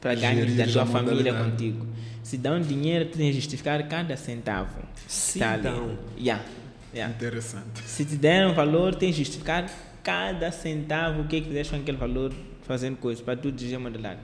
para 0.00 0.14
ganhos 0.14 0.54
da 0.56 0.66
tua 0.66 0.84
família 0.84 1.32
contigo. 1.32 1.86
Se 2.28 2.36
dão 2.36 2.60
dinheiro, 2.60 3.06
tens 3.06 3.34
que 3.34 3.40
justificar 3.40 3.88
cada 3.88 4.14
centavo. 4.14 4.82
Se 5.06 5.38
Tá 5.38 5.56
dão. 5.56 5.96
Yeah, 6.18 6.44
yeah. 6.92 7.14
Interessante. 7.14 7.80
Se 7.86 8.04
te 8.04 8.16
deram 8.16 8.52
valor, 8.52 8.94
tens 8.94 9.16
que 9.16 9.24
justificar 9.24 9.66
cada 10.02 10.52
centavo, 10.52 11.22
o 11.22 11.24
que 11.26 11.36
é 11.36 11.40
que 11.40 11.46
fizeste 11.46 11.72
com 11.72 11.80
aquele 11.80 11.96
valor, 11.96 12.30
fazendo 12.64 12.98
coisas, 12.98 13.24
para 13.24 13.34
tu 13.34 13.50
dirigir 13.50 13.78
a 13.78 13.80
modalidade. 13.80 14.20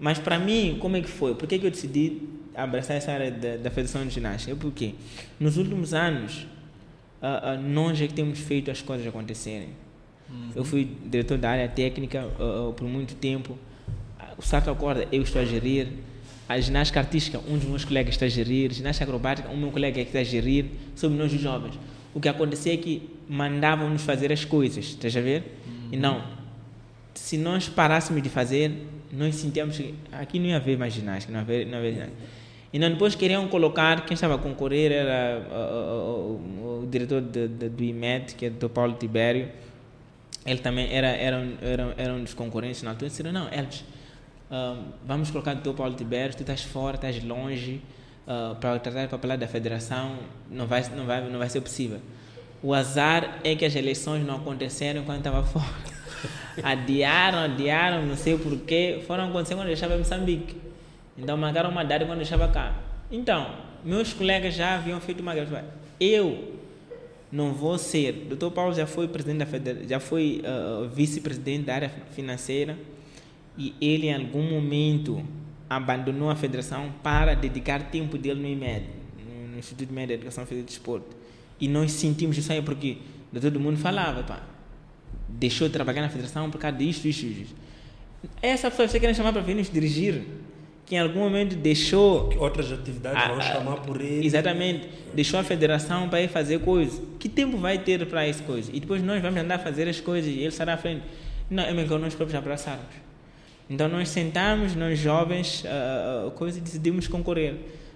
Mas 0.00 0.18
para 0.18 0.36
mim, 0.36 0.78
como 0.80 0.96
é 0.96 1.00
que 1.00 1.08
foi? 1.08 1.36
Por 1.36 1.46
que, 1.46 1.60
que 1.60 1.66
eu 1.66 1.70
decidi 1.70 2.22
abraçar 2.56 2.96
essa 2.96 3.12
área 3.12 3.30
da, 3.30 3.56
da 3.56 3.70
Federação 3.70 4.04
de 4.04 4.12
Ginástica? 4.12 4.50
É 4.50 4.56
porque 4.56 4.96
nos 5.38 5.56
últimos 5.56 5.94
anos, 5.94 6.44
ah, 7.22 7.52
ah, 7.52 7.56
nós 7.56 8.00
é 8.00 8.08
que 8.08 8.14
temos 8.14 8.40
feito 8.40 8.68
as 8.68 8.82
coisas 8.82 9.06
acontecerem. 9.06 9.68
Eu 10.56 10.64
fui 10.64 10.90
diretor 11.06 11.38
da 11.38 11.50
área 11.50 11.68
técnica 11.68 12.28
ah, 12.40 12.72
por 12.76 12.88
muito 12.88 13.14
tempo. 13.14 13.56
O 14.36 14.42
salto 14.42 14.70
à 14.70 14.74
corda 14.74 15.06
eu 15.12 15.22
estou 15.22 15.40
a 15.40 15.44
gerir. 15.44 15.86
A 16.48 16.58
ginástica 16.58 17.00
artística, 17.00 17.38
um 17.46 17.58
dos 17.58 17.68
meus 17.68 17.84
colegas 17.84 18.14
está 18.14 18.26
a 18.26 18.28
gerir. 18.28 18.72
Ginástica 18.72 19.04
acrobática, 19.04 19.48
um 19.50 19.56
meu 19.56 19.70
colega 19.70 20.00
é 20.00 20.04
que 20.04 20.08
está 20.08 20.20
a 20.20 20.24
gerir. 20.24 20.66
Sobre 20.94 21.18
nós 21.18 21.32
os 21.32 21.40
jovens. 21.40 21.78
O 22.14 22.20
que 22.20 22.28
acontecia 22.28 22.72
é 22.72 22.76
que 22.76 23.08
mandavam-nos 23.28 24.02
fazer 24.02 24.32
as 24.32 24.44
coisas, 24.44 24.86
estás 24.86 25.14
a 25.16 25.20
ver? 25.20 25.58
E 25.92 25.96
não, 25.96 26.22
se 27.14 27.36
nós 27.36 27.68
parássemos 27.68 28.22
de 28.22 28.28
fazer, 28.28 28.72
nós 29.12 29.34
sentíamos 29.34 29.76
que 29.76 29.94
aqui 30.12 30.38
não 30.38 30.46
ia 30.46 30.56
haver 30.56 30.78
mais 30.78 30.94
ginástica, 30.94 31.32
não 31.32 31.40
ia 31.40 31.42
haver, 31.42 31.66
não 31.66 31.72
ia 31.72 31.78
haver 31.78 31.92
ginástica. 31.92 32.18
E 32.72 32.78
não, 32.78 32.90
depois 32.90 33.14
queriam 33.14 33.48
colocar, 33.48 34.04
quem 34.04 34.14
estava 34.14 34.34
a 34.34 34.38
concorrer 34.38 34.92
era 34.92 35.40
o, 35.50 36.82
o 36.82 36.88
diretor 36.90 37.22
de, 37.22 37.48
de, 37.48 37.68
do 37.68 37.82
IMET, 37.82 38.34
que 38.34 38.46
é 38.46 38.48
o 38.48 38.52
Dr. 38.52 38.68
Paulo 38.68 38.94
Tibério. 38.94 39.48
Ele 40.44 40.58
também 40.58 40.92
era, 40.92 41.08
era, 41.08 41.48
era, 41.62 41.94
era 41.96 42.12
um 42.14 42.22
dos 42.22 42.34
concorrentes 42.34 42.82
na 42.82 42.90
altura. 42.90 43.10
Disseram, 43.10 43.32
não, 43.32 43.48
Elvis, 43.48 43.84
vamos 45.06 45.30
colocar 45.30 45.54
o 45.56 45.60
Dr. 45.60 45.72
Paulo 45.76 45.94
Tibério, 45.94 46.34
tu 46.34 46.40
estás 46.40 46.62
fora, 46.62 46.96
estás 46.96 47.22
longe, 47.22 47.80
ah, 48.26 48.56
para 48.60 48.78
tratar 48.78 49.02
de 49.02 49.08
papelada 49.08 49.40
da 49.40 49.48
federação, 49.48 50.16
não 50.50 50.66
vai, 50.66 50.82
não, 50.96 51.06
vai, 51.06 51.28
não 51.28 51.38
vai 51.38 51.48
ser 51.48 51.60
possível. 51.60 51.98
O 52.62 52.74
azar 52.74 53.38
é 53.44 53.54
que 53.54 53.64
as 53.64 53.74
eleições 53.76 54.24
não 54.26 54.36
aconteceram 54.36 55.04
quando 55.04 55.18
estava 55.18 55.42
fora. 55.46 55.66
adiaram, 56.62 57.38
adiaram, 57.38 58.04
não 58.04 58.16
sei 58.16 58.36
porquê. 58.36 59.02
Foram 59.06 59.28
acontecer 59.28 59.54
quando 59.54 59.68
eu 59.68 59.74
estava 59.74 59.94
em 59.94 59.98
Moçambique. 59.98 60.56
Então 61.16 61.36
marcaram 61.36 61.70
uma 61.70 61.84
data 61.84 62.04
quando 62.04 62.18
eu 62.18 62.22
estava 62.24 62.48
cá. 62.48 62.74
Então, 63.10 63.54
meus 63.84 64.12
colegas 64.12 64.54
já 64.54 64.74
haviam 64.74 65.00
feito 65.00 65.20
uma 65.20 65.34
gravação. 65.34 65.64
Eu 66.00 66.54
não 67.30 67.52
vou 67.52 67.78
ser. 67.78 68.26
O 68.30 68.36
Dr. 68.36 68.50
Paulo 68.50 68.74
já 68.74 68.86
foi 68.86 69.06
presidente 69.08 69.38
da 69.38 69.46
federa- 69.46 69.86
já 69.86 70.00
foi 70.00 70.42
ah, 70.44 70.88
vice-presidente 70.92 71.64
da 71.64 71.74
área 71.74 71.92
financeira 72.12 72.76
e 73.58 73.74
ele 73.80 74.06
em 74.06 74.14
algum 74.14 74.42
momento 74.42 75.22
abandonou 75.68 76.30
a 76.30 76.36
federação 76.36 76.92
para 77.02 77.34
dedicar 77.34 77.90
tempo 77.90 78.16
dele 78.16 78.40
no 78.40 78.48
IMED, 78.48 78.86
no, 79.52 79.58
Instituto 79.58 79.88
de 79.88 79.92
Média 79.92 80.16
de 80.16 80.22
Educação 80.22 80.46
Física 80.46 80.62
e 80.62 80.66
Desporto. 80.66 81.16
E 81.60 81.66
nós 81.66 81.90
sentimos 81.90 82.38
isso 82.38 82.52
aí 82.52 82.62
porque 82.62 82.98
todo 83.32 83.58
mundo 83.58 83.76
falava, 83.76 84.22
pá, 84.22 84.42
deixou 85.28 85.66
de 85.66 85.74
trabalhar 85.74 86.02
na 86.02 86.08
federação 86.08 86.48
por 86.50 86.58
causa 86.60 86.76
disto, 86.76 87.06
isto, 87.06 87.26
isto. 87.26 87.54
Essa 88.40 88.70
pessoa 88.70 88.86
que 88.86 88.92
você 88.92 89.00
quer 89.00 89.14
chamar 89.14 89.32
para 89.32 89.42
vir 89.42 89.56
nos 89.56 89.70
dirigir, 89.70 90.22
que 90.86 90.94
em 90.94 91.00
algum 91.00 91.20
momento 91.20 91.54
deixou 91.56 92.32
Outras 92.38 92.72
atividades 92.72 93.26
vão 93.26 93.36
Ah, 93.36 93.40
chamar 93.42 93.76
por 93.78 94.00
ele. 94.00 94.24
Exatamente. 94.24 94.88
Deixou 95.12 95.38
a 95.38 95.44
federação 95.44 96.08
para 96.08 96.22
ir 96.22 96.28
fazer 96.28 96.60
coisas. 96.60 97.02
Que 97.18 97.28
tempo 97.28 97.58
vai 97.58 97.78
ter 97.78 98.06
para 98.06 98.24
essas 98.24 98.44
coisas? 98.46 98.70
E 98.72 98.80
depois 98.80 99.02
nós 99.02 99.20
vamos 99.20 99.38
andar 99.38 99.56
a 99.56 99.58
fazer 99.58 99.88
as 99.88 100.00
coisas 100.00 100.30
e 100.30 100.38
ele 100.38 100.46
estará 100.46 100.74
à 100.74 100.78
frente. 100.78 101.02
Não, 101.50 101.62
é 101.62 101.74
melhor 101.74 101.98
nós 101.98 102.14
próprios 102.14 102.38
abraçarmos. 102.38 103.07
Então 103.70 103.88
nós 103.88 104.08
sentamos, 104.08 104.74
nós 104.74 104.98
jovens, 104.98 105.64
ah, 105.66 106.30
coisa, 106.34 106.58
e 106.58 106.60
decidimos 106.60 107.06
concorrer. 107.06 107.54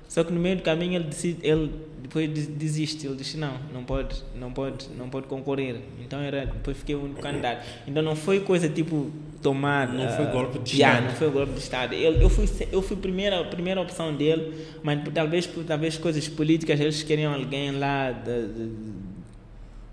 Só 0.08 0.22
que 0.22 0.30
no 0.32 0.38
meio 0.38 0.56
do 0.56 0.62
caminho 0.62 0.96
ele, 0.96 1.04
decide, 1.04 1.38
ele 1.42 1.70
depois 2.02 2.28
des- 2.28 2.46
desiste. 2.46 3.06
Ele 3.06 3.16
disse 3.16 3.38
não, 3.38 3.54
não 3.72 3.82
pode, 3.82 4.22
não 4.38 4.52
pode, 4.52 4.88
não 4.98 5.08
pode 5.08 5.26
concorrer. 5.26 5.76
Então 6.04 6.20
era, 6.20 6.44
depois 6.44 6.76
fiquei 6.76 6.94
o 6.94 7.02
único 7.04 7.22
candidato. 7.22 7.64
Então 7.88 8.02
não 8.02 8.14
foi 8.14 8.40
coisa 8.40 8.68
tipo 8.68 9.10
tomar. 9.42 9.88
Não 9.90 10.06
foi 10.10 10.26
ah, 10.26 10.30
golpe 10.30 10.58
de 10.58 10.76
yeah, 10.76 10.98
Estado. 10.98 11.10
não 11.10 11.16
foi 11.18 11.30
golpe 11.30 11.52
de 11.54 11.60
Estado. 11.60 11.94
Eu, 11.94 12.12
eu 12.20 12.28
fui, 12.28 12.46
eu 12.70 12.82
fui 12.82 12.96
primeira, 12.98 13.40
a 13.40 13.44
primeira 13.44 13.80
opção 13.80 14.14
dele, 14.14 14.54
mas 14.82 15.00
talvez 15.14 15.46
por 15.46 15.64
talvez 15.64 15.96
coisas 15.96 16.28
políticas, 16.28 16.78
eles 16.78 17.02
queriam 17.02 17.32
alguém 17.32 17.70
lá 17.70 18.12
de, 18.12 18.48
de- 18.48 18.72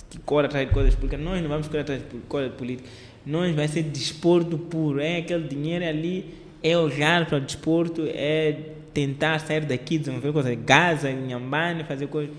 que 0.09 0.17
corre 0.19 0.47
atrás 0.47 0.67
de 0.67 0.73
coisas 0.73 0.93
políticas. 0.95 1.23
Nós 1.23 1.41
não 1.41 1.47
vamos 1.49 1.67
correr 1.69 1.81
atrás 1.81 2.01
de 2.01 2.17
coisas 2.27 2.51
políticas. 2.55 2.91
Nós 3.25 3.55
vai 3.55 3.67
ser 3.67 3.83
desporto 3.83 4.57
puro. 4.57 4.99
É 4.99 5.17
aquele 5.17 5.47
dinheiro 5.47 5.85
ali, 5.85 6.33
é 6.63 6.77
olhar 6.77 7.25
para 7.25 7.37
o 7.37 7.41
desporto, 7.41 8.03
é 8.07 8.57
tentar 8.93 9.39
sair 9.39 9.65
daqui, 9.65 9.97
desenvolver 9.97 10.33
coisas. 10.33 10.57
Gaza, 10.65 11.09
Inhambane, 11.09 11.83
fazer 11.83 12.07
coisas. 12.07 12.35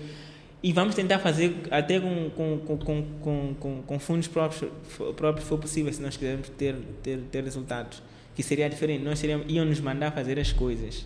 E 0.63 0.71
vamos 0.71 0.93
tentar 0.93 1.19
fazer 1.19 1.55
até 1.71 1.99
com, 1.99 2.29
com, 2.29 2.59
com, 2.59 2.77
com, 2.77 3.55
com, 3.59 3.81
com, 3.81 3.99
fundos 3.99 4.27
próprios, 4.27 4.71
próprios, 5.15 5.47
for 5.47 5.57
possível, 5.57 5.91
se 5.91 6.01
nós 6.01 6.15
quisermos 6.15 6.49
ter, 6.49 6.75
ter, 7.01 7.19
ter 7.31 7.43
resultados. 7.43 8.01
Que 8.35 8.43
seria 8.43 8.69
diferente. 8.69 9.03
Nós 9.03 9.17
seríamos, 9.17 9.47
iam 9.49 9.65
nos 9.65 9.79
mandar 9.79 10.11
fazer 10.11 10.39
as 10.39 10.51
coisas. 10.51 11.05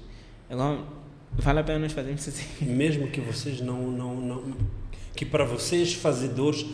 Agora, 0.49 0.79
vale 1.33 1.59
a 1.59 1.63
pena 1.63 1.79
nós 1.79 1.93
fazermos 1.93 2.27
assim. 2.27 2.65
Mesmo 2.65 3.07
que 3.07 3.21
vocês 3.21 3.61
não. 3.61 3.89
não, 3.91 4.15
não 4.15 4.43
que 5.15 5.25
para 5.25 5.45
vocês, 5.45 5.93
fazedores, 5.93 6.65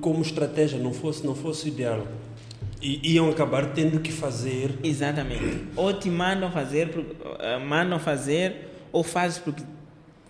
como 0.00 0.22
estratégia 0.22 0.78
não 0.78 0.92
fosse, 0.92 1.24
não 1.26 1.34
fosse 1.34 1.68
ideal. 1.68 2.06
E 2.80 3.14
iam 3.14 3.28
acabar 3.28 3.72
tendo 3.72 4.00
que 4.00 4.12
fazer. 4.12 4.78
Exatamente. 4.82 5.66
Ou 5.76 5.92
te 5.92 6.08
mandam 6.08 6.50
fazer, 6.50 6.88
uh, 6.88 7.60
mandam 7.66 7.98
fazer, 7.98 8.68
ou 8.92 9.02
fazes 9.02 9.38
porque 9.38 9.62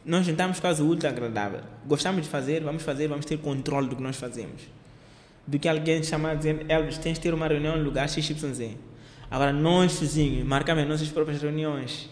nós 0.04 0.24
juntamos 0.24 0.58
quase 0.58 0.82
útil 0.82 1.08
agradável. 1.08 1.60
Gostamos 1.86 2.22
de 2.22 2.28
fazer, 2.28 2.62
vamos 2.62 2.82
fazer, 2.82 3.06
vamos 3.08 3.26
ter 3.26 3.36
controle 3.38 3.88
do 3.88 3.96
que 3.96 4.02
nós 4.02 4.16
fazemos. 4.16 4.62
Do 5.46 5.58
que 5.58 5.68
alguém 5.68 6.02
chamar 6.02 6.36
dizendo, 6.36 6.64
Elvis, 6.68 6.98
tens 6.98 7.14
de 7.14 7.20
ter 7.20 7.34
uma 7.34 7.46
reunião 7.46 7.76
no 7.76 7.84
lugar 7.84 8.08
XYZ. 8.08 8.76
Agora, 9.30 9.52
nós 9.52 9.92
sozinhos 9.92 10.46
marcamos 10.46 10.82
as 10.82 10.88
nossas 10.88 11.08
próprias 11.08 11.42
reuniões. 11.42 12.08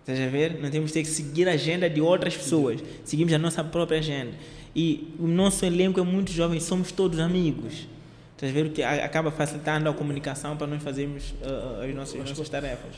Estás 0.00 0.20
a 0.20 0.30
ver? 0.30 0.60
Não 0.60 0.70
temos 0.70 0.92
que 0.92 1.04
seguir 1.04 1.48
a 1.48 1.52
agenda 1.52 1.88
de 1.88 2.00
outras 2.00 2.36
pessoas. 2.36 2.82
Seguimos 3.04 3.32
a 3.32 3.38
nossa 3.38 3.64
própria 3.64 3.98
agenda. 3.98 4.32
E 4.74 5.14
o 5.18 5.26
nosso 5.26 5.64
elenco 5.64 5.98
é 5.98 6.02
muito 6.02 6.30
jovem, 6.30 6.60
somos 6.60 6.92
todos 6.92 7.18
amigos. 7.18 7.88
Estás 8.32 8.52
a 8.52 8.54
ver? 8.54 8.66
O 8.66 8.70
que 8.70 8.82
acaba 8.82 9.30
facilitando 9.30 9.88
a 9.88 9.92
comunicação 9.92 10.56
para 10.56 10.66
nós 10.66 10.82
fazermos 10.82 11.34
uh, 11.42 11.82
as 11.82 11.94
nossas, 11.94 12.20
as 12.20 12.28
nossas 12.30 12.48
tarefas. 12.48 12.94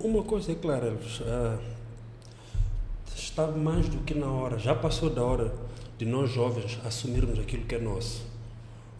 Uma 0.00 0.22
coisa 0.22 0.52
é 0.52 0.54
clara, 0.54 0.88
Elvis. 0.88 1.20
Uh, 1.20 1.58
está 3.16 3.46
mais 3.46 3.88
do 3.88 3.98
que 3.98 4.14
na 4.14 4.30
hora, 4.30 4.58
já 4.58 4.74
passou 4.74 5.08
da 5.08 5.22
hora 5.22 5.54
de 5.96 6.04
nós 6.04 6.30
jovens 6.30 6.78
assumirmos 6.84 7.38
aquilo 7.38 7.64
que 7.64 7.74
é 7.74 7.78
nosso. 7.78 8.26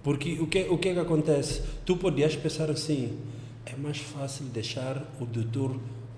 Porque 0.02 0.40
o 0.40 0.46
que, 0.46 0.62
o 0.62 0.78
que 0.78 0.88
é 0.88 0.94
que 0.94 1.00
acontece? 1.00 1.62
Tu 1.84 1.96
podias 1.96 2.34
pensar 2.34 2.70
assim, 2.70 3.18
é 3.66 3.76
mais 3.76 3.98
fácil 3.98 4.46
deixar 4.46 5.02
o 5.20 5.26
doutor 5.26 5.76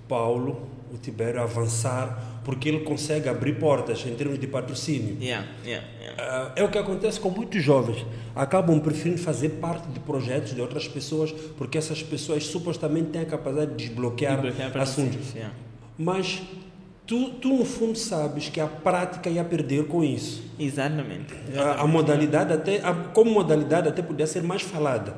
Paulo, 0.09 0.69
o 0.95 0.99
Tibério, 0.99 1.41
avançar, 1.41 2.41
porque 2.45 2.69
ele 2.69 2.81
consegue 2.81 3.29
abrir 3.29 3.59
portas 3.59 4.05
em 4.07 4.15
termos 4.15 4.39
de 4.39 4.47
patrocínio. 4.47 5.17
Yeah, 5.21 5.47
yeah, 5.65 5.87
yeah. 6.01 6.49
Uh, 6.49 6.53
é 6.57 6.65
o 6.65 6.71
que 6.71 6.79
acontece 6.79 7.19
com 7.21 7.31
muitos 7.31 7.63
jovens. 7.63 8.05
Acabam 8.35 8.81
preferindo 8.81 9.21
fazer 9.21 9.51
parte 9.51 9.89
de 9.89 10.01
projetos 10.01 10.55
de 10.55 10.61
outras 10.61 10.87
pessoas, 10.87 11.33
porque 11.57 11.79
essas 11.79 12.03
pessoas 12.03 12.47
supostamente 12.47 13.09
têm 13.09 13.23
a 13.23 13.27
capacidade 13.27 13.73
de 13.73 13.89
desbloquear, 13.89 14.41
desbloquear 14.41 14.77
assuntos. 14.79 15.35
Mas 15.99 16.43
Tu, 17.07 17.33
tu, 17.33 17.51
no 17.51 17.67
fundo, 17.67 17.99
sabes 17.99 18.49
que 18.49 18.59
a 18.59 18.67
prática 18.67 19.29
ia 19.29 19.45
perder 19.45 19.87
com 19.87 20.03
isso. 20.03 20.43
Exatamente. 20.59 21.35
A, 21.55 21.83
a 21.83 21.87
modalidade, 21.87 22.51
até, 22.55 22.79
a, 22.79 22.95
como 22.95 23.31
modalidade, 23.31 23.89
até 23.89 24.01
podia 24.01 24.27
ser 24.27 24.43
mais 24.43 24.63
falada. 24.63 25.15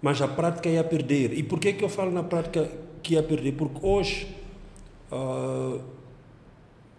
Mas 0.00 0.22
a 0.22 0.28
prática 0.28 0.68
ia 0.68 0.84
perder. 0.84 1.32
E 1.32 1.42
por 1.42 1.58
que, 1.58 1.72
que 1.72 1.82
eu 1.82 1.88
falo 1.88 2.12
na 2.12 2.22
prática 2.22 2.70
que 3.02 3.14
ia 3.14 3.22
perder? 3.22 3.52
Porque 3.54 3.84
hoje, 3.84 4.28
uh, 5.12 5.80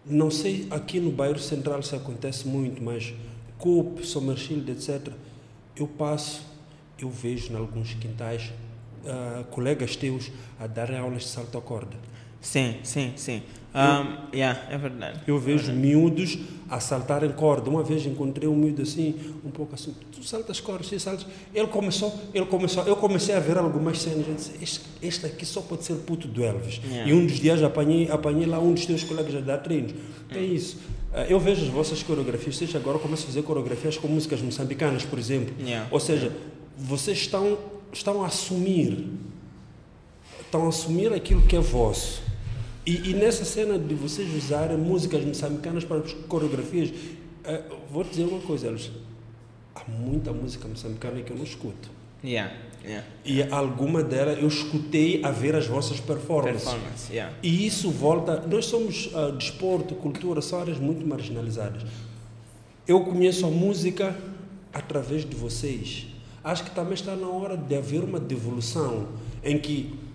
não 0.06 0.32
sei 0.32 0.68
aqui 0.72 1.00
no 1.00 1.12
bairro 1.12 1.40
central 1.40 1.82
se 1.84 1.96
acontece 1.96 2.48
muito, 2.48 2.82
mas 2.82 3.14
CUP, 3.58 4.06
Somerchild, 4.06 4.70
etc., 4.72 5.12
eu 5.76 5.88
passo, 5.88 6.46
eu 6.98 7.10
vejo 7.10 7.52
em 7.52 7.56
alguns 7.56 7.94
quintais 7.94 8.52
uh, 9.04 9.44
colegas 9.46 9.96
teus 9.96 10.32
a 10.60 10.66
darem 10.66 10.98
aulas 10.98 11.24
de 11.24 11.30
salto 11.30 11.58
à 11.58 11.62
corda. 11.62 11.96
Sim, 12.48 12.76
sim, 12.82 13.12
sim. 13.18 13.42
Um, 13.76 14.34
yeah, 14.34 14.58
é 14.72 14.78
verdade. 14.78 15.20
Eu 15.28 15.38
vejo 15.38 15.70
é 15.70 15.74
miúdos 15.74 16.40
a 16.70 16.80
saltarem 16.80 17.30
corda. 17.34 17.70
Uma 17.70 17.84
vez 17.84 18.06
encontrei 18.06 18.48
um 18.48 18.56
miúdo 18.56 18.84
assim, 18.84 19.16
um 19.46 19.50
pouco 19.50 19.76
assim, 19.76 19.94
tu 20.14 20.24
saltas 20.24 20.62
cordas, 20.62 20.88
tu 20.88 20.98
saltas. 20.98 21.28
Ele 21.54 21.68
começou, 21.68 22.18
ele 22.34 22.46
começou, 22.46 22.86
eu 22.86 22.96
comecei 22.96 23.36
a 23.36 23.42
ver 23.42 23.58
algumas 23.58 24.02
cenas. 24.02 24.26
Eu 24.26 24.34
disse, 24.34 24.52
este, 24.62 24.82
este 25.02 25.26
aqui 25.26 25.46
só 25.46 25.60
pode 25.60 25.84
ser 25.84 25.96
puto 25.96 26.26
do 26.26 26.42
Elvis. 26.42 26.80
Yeah. 26.86 27.12
E 27.12 27.14
um 27.14 27.26
dos 27.26 27.38
dias 27.38 27.62
apanhei, 27.62 28.10
apanhei 28.10 28.46
lá 28.46 28.60
um 28.60 28.74
dos 28.74 28.86
teus 28.86 29.04
colegas 29.04 29.36
a 29.36 29.42
dar 29.42 29.58
treinos. 29.58 29.94
É 30.32 30.40
isso. 30.40 30.78
Ah, 31.14 31.26
eu 31.26 31.42
vejo 31.42 31.64
as 31.64 31.70
vossas 31.70 32.02
coreografias, 32.02 32.56
vocês 32.56 32.74
agora 32.78 32.98
começam 32.98 33.26
a 33.26 33.28
fazer 33.28 33.42
coreografias 33.42 33.98
com 33.98 34.08
músicas 34.08 34.42
moçambicanas, 34.42 35.04
por 35.04 35.20
exemplo. 35.20 35.54
Yeah. 35.60 35.86
Ou 35.92 36.00
seja, 36.00 36.32
vocês 36.78 37.18
estão, 37.18 37.58
estão 37.92 38.24
a 38.24 38.28
assumir, 38.28 39.06
estão 40.42 40.66
a 40.66 40.70
assumir 40.70 41.12
aquilo 41.12 41.42
que 41.42 41.58
é 41.58 41.60
vosso 41.60 42.26
e, 42.88 43.10
e, 43.10 43.14
nessa 43.14 43.44
cena 43.44 43.78
de 43.78 43.94
vocês 43.94 44.34
usarem 44.34 44.78
músicas 44.78 45.26
moçambicanas 45.26 45.84
para 45.84 46.02
coreografias, 46.30 46.90
uh, 46.90 47.76
vou 47.92 48.06
te 48.06 48.12
dizer 48.12 48.24
uma 48.24 48.40
coisa, 48.40 48.68
eles, 48.68 48.90
há 49.76 49.84
muita 49.92 50.32
música 50.32 50.70
moçambicana 50.70 51.22
que 51.22 51.32
eu 51.32 51.36
não 51.36 51.44
escuto. 51.44 51.90
Yeah, 52.24 52.56
yeah. 52.86 53.06
E 53.26 53.44
alguma 53.44 54.02
delas 54.02 54.40
eu 54.40 54.48
escutei 54.48 55.22
a 55.22 55.32
ver 55.32 55.54
as 55.54 55.68
vossas 55.68 56.00
performances. 56.00 56.64
Performance, 56.64 57.12
yeah. 57.12 57.36
E 57.44 57.68
isso 57.68 57.92
volta. 57.92 58.40
Nós 58.48 58.68
somos 58.68 59.08
uh, 59.08 59.34
desporto, 59.34 59.94
cultura, 59.94 60.42
são 60.42 60.62
áreas 60.62 60.80
muito 60.80 61.06
marginalizadas. 61.06 61.84
Eu 62.88 63.02
conheço 63.04 63.46
a 63.46 63.50
música 63.50 64.18
através 64.72 65.26
de 65.26 65.36
vocês. 65.36 66.08
Acho 66.42 66.64
que 66.64 66.72
também 66.72 66.94
está 66.94 67.18
na 67.18 67.28
hora 67.28 67.58
de 67.58 67.76
haver 67.76 68.02
uma 68.02 68.20
devolução 68.20 69.10
em 69.44 69.60
que 69.60 70.07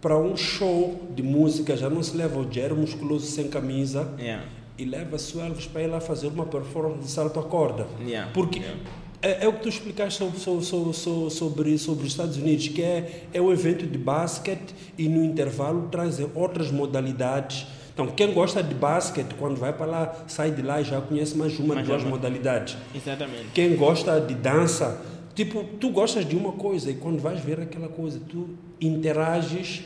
para 0.00 0.16
um 0.16 0.36
show 0.36 1.08
de 1.14 1.22
música 1.22 1.76
já 1.76 1.90
não 1.90 2.02
se 2.02 2.16
leva 2.16 2.38
o 2.38 2.50
Jerry 2.50 2.74
musculoso 2.74 3.26
sem 3.26 3.48
camisa 3.48 4.12
yeah. 4.18 4.44
e 4.76 4.84
leva-se 4.84 5.36
o 5.36 5.40
Elvis 5.40 5.66
para 5.66 5.82
ir 5.82 5.88
lá 5.88 6.00
fazer 6.00 6.28
uma 6.28 6.46
performance 6.46 7.00
de 7.00 7.10
salto 7.10 7.40
à 7.40 7.42
corda. 7.42 7.86
Yeah. 8.00 8.30
Porque 8.32 8.60
yeah. 8.60 8.78
É, 9.20 9.44
é, 9.44 9.48
o 9.48 9.52
que 9.54 9.62
tu 9.62 9.68
explicaste 9.68 10.18
sobre, 10.18 10.38
sobre, 10.38 10.94
sobre, 10.94 11.78
sobre, 11.78 12.06
os 12.06 12.12
Estados 12.12 12.36
Unidos, 12.36 12.68
que 12.68 12.80
é, 12.80 13.24
é 13.32 13.42
um 13.42 13.50
evento 13.50 13.84
de 13.84 13.98
basquete 13.98 14.72
e 14.96 15.08
no 15.08 15.24
intervalo 15.24 15.88
trazem 15.90 16.30
outras 16.36 16.70
modalidades. 16.70 17.66
Então, 17.92 18.06
quem 18.06 18.32
gosta 18.32 18.62
de 18.62 18.76
basquete, 18.76 19.34
quando 19.36 19.56
vai 19.56 19.72
para 19.72 19.86
lá, 19.86 20.24
sai 20.28 20.52
de 20.52 20.62
lá 20.62 20.80
e 20.80 20.84
já 20.84 21.00
conhece 21.00 21.36
mais 21.36 21.58
uma, 21.58 21.74
mais 21.74 21.86
duas 21.88 22.02
uma. 22.02 22.10
modalidades. 22.10 22.76
Exatamente. 22.94 23.48
Quem 23.52 23.74
gosta 23.74 24.20
de 24.20 24.36
dança, 24.36 25.02
Tipo, 25.38 25.62
tu 25.78 25.90
gostas 25.90 26.26
de 26.26 26.34
uma 26.34 26.50
coisa 26.50 26.90
e 26.90 26.94
quando 26.94 27.20
vais 27.20 27.38
ver 27.38 27.60
aquela 27.60 27.86
coisa, 27.86 28.20
tu 28.28 28.48
interages 28.80 29.82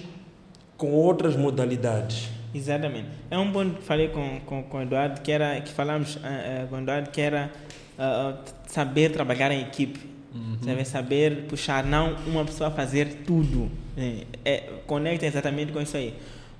com 0.77 0.93
outras 0.93 1.36
modalidades. 1.36 2.28
Exatamente. 2.55 3.09
É 3.31 3.39
um 3.39 3.51
ponto 3.51 3.77
que 3.77 3.82
falei 3.82 4.09
com, 4.09 4.40
com, 4.40 4.62
com 4.64 4.78
o 4.78 4.82
Eduardo, 4.82 5.20
que 5.20 5.32
era, 5.32 5.60
que 5.60 5.73
falamos 5.73 6.16
uh, 6.16 6.19
uh, 6.19 6.69
com 6.69 6.77
o 6.77 6.81
Eduardo, 6.81 7.10
que 7.10 7.20
era 7.20 7.51
uh, 7.98 8.39
saber 8.66 9.10
trabalhar 9.10 9.51
em 9.51 9.62
equipe. 9.62 10.01
Uhum. 10.35 10.59
Saber, 10.62 10.85
saber 10.85 11.47
puxar, 11.47 11.85
não 11.85 12.16
uma 12.27 12.44
pessoa 12.44 12.70
fazer 12.70 13.23
tudo. 13.27 13.70
É, 13.97 14.24
é, 14.44 14.56
conecta 14.86 15.27
exatamente 15.27 15.73
com 15.73 15.81
isso 15.81 15.97
aí. 15.97 16.14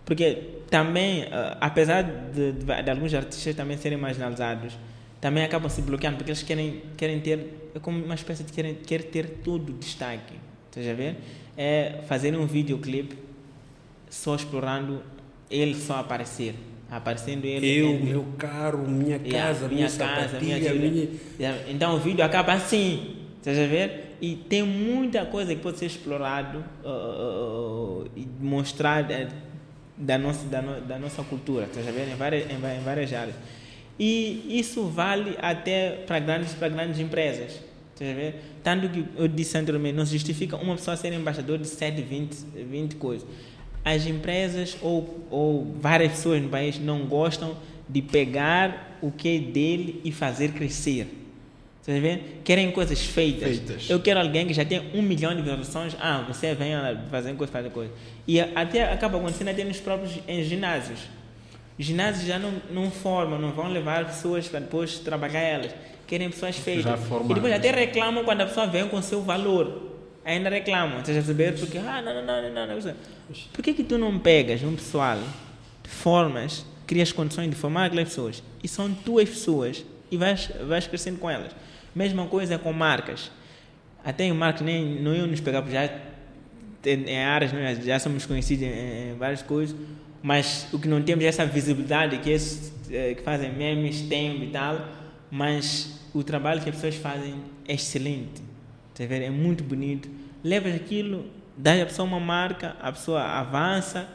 Porque 0.05 0.63
também, 0.69 1.27
apesar 1.61 2.03
de, 2.03 2.53
de, 2.53 2.83
de 2.83 2.91
alguns 2.91 3.15
artistas 3.15 3.55
também 3.55 3.79
serem 3.79 3.97
marginalizados, 3.97 4.77
também 5.21 5.45
acabam 5.45 5.71
se 5.71 5.81
bloqueando 5.81 6.17
porque 6.17 6.33
eles 6.33 6.43
querem, 6.43 6.83
querem 6.97 7.21
ter, 7.21 7.71
é 7.75 7.79
como 7.79 8.05
uma 8.05 8.17
espécie 8.17 8.43
de 8.43 8.53
querem 8.53 8.75
quer 8.75 9.05
ter 9.05 9.39
tudo 9.45 9.73
destaque. 9.73 10.35
Estás 10.73 10.89
a 10.89 10.95
ver? 10.95 11.17
É 11.55 12.01
fazer 12.09 12.35
um 12.35 12.47
videoclipe 12.47 13.15
só 14.09 14.35
explorando 14.35 15.03
ele 15.51 15.75
só 15.75 15.97
aparecer. 15.97 16.55
Aparecendo 16.91 17.45
ele. 17.45 17.67
Eu, 17.67 17.91
ele, 17.91 18.05
meu 18.05 18.25
carro, 18.39 18.89
minha 18.89 19.19
casa, 19.19 19.29
yeah, 19.29 19.69
minha, 19.69 19.87
minha 19.87 19.91
casa, 19.91 20.41
minha, 20.41 20.75
minha... 20.75 21.09
Então 21.69 21.95
o 21.95 21.99
vídeo 21.99 22.25
acaba 22.25 22.55
assim. 22.55 23.17
Estás 23.37 23.59
a 23.59 23.67
ver? 23.67 24.17
E 24.19 24.35
tem 24.35 24.63
muita 24.63 25.27
coisa 25.27 25.55
que 25.55 25.61
pode 25.61 25.79
ser 25.79 25.87
explorado 25.87 26.65
uh, 26.83 26.89
uh, 26.89 28.03
uh, 28.05 28.11
e 28.17 28.27
mostrar 28.41 29.05
uh, 29.05 29.29
da, 29.97 30.17
nossa, 30.17 30.47
da, 30.47 30.63
no, 30.63 30.81
da 30.81 30.99
nossa 30.99 31.23
cultura. 31.23 31.67
Estás 31.67 31.87
a 31.87 31.91
ver? 31.91 32.09
Em 32.09 32.17
várias, 32.17 32.51
em, 32.51 32.55
em 32.55 32.83
várias 32.83 33.13
áreas. 33.13 33.37
E 33.99 34.59
isso 34.59 34.87
vale 34.87 35.37
até 35.39 36.03
para 36.07 36.19
grandes, 36.19 36.55
para 36.55 36.71
grandes 36.71 36.99
empresas. 36.99 37.61
Tanto 38.63 38.89
que 38.89 39.05
eu 39.17 39.29
disse 39.29 39.57
anteriormente, 39.57 39.97
não 39.97 40.07
justifica 40.07 40.57
uma 40.57 40.75
pessoa 40.75 40.97
ser 40.97 41.13
embaixador 41.13 41.59
de 41.59 41.67
7, 41.67 42.03
20, 42.03 42.35
20 42.69 42.97
coisas. 42.97 43.27
As 43.85 44.07
empresas 44.07 44.77
ou, 44.81 45.27
ou 45.31 45.77
várias 45.81 46.13
pessoas 46.13 46.43
no 46.43 46.49
país 46.49 46.79
não 46.79 47.07
gostam 47.07 47.57
de 47.89 48.01
pegar 48.01 48.99
o 49.01 49.11
que 49.11 49.37
é 49.37 49.39
dele 49.39 50.01
e 50.05 50.13
fazer 50.13 50.53
crescer. 50.53 51.07
Você 51.81 51.99
vê? 51.99 52.21
Querem 52.45 52.71
coisas 52.71 53.05
feitas. 53.05 53.59
feitas. 53.59 53.91
Eu 53.91 53.99
quero 54.01 54.21
alguém 54.21 54.47
que 54.47 54.55
já 54.55 54.65
tem 54.65 54.91
um 54.95 55.03
milhão 55.03 55.35
de 55.35 55.43
visualizações. 55.43 55.97
Ah, 56.01 56.25
você 56.27 56.55
vem 56.55 56.73
fazer 57.11 57.35
coisa, 57.35 57.53
fazer 57.53 57.71
coisa. 57.71 57.93
E 58.27 58.39
até 58.41 58.93
acaba 58.93 59.19
acontecendo 59.19 59.49
até 59.49 59.65
nos 59.65 59.81
próprios 59.81 60.19
em 60.29 60.45
ginásios 60.45 61.01
ginásios 61.79 62.27
já 62.27 62.39
não, 62.39 62.53
não 62.71 62.91
formam, 62.91 63.39
não 63.39 63.51
vão 63.51 63.69
levar 63.69 64.05
pessoas 64.07 64.49
para 64.49 64.61
depois 64.61 64.99
trabalhar 64.99 65.41
elas. 65.41 65.73
Querem 66.07 66.31
pessoas 66.31 66.57
feitas. 66.57 67.01
E 67.31 67.35
depois 67.35 67.53
até 67.53 67.71
reclamam 67.71 68.25
quando 68.25 68.43
a 68.43 68.47
pessoa 68.47 68.67
vem 68.67 68.89
com 68.89 68.97
o 68.97 69.03
seu 69.03 69.23
valor. 69.23 69.91
Ainda 70.25 70.49
reclamam, 70.51 71.05
você 71.05 71.15
já 71.15 71.21
perceber? 71.21 71.59
Porque, 71.59 71.79
ah, 71.79 72.01
não, 72.01 72.15
não, 72.15 72.25
não, 72.25 72.55
não, 72.55 72.67
não. 72.67 72.95
Por 73.53 73.63
que, 73.63 73.75
que 73.75 73.83
tu 73.83 73.99
não 73.99 74.19
pegas 74.19 74.63
um 74.63 74.75
pessoal, 74.77 75.19
formas, 75.83 76.65
cria 76.87 77.03
as 77.03 77.13
condições 77.13 77.51
de 77.51 77.57
formar 77.57 77.87
aquelas 77.87 78.09
pessoas. 78.09 78.43
E 78.63 78.69
são 78.69 78.93
tuas 78.93 79.29
pessoas 79.29 79.85
e 80.11 80.17
vais, 80.17 80.51
vais 80.69 80.87
crescendo 80.87 81.19
com 81.19 81.29
elas. 81.29 81.53
Mesma 81.95 82.27
coisa 82.27 82.59
com 82.59 82.73
marcas. 82.73 83.31
Até 84.05 84.25
em 84.25 84.33
marcas, 84.33 84.63
nem, 84.63 85.01
não 85.01 85.15
iam 85.15 85.27
nos 85.27 85.41
pegar, 85.41 85.65
já 85.71 85.89
em, 86.85 87.05
em 87.09 87.19
áreas, 87.19 87.53
né, 87.53 87.79
já 87.83 87.99
somos 87.99 88.27
conhecidos 88.27 88.65
em, 88.65 89.13
em, 89.13 89.17
várias 89.17 89.43
coisas, 89.43 89.77
mas 90.23 90.67
o 90.73 90.79
que 90.79 90.89
não 90.89 91.03
temos 91.03 91.25
é 91.25 91.29
essa 91.29 91.47
visibilidade 91.47 92.19
que, 92.19 92.31
esses, 92.31 92.73
eh, 92.91 93.15
que 93.15 93.23
fazem 93.23 93.53
memes, 93.53 94.03
têm 94.03 94.43
e 94.43 94.49
tal, 94.49 94.89
mas 95.33 95.99
o 96.13 96.23
trabalho 96.23 96.61
que 96.61 96.69
as 96.69 96.75
pessoas 96.75 96.97
fazem 96.97 97.37
é 97.67 97.73
excelente. 97.73 98.43
Tá 98.95 99.03
é 99.05 99.31
muito 99.31 99.65
bonito. 99.65 100.07
Levas 100.45 100.75
aquilo, 100.75 101.25
dá 101.57 101.83
à 101.83 101.87
pessoa 101.87 102.07
uma 102.07 102.21
marca, 102.21 102.77
a 102.79 102.93
pessoa 102.93 103.23
avança 103.23 104.07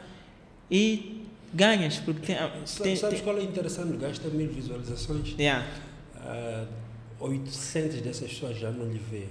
e 0.70 1.24
ganhas. 1.52 1.96
Porque 1.96 2.24
tem, 2.24 2.36
tem, 2.36 2.94
Sabes 2.94 3.16
tem, 3.16 3.24
qual 3.24 3.36
é 3.36 3.42
interessante? 3.42 3.96
Gasta 3.96 4.28
mil 4.28 4.48
visualizações. 4.48 5.34
Yeah. 5.36 5.66
Uh, 6.14 6.68
800 7.18 8.00
dessas 8.00 8.30
pessoas 8.30 8.56
já 8.56 8.70
não 8.70 8.86
lhe 8.86 9.00
vê. 9.10 9.24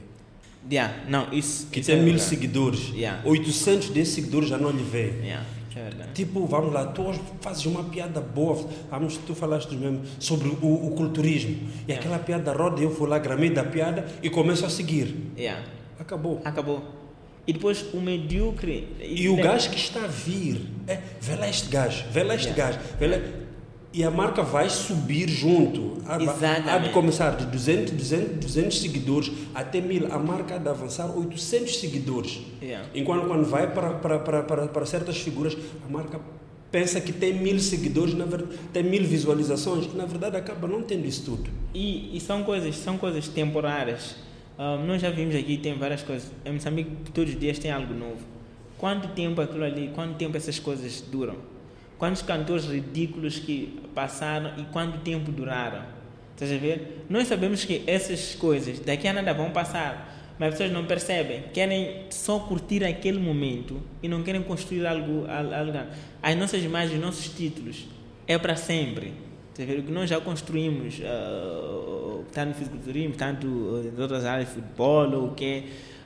Yeah. 0.70 1.06
Não, 1.08 1.32
isso, 1.32 1.68
que 1.68 1.80
isso 1.80 1.90
tem 1.90 2.00
é 2.00 2.04
mil 2.04 2.16
verdade. 2.16 2.30
seguidores. 2.30 2.90
Yeah. 2.90 3.22
800 3.26 3.92
desses 3.92 4.14
seguidores 4.14 4.50
já 4.50 4.58
não 4.58 4.72
lhe 4.72 4.84
vê. 4.84 5.14
Yeah. 5.22 5.46
É 5.78 5.84
verdade. 5.84 6.12
Tipo, 6.14 6.46
vamos 6.46 6.74
lá, 6.74 6.86
tu 6.88 7.02
hoje 7.04 7.22
fazes 7.42 7.66
uma 7.66 7.84
piada 7.84 8.20
boa, 8.22 8.68
vamos, 8.90 9.18
tu 9.18 9.34
falaste 9.36 9.76
mesmo 9.76 10.02
sobre 10.20 10.50
o, 10.50 10.88
o 10.88 10.92
culturismo. 10.96 11.52
E 11.52 11.92
Yeah. 11.92 12.00
aquela 12.00 12.20
piada 12.20 12.52
roda, 12.54 12.82
eu 12.82 12.90
vou 12.90 13.08
lá, 13.08 13.18
gramei 13.20 13.50
da 13.50 13.64
piada 13.64 14.06
e 14.22 14.30
começo 14.30 14.66
a 14.66 14.70
seguir. 14.70 15.16
Yeah. 15.38 15.64
Acabou. 16.00 16.42
Acabou. 16.44 16.84
E 17.46 17.54
depois 17.54 17.86
o 17.94 18.02
medíocre. 18.02 18.90
E 19.02 19.30
o 19.30 19.36
gajo 19.38 19.70
que 19.70 19.78
está 19.78 20.04
a 20.04 20.08
vir, 20.08 20.62
é, 20.88 21.00
vê 21.22 21.36
lá 21.36 21.48
este 21.48 21.70
gajo, 21.70 22.06
vê 22.12 22.24
lá 22.24 22.36
este 22.36 22.50
Yeah. 22.50 22.78
gajo, 22.78 22.90
vê 23.00 23.08
lá. 23.08 23.18
E 23.94 24.04
a 24.04 24.12
marca 24.12 24.44
vai 24.44 24.70
subir 24.70 25.30
junto. 25.30 25.98
Há, 26.06 26.16
há 26.16 26.18
de 26.18 26.24
Exatamente. 26.26 26.94
começar 26.94 27.36
de 27.36 27.46
200, 27.46 27.94
200, 27.94 28.46
200 28.46 28.82
seguidores 28.82 29.32
até 29.56 29.82
1000. 29.82 30.14
A 30.14 30.20
marca 30.20 30.56
há 30.56 30.58
de 30.58 30.70
avançar 30.70 31.10
800 31.18 31.78
seguidores. 31.78 32.42
Yeah. 32.62 32.88
Enquanto 32.94 33.28
quando 33.28 33.46
vai 33.46 33.72
para, 33.72 33.92
para, 33.92 34.20
para, 34.20 34.44
para, 34.44 34.68
para 34.68 34.86
certas 34.86 35.18
figuras, 35.18 35.58
a 35.86 35.92
marca 35.92 36.20
pensa 36.72 37.00
que 37.00 37.14
tem 37.14 37.34
mil 37.34 37.60
seguidores, 37.60 38.14
na 38.14 38.26
verdade, 38.26 38.60
tem 38.74 38.84
mil 38.84 39.04
visualizações. 39.04 39.92
Na 39.94 40.06
verdade, 40.06 40.36
acaba 40.38 40.68
não 40.68 40.82
tendo 40.82 41.06
isso 41.06 41.24
tudo. 41.24 41.50
E, 41.74 42.16
e 42.16 42.20
são 42.20 42.44
coisas 42.44 42.76
são 42.76 42.98
coisas 42.98 43.28
temporárias. 43.28 44.16
Ah, 44.58 44.78
nós 44.78 45.02
já 45.02 45.10
vimos 45.10 45.36
aqui, 45.36 45.58
tem 45.58 45.76
várias 45.76 46.02
coisas. 46.04 46.32
Em 46.46 46.54
Moçambique, 46.54 46.92
todos 47.14 47.34
os 47.34 47.40
dias 47.40 47.60
tem 47.60 47.72
algo 47.72 47.94
novo. 47.94 48.20
Quanto 48.78 49.08
tempo 49.10 49.40
aquilo 49.42 49.64
ali, 49.64 49.92
quanto 49.94 50.16
tempo 50.16 50.36
essas 50.36 50.60
coisas 50.60 51.02
duram? 51.02 51.36
Quantos 51.98 52.22
cantores 52.22 52.66
ridículos 52.66 53.40
que 53.40 53.80
passaram 53.96 54.52
e 54.58 54.64
quanto 54.66 55.00
tempo 55.00 55.32
duraram? 55.32 55.84
Estás 56.34 56.52
a 56.52 56.58
ver? 56.58 57.06
Nós 57.10 57.28
sabemos 57.28 57.66
que 57.66 57.84
essas 57.88 58.36
coisas 58.36 58.80
daqui 58.80 59.08
a 59.08 59.14
nada 59.14 59.34
vão 59.34 59.50
passar, 59.50 60.36
mas 60.38 60.50
as 60.50 60.54
pessoas 60.56 60.72
não 60.72 60.86
percebem. 60.86 61.44
Querem 61.52 62.04
só 62.12 62.38
curtir 62.40 62.84
aquele 62.84 63.18
momento 63.20 63.82
e 64.04 64.08
não 64.08 64.22
querem 64.22 64.44
construir 64.44 64.86
algo. 64.86 65.26
al- 65.28 65.54
algo. 65.54 65.80
As 66.22 66.36
nossas 66.36 66.64
imagens, 66.64 66.94
os 67.00 67.04
nossos 67.04 67.30
títulos 67.30 67.86
é 68.28 68.38
para 68.38 68.56
sempre. 68.56 69.14
Estás 69.50 69.68
a 69.68 69.74
ver? 69.74 69.80
O 69.80 69.84
que 69.84 69.92
nós 69.92 70.08
já 70.08 70.22
construímos, 70.22 71.02
ah, 71.04 72.20
tanto 72.32 72.50
no 72.50 72.54
fisiculturismo, 72.54 73.16
tanto 73.16 73.48
ah, 73.84 73.88
em 73.98 74.00
outras 74.00 74.24
áreas, 74.24 74.50
futebol, 74.50 75.12
ou 75.16 75.28
o 75.30 75.34
que 75.34 75.64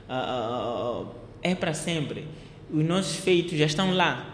ah, 0.08 1.04
é 1.42 1.54
para 1.54 1.74
sempre. 1.74 2.24
Os 2.72 2.82
nossos 2.82 3.16
feitos 3.16 3.58
já 3.58 3.66
estão 3.66 3.92
lá. 3.94 4.31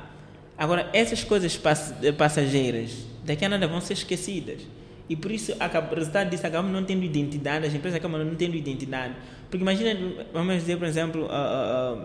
Agora, 0.58 0.90
essas 0.92 1.22
coisas 1.22 1.56
pass 1.56 1.94
passageiras, 2.16 3.06
daqui 3.24 3.44
a 3.44 3.48
nada 3.48 3.68
vão 3.68 3.80
ser 3.80 3.92
esquecidas. 3.92 4.60
E 5.08 5.16
por 5.16 5.30
isso, 5.30 5.52
o 5.52 5.94
resultado 5.94 6.28
disso, 6.28 6.46
acabamos 6.46 6.72
não 6.72 6.84
tendo 6.84 7.04
identidade, 7.04 7.66
as 7.66 7.72
empresas 7.72 7.96
acabam 7.96 8.22
não 8.22 8.34
tendo 8.34 8.56
identidade. 8.56 9.14
Porque 9.48 9.62
imagina, 9.62 10.26
vamos 10.32 10.56
dizer, 10.56 10.76
por 10.76 10.86
exemplo, 10.86 11.26
ah, 11.30 12.04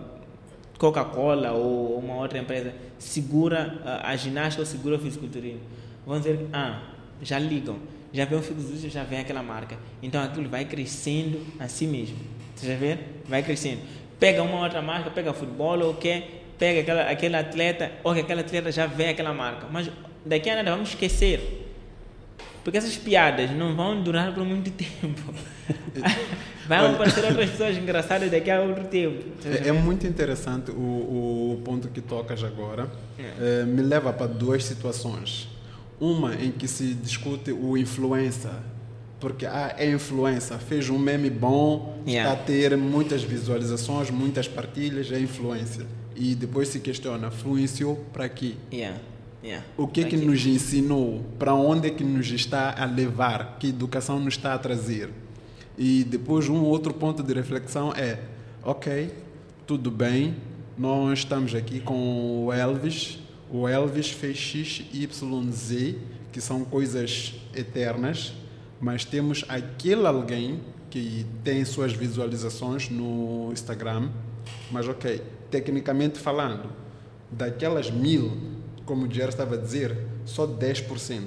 Coca-Cola 0.78 1.52
ou 1.52 1.98
uma 1.98 2.16
outra 2.16 2.38
empresa 2.38 2.72
segura 2.98 3.80
a 4.02 4.16
ginástica 4.16 4.62
ou 4.62 4.66
segura 4.66 4.96
o 4.96 4.98
fisiculturismo. 4.98 5.60
Vão 6.06 6.18
dizer, 6.18 6.46
ah, 6.52 6.80
já 7.20 7.38
ligam, 7.38 7.76
já 8.12 8.24
vê 8.24 8.36
o 8.36 8.40
fisiculturismo, 8.40 8.88
já 8.88 9.02
vem 9.02 9.18
aquela 9.18 9.42
marca. 9.42 9.76
Então 10.02 10.22
aquilo 10.22 10.48
vai 10.48 10.64
crescendo 10.64 11.40
assim 11.58 11.86
mesmo. 11.86 12.16
Você 12.54 12.68
já 12.68 12.76
vê? 12.76 12.98
Vai 13.28 13.42
crescendo. 13.42 13.80
Pega 14.18 14.42
uma 14.42 14.62
outra 14.62 14.80
marca, 14.80 15.10
pega 15.10 15.34
futebol 15.34 15.78
ou 15.80 15.90
o 15.90 15.94
quê? 15.96 16.43
Pega 16.58 16.80
aquela, 16.80 17.02
aquele 17.10 17.36
atleta, 17.36 17.92
ou 18.02 18.14
que 18.14 18.20
aquele 18.20 18.40
atleta 18.40 18.70
já 18.72 18.86
vê 18.86 19.08
aquela 19.08 19.32
marca. 19.32 19.66
Mas 19.70 19.90
daqui 20.24 20.48
a 20.50 20.56
nada 20.56 20.70
vamos 20.70 20.90
esquecer. 20.90 21.62
Porque 22.62 22.78
essas 22.78 22.96
piadas 22.96 23.50
não 23.50 23.74
vão 23.76 24.02
durar 24.02 24.32
por 24.32 24.44
muito 24.44 24.70
tempo. 24.70 25.34
Vai 26.66 26.80
Olha- 26.82 26.94
aparecer 26.94 27.24
outras 27.26 27.50
pessoas 27.50 27.76
engraçadas 27.76 28.30
daqui 28.30 28.50
a 28.50 28.60
outro 28.62 28.84
tempo. 28.84 29.22
É, 29.44 29.68
é 29.68 29.72
muito 29.72 30.06
interessante 30.06 30.70
o, 30.70 30.74
o 31.56 31.62
ponto 31.62 31.88
que 31.88 32.00
tocas 32.00 32.42
agora. 32.42 32.88
Eh, 33.18 33.64
me 33.66 33.82
leva 33.82 34.12
para 34.14 34.26
duas 34.26 34.64
situações. 34.64 35.48
Uma 36.00 36.34
em 36.36 36.50
que 36.50 36.66
se 36.66 36.94
discute 36.94 37.52
o 37.52 37.76
influencer. 37.76 38.50
Porque 39.20 39.44
ah, 39.44 39.74
é 39.78 39.90
influencer, 39.90 40.56
fez 40.58 40.88
um 40.88 40.98
meme 40.98 41.28
bom, 41.30 42.02
Yeah. 42.06 42.30
está 42.32 42.42
a 42.42 42.44
ter 42.46 42.76
muitas 42.76 43.22
visualizações, 43.22 44.10
muitas 44.10 44.46
partilhas, 44.48 45.10
é 45.12 45.18
influência. 45.18 45.86
E 46.16 46.34
depois 46.34 46.68
se 46.68 46.80
questiona, 46.80 47.28
influenciou 47.28 47.96
para 48.12 48.28
quê? 48.28 48.54
Yeah. 48.72 49.00
Yeah. 49.42 49.66
O 49.76 49.86
que 49.86 50.00
é 50.00 50.04
que 50.04 50.16
nos 50.16 50.46
ensinou? 50.46 51.22
Para 51.38 51.54
onde 51.54 51.88
é 51.88 51.90
que 51.90 52.02
nos 52.02 52.30
está 52.30 52.74
a 52.80 52.86
levar? 52.86 53.58
Que 53.58 53.68
educação 53.68 54.18
nos 54.18 54.34
está 54.34 54.54
a 54.54 54.58
trazer? 54.58 55.10
E 55.76 56.04
depois 56.04 56.48
um 56.48 56.62
outro 56.62 56.94
ponto 56.94 57.22
de 57.22 57.34
reflexão 57.34 57.92
é, 57.92 58.20
ok, 58.62 59.12
tudo 59.66 59.90
bem, 59.90 60.36
nós 60.78 61.20
estamos 61.20 61.54
aqui 61.54 61.80
com 61.80 62.46
o 62.46 62.52
Elvis, 62.52 63.18
o 63.50 63.68
Elvis 63.68 64.10
fez 64.10 64.38
X, 64.38 64.84
Y, 64.92 65.52
Z, 65.52 65.98
que 66.32 66.40
são 66.40 66.64
coisas 66.64 67.34
eternas, 67.54 68.32
mas 68.80 69.04
temos 69.04 69.44
aquele 69.48 70.06
alguém 70.06 70.60
que 70.90 71.26
tem 71.42 71.64
suas 71.64 71.92
visualizações 71.92 72.88
no 72.88 73.50
Instagram, 73.52 74.10
mas 74.70 74.88
ok, 74.88 75.20
tecnicamente 75.54 76.18
falando, 76.18 76.68
daquelas 77.30 77.88
mil, 77.88 78.36
como 78.84 79.06
o 79.06 79.12
Jerry 79.12 79.28
estava 79.28 79.54
a 79.54 79.58
dizer, 79.58 79.96
só 80.24 80.48
10%. 80.48 81.22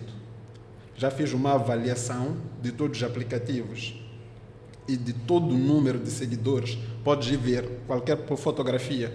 Já 0.98 1.10
fiz 1.10 1.32
uma 1.32 1.54
avaliação 1.54 2.36
de 2.62 2.74
todos 2.74 2.98
os 2.98 3.04
aplicativos 3.04 3.95
e 4.86 4.98
de 4.98 5.14
todo 5.14 5.56
o 5.56 5.58
número 5.58 5.98
de 5.98 6.10
seguidores. 6.12 6.78
Podes 7.06 7.30
ver 7.40 7.70
qualquer 7.88 8.18
fotografia, 8.36 9.14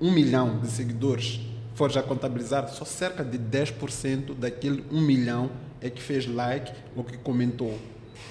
um 0.00 0.10
milhão 0.10 0.58
de 0.58 0.66
seguidores, 0.66 1.40
for 1.76 1.92
já 1.92 2.02
contabilizar, 2.02 2.68
só 2.70 2.84
cerca 2.84 3.22
de 3.22 3.38
10% 3.38 4.34
daquele 4.34 4.84
um 4.90 5.00
milhão 5.00 5.48
é 5.80 5.88
que 5.88 6.02
fez 6.02 6.26
like 6.26 6.72
ou 6.96 7.04
que 7.04 7.16
comentou. 7.18 7.78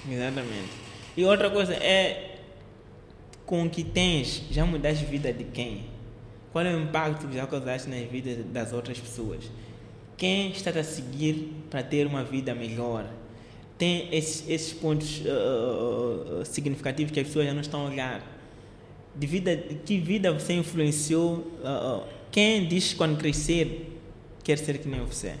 Exatamente. 0.06 0.70
E 1.16 1.24
outra 1.24 1.48
coisa 1.48 1.72
é 1.72 2.40
com 3.46 3.64
o 3.64 3.70
que 3.70 3.82
tens, 3.82 4.42
já 4.50 4.66
mudaste 4.66 5.02
a 5.02 5.08
vida 5.08 5.32
de 5.32 5.44
quem? 5.44 5.93
Qual 6.54 6.64
é 6.64 6.72
o 6.72 6.80
impacto 6.80 7.26
que 7.26 7.34
já 7.34 7.48
causaste 7.48 7.90
nas 7.90 8.08
vidas 8.08 8.46
das 8.52 8.72
outras 8.72 9.00
pessoas? 9.00 9.50
Quem 10.16 10.52
está 10.52 10.70
a 10.70 10.84
seguir 10.84 11.52
para 11.68 11.82
ter 11.82 12.06
uma 12.06 12.22
vida 12.22 12.54
melhor? 12.54 13.10
Tem 13.76 14.08
esses, 14.14 14.48
esses 14.48 14.72
pontos 14.72 15.20
uh, 15.22 16.44
significativos 16.44 17.12
que 17.12 17.18
as 17.18 17.26
pessoas 17.26 17.46
já 17.46 17.52
não 17.52 17.60
estão 17.60 17.84
a 17.84 17.90
olhar. 17.90 18.22
De 19.16 19.26
vida, 19.26 19.56
que 19.84 19.98
vida 19.98 20.32
você 20.32 20.52
influenciou? 20.52 21.38
Uh, 21.38 22.04
quem 22.30 22.68
diz 22.68 22.94
quando 22.94 23.18
crescer 23.18 23.98
quer 24.44 24.56
ser 24.56 24.78
que 24.78 24.86
nem 24.86 25.00
você? 25.00 25.34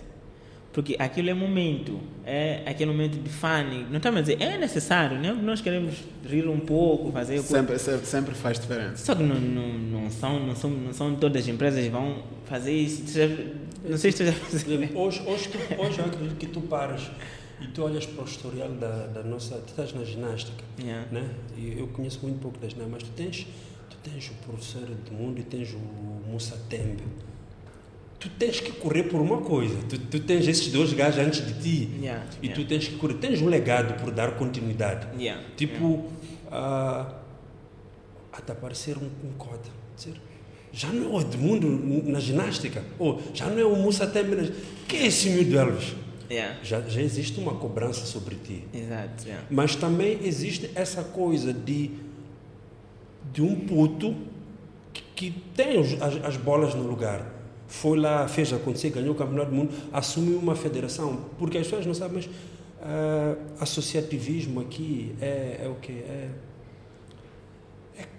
Porque 0.74 0.96
aquilo 0.98 1.30
é 1.30 1.34
momento, 1.34 2.00
é 2.26 2.62
aquele 2.66 2.90
momento 2.90 3.16
de 3.22 3.30
fun. 3.30 3.86
Não 3.88 3.98
estamos 3.98 4.18
a 4.18 4.22
dizer, 4.22 4.42
é 4.42 4.58
necessário, 4.58 5.16
né? 5.20 5.32
Nós 5.32 5.60
queremos 5.60 6.02
rir 6.28 6.48
um 6.48 6.58
pouco, 6.58 7.12
fazer. 7.12 7.40
Sempre, 7.42 7.78
sempre, 7.78 8.04
sempre 8.04 8.34
faz 8.34 8.58
diferença. 8.58 8.96
Só 8.96 9.14
que 9.14 9.22
não, 9.22 9.36
não, 9.36 9.68
não, 9.78 10.10
são, 10.10 10.44
não, 10.44 10.56
são, 10.56 10.70
não 10.70 10.92
são 10.92 11.14
todas 11.14 11.42
as 11.42 11.48
empresas 11.48 11.84
que 11.84 11.90
vão 11.90 12.24
fazer 12.46 12.72
isso. 12.72 13.04
Não 13.88 13.96
sei 13.96 14.10
se 14.10 14.18
tu 14.18 14.24
já 14.26 14.32
fazes. 14.32 14.66
Hoje, 14.66 15.22
hoje, 15.24 15.48
tu, 15.48 15.58
hoje 15.80 15.98
eu 16.00 16.06
acredito 16.06 16.36
que 16.38 16.46
tu 16.48 16.60
paras 16.62 17.08
e 17.60 17.68
tu 17.68 17.84
olhas 17.84 18.04
para 18.04 18.24
o 18.24 18.26
historial 18.26 18.70
da, 18.70 19.06
da 19.06 19.22
nossa. 19.22 19.54
Tu 19.58 19.68
estás 19.68 19.94
na 19.94 20.02
ginástica, 20.02 20.64
Yeah. 20.82 21.06
né? 21.12 21.30
E 21.56 21.78
eu 21.78 21.86
conheço 21.86 22.18
muito 22.22 22.40
pouco 22.40 22.58
da 22.58 22.66
ginástica, 22.68 22.90
mas 22.90 23.02
tu 23.04 23.10
tens, 23.14 23.46
tu 23.88 23.96
tens 24.02 24.28
o 24.28 24.34
professor 24.44 24.82
Edmundo 24.82 25.38
e 25.38 25.44
tens 25.44 25.72
o 25.72 25.78
Musa 26.28 26.58
Tembe. 26.68 27.04
Tu 28.24 28.30
tens 28.38 28.58
que 28.58 28.72
correr 28.72 29.02
por 29.02 29.20
uma 29.20 29.36
coisa. 29.42 29.76
Tu, 29.86 29.98
tu 29.98 30.18
tens 30.20 30.48
esses 30.48 30.72
dois 30.72 30.94
gajos 30.94 31.20
antes 31.26 31.46
de 31.46 31.52
ti. 31.62 31.90
Yeah, 32.00 32.24
E 32.42 32.46
yeah. 32.46 32.54
tu 32.62 32.66
tens 32.66 32.88
que 32.88 32.96
correr. 32.96 33.14
Tens 33.18 33.42
um 33.42 33.48
legado 33.48 34.00
por 34.02 34.10
dar 34.10 34.30
continuidade. 34.38 35.06
Yeah, 35.22 35.42
Tipo, 35.58 36.04
ah, 36.50 37.12
até 38.32 38.52
aparecer 38.52 38.96
um, 38.96 39.10
um 39.22 39.32
cota. 39.36 39.68
Dizer, 39.94 40.14
já 40.72 40.88
não 40.88 41.04
é 41.12 41.16
o 41.18 41.20
Edmundo 41.20 41.68
na 42.10 42.18
ginástica. 42.18 42.82
Ou 42.98 43.20
já 43.34 43.44
não 43.46 43.58
é 43.58 43.64
o 43.66 43.76
Musa 43.76 44.06
Tembe. 44.06 44.36
na- 44.36 44.50
Quem 44.88 45.00
é 45.00 45.06
esse 45.08 45.28
miúdo 45.28 45.58
Elvis? 45.58 45.94
Yeah. 46.30 46.56
Já, 46.62 46.80
já 46.80 47.02
existe 47.02 47.38
uma 47.38 47.52
cobrança 47.56 48.06
sobre 48.06 48.36
ti. 48.36 48.64
Exato. 48.72 49.24
Yeah. 49.26 49.46
Mas 49.50 49.76
também 49.76 50.18
existe 50.24 50.70
essa 50.74 51.04
coisa 51.04 51.52
de, 51.52 51.90
de 53.34 53.42
um 53.42 53.54
puto 53.66 54.16
que, 54.94 55.02
que 55.14 55.30
tem 55.54 55.78
as, 55.78 56.24
as 56.24 56.36
bolas 56.38 56.74
no 56.74 56.84
lugar. 56.84 57.33
Foi 57.66 57.98
lá, 57.98 58.28
fez 58.28 58.52
acontecer, 58.52 58.90
ganhou 58.90 59.12
o 59.12 59.14
campeonato 59.14 59.50
do 59.50 59.56
mundo, 59.56 59.74
assumiu 59.92 60.38
uma 60.38 60.54
federação. 60.54 61.24
Porque 61.38 61.58
as 61.58 61.64
pessoas 61.64 61.86
não 61.86 61.94
sabem, 61.94 62.16
mas 62.16 62.28
ah, 62.82 63.36
associativismo 63.60 64.60
aqui 64.60 65.14
é, 65.20 65.62
é 65.64 65.68
o 65.68 65.74
quê? 65.76 66.04
É, 66.06 66.28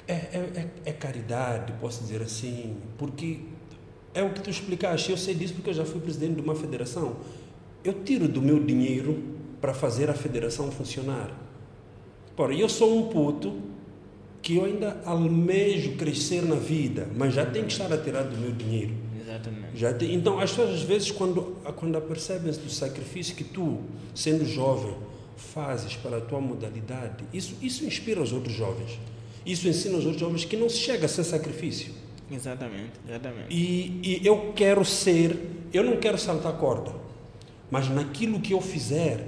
é, 0.08 0.14
é, 0.14 0.52
é, 0.56 0.70
é 0.86 0.92
caridade, 0.92 1.74
posso 1.80 2.02
dizer 2.02 2.22
assim. 2.22 2.76
Porque 2.98 3.42
é 4.14 4.24
o 4.24 4.32
que 4.32 4.42
tu 4.42 4.50
explicaste. 4.50 5.12
Eu 5.12 5.18
sei 5.18 5.36
disso 5.36 5.54
porque 5.54 5.70
eu 5.70 5.74
já 5.74 5.86
fui 5.86 6.02
presidente 6.02 6.36
de 6.36 6.42
uma 6.42 6.56
federação. 6.56 7.18
Eu 7.84 8.04
tiro 8.04 8.28
do 8.28 8.42
meu 8.42 8.64
dinheiro 8.64 9.22
para 9.62 9.74
fazer 9.74 10.10
a 10.10 10.14
federação 10.14 10.72
funcionar. 10.72 11.32
Ora, 12.36 12.54
eu 12.54 12.68
sou 12.68 12.98
um 12.98 13.10
puto 13.10 13.62
que 14.42 14.58
eu 14.58 14.66
ainda 14.66 15.02
almejo 15.06 15.94
crescer 15.94 16.42
na 16.44 16.56
vida, 16.56 17.08
mas 17.16 17.34
já 17.34 17.46
tenho 17.46 17.66
que 17.66 17.72
estar 17.72 17.92
a 17.92 17.98
tirar 17.98 18.24
do 18.24 18.38
meu 18.38 18.52
dinheiro. 18.52 18.94
Já 19.76 19.91
então, 20.02 20.39
as 20.39 20.52
pessoas 20.52 20.76
às 20.76 20.81
vezes, 20.81 21.11
quando, 21.11 21.57
quando 21.76 21.97
apercebem-se 21.97 22.60
do 22.60 22.69
sacrifício 22.69 23.35
que 23.35 23.43
tu, 23.43 23.81
sendo 24.14 24.45
jovem, 24.45 24.95
fazes 25.35 25.95
para 25.95 26.18
a 26.18 26.22
tua 26.22 26.39
modalidade, 26.39 27.26
isso, 27.34 27.56
isso 27.61 27.84
inspira 27.84 28.22
os 28.22 28.31
outros 28.31 28.53
jovens. 28.53 28.97
Isso 29.45 29.68
ensina 29.68 29.97
os 29.97 30.06
outros 30.06 30.22
jovens 30.22 30.45
que 30.45 30.56
não 30.56 30.69
se 30.69 30.77
chega 30.77 31.06
a 31.06 31.10
ser 31.10 31.23
sacrifício. 31.23 31.93
Exatamente. 32.31 32.93
Exatamente. 33.07 33.47
E, 33.49 33.99
e 34.02 34.26
eu 34.26 34.53
quero 34.56 34.84
ser, 34.84 35.38
eu 35.73 35.84
não 35.84 35.97
quero 35.97 36.18
saltar 36.18 36.53
corda, 36.53 36.91
mas 37.69 37.89
naquilo 37.89 38.39
que 38.39 38.53
eu 38.53 38.61
fizer, 38.61 39.27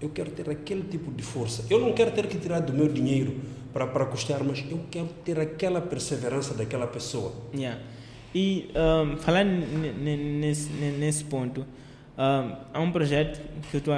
eu 0.00 0.10
quero 0.10 0.30
ter 0.30 0.50
aquele 0.50 0.82
tipo 0.82 1.10
de 1.10 1.22
força. 1.22 1.64
Eu 1.70 1.80
não 1.80 1.92
quero 1.92 2.10
ter 2.10 2.26
que 2.26 2.38
tirar 2.38 2.60
do 2.60 2.72
meu 2.72 2.88
dinheiro 2.88 3.40
para, 3.72 3.86
para 3.86 4.04
custear, 4.04 4.42
mas 4.44 4.64
eu 4.70 4.80
quero 4.90 5.08
ter 5.24 5.38
aquela 5.40 5.80
perseverança 5.80 6.52
daquela 6.52 6.86
pessoa. 6.86 7.32
Yeah. 7.54 7.80
E 8.38 8.70
um, 8.74 9.16
n- 9.40 10.16
nesse, 10.40 10.68
nesse 10.70 11.24
ponto, 11.24 11.62
um, 11.62 12.56
há 12.74 12.80
um 12.80 12.92
projeto 12.92 13.40
que, 13.70 13.80
tô 13.80 13.92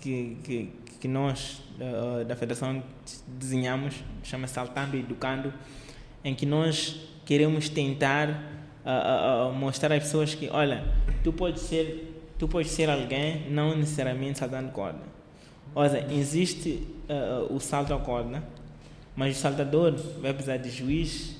que, 0.00 0.36
que, 0.42 0.72
que 0.98 1.06
nós 1.06 1.62
uh, 1.78 2.24
da 2.24 2.34
Federação 2.34 2.82
desenhamos, 3.38 3.94
chama 4.24 4.48
Saltando 4.48 4.96
e 4.96 4.98
Educando, 4.98 5.54
em 6.24 6.34
que 6.34 6.44
nós 6.44 7.00
queremos 7.24 7.68
tentar 7.68 8.28
uh, 8.84 9.50
uh, 9.50 9.54
mostrar 9.54 9.92
às 9.94 10.02
pessoas 10.02 10.34
que, 10.34 10.48
olha, 10.48 10.82
tu 11.22 11.32
podes 11.32 11.62
ser, 11.62 12.24
tu 12.40 12.48
podes 12.48 12.72
ser 12.72 12.90
alguém, 12.90 13.48
não 13.52 13.76
necessariamente 13.76 14.40
saltando 14.40 14.72
corda. 14.72 14.98
Ou 15.72 15.88
seja, 15.88 16.12
existe 16.12 16.84
uh, 17.08 17.54
o 17.54 17.60
salto 17.60 17.94
à 17.94 18.00
corda, 18.00 18.42
mas 19.14 19.36
o 19.36 19.40
saltador 19.40 19.94
vai 20.20 20.32
precisar 20.32 20.56
de 20.56 20.70
juiz, 20.70 21.35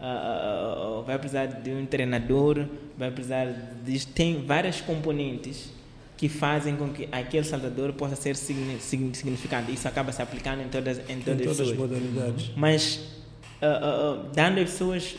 ah, 0.00 1.02
vai 1.06 1.18
precisar 1.18 1.46
de 1.46 1.70
um 1.70 1.84
treinador, 1.86 2.66
vai 2.96 3.10
precisar 3.10 3.46
de. 3.84 4.06
Tem 4.06 4.44
várias 4.44 4.80
componentes 4.80 5.70
que 6.16 6.28
fazem 6.28 6.74
com 6.76 6.88
que 6.88 7.08
aquele 7.12 7.44
saltador 7.44 7.92
possa 7.92 8.16
ser 8.16 8.34
signi- 8.36 8.80
signi- 8.80 9.14
significante. 9.14 9.72
Isso 9.72 9.86
acaba 9.86 10.10
se 10.12 10.20
aplicando 10.20 10.62
em 10.62 10.68
todas, 10.68 10.98
em 11.08 11.14
Em 11.18 11.20
todas, 11.20 11.42
todas 11.56 11.60
as 11.60 11.76
modalidades. 11.76 12.50
Mas 12.56 13.00
ah, 13.62 13.66
ah, 13.82 14.26
dando 14.34 14.58
às 14.60 14.70
pessoas 14.70 15.16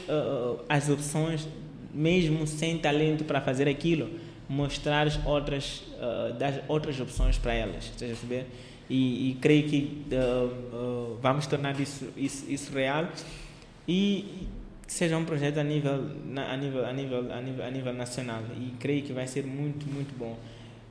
as 0.67 0.89
opções, 0.89 1.47
mesmo 1.93 2.45
sem 2.47 2.77
talento 2.77 3.23
para 3.23 3.39
fazer 3.41 3.67
aquilo, 3.67 4.09
mostrar 4.47 5.07
as 5.07 5.19
outras, 5.25 5.83
dar 6.37 6.63
outras 6.67 6.99
opções 6.99 7.37
para 7.37 7.53
elas. 7.53 7.91
A 7.95 7.99
perceber? 7.99 8.45
E, 8.89 9.29
e 9.31 9.33
creio 9.35 9.69
que 9.69 10.03
ah, 10.13 10.49
ah, 10.73 11.15
vamos 11.21 11.45
tornar 11.47 11.79
isso, 11.79 12.05
isso, 12.17 12.45
isso 12.49 12.73
real 12.73 13.07
e 13.87 14.47
que 14.89 14.93
seja 14.95 15.15
um 15.15 15.23
projeto 15.23 15.59
a 15.59 15.63
nível, 15.63 15.93
a 16.35 16.57
nível, 16.57 16.83
a 16.83 16.91
nível, 16.91 17.31
a 17.31 17.39
nível, 17.41 17.63
a 17.63 17.69
nível 17.69 17.93
nacional. 17.93 18.41
E 18.59 18.71
creio 18.79 19.03
que 19.03 19.13
vai 19.13 19.27
ser 19.27 19.45
muito, 19.45 19.85
muito 19.85 20.17
bom. 20.17 20.35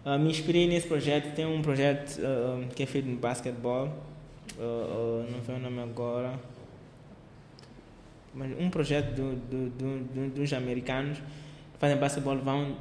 Ah, 0.04 0.16
me 0.16 0.30
inspirei 0.30 0.68
nesse 0.68 0.86
projeto. 0.86 1.34
Tem 1.34 1.44
um 1.44 1.60
projeto 1.60 2.16
ah, 2.22 2.64
que 2.76 2.84
é 2.84 2.86
feito 2.86 3.08
no 3.08 3.16
basquetebol. 3.16 3.88
Ah, 4.56 5.26
não 5.28 5.42
sei 5.44 5.56
o 5.56 5.58
nome 5.58 5.80
agora. 5.80 6.38
Mas 8.32 8.52
um 8.56 8.70
projeto 8.70 9.14
do, 9.16 9.34
do, 9.34 9.70
do, 9.70 9.98
do- 10.14 10.30
dos 10.30 10.52
americanos 10.52 11.18
que 11.18 11.78
fazem 11.80 11.96
basquetebol 11.96 12.38
vão 12.38 12.76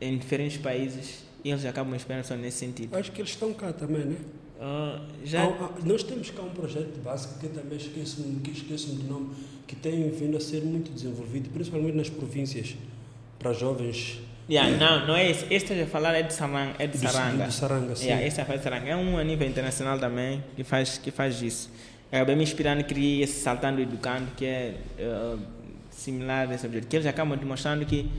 em 0.00 0.18
diferentes 0.18 0.56
países 0.58 1.24
e 1.44 1.50
eles 1.50 1.64
acabam 1.64 1.94
esperando 1.94 2.24
só 2.24 2.34
nesse 2.34 2.58
sentido. 2.58 2.96
Acho 2.96 3.12
que 3.12 3.20
eles 3.20 3.30
estão 3.30 3.52
cá 3.54 3.72
também, 3.72 4.04
né? 4.06 4.16
Já 5.24 5.42
Há- 5.44 5.46
há- 5.46 5.70
nós 5.86 6.02
temos 6.02 6.30
cá 6.30 6.42
um 6.42 6.50
projeto 6.50 6.92
de 6.94 7.00
base 7.00 7.38
que 7.38 7.46
eu 7.46 7.50
também 7.52 7.78
esqueço-me 7.78 8.40
que 8.40 8.50
esqueço 8.50 8.92
do 8.96 9.04
nome, 9.04 9.30
que 9.70 9.76
tem 9.76 10.10
vindo 10.10 10.36
a 10.36 10.40
ser 10.40 10.64
muito 10.64 10.90
desenvolvido, 10.92 11.48
principalmente 11.50 11.94
nas 11.94 12.10
províncias, 12.10 12.74
para 13.38 13.52
jovens 13.52 14.20
Yeah, 14.48 14.76
não, 14.76 15.06
não 15.06 15.14
é 15.14 15.30
esse. 15.30 15.46
Este 15.48 15.74
eu 15.74 15.86
falar 15.86 16.12
é 16.12 16.24
de 16.24 16.32
Saranga. 16.32 16.74
É 16.80 16.88
de 16.88 16.98
do, 16.98 17.08
Saranga. 17.08 17.44
do, 17.44 17.46
do 17.46 17.52
Saranga. 17.52 17.94
Sim. 17.94 18.06
Yeah, 18.06 18.26
esse 18.26 18.40
é 18.40 18.44
de 18.44 18.62
Saranga. 18.64 18.88
É 18.88 18.96
um 18.96 19.16
a 19.16 19.22
nível 19.22 19.46
internacional 19.46 19.96
também 19.96 20.42
que 20.56 20.64
faz, 20.64 20.98
que 20.98 21.12
faz 21.12 21.40
isso. 21.40 21.70
Acabei 22.10 22.34
me 22.34 22.42
inspirando 22.42 22.80
e 22.80 22.84
criei 22.84 23.22
esse 23.22 23.40
Saltando 23.40 23.80
Educando, 23.80 24.26
que 24.36 24.44
é 24.44 24.74
eh, 24.98 25.36
similar 25.88 26.50
a 26.50 26.54
esse 26.56 26.66
objeto. 26.66 26.88
Que 26.88 26.96
eles 26.96 27.06
acabam 27.06 27.38
demonstrando 27.38 27.86
que 27.86 28.10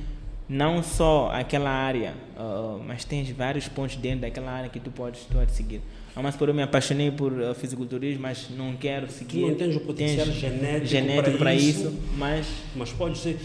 não 0.48 0.82
só 0.82 1.32
aquela 1.34 1.70
área, 1.70 2.14
eh, 2.38 2.82
mas 2.88 3.04
tens 3.04 3.30
vários 3.32 3.68
pontos 3.68 3.98
dentro 3.98 4.22
daquela 4.22 4.52
área 4.52 4.70
que 4.70 4.80
tu 4.80 4.90
podes, 4.90 5.26
tu 5.26 5.34
podes 5.34 5.54
seguir. 5.54 5.82
Mas 6.16 6.36
por 6.36 6.50
eu 6.50 6.54
me 6.54 6.62
apaixonei 6.62 7.10
por 7.10 7.32
eh, 7.42 7.54
fisiculturismo, 7.54 8.22
mas 8.24 8.48
não 8.50 8.76
quero 8.76 9.08
Tu 9.08 9.14
seguir. 9.14 9.42
não 9.48 9.56
tens 9.56 9.76
o 9.76 9.80
potencial 9.80 10.26
Tens 10.26 10.38
genético, 10.38 10.86
genético 10.88 11.38
para 11.38 11.56
isso, 11.56 11.94
mas 12.18 12.46
mas 12.76 12.92
pode 12.92 13.18
ser. 13.18 13.38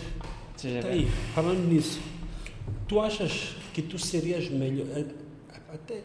seja 0.56 0.82
Tá 0.82 0.88
aí, 0.88 1.06
falando 1.34 1.60
nisso, 1.68 2.00
tu 2.88 3.00
achas 3.00 3.54
que 3.72 3.80
tu 3.82 3.98
serias 3.98 4.48
melhor? 4.50 4.86
eh, 4.96 5.04
Até. 5.72 6.00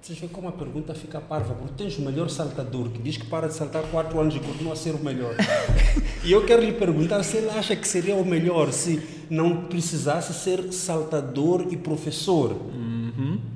Vocês 0.00 0.18
veem 0.18 0.32
como 0.32 0.48
a 0.48 0.52
pergunta 0.52 0.92
fica 0.96 1.20
parva, 1.20 1.54
porque 1.54 1.74
tens 1.84 1.96
o 1.96 2.02
melhor 2.02 2.28
saltador 2.28 2.88
que 2.88 3.00
diz 3.00 3.16
que 3.16 3.26
para 3.26 3.46
de 3.46 3.54
saltar 3.54 3.84
4 3.84 4.18
anos 4.18 4.34
e 4.34 4.40
continua 4.40 4.72
a 4.72 4.76
ser 4.76 4.96
o 4.96 4.98
melhor. 4.98 5.32
e 6.24 6.32
eu 6.32 6.44
quero 6.44 6.60
lhe 6.60 6.72
perguntar 6.72 7.22
se 7.22 7.36
ele 7.36 7.48
acha 7.50 7.76
que 7.76 7.86
seria 7.86 8.16
o 8.16 8.24
melhor 8.26 8.72
se 8.72 9.00
não 9.30 9.66
precisasse 9.66 10.34
ser 10.34 10.72
saltador 10.72 11.68
e 11.70 11.76
professor. 11.76 12.56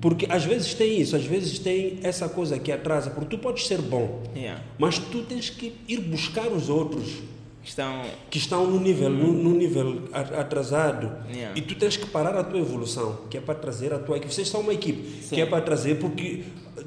Porque 0.00 0.26
às 0.28 0.44
vezes 0.44 0.74
tem 0.74 1.00
isso, 1.00 1.16
às 1.16 1.24
vezes 1.24 1.58
tem 1.58 1.98
essa 2.02 2.28
coisa 2.28 2.58
que 2.58 2.70
atrasa, 2.70 3.10
porque 3.10 3.36
tu 3.36 3.38
podes 3.38 3.66
ser 3.66 3.80
bom, 3.80 4.22
yeah. 4.34 4.62
mas 4.78 4.98
tu 4.98 5.22
tens 5.22 5.50
que 5.50 5.74
ir 5.88 6.00
buscar 6.00 6.48
os 6.48 6.68
outros 6.68 7.22
estão. 7.64 8.02
que 8.30 8.38
estão 8.38 8.66
no 8.66 8.78
nível, 8.78 9.10
no, 9.10 9.32
no 9.32 9.50
nível 9.50 10.02
atrasado 10.12 11.10
Yeah. 11.26 11.58
e 11.58 11.62
tu 11.62 11.74
tens 11.74 11.96
que 11.96 12.06
parar 12.06 12.36
a 12.36 12.44
tua 12.44 12.60
evolução, 12.60 13.20
que 13.28 13.36
é 13.36 13.40
para 13.40 13.54
trazer 13.54 13.92
a 13.92 13.98
tua 13.98 14.16
equipe. 14.16 14.32
Vocês 14.32 14.48
são 14.48 14.60
uma 14.60 14.72
equipe, 14.72 15.22
Sim. 15.22 15.34
que 15.34 15.40
é 15.40 15.46
para 15.46 15.60
trazer, 15.60 15.98
porque 15.98 16.44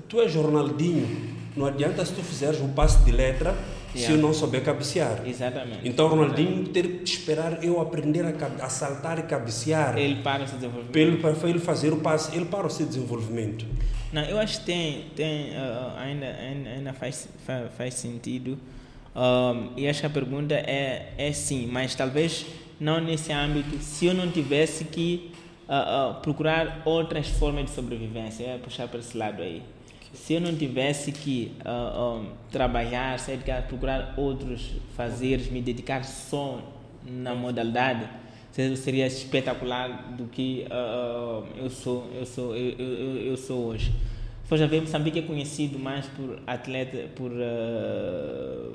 tu 0.08 0.20
és 0.22 0.34
Ronaldinho, 0.34 1.08
não 1.56 1.66
adianta 1.66 2.06
se 2.06 2.14
tu 2.14 2.22
fizeres 2.22 2.62
um 2.62 2.70
passe 2.70 3.04
de 3.04 3.12
letra 3.12 3.58
se 4.06 4.12
eu 4.12 4.18
não 4.18 4.34
souber 4.34 4.64
cabecear. 4.64 5.22
Exatamente. 5.26 5.88
Então 5.88 6.08
Ronaldinho 6.08 6.68
ter 6.70 6.88
que 6.88 7.10
esperar 7.10 7.64
eu 7.64 7.80
aprender 7.82 8.26
a, 8.26 8.32
cabe- 8.34 8.62
a 8.62 8.70
saltar 8.70 9.20
e 9.20 9.24
cabecear 9.24 9.98
Ele 9.98 10.22
para 10.22 10.44
o 10.44 10.48
seu 10.48 10.58
desenvolvimento. 10.58 10.96
ele, 10.96 11.18
para 11.18 11.50
ele 11.50 11.60
fazer 11.60 11.94
o 11.94 11.98
passe, 11.98 12.36
ele 12.36 12.46
para 12.46 12.66
o 12.68 12.70
seu 12.70 12.86
desenvolvimento. 12.86 13.66
Não, 14.12 14.24
eu 14.24 14.40
acho 14.40 14.60
que 14.62 14.66
tem, 14.66 15.06
tem 15.16 15.56
ah, 15.56 15.96
ainda, 16.00 16.26
ainda, 16.26 16.94
faz, 16.94 17.28
fa- 17.46 17.70
faz 17.78 17.94
sentido. 17.94 18.58
Um, 19.16 19.72
e 19.78 19.88
acho 19.88 20.00
que 20.02 20.06
a 20.06 20.10
pergunta 20.10 20.54
é, 20.54 21.14
é 21.18 21.32
sim, 21.32 21.68
mas 21.72 21.94
talvez 21.96 22.46
não 22.80 23.02
nesse 23.02 23.32
âmbito, 23.32 23.78
se 23.80 24.06
eu 24.06 24.14
não 24.14 24.32
tivesse 24.32 24.86
que 24.86 25.32
ah, 25.68 26.10
ah, 26.10 26.14
procurar 26.16 26.82
outras 26.86 27.28
formas 27.28 27.66
de 27.66 27.72
sobrevivência, 27.72 28.46
é 28.46 28.58
puxar 28.58 28.88
para 28.88 29.00
esse 29.00 29.16
lado 29.18 29.42
aí. 29.42 29.62
Se 30.14 30.34
eu 30.34 30.42
não 30.42 30.56
tivesse 30.56 31.12
que 31.12 31.52
ah, 31.64 31.94
ah, 32.22 32.26
trabalhar, 32.52 33.20
sair 33.20 33.38
de 33.38 33.44
casa, 33.44 33.62
procurar 33.68 34.14
outros 34.18 34.72
fazeres, 34.96 35.50
me 35.52 35.62
dedicar 35.62 36.04
só 36.04 36.62
na 37.06 37.36
modalidade, 37.36 38.08
se- 38.52 38.76
seria 38.76 39.06
espetacular 39.08 40.14
do 40.18 40.26
que 40.26 40.66
ah, 40.72 41.44
eu 41.58 41.70
sou 41.70 42.10
eu 42.14 42.26
sou 42.26 42.56
eu, 42.56 42.72
eu, 42.80 43.18
eu- 43.28 43.38
sou 43.38 43.68
hoje. 43.68 43.92
For 44.46 44.58
já 44.58 44.66
ver, 44.66 44.82
Moçambique 44.82 45.20
é 45.20 45.22
conhecido 45.22 45.78
mais 45.78 46.08
por 46.08 46.40
atleta, 46.48 47.08
por 47.16 47.32
ah, 47.32 48.72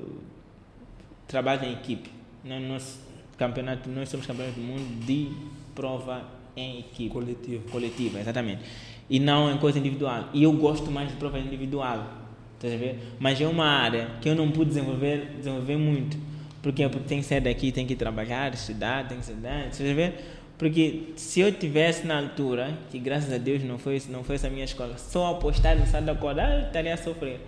trabalho 1.27 1.65
em 1.65 1.73
equipe. 1.73 2.09
Nós, 2.43 2.61
nós, 2.63 2.99
campeonato, 3.37 3.89
nós 3.89 4.07
somos 4.09 4.25
campeões 4.25 4.53
do 4.55 4.61
mundo 4.61 5.05
de 5.05 5.31
prova 5.73 6.23
em 6.55 6.79
equipe. 6.79 7.09
Coletivo. 7.09 7.69
Coletiva, 7.69 8.19
exatamente. 8.19 8.61
E 9.09 9.19
não 9.19 9.51
em 9.51 9.57
coisa 9.57 9.79
individual. 9.79 10.29
E 10.33 10.43
eu 10.43 10.53
gosto 10.53 10.89
mais 10.89 11.09
de 11.09 11.15
prova 11.15 11.39
individual. 11.39 12.07
Estás 12.55 12.73
a 12.73 12.77
ver? 12.77 12.99
Mas 13.19 13.39
é 13.39 13.47
uma 13.47 13.65
área 13.65 14.09
que 14.21 14.29
eu 14.29 14.35
não 14.35 14.49
pude 14.49 14.69
desenvolver, 14.69 15.35
desenvolver 15.37 15.77
muito. 15.77 16.17
Porque, 16.61 16.87
porque 16.89 17.07
tem 17.07 17.19
que 17.19 17.25
sair 17.25 17.41
daqui, 17.41 17.71
tem 17.71 17.85
que 17.85 17.95
trabalhar, 17.95 18.51
estudar, 18.53 19.07
tem 19.07 19.19
que 19.19 19.23
estudar, 19.23 19.67
estás 19.67 19.87
a 19.87 19.93
ver? 19.93 20.15
Porque 20.57 21.13
se 21.15 21.41
eu 21.41 21.51
tivesse 21.51 22.07
na 22.07 22.17
altura, 22.17 22.75
que 22.89 22.97
graças 22.97 23.31
a 23.31 23.37
Deus 23.37 23.63
não 23.63 23.77
foi, 23.77 24.01
não 24.09 24.23
foi 24.23 24.35
essa 24.35 24.49
minha 24.49 24.65
escola, 24.65 24.97
só 24.97 25.31
apostar 25.31 25.77
no 25.77 25.85
Santa 25.85 26.15
Corda, 26.15 26.43
ah, 26.43 26.59
eu 26.59 26.67
estaria 26.67 26.93
a 26.93 26.97
sofrer. 26.97 27.39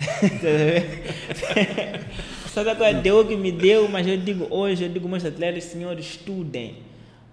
Santa 2.48 2.74
Corda 2.74 3.00
deu 3.00 3.20
o 3.20 3.26
que 3.26 3.36
me 3.36 3.52
deu, 3.52 3.88
mas 3.88 4.06
eu 4.06 4.16
digo 4.16 4.46
hoje, 4.50 4.84
eu 4.84 4.88
digo 4.88 5.08
meus 5.08 5.24
atletas, 5.24 5.64
senhores, 5.64 6.06
estudem. 6.06 6.76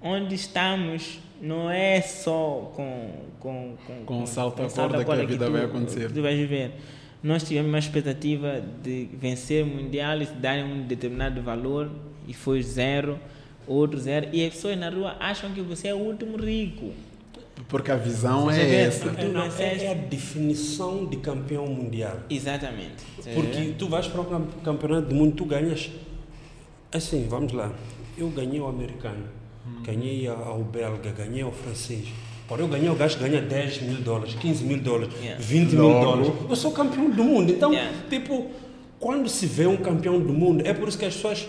Onde 0.01 0.35
estamos 0.35 1.19
não 1.41 1.69
é 1.69 2.01
só 2.01 2.72
com 2.76 3.11
com 3.39 3.76
com, 3.88 3.93
com, 3.93 4.05
com 4.05 4.26
salto 4.26 4.61
a 4.61 4.69
corda 4.69 5.03
que 5.03 5.11
a 5.11 5.15
vida 5.15 5.27
que 5.27 5.45
tu, 5.45 5.51
vai 5.51 5.65
acontecer. 5.65 6.11
Tu 6.11 6.22
vais 6.22 6.38
viver. 6.38 6.72
Nós 7.23 7.43
tivemos 7.43 7.69
uma 7.69 7.80
expectativa 7.80 8.63
de 8.81 9.09
vencer 9.13 9.63
o 9.63 9.68
mundial 9.68 10.22
e 10.22 10.26
darem 10.26 10.63
um 10.63 10.88
determinado 10.88 11.41
valor 11.41 11.89
e 12.27 12.34
foi 12.34 12.61
zero 12.61 13.19
outro 13.68 13.99
zero. 13.99 14.27
E 14.31 14.45
as 14.45 14.53
pessoas 14.53 14.77
na 14.77 14.89
rua 14.89 15.15
acham 15.19 15.51
que 15.51 15.61
você 15.61 15.89
é 15.89 15.93
o 15.93 15.97
último 15.97 16.38
rico. 16.38 16.91
Porque 17.68 17.91
a 17.91 17.95
visão 17.95 18.49
é 18.49 18.65
vê, 18.65 18.76
essa. 18.76 19.09
É, 19.09 19.27
não, 19.27 19.43
é, 19.43 19.84
é, 19.84 19.91
a 19.91 19.93
definição 19.93 21.05
de 21.05 21.18
campeão 21.18 21.68
mundial. 21.68 22.19
Exatamente. 22.30 23.03
Porque 23.34 23.76
tu 23.77 23.88
vais 23.88 24.07
para 24.07 24.22
o 24.22 24.26
campeonato 24.63 25.07
do 25.07 25.15
mundo, 25.15 25.35
tu 25.35 25.45
ganhas. 25.45 25.91
Assim, 26.91 27.27
vamos 27.30 27.53
lá. 27.53 27.72
Eu 28.18 28.30
ganhei 28.30 28.59
o 28.59 28.68
americano. 28.68 29.40
Ganhei 29.83 30.27
ao 30.27 30.63
belga, 30.63 31.11
ganhei 31.11 31.41
ao 31.41 31.51
francês. 31.51 32.07
Para 32.47 32.61
eu 32.61 32.67
ganhar, 32.67 32.91
o 32.91 32.95
gajo 32.95 33.17
ganha 33.17 33.41
10 33.41 33.81
mil 33.83 34.01
dólares, 34.01 34.35
15 34.35 34.63
mil 34.65 34.79
dólares, 34.79 35.13
yeah. 35.21 35.41
20 35.41 35.71
mil 35.71 35.89
dólares. 35.89 36.31
Eu 36.49 36.55
sou 36.55 36.71
campeão 36.71 37.09
do 37.09 37.23
mundo. 37.23 37.51
Então, 37.51 37.71
yeah. 37.71 37.95
tipo, 38.09 38.47
quando 38.99 39.29
se 39.29 39.45
vê 39.45 39.65
um 39.65 39.77
campeão 39.77 40.19
do 40.19 40.33
mundo, 40.33 40.61
é 40.65 40.73
por 40.73 40.89
isso 40.89 40.97
que 40.97 41.05
as 41.05 41.15
pessoas 41.15 41.47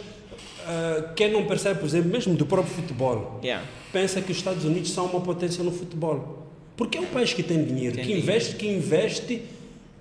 uh, 0.62 1.12
quem 1.14 1.32
não 1.32 1.44
percebe, 1.44 1.80
por 1.80 1.86
exemplo, 1.86 2.10
mesmo 2.10 2.34
do 2.34 2.46
próprio 2.46 2.74
futebol, 2.74 3.40
yeah. 3.42 3.66
pensa 3.92 4.20
que 4.20 4.30
os 4.30 4.38
Estados 4.38 4.64
Unidos 4.64 4.90
são 4.90 5.06
uma 5.06 5.20
potência 5.20 5.62
no 5.64 5.72
futebol. 5.72 6.46
Porque 6.76 6.98
é 6.98 7.00
um 7.00 7.06
país 7.06 7.32
que 7.32 7.42
tem 7.42 7.64
dinheiro, 7.64 7.96
tem 7.96 8.04
que 8.04 8.12
investe, 8.12 8.56
que 8.56 8.66
investe, 8.66 9.42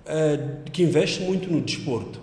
uh, 0.06 0.70
que 0.70 0.82
investe 0.82 1.20
muito 1.22 1.50
no 1.50 1.60
desporto. 1.60 2.20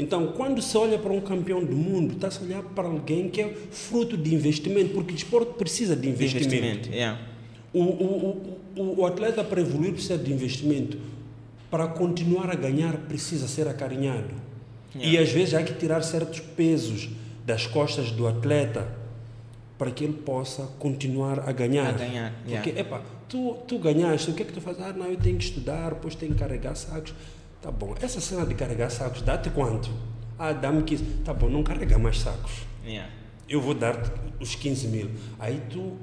Então, 0.00 0.28
quando 0.28 0.62
se 0.62 0.76
olha 0.78 0.98
para 0.98 1.12
um 1.12 1.20
campeão 1.20 1.62
do 1.62 1.76
mundo, 1.76 2.14
está-se 2.14 2.38
a 2.38 2.42
olhar 2.42 2.62
para 2.62 2.88
alguém 2.88 3.28
que 3.28 3.42
é 3.42 3.54
fruto 3.70 4.16
de 4.16 4.34
investimento, 4.34 4.94
porque 4.94 5.12
o 5.12 5.14
desporto 5.14 5.52
precisa 5.54 5.94
de 5.94 6.08
investimento. 6.08 6.54
investimento 6.54 6.88
yeah. 6.88 7.20
o, 7.72 7.82
o, 7.82 8.58
o, 8.76 9.00
o 9.00 9.06
atleta 9.06 9.44
para 9.44 9.60
evoluir 9.60 9.92
precisa 9.92 10.16
de 10.16 10.32
investimento. 10.32 10.98
Para 11.70 11.86
continuar 11.86 12.50
a 12.50 12.54
ganhar, 12.54 12.96
precisa 12.96 13.46
ser 13.46 13.68
acarinhado. 13.68 14.34
Yeah. 14.94 15.18
E 15.18 15.22
às 15.22 15.30
vezes 15.30 15.52
há 15.52 15.62
que 15.62 15.74
tirar 15.74 16.02
certos 16.02 16.40
pesos 16.40 17.10
das 17.44 17.66
costas 17.66 18.10
do 18.10 18.26
atleta 18.26 18.88
para 19.78 19.90
que 19.90 20.04
ele 20.04 20.14
possa 20.14 20.62
continuar 20.78 21.48
a 21.48 21.52
ganhar. 21.52 21.90
A 21.90 21.92
ganhar, 21.92 22.34
yeah. 22.46 22.62
Porque, 22.62 22.80
epa, 22.80 23.02
tu, 23.28 23.58
tu 23.68 23.78
ganhaste, 23.78 24.30
o 24.30 24.34
que 24.34 24.42
é 24.42 24.46
que 24.46 24.52
tu 24.52 24.62
fazes? 24.62 24.82
Ah, 24.82 24.94
não, 24.94 25.06
eu 25.06 25.18
tenho 25.18 25.36
que 25.36 25.44
estudar, 25.44 25.90
depois 25.90 26.14
tenho 26.14 26.32
que 26.32 26.38
carregar 26.38 26.74
sacos. 26.74 27.14
Tá 27.60 27.70
bom, 27.70 27.94
essa 28.00 28.20
cena 28.20 28.46
de 28.46 28.54
carregar 28.54 28.90
sacos, 28.90 29.20
dá-te 29.20 29.50
quanto? 29.50 29.90
Ah, 30.38 30.52
dá-me 30.52 30.82
15. 30.82 31.04
Tá 31.24 31.34
bom, 31.34 31.50
não 31.50 31.62
carrega 31.62 31.98
mais 31.98 32.18
sacos. 32.18 32.62
Yeah. 32.82 33.10
Eu 33.46 33.60
vou 33.60 33.74
dar-te 33.74 34.10
os 34.40 34.54
15 34.54 34.88
mil. 34.88 35.10
Aí 35.38 35.60
tu 35.68 35.98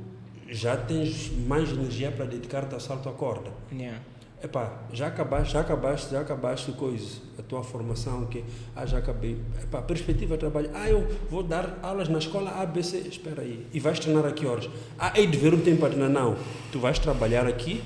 já 0.47 0.77
tens 0.77 1.31
mais 1.47 1.71
energia 1.71 2.11
para 2.11 2.25
dedicar-te 2.25 2.75
a 2.75 2.79
salto 2.79 3.09
à 3.09 3.11
corda. 3.11 3.49
Yeah. 3.71 3.99
Epá, 4.43 4.83
já 4.93 5.07
acabaste, 5.07 5.53
já 5.53 5.61
acabaste, 5.61 6.11
já 6.11 6.21
acabaste 6.21 6.71
coisa, 6.73 7.21
a 7.39 7.41
tua 7.41 7.63
formação, 7.63 8.27
que 8.27 8.43
ah, 8.75 8.85
já 8.85 8.99
acabei. 8.99 9.41
Epá, 9.63 9.81
perspectiva 9.81 10.35
de 10.35 10.41
trabalho, 10.41 10.69
ah, 10.75 10.87
eu 10.87 11.07
vou 11.27 11.41
dar 11.41 11.79
aulas 11.81 12.07
na 12.07 12.19
escola 12.19 12.51
ABC, 12.51 12.97
espera 12.99 13.41
aí, 13.41 13.65
e 13.73 13.79
vais 13.79 13.97
treinar 13.97 14.27
aqui 14.27 14.45
horas. 14.45 14.69
Ah, 14.99 15.11
hei 15.15 15.25
de 15.25 15.35
ver 15.35 15.55
um 15.55 15.59
tempo 15.59 15.79
para 15.79 15.89
treinar, 15.89 16.11
não. 16.11 16.37
Tu 16.71 16.79
vais 16.79 16.99
trabalhar 16.99 17.47
aqui, 17.47 17.81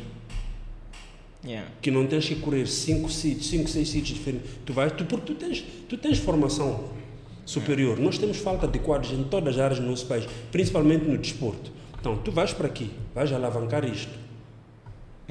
yeah. 1.44 1.68
que 1.82 1.92
não 1.92 2.06
tens 2.08 2.28
que 2.28 2.36
correr 2.36 2.68
cinco 2.68 3.10
sítios, 3.10 3.48
cinco, 3.48 3.70
seis 3.70 3.90
sítios 3.90 4.18
diferentes. 4.18 4.50
Tu 4.66 4.74
vais, 4.74 4.92
tu, 4.92 5.06
porque 5.06 5.34
tu 5.34 5.36
tens, 5.36 5.64
tu 5.88 5.98
tens 5.98 6.18
formação 6.18 6.86
superior. 7.46 8.00
Nós 8.00 8.18
temos 8.18 8.38
falta 8.38 8.68
de 8.68 8.80
quadros 8.80 9.12
em 9.12 9.24
todas 9.24 9.56
as 9.56 9.62
áreas 9.62 9.80
do 9.80 9.86
nosso 9.86 10.06
país, 10.06 10.26
principalmente 10.52 11.06
no 11.06 11.18
desporto. 11.18 11.72
Então, 12.00 12.18
tu 12.18 12.32
vais 12.32 12.54
para 12.54 12.68
aqui, 12.68 12.90
vais 13.14 13.32
alavancar 13.32 13.86
isto 13.86 14.22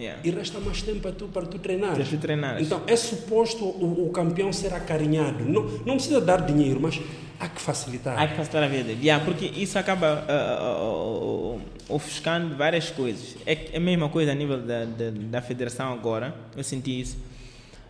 Yeah. 0.01 0.19
E 0.25 0.31
resta 0.31 0.59
mais 0.61 0.81
tempo 0.81 1.01
para 1.01 1.13
tu, 1.13 1.29
para 1.29 1.47
tu 1.47 1.59
treinar. 1.59 1.95
Tu 1.95 2.17
treinar. 2.17 2.61
Então 2.61 2.83
é 2.87 2.97
suposto 2.97 3.65
o, 3.65 4.07
o, 4.07 4.11
campeão 4.11 4.51
ser 4.51 4.73
acarinhado. 4.73 5.45
Não, 5.45 5.63
não 5.85 5.95
precisa 5.97 6.21
dar 6.21 6.41
dinheiro, 6.41 6.81
mas 6.81 6.99
há 7.39 7.49
que 7.49 7.61
facilitar. 7.61 8.19
Há 8.19 8.27
que 8.27 8.35
facilitar 8.35 8.63
a 8.63 8.67
vida 8.67 8.85
dele. 8.85 9.01
Yeah, 9.03 9.23
porque 9.23 9.45
isso 9.45 9.79
acaba 9.79 10.25
uh, 10.25 11.55
uh, 11.55 11.57
uh, 11.57 11.61
ofuscando 11.91 12.57
várias 12.57 12.91
coisas. 12.91 13.37
É, 13.47 13.73
é 13.73 13.77
a 13.77 13.81
mesma 13.81 14.09
coisa 14.09 14.33
a 14.33 14.35
nível 14.35 14.61
da, 14.61 14.85
da, 14.85 15.11
da 15.11 15.43
federação 15.43 15.93
agora. 15.93 16.35
Eu 16.57 16.65
senti 16.65 17.01
isso. 17.01 17.17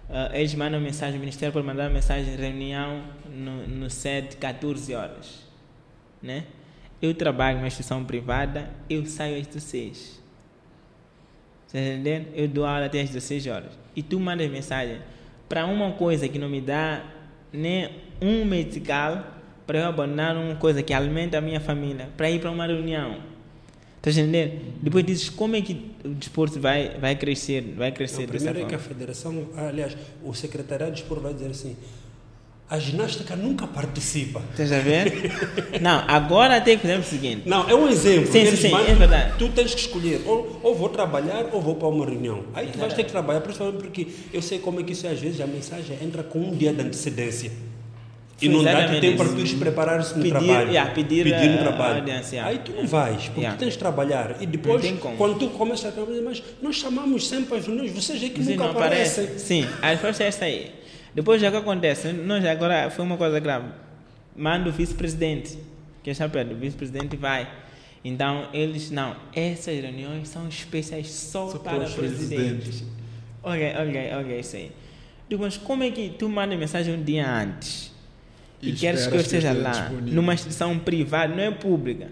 Uh, 0.09 0.35
eles 0.35 0.55
mandam 0.55 0.81
mensagem, 0.81 1.17
o 1.17 1.21
Ministério 1.21 1.53
pode 1.53 1.67
mandar 1.67 1.89
mensagem, 1.89 2.35
reunião 2.35 3.05
no, 3.33 3.67
no 3.69 3.91
SED 3.91 4.37
14 4.37 4.95
horas. 4.95 5.41
Né? 6.21 6.45
Eu 7.01 7.15
trabalho 7.15 7.59
numa 7.59 7.69
instituição 7.69 8.05
privada, 8.05 8.69
eu 8.89 9.07
saio 9.07 9.41
às 9.41 9.47
16 9.47 10.21
Tá 11.73 11.79
entendendo? 11.79 12.27
Eu 12.35 12.49
dou 12.49 12.67
aula 12.67 12.87
até 12.87 13.01
às 13.01 13.11
16 13.11 13.47
horas. 13.47 13.79
E 13.95 14.03
tu 14.03 14.19
mandas 14.19 14.51
mensagem 14.51 14.99
para 15.49 15.67
uma 15.67 15.93
coisa 15.93 16.29
que 16.29 16.39
não 16.39 16.49
me 16.49 16.61
dá 16.61 17.05
nem 17.53 17.91
um 18.21 18.45
medical 18.45 19.25
para 19.67 19.79
eu 19.79 19.87
abandonar 19.87 20.37
uma 20.37 20.57
coisa 20.57 20.83
que 20.83 20.93
alimenta 20.93 21.39
a 21.39 21.41
minha 21.41 21.61
família 21.61 22.09
para 22.17 22.29
ir 22.29 22.41
para 22.41 22.51
uma 22.51 22.67
reunião. 22.67 23.19
Está 24.03 24.11
entendendo? 24.11 24.53
Depois 24.83 25.05
dizes 25.05 25.29
como 25.29 25.55
é 25.57 25.61
que 25.61 25.93
o 26.05 26.15
desporto 26.15 26.59
vai, 26.59 26.99
vai 26.99 27.15
crescer, 27.17 27.75
vai 27.77 27.93
crescer 27.93 28.23
não, 28.23 28.29
Primeiro 28.29 28.61
é 28.61 28.65
que 28.65 28.75
a 28.75 28.79
federação, 28.79 29.49
aliás, 29.55 29.95
o 30.25 30.33
secretariado 30.33 30.93
de 30.93 31.01
desporto 31.01 31.23
vai 31.23 31.35
dizer 31.35 31.51
assim, 31.51 31.77
a 32.71 32.79
ginástica 32.79 33.37
nunca 33.37 33.67
participa. 33.67 34.41
Estás 34.53 34.73
a 34.73 34.79
ver? 34.79 35.13
não, 35.83 36.03
agora 36.09 36.61
tem 36.63 36.79
que 36.79 36.83
fazer 36.83 36.99
o 36.99 37.03
seguinte. 37.03 37.43
Não, 37.47 37.69
é 37.69 37.75
um 37.75 37.89
exemplo. 37.89 38.33
Sim, 38.33 38.47
sim, 38.47 38.57
sim, 38.57 38.75
é 38.75 38.95
verdade. 38.95 39.35
Tu 39.39 39.49
tens 39.51 39.75
que 39.75 39.81
escolher, 39.81 40.23
ou, 40.25 40.61
ou 40.63 40.75
vou 40.75 40.89
trabalhar 40.89 41.51
ou 41.53 41.61
vou 41.61 41.75
para 41.75 41.89
uma 41.89 42.07
reunião. 42.07 42.45
Aí 42.55 42.69
tu 42.69 42.79
vais 42.79 42.95
ter 42.95 43.05
que 43.05 43.11
trabalhar, 43.11 43.43
principalmente 43.43 43.83
porque 43.83 44.07
eu 44.33 44.41
sei 44.41 44.61
como 44.61 44.81
é 44.81 44.83
que 44.83 44.93
isso 44.93 45.07
é, 45.07 45.11
às 45.11 45.21
vezes 45.21 45.41
a 45.43 45.47
mensagem 45.47 45.99
entra 46.01 46.23
com 46.23 46.39
um 46.39 46.57
dia 46.57 46.73
de 46.73 46.81
antecedência. 46.81 47.51
E 48.41 48.49
não 48.49 48.63
dá 48.63 48.89
tempo 49.01 49.19
para 49.19 49.29
tu 49.29 49.57
preparar-se 49.59 50.17
no 50.17 50.23
pedir, 50.23 50.31
trabalho. 50.31 50.69
Yeah, 50.71 50.91
pedir, 50.93 51.25
pedir 51.25 51.49
no 51.51 51.59
trabalho. 51.59 51.99
Audiência, 51.99 52.45
Aí 52.45 52.59
tu 52.59 52.73
não 52.73 52.87
vais, 52.87 53.25
porque 53.25 53.41
yeah. 53.41 53.59
tens 53.59 53.73
de 53.75 53.79
trabalhar. 53.79 54.37
E 54.41 54.47
depois, 54.47 54.83
quando 55.19 55.39
tu 55.39 55.49
começas 55.51 55.87
a 55.87 55.93
trabalhar, 55.93 56.23
mas 56.23 56.43
nós 56.63 56.77
chamamos 56.77 57.29
sempre 57.29 57.59
as 57.59 57.67
reuniões, 57.67 57.93
vocês 57.93 58.23
é 58.23 58.29
que 58.31 58.43
Você 58.43 58.53
nunca 58.53 58.71
aparecem. 58.71 59.25
Aparece. 59.25 59.45
Sim, 59.45 59.67
a 59.83 59.89
resposta 59.91 60.25
é 60.25 60.27
essa 60.27 60.45
aí. 60.47 60.71
Depois 61.15 61.41
já 61.41 61.51
que 61.51 61.57
acontece, 61.57 62.13
nós 62.13 62.45
agora 62.47 62.89
foi 62.91 63.05
uma 63.05 63.17
coisa 63.17 63.39
grave. 63.41 63.67
Manda 64.35 64.69
o 64.69 64.73
vice-presidente, 64.73 65.59
que 66.03 66.11
está 66.11 66.29
perto, 66.29 66.55
o 66.55 66.57
vice-presidente 66.57 67.17
vai. 67.17 67.49
Então 68.03 68.49
eles, 68.55 68.91
não, 68.91 69.15
essas 69.35 69.79
reuniões 69.79 70.29
são 70.29 70.49
especiais 70.49 71.11
só, 71.11 71.49
só 71.49 71.59
para, 71.59 71.81
para 71.81 71.91
presidentes. 71.91 72.85
Ok, 73.43 73.73
ok, 73.77 74.11
ok, 74.21 74.41
isso 74.41 74.57
aí. 74.57 74.73
Digo, 75.29 75.43
mas 75.43 75.57
como 75.57 75.83
é 75.83 75.91
que 75.91 76.09
tu 76.11 76.29
manda 76.29 76.57
mensagem 76.57 76.95
um 76.95 77.03
dia 77.03 77.31
antes 77.31 77.90
e, 78.63 78.71
e 78.71 78.73
queres 78.73 79.07
que 79.07 79.15
eu 79.15 79.21
esteja 79.21 79.53
lá, 79.53 79.71
disponível. 79.71 80.15
numa 80.15 80.35
instituição 80.35 80.79
privada, 80.79 81.35
não 81.35 81.43
é 81.43 81.51
pública? 81.51 82.09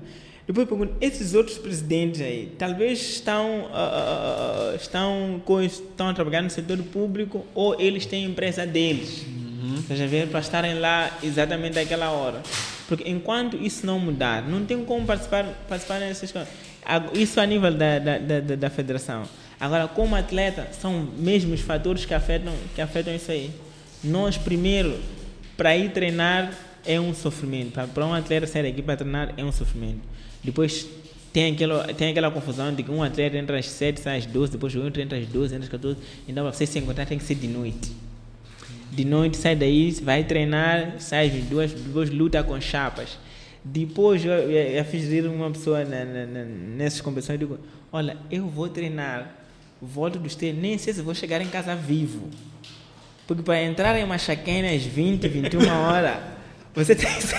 Depois 0.46 0.66
pergunto, 0.66 0.94
esses 0.98 1.34
outros 1.34 1.58
presidentes 1.58 2.22
aí, 2.22 2.54
talvez 2.58 2.98
estão, 3.00 3.66
uh, 3.66 4.74
estão, 4.76 5.42
estão 5.62 6.08
a 6.08 6.14
trabalhar 6.14 6.40
no 6.40 6.48
setor 6.48 6.78
público 6.84 7.44
ou 7.54 7.78
eles 7.78 8.06
têm 8.06 8.24
empresa 8.24 8.66
deles. 8.66 9.26
Uhum. 9.26 9.74
Estás 9.78 10.00
a 10.00 10.06
ver? 10.06 10.28
Para 10.28 10.40
estarem 10.40 10.78
lá 10.78 11.10
exatamente 11.22 11.74
naquela 11.74 12.10
hora. 12.10 12.42
Porque 12.88 13.06
enquanto 13.10 13.58
isso 13.58 13.84
não 13.84 14.00
mudar, 14.00 14.42
não 14.42 14.64
tem 14.64 14.82
como 14.86 15.04
participar, 15.04 15.44
participar 15.68 16.00
nessas 16.00 16.32
coisas. 16.32 16.48
Isso 17.12 17.38
a 17.38 17.44
nível 17.44 17.74
da, 17.74 17.98
da, 17.98 18.18
da, 18.18 18.40
da 18.56 18.70
federação. 18.70 19.24
Agora, 19.60 19.86
como 19.86 20.16
atleta, 20.16 20.68
são 20.72 21.08
mesmo 21.18 21.52
os 21.52 21.60
fatores 21.60 22.06
que 22.06 22.14
afetam, 22.14 22.54
que 22.74 22.80
afetam 22.80 23.14
isso 23.14 23.30
aí. 23.30 23.50
Nós, 24.02 24.38
primeiro, 24.38 24.98
para 25.58 25.76
ir 25.76 25.90
treinar 25.90 26.54
é 26.86 27.00
um 27.00 27.12
sofrimento. 27.12 27.72
Para 27.88 28.06
um 28.06 28.14
atleta 28.14 28.46
sair 28.46 28.68
aqui 28.68 28.80
para 28.80 28.96
treinar 28.96 29.34
é 29.36 29.44
um 29.44 29.50
sofrimento. 29.50 29.98
Depois 30.42 30.86
tem 31.32 31.52
aquela, 31.52 31.92
tem 31.92 32.10
aquela 32.10 32.30
confusão 32.30 32.72
de 32.72 32.84
que 32.84 32.90
um 32.92 33.02
atleta 33.02 33.36
entra 33.36 33.58
às 33.58 33.66
7, 33.66 34.00
sai 34.00 34.18
às 34.18 34.26
12, 34.26 34.52
depois 34.52 34.72
o 34.76 34.80
outro 34.80 35.02
entra 35.02 35.18
às 35.18 35.26
12, 35.26 35.54
entra 35.56 35.64
às 35.64 35.70
14. 35.70 35.98
Então, 36.28 36.44
para 36.44 36.52
você 36.52 36.64
se 36.64 36.78
encontrar, 36.78 37.06
tem 37.06 37.18
que 37.18 37.24
ser 37.24 37.34
de 37.34 37.48
noite. 37.48 37.90
De 38.92 39.04
noite, 39.04 39.36
sai 39.36 39.56
daí, 39.56 39.90
vai 40.00 40.22
treinar, 40.22 40.94
sai 41.00 41.26
às 41.26 41.44
duas, 41.44 41.72
depois 41.72 42.08
luta 42.08 42.42
com 42.44 42.58
chapas. 42.60 43.18
Depois, 43.64 44.24
eu, 44.24 44.32
eu, 44.32 44.50
eu 44.50 44.84
fiz 44.84 45.10
rir 45.10 45.26
uma 45.26 45.50
pessoa 45.50 45.84
na, 45.84 46.04
na, 46.04 46.26
na, 46.26 46.44
nessas 46.44 47.00
competições 47.00 47.34
e 47.34 47.38
digo: 47.40 47.58
Olha, 47.92 48.16
eu 48.30 48.46
vou 48.46 48.68
treinar, 48.68 49.36
volto 49.82 50.20
dos 50.20 50.36
treinos, 50.36 50.62
nem 50.62 50.78
sei 50.78 50.94
se 50.94 51.02
vou 51.02 51.14
chegar 51.14 51.42
em 51.42 51.48
casa 51.48 51.74
vivo. 51.74 52.30
Porque 53.28 53.42
para 53.42 53.62
entrar 53.62 53.94
em 53.98 54.02
uma 54.02 54.16
chaquena 54.16 54.70
às 54.70 54.82
20, 54.82 55.28
21 55.28 55.68
horas 55.68 56.16
Você 56.74 56.94
tem 56.94 57.12
que 57.12 57.22
ser, 57.22 57.36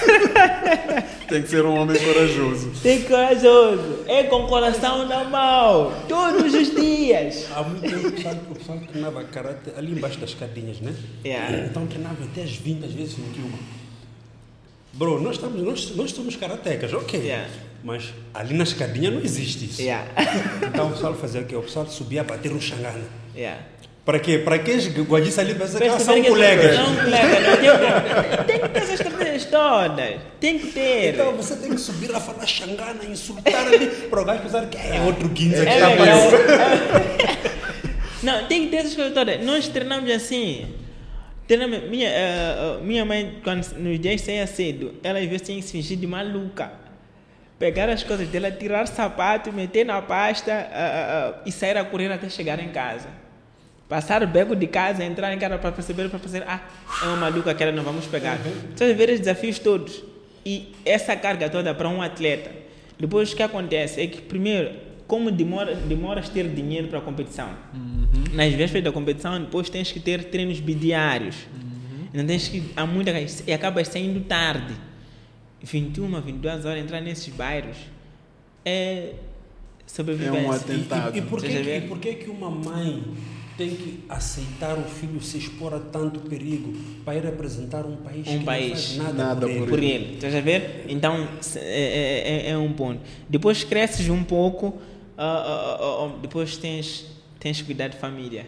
Tem 1.28 1.42
que 1.42 1.50
ser 1.50 1.66
um 1.66 1.76
homem 1.80 1.98
corajoso. 2.00 2.72
tem 2.84 2.98
que 2.98 3.08
ser 3.08 3.10
corajoso. 3.10 4.04
É 4.08 4.24
com 4.24 4.44
o 4.44 4.48
coração 4.48 5.08
na 5.08 5.24
mão. 5.24 5.92
Todos 6.08 6.54
os 6.54 6.76
dias. 6.76 7.48
Há 7.56 7.64
muito 7.64 7.82
tempo 7.82 8.08
o 8.08 8.12
pessoal, 8.12 8.36
o 8.36 8.56
pessoal 8.56 8.80
treinava 8.88 9.24
karate 9.24 9.72
ali 9.76 9.94
embaixo 9.94 10.20
das 10.20 10.30
escadinhas, 10.30 10.80
né? 10.80 10.94
Yeah. 11.26 11.66
Então 11.66 11.88
treinava 11.88 12.24
até 12.24 12.44
às 12.44 12.52
20, 12.56 12.86
às 12.86 12.92
vezes 12.92 13.14
21. 13.14 13.50
Bro, 14.94 15.22
nós, 15.22 15.36
estamos, 15.36 15.62
nós, 15.62 15.96
nós 15.96 16.12
somos 16.12 16.36
karatecas, 16.36 16.94
ok. 16.94 17.20
Yeah. 17.20 17.50
Mas 17.84 18.14
ali 18.34 18.54
na 18.56 18.64
escadinha 18.64 19.10
não 19.10 19.22
existe 19.22 19.66
isso. 19.66 19.82
Yeah. 19.82 20.06
Então 20.68 20.90
o 20.90 20.92
pessoal 20.92 21.16
fazia 21.16 21.42
o 21.42 21.46
quê? 21.46 21.56
O 21.56 21.64
pessoal 21.64 21.88
subia 21.88 22.22
a 22.22 22.24
bater 22.24 22.52
um 22.52 22.62
xangana. 22.62 23.02
Yeah. 23.36 23.60
Para 24.06 24.18
quê? 24.20 24.40
Para 24.40 24.58
que 24.58 24.72
guadis 25.02 25.38
ali 25.38 25.54
pensam 25.54 25.80
que 25.80 25.88
elas 25.88 26.02
são 26.02 26.24
colegas. 26.24 26.76
São 26.76 26.96
colegas. 26.96 27.44
não 27.44 28.46
Tem, 28.46 28.60
tem 28.60 28.60
que 28.60 28.70
ter 28.70 28.78
essas 28.80 29.00
estratégias 29.00 29.46
todas. 29.46 30.16
Tem 30.40 30.58
que 30.60 30.68
ter. 30.68 31.14
Então 31.14 31.32
você 31.34 31.56
tem 31.58 31.70
que 31.70 31.78
subir 31.80 32.16
a 32.16 32.20
falar 32.20 32.46
xangana, 32.48 33.04
insultar 33.06 33.68
ali, 33.68 33.86
para 33.88 34.22
o 34.22 34.26
gajo 34.26 34.42
pensar 34.42 34.66
que 34.68 34.78
é 34.78 35.02
outro 35.02 35.30
15 35.30 35.50
que 35.64 35.70
É 35.70 35.74
está 35.76 35.88
legal. 35.90 36.18
aparecendo. 36.28 37.50
Não, 38.24 38.48
tem 38.48 38.64
que 38.66 38.70
ter 38.72 38.78
essas 38.78 38.96
coisas 38.96 39.14
todas. 39.14 39.46
Nós 39.46 39.68
treinamos 39.68 40.10
assim. 40.12 40.66
Treinamos, 41.48 41.90
minha, 41.90 42.10
eh, 42.10 42.78
minha 42.82 43.06
mãe, 43.06 43.40
quando 43.44 43.66
nos 43.78 44.00
dias 44.00 44.22
saía 44.22 44.46
cedo, 44.46 44.94
ela 45.04 45.20
às 45.20 45.26
vezes 45.26 45.42
tinha 45.48 45.58
que 45.58 45.64
se 45.64 45.72
fingir 45.72 45.98
de 45.98 46.06
maluca. 46.06 46.72
Pegar 47.58 47.90
as 47.90 48.04
coisas 48.04 48.28
dela, 48.28 48.52
tirar 48.52 48.88
sapato, 48.88 49.52
meter 49.52 49.84
na 49.86 50.02
pasta 50.02 50.52
eh, 50.52 50.70
eh, 50.74 51.34
e 51.46 51.52
sair 51.52 51.78
a 51.78 51.84
correr 51.86 52.12
até 52.12 52.30
chegar 52.30 52.60
em 52.60 52.70
casa. 52.70 53.08
Passar 53.90 54.22
o 54.22 54.28
beco 54.28 54.56
de 54.56 54.68
casa, 54.68 55.04
entrar 55.04 55.34
em 55.34 55.40
casa 55.40 55.58
para 55.58 55.72
perceber, 55.72 56.08
para 56.10 56.20
perceber, 56.20 56.46
ah, 56.48 56.62
é 57.02 57.08
uma 57.08 57.18
maluca 57.18 57.54
que 57.56 57.64
ela 57.64 57.72
não 57.72 57.84
vamos 57.84 58.06
pegar. 58.06 58.38
Você 58.76 58.94
ver 58.94 59.10
os 59.10 59.20
desafios 59.20 59.58
todos. 59.58 60.04
E 60.46 60.72
essa 60.86 61.16
carga 61.16 61.50
toda 61.50 61.74
para 61.74 61.90
um 61.90 62.00
atleta. 62.00 62.52
Depois 63.00 63.34
o 63.34 63.36
que 63.36 63.42
acontece 63.42 64.00
é 64.00 64.06
que, 64.06 64.22
primeiro, 64.22 64.72
como 65.08 65.32
demora, 65.32 65.74
demoras 65.74 66.30
ter 66.30 66.48
dinheiro 66.48 66.88
para 66.88 67.00
a 67.00 67.02
competição. 67.02 67.50
Nas 68.32 68.54
vésperas 68.54 68.84
da 68.84 68.92
competição, 68.92 69.40
depois 69.42 69.70
tens 69.72 69.92
que 69.92 70.00
ter 70.00 70.26
treinos 70.26 70.60
bidiários. 70.60 71.36
Então 72.14 72.26
tens 72.28 72.48
que. 72.48 72.64
Há 72.76 72.86
muita. 72.86 73.12
E 73.48 73.52
acabas 73.54 73.88
saindo 73.88 74.20
tarde. 74.22 74.76
21, 75.64 76.22
22 76.22 76.66
horas, 76.66 76.80
entrar 76.84 77.02
nesses 77.02 77.34
bairros 77.34 77.76
é 78.64 79.14
sobrevivência. 79.86 80.38
É 80.38 80.48
um 80.48 80.54
E, 80.54 80.56
atentado. 80.56 81.16
e, 81.16 81.20
e, 81.20 81.22
por 81.24 81.42
que, 81.42 81.48
e 81.48 81.82
por 81.82 82.00
que 82.00 82.14
que 82.16 82.30
uma 82.30 82.50
mãe 82.50 83.04
tem 83.60 83.76
que 83.76 84.00
aceitar 84.08 84.78
o 84.78 84.84
filho 84.84 85.20
se 85.22 85.38
expor 85.38 85.74
a 85.74 85.80
tanto 85.80 86.22
perigo 86.22 86.72
para 87.04 87.16
ir 87.18 87.24
representar 87.26 87.86
um 87.86 87.98
país 87.98 88.26
Um 88.26 88.40
que 88.40 88.46
país. 88.46 88.96
não 88.96 89.04
faz 89.06 89.14
nada, 89.18 89.24
Nada 89.36 89.42
por 89.48 89.52
ele? 89.52 89.68
por 89.68 89.84
ele. 89.84 90.14
Estás 90.16 90.34
a 90.34 90.40
ver? 90.40 90.86
Então 90.88 91.28
é, 91.58 91.60
é- 91.60 92.48
é- 92.48 92.50
é 92.52 92.58
um 92.58 92.72
ponto. 92.72 93.02
Depois 93.28 93.66
cresces 93.66 94.08
um 94.08 94.24
pouco, 94.24 94.78
ah, 95.18 95.26
ah, 95.26 96.06
ah, 96.06 96.20
depois 96.22 96.56
tens, 96.56 97.06
tens 97.38 97.58
que 97.60 97.66
cuidar 97.66 97.90
de 97.90 97.98
família. 97.98 98.48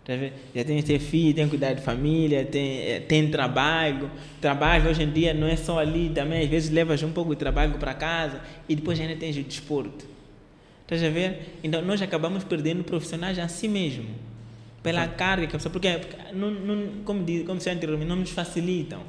Estás 0.00 0.18
a 0.18 0.22
ver? 0.22 0.32
Já 0.52 0.64
tens 0.64 0.80
que 0.80 0.86
ter 0.88 0.98
filho, 0.98 1.32
tem 1.32 1.44
que 1.44 1.50
cuidar 1.50 1.72
de 1.74 1.82
família, 1.82 2.44
tem, 2.44 2.78
eh, 2.80 3.00
tem 3.00 3.30
trabalho. 3.30 4.10
Trabalho 4.40 4.90
hoje 4.90 5.04
em 5.04 5.10
dia 5.12 5.32
não 5.32 5.46
é 5.46 5.54
só 5.54 5.78
ali, 5.78 6.10
também 6.12 6.42
às 6.42 6.48
vezes 6.48 6.70
levas 6.70 7.00
um 7.04 7.12
pouco 7.12 7.30
de 7.30 7.36
trabalho 7.38 7.74
para 7.78 7.94
casa 7.94 8.40
e 8.68 8.74
depois 8.74 8.98
ainda 8.98 9.14
tens 9.14 9.36
o 9.36 9.42
desporto. 9.44 10.04
Estás 10.82 11.04
a 11.04 11.08
ver? 11.08 11.58
Então 11.62 11.80
nós 11.82 12.02
acabamos 12.02 12.42
perdendo 12.42 12.82
profissionais 12.82 13.38
a 13.38 13.46
si 13.46 13.68
mesmo. 13.68 14.06
Pela 14.82 15.06
carga 15.08 15.46
que 15.46 15.54
a 15.54 15.58
pessoa. 15.58 15.72
Porque, 15.72 15.90
porque 15.98 16.32
não, 16.32 16.50
não, 16.50 17.04
como, 17.04 17.24
diz, 17.24 17.46
como 17.46 17.58
disse 17.58 17.70
anteriormente, 17.70 18.08
não 18.08 18.16
nos 18.16 18.30
facilitam. 18.30 19.00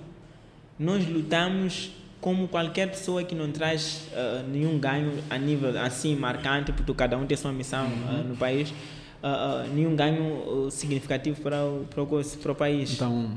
Nós 0.78 1.08
lutamos 1.08 1.92
como 2.20 2.48
qualquer 2.48 2.90
pessoa 2.90 3.24
que 3.24 3.34
não 3.34 3.52
traz 3.52 4.08
ah, 4.14 4.44
nenhum 4.48 4.78
ganho 4.80 5.12
a 5.30 5.38
nível 5.38 5.78
assim 5.80 6.16
marcante, 6.16 6.72
porque 6.72 6.94
cada 6.94 7.18
um 7.18 7.26
tem 7.26 7.36
sua 7.36 7.52
missão 7.52 7.88
ah, 8.08 8.24
no 8.28 8.36
país, 8.36 8.74
ah, 9.24 9.64
ah, 9.64 9.68
nenhum 9.68 9.96
ganho 9.96 10.70
significativo 10.72 11.40
para 11.42 11.64
o, 11.64 11.86
para 11.88 12.02
o, 12.02 12.08
para 12.08 12.52
o 12.52 12.56
país. 12.56 12.94
Então, 12.94 13.32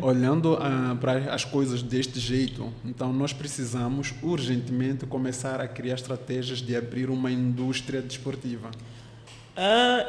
olhando 0.00 0.54
ah, 0.54 0.96
para 0.98 1.34
as 1.34 1.44
coisas 1.44 1.82
deste 1.82 2.18
jeito, 2.18 2.72
então 2.82 3.12
nós 3.12 3.34
precisamos 3.34 4.14
urgentemente 4.22 5.04
começar 5.04 5.60
a 5.60 5.68
criar 5.68 5.96
estratégias 5.96 6.62
de 6.62 6.74
abrir 6.74 7.10
uma 7.10 7.30
indústria 7.30 8.00
desportiva. 8.00 8.70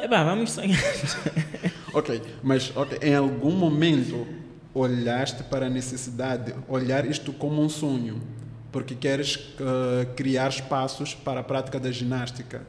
Epá, 0.02 0.22
vamos 0.24 0.52
sonhar. 0.52 0.80
Ok, 1.92 2.22
mas 2.40 2.70
ok, 2.76 2.98
em 3.02 3.16
algum 3.16 3.50
momento 3.50 4.24
olhaste 4.72 5.42
para 5.42 5.66
a 5.66 5.68
necessidade, 5.68 6.54
olhar 6.68 7.04
isto 7.04 7.32
como 7.32 7.60
um 7.60 7.68
sonho, 7.68 8.20
porque 8.70 8.94
queres 8.94 9.40
ah, 9.60 10.06
criar 10.14 10.48
espaços 10.50 11.14
para 11.14 11.40
a 11.40 11.42
prática 11.42 11.80
da 11.80 11.90
ginástica 11.90 12.62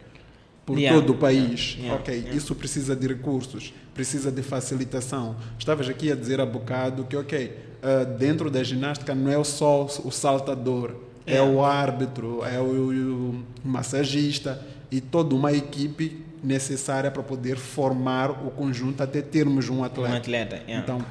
por 0.66 0.80
Yeah, 0.80 1.00
todo 1.00 1.12
o 1.14 1.18
país. 1.18 1.76
yeah, 1.78 2.00
ok, 2.00 2.16
yeah. 2.16 2.36
isso 2.36 2.56
precisa 2.56 2.96
de 2.96 3.08
recursos, 3.08 3.72
precisa 3.94 4.32
de 4.32 4.42
facilitação. 4.42 5.36
Estavas 5.60 5.88
aqui 5.88 6.12
a 6.12 6.16
dizer 6.16 6.42
há 6.42 6.46
bocado 6.46 7.04
que, 7.04 7.16
ok, 7.16 7.56
ah, 7.84 8.04
dentro 8.04 8.50
da 8.50 8.64
ginástica 8.64 9.14
não 9.14 9.30
é 9.32 9.44
só 9.44 9.86
o 10.04 10.10
saltador, 10.10 10.96
é 11.28 11.40
o 11.40 11.64
árbitro, 11.64 12.44
é 12.44 12.60
o, 12.60 13.30
o 13.30 13.44
massagista 13.64 14.60
e 14.90 15.00
toda 15.00 15.36
uma 15.36 15.54
equipe 15.54 16.26
necessária 16.44 17.12
para 17.12 17.24
poder 17.24 17.58
formar 17.58 18.32
o 18.32 18.52
conjunto 18.52 19.02
até 19.02 19.22
termos 19.22 19.70
um 19.70 19.84
atleta. 19.84 20.14
Um 20.14 20.18
atleta. 20.18 20.56
yeah. 20.68 20.84
Então, 20.84 21.06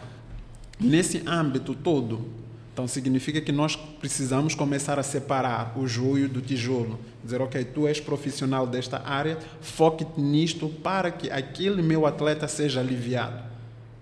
nesse 0.79 1.23
âmbito 1.27 1.75
todo, 1.75 2.29
então 2.73 2.89
significa 2.89 3.41
que 3.41 3.53
nós 3.53 3.77
precisamos 3.77 4.55
começar 4.55 4.99
a 4.99 5.03
separar 5.03 5.79
o 5.79 5.87
joio 5.87 6.29
do 6.29 6.41
tijolo. 6.41 6.99
Dizer, 7.23 7.41
ok, 7.43 7.65
tu 7.65 7.87
és 7.87 8.01
profissional 8.01 8.67
desta 8.67 9.03
área, 9.05 9.39
foque-te 9.61 10.21
nisto 10.21 10.69
para 10.69 11.11
que 11.11 11.31
aquele 11.31 11.83
meu 11.83 12.07
atleta 12.07 12.49
seja 12.49 12.81
aliviado. 12.81 13.43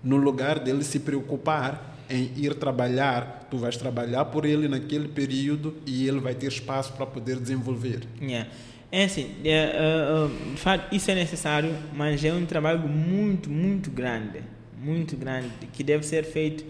No 0.03 0.15
lugar 0.15 0.59
dele 0.59 0.83
se 0.83 0.99
preocupar 0.99 1.97
em 2.09 2.31
ir 2.37 2.55
trabalhar, 2.55 3.47
tu 3.51 3.57
vais 3.57 3.75
trabalhar 3.75 4.25
por 4.25 4.45
ele 4.45 4.67
naquele 4.67 5.09
período 5.09 5.75
e 5.85 6.07
ele 6.07 6.19
vai 6.19 6.33
ter 6.33 6.47
espaço 6.47 6.93
para 6.93 7.05
poder 7.05 7.37
desenvolver. 7.37 8.01
Yeah. 8.21 8.49
É 8.91 9.03
assim, 9.03 9.35
de 9.43 10.57
fato, 10.57 10.93
isso 10.95 11.11
é 11.11 11.15
necessário, 11.15 11.75
mas 11.93 12.23
é 12.23 12.33
um 12.33 12.45
trabalho 12.45 12.79
muito, 12.87 13.49
muito 13.49 13.91
grande. 13.91 14.41
Muito 14.81 15.17
grande, 15.17 15.49
que 15.73 15.83
deve 15.83 16.05
ser 16.05 16.23
feito 16.23 16.63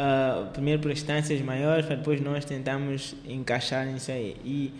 ah, 0.00 0.48
primeiro 0.52 0.80
por 0.80 0.92
instâncias 0.92 1.40
maiores, 1.40 1.84
para 1.84 1.96
depois 1.96 2.20
nós 2.20 2.44
tentarmos 2.44 3.16
encaixar 3.26 3.84
nisso 3.84 4.12
aí. 4.12 4.36
E, 4.44 4.72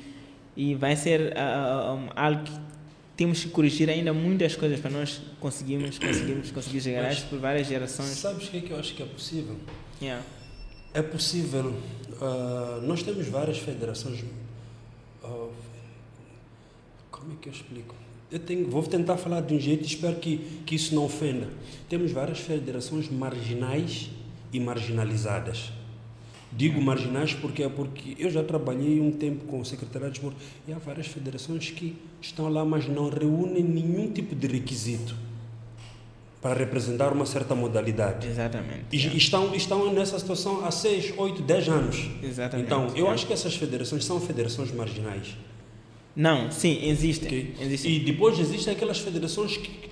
e 0.56 0.74
vai 0.76 0.94
ser 0.94 1.36
ah, 1.36 1.92
um, 1.98 2.08
algo 2.14 2.44
que 2.44 2.52
temos 3.16 3.42
que 3.42 3.50
corrigir 3.50 3.90
ainda 3.90 4.12
muitas 4.12 4.54
coisas 4.54 4.78
para 4.78 4.92
nós 4.92 5.20
conseguirmos, 5.40 5.98
conseguirmos 5.98 6.52
conseguir 6.52 6.80
chegar 6.80 7.04
a 7.04 7.12
isso 7.12 7.26
por 7.26 7.40
várias 7.40 7.66
gerações. 7.66 8.10
Sabes 8.10 8.46
o 8.46 8.50
que 8.52 8.58
é 8.58 8.60
que 8.60 8.70
eu 8.70 8.78
acho 8.78 8.94
que 8.94 9.02
é 9.02 9.06
possível? 9.06 9.56
Yeah. 10.00 10.24
É 10.94 11.02
possível. 11.02 11.74
ah, 12.22 12.80
nós 12.84 13.02
temos 13.02 13.26
várias 13.26 13.58
federações. 13.58 14.20
Como 17.28 17.38
é 17.38 17.42
que 17.42 17.48
eu 17.48 17.52
explico? 17.52 17.94
Eu 18.30 18.38
tenho, 18.38 18.70
vou 18.70 18.82
tentar 18.82 19.18
falar 19.18 19.42
de 19.42 19.54
um 19.54 19.60
jeito 19.60 19.82
e 19.82 19.86
espero 19.86 20.16
que, 20.16 20.38
que 20.64 20.74
isso 20.74 20.94
não 20.94 21.04
ofenda. 21.04 21.48
Temos 21.88 22.10
várias 22.10 22.38
federações 22.38 23.10
marginais 23.10 24.10
e 24.52 24.58
marginalizadas. 24.58 25.70
Digo 26.50 26.80
marginais 26.80 27.34
porque 27.34 27.62
é 27.62 27.68
porque 27.68 28.16
eu 28.18 28.30
já 28.30 28.42
trabalhei 28.42 29.00
um 29.00 29.10
tempo 29.10 29.44
com 29.44 29.60
o 29.60 29.64
secretariado 29.64 30.12
de 30.12 30.18
esporte 30.18 30.38
e 30.66 30.72
há 30.72 30.78
várias 30.78 31.06
federações 31.06 31.70
que 31.70 31.96
estão 32.20 32.48
lá, 32.48 32.64
mas 32.64 32.88
não 32.88 33.10
reúnem 33.10 33.62
nenhum 33.62 34.10
tipo 34.10 34.34
de 34.34 34.46
requisito 34.46 35.14
para 36.40 36.54
representar 36.58 37.12
uma 37.12 37.26
certa 37.26 37.54
modalidade. 37.54 38.26
Exatamente. 38.26 38.84
E 38.92 38.96
yeah. 38.96 39.16
estão, 39.16 39.54
estão 39.54 39.92
nessa 39.92 40.18
situação 40.18 40.64
há 40.64 40.70
6, 40.70 41.14
8, 41.16 41.42
10 41.42 41.68
anos. 41.68 42.10
Exatamente. 42.22 42.66
Então, 42.66 42.86
eu 42.88 42.94
Yeah. 42.94 43.12
acho 43.12 43.26
que 43.26 43.32
essas 43.32 43.54
federações 43.54 44.04
são 44.04 44.18
federações 44.20 44.72
marginais. 44.72 45.36
Não, 46.18 46.50
sim, 46.50 46.80
existem. 46.82 47.28
ok? 47.28 47.54
existem. 47.60 47.94
E 47.94 48.00
depois 48.00 48.40
existem 48.40 48.74
aquelas 48.74 48.98
federações 48.98 49.56
que 49.56 49.88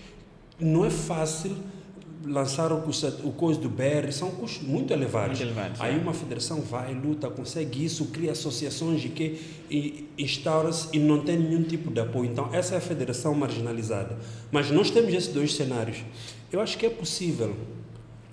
não 0.59 0.85
é 0.85 0.91
fácil 0.91 1.57
lançar 2.25 2.73
o, 2.73 2.79
o 2.79 3.33
coisa 3.33 3.61
do 3.61 3.69
BR, 3.69 4.11
são 4.11 4.33
custos 4.33 4.67
muito 4.67 4.93
elevados. 4.93 5.39
Muito 5.39 5.53
elevados, 5.53 5.81
Aí 5.81 5.95
é. 5.95 5.99
uma 5.99 6.13
federação 6.13 6.61
vai, 6.61 6.93
luta, 6.93 7.31
consegue 7.31 7.85
isso, 7.85 8.07
cria 8.07 8.33
associações 8.33 9.01
de 9.01 9.11
que 9.11 9.41
e 9.71 10.09
instaura-se 10.19 10.89
e 10.93 10.99
não 10.99 11.21
tem 11.21 11.39
nenhum 11.39 11.63
tipo 11.63 11.93
de 11.93 12.01
apoio. 12.01 12.29
Então, 12.29 12.53
essa 12.53 12.75
é 12.75 12.79
a 12.79 12.81
federação 12.81 13.33
marginalizada. 13.33 14.19
Mas 14.51 14.69
nós 14.69 14.91
temos 14.91 15.15
esses 15.15 15.33
dois 15.33 15.55
cenários. 15.55 15.99
Eu 16.53 16.61
acho 16.61 16.77
que 16.77 16.87
é 16.87 16.91
possível. 16.91 17.55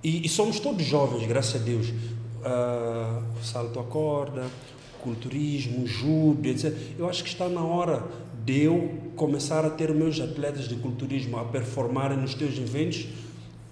E, 0.03 0.25
e 0.25 0.29
somos 0.29 0.59
todos 0.59 0.83
jovens, 0.83 1.27
graças 1.27 1.61
a 1.61 1.63
Deus. 1.63 1.93
Ah, 2.43 3.21
salto 3.43 3.79
à 3.79 3.83
corda, 3.83 4.47
culturismo, 5.03 5.85
judo, 5.85 6.47
etc. 6.47 6.73
Eu 6.97 7.09
acho 7.09 7.23
que 7.23 7.29
está 7.29 7.47
na 7.47 7.63
hora 7.63 8.03
de 8.45 8.63
eu 8.63 8.91
começar 9.15 9.65
a 9.65 9.69
ter 9.69 9.93
meus 9.93 10.19
atletas 10.19 10.67
de 10.67 10.75
culturismo 10.75 11.37
a 11.37 11.45
performarem 11.45 12.17
nos 12.17 12.33
teus 12.33 12.57
eventos 12.57 13.07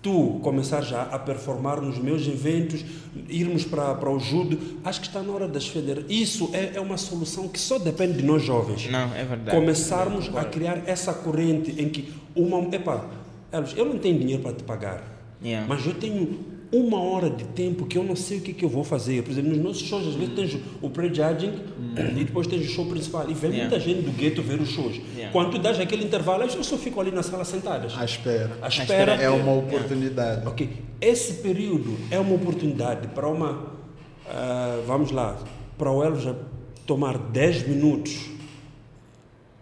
tu 0.01 0.39
começar 0.41 0.81
já 0.81 1.03
a 1.03 1.19
performar 1.19 1.79
nos 1.79 1.99
meus 1.99 2.27
eventos, 2.27 2.83
irmos 3.29 3.63
para, 3.63 3.93
para 3.95 4.09
o 4.09 4.19
judo, 4.19 4.57
acho 4.83 4.99
que 4.99 5.07
está 5.07 5.21
na 5.21 5.31
hora 5.31 5.47
das 5.47 5.67
federar. 5.67 6.03
Isso 6.09 6.49
é, 6.53 6.71
é 6.75 6.81
uma 6.81 6.97
solução 6.97 7.47
que 7.47 7.59
só 7.59 7.77
depende 7.77 8.17
de 8.17 8.23
nós 8.23 8.41
jovens. 8.43 8.89
Não, 8.89 9.13
é 9.13 9.23
verdade. 9.23 9.55
Começarmos 9.55 10.35
a 10.35 10.43
criar 10.43 10.81
essa 10.87 11.13
corrente 11.13 11.79
em 11.79 11.89
que 11.89 12.11
uma. 12.35 12.73
Epá, 12.73 13.05
Elvis, 13.51 13.77
eu 13.77 13.85
não 13.85 13.99
tenho 13.99 14.17
dinheiro 14.17 14.41
para 14.41 14.53
te 14.53 14.63
pagar, 14.63 15.19
Yeah. 15.43 15.67
mas 15.67 15.83
eu 15.87 15.95
tenho 15.95 16.39
uma 16.71 17.01
hora 17.01 17.29
de 17.29 17.43
tempo 17.43 17.85
que 17.85 17.97
eu 17.97 18.03
não 18.03 18.15
sei 18.15 18.37
o 18.37 18.41
que, 18.41 18.53
que 18.53 18.63
eu 18.63 18.69
vou 18.69 18.83
fazer. 18.83 19.21
Por 19.23 19.31
exemplo, 19.31 19.51
nos 19.51 19.59
nossos 19.59 19.81
shows, 19.81 20.07
às 20.07 20.13
vezes 20.13 20.33
tens 20.33 20.57
o 20.81 20.89
pré-judging 20.89 21.53
e 21.97 22.23
depois 22.23 22.47
tens 22.47 22.61
o 22.61 22.69
show 22.69 22.85
principal. 22.85 23.29
E 23.29 23.33
vem. 23.33 23.51
Yeah. 23.51 23.69
muita 23.69 23.85
gente 23.85 24.01
do 24.03 24.11
gueto 24.11 24.41
ver 24.41 24.61
os 24.61 24.69
shows. 24.69 24.95
Yeah. 25.13 25.33
Quando 25.33 25.51
tu 25.51 25.59
dás 25.59 25.79
aquele 25.79 26.05
intervalo, 26.05 26.43
eu 26.43 26.63
só 26.63 26.77
fico 26.77 27.01
ali 27.01 27.11
na 27.11 27.23
sala 27.23 27.43
sentadas. 27.43 27.97
À 27.97 28.05
espera. 28.05 28.51
À 28.61 28.67
espera. 28.69 29.15
É 29.15 29.29
uma 29.29 29.53
oportunidade. 29.53 30.47
Ok, 30.47 30.69
esse 31.01 31.35
período 31.35 31.97
é 32.09 32.17
uma 32.17 32.35
oportunidade 32.35 33.09
para 33.09 33.27
uma, 33.27 33.73
ah, 34.29 34.79
vamos 34.87 35.11
lá, 35.11 35.37
para 35.77 35.91
o 35.91 36.03
Elvis 36.03 36.33
tomar 36.85 37.17
10 37.17 37.67
minutos 37.67 38.29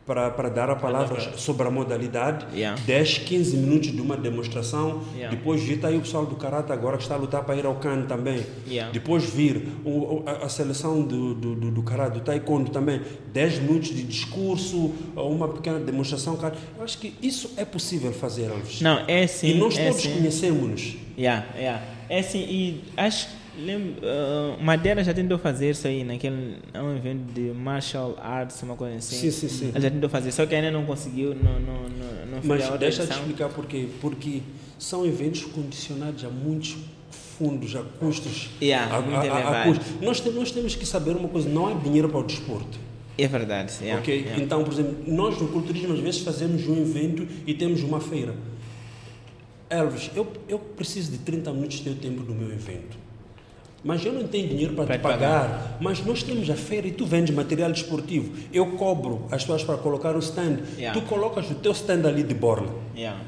para, 0.09 0.31
para 0.31 0.49
dar 0.49 0.71
a 0.71 0.75
palavra 0.75 1.21
sobre 1.37 1.67
a 1.67 1.69
modalidade, 1.69 2.47
Yeah. 2.51 2.81
10, 2.83 3.19
15 3.19 3.57
minutos 3.57 3.91
de 3.91 4.01
uma 4.01 4.17
demonstração, 4.17 5.03
Yeah. 5.15 5.35
depois 5.37 5.61
vir 5.61 5.79
tá 5.79 5.87
aí 5.89 5.97
o 5.97 6.01
pessoal 6.01 6.25
do 6.25 6.35
Karate 6.35 6.71
agora 6.71 6.97
que 6.97 7.03
está 7.03 7.13
a 7.13 7.17
lutar 7.19 7.43
para 7.43 7.55
ir 7.55 7.63
ao 7.63 7.75
CAN 7.75 8.07
também, 8.07 8.43
Yeah. 8.67 8.91
depois 8.91 9.23
vir 9.25 9.67
o- 9.85 10.23
a, 10.25 10.45
a 10.45 10.49
seleção 10.49 11.03
do, 11.03 11.35
do, 11.35 11.53
do, 11.55 11.71
do 11.71 11.83
Karate, 11.83 12.17
do 12.17 12.21
Taekwondo 12.21 12.71
também, 12.71 13.01
10 13.31 13.59
minutos 13.59 13.89
de 13.89 14.01
discurso, 14.01 14.91
uma 15.15 15.47
pequena 15.47 15.79
demonstração, 15.79 16.35
cara. 16.37 16.55
eu 16.75 16.83
acho 16.83 16.97
que 16.97 17.13
isso 17.21 17.51
é 17.55 17.63
possível 17.63 18.11
fazer, 18.11 18.45
Elvis. 18.49 18.81
Não, 18.81 19.03
é 19.07 19.27
sim. 19.27 19.51
E 19.51 19.53
nós 19.59 19.77
é 19.77 19.89
todos 19.89 20.01
sim. 20.01 20.13
conhecemos-nos. 20.15 20.95
Yeah, 21.17 21.45
yeah. 21.55 21.83
É 22.09 22.19
assim, 22.19 22.39
e 22.39 22.81
acho 22.97 23.27
lembro, 23.65 24.01
uh, 24.01 24.63
Madeira 24.63 25.03
já 25.03 25.13
tentou 25.13 25.37
fazer 25.37 25.71
isso 25.71 25.87
aí 25.87 26.03
naquele 26.03 26.57
é 26.73 26.81
um 26.81 26.95
evento 26.95 27.31
de 27.33 27.51
martial 27.53 28.17
arts, 28.21 28.61
uma 28.63 28.75
coisa 28.75 28.95
assim. 28.97 29.15
Sim, 29.15 29.31
sim, 29.31 29.47
sim. 29.49 29.69
Ela 29.69 29.81
já 29.81 29.91
tentou 29.91 30.09
fazer, 30.09 30.31
só 30.31 30.45
que 30.45 30.55
ainda 30.55 30.71
não 30.71 30.85
conseguiu, 30.85 31.35
não, 31.35 31.59
não, 31.59 31.83
não, 31.83 32.25
não 32.31 32.39
Mas 32.43 32.69
deixa 32.79 33.03
eu 33.03 33.07
te 33.07 33.13
explicar 33.13 33.49
porquê. 33.49 33.87
Porque 34.01 34.41
são 34.77 35.05
eventos 35.05 35.43
condicionados 35.45 36.23
a 36.25 36.29
muitos 36.29 36.77
fundos, 37.37 37.75
a 37.75 37.81
custos. 37.83 38.49
Yeah, 38.61 38.93
a, 38.93 38.97
a- 38.99 39.61
a- 39.61 39.63
custos. 39.65 39.87
Nós, 40.01 40.19
temos, 40.19 40.39
nós 40.39 40.51
temos 40.51 40.75
que 40.75 40.85
saber 40.85 41.15
uma 41.15 41.29
coisa: 41.29 41.47
não 41.49 41.67
há 41.67 41.73
dinheiro 41.73 42.09
para 42.09 42.19
o 42.19 42.23
desporto. 42.23 42.77
É 43.17 43.27
verdade. 43.27 43.73
Yeah, 43.81 43.99
ok? 44.01 44.17
yeah. 44.21 44.41
Então, 44.41 44.63
por 44.63 44.71
exemplo, 44.73 44.95
nós 45.05 45.39
no 45.39 45.47
culturismo 45.49 45.93
às 45.93 45.99
vezes 45.99 46.21
fazemos 46.21 46.67
um 46.67 46.81
evento 46.81 47.27
e 47.45 47.53
temos 47.53 47.81
uma 47.83 47.99
feira. 47.99 48.33
Elvis, 49.69 50.09
eu, 50.15 50.25
eu 50.47 50.57
preciso 50.57 51.11
de 51.11 51.19
30 51.19 51.51
minutos 51.53 51.79
do 51.79 51.83
teu 51.83 51.95
tempo 51.95 52.23
do 52.23 52.33
meu 52.33 52.51
evento. 52.51 52.97
Mas 53.83 54.05
eu 54.05 54.11
não 54.11 54.27
tenho 54.27 54.47
dinheiro 54.49 54.73
para 54.73 54.85
Para 54.85 54.97
te 54.97 54.99
te 54.99 55.03
pagar. 55.03 55.77
Mas 55.79 56.03
nós 56.05 56.21
temos 56.21 56.49
a 56.49 56.55
feira 56.55 56.87
e 56.87 56.91
tu 56.91 57.05
vendes 57.05 57.33
material 57.33 57.71
desportivo. 57.71 58.31
Eu 58.53 58.65
cobro 58.71 59.25
as 59.31 59.41
pessoas 59.41 59.63
para 59.63 59.77
colocar 59.77 60.15
o 60.15 60.19
stand. 60.19 60.59
Yeah. 60.77 60.99
Tu 60.99 61.05
colocas 61.07 61.49
o 61.49 61.55
teu 61.55 61.71
stand 61.71 62.05
ali 62.07 62.23
de 62.23 62.33
borla. 62.33 62.73
Yeah. 62.95 63.19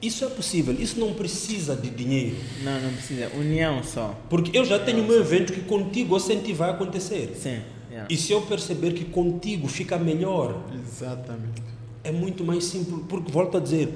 Isso 0.00 0.24
é 0.24 0.28
possível, 0.28 0.76
isso 0.78 1.00
não 1.00 1.12
precisa 1.12 1.74
de 1.74 1.90
dinheiro. 1.90 2.36
Não, 2.62 2.80
não 2.80 2.92
precisa. 2.92 3.30
União 3.36 3.82
só. 3.82 4.14
Porque 4.30 4.56
eu 4.56 4.64
já 4.64 4.78
tenho 4.78 5.02
o 5.02 5.06
meu 5.06 5.18
evento 5.18 5.52
que 5.52 5.60
contigo 5.62 6.14
eu 6.14 6.20
senti 6.20 6.52
vai 6.52 6.70
acontecer. 6.70 7.34
Sim. 7.34 7.60
Yeah. 7.90 8.06
E 8.08 8.16
se 8.16 8.32
eu 8.32 8.42
perceber 8.42 8.92
que 8.92 9.04
contigo 9.06 9.66
fica 9.66 9.98
melhor, 9.98 10.62
Exatamente. 10.72 11.62
é 12.04 12.12
muito 12.12 12.44
mais 12.44 12.64
simples. 12.64 13.02
Porque, 13.08 13.32
volto 13.32 13.56
a 13.56 13.60
dizer, 13.60 13.92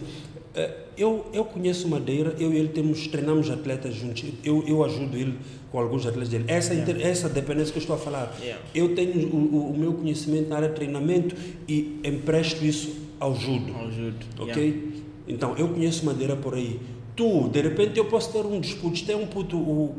eu, 0.96 1.26
eu 1.32 1.44
conheço 1.44 1.88
Madeira, 1.88 2.34
eu 2.38 2.52
e 2.52 2.56
ele 2.58 2.68
temos, 2.68 3.06
treinamos 3.06 3.50
atletas 3.50 3.94
juntos. 3.94 4.24
Eu, 4.44 4.62
eu 4.66 4.84
ajudo 4.84 5.16
ele 5.16 5.38
com 5.70 5.78
alguns 5.78 6.04
atletas 6.06 6.28
dele. 6.28 6.44
Essa, 6.48 6.74
inter- 6.74 7.00
essa 7.00 7.28
dependência 7.28 7.72
que 7.72 7.78
eu 7.78 7.80
estou 7.82 7.96
a 7.96 7.98
falar. 7.98 8.36
Yeah. 8.40 8.62
Eu 8.74 8.94
tenho 8.94 9.28
o, 9.34 9.70
o- 9.72 9.78
meu 9.78 9.94
conhecimento 9.94 10.48
na 10.50 10.56
área 10.56 10.68
de 10.68 10.74
treinamento 10.74 11.34
e 11.66 11.98
empresto 12.04 12.62
isso 12.64 12.94
ao 13.18 13.34
judo. 13.34 13.74
Ajudo. 13.76 14.16
Ok? 14.38 15.02
Então, 15.26 15.56
eu 15.56 15.68
conheço 15.68 16.04
Madeira 16.04 16.36
por 16.36 16.54
aí. 16.54 16.78
Tu, 17.16 17.48
de 17.48 17.60
repente, 17.62 17.96
eu 17.98 18.04
posso 18.06 18.30
ter 18.32 18.44
um 18.44 18.60
disputo. 18.60 19.02
Tem 19.06 19.16
um 19.16 19.26
puto, 19.26 19.56
o, 19.56 19.94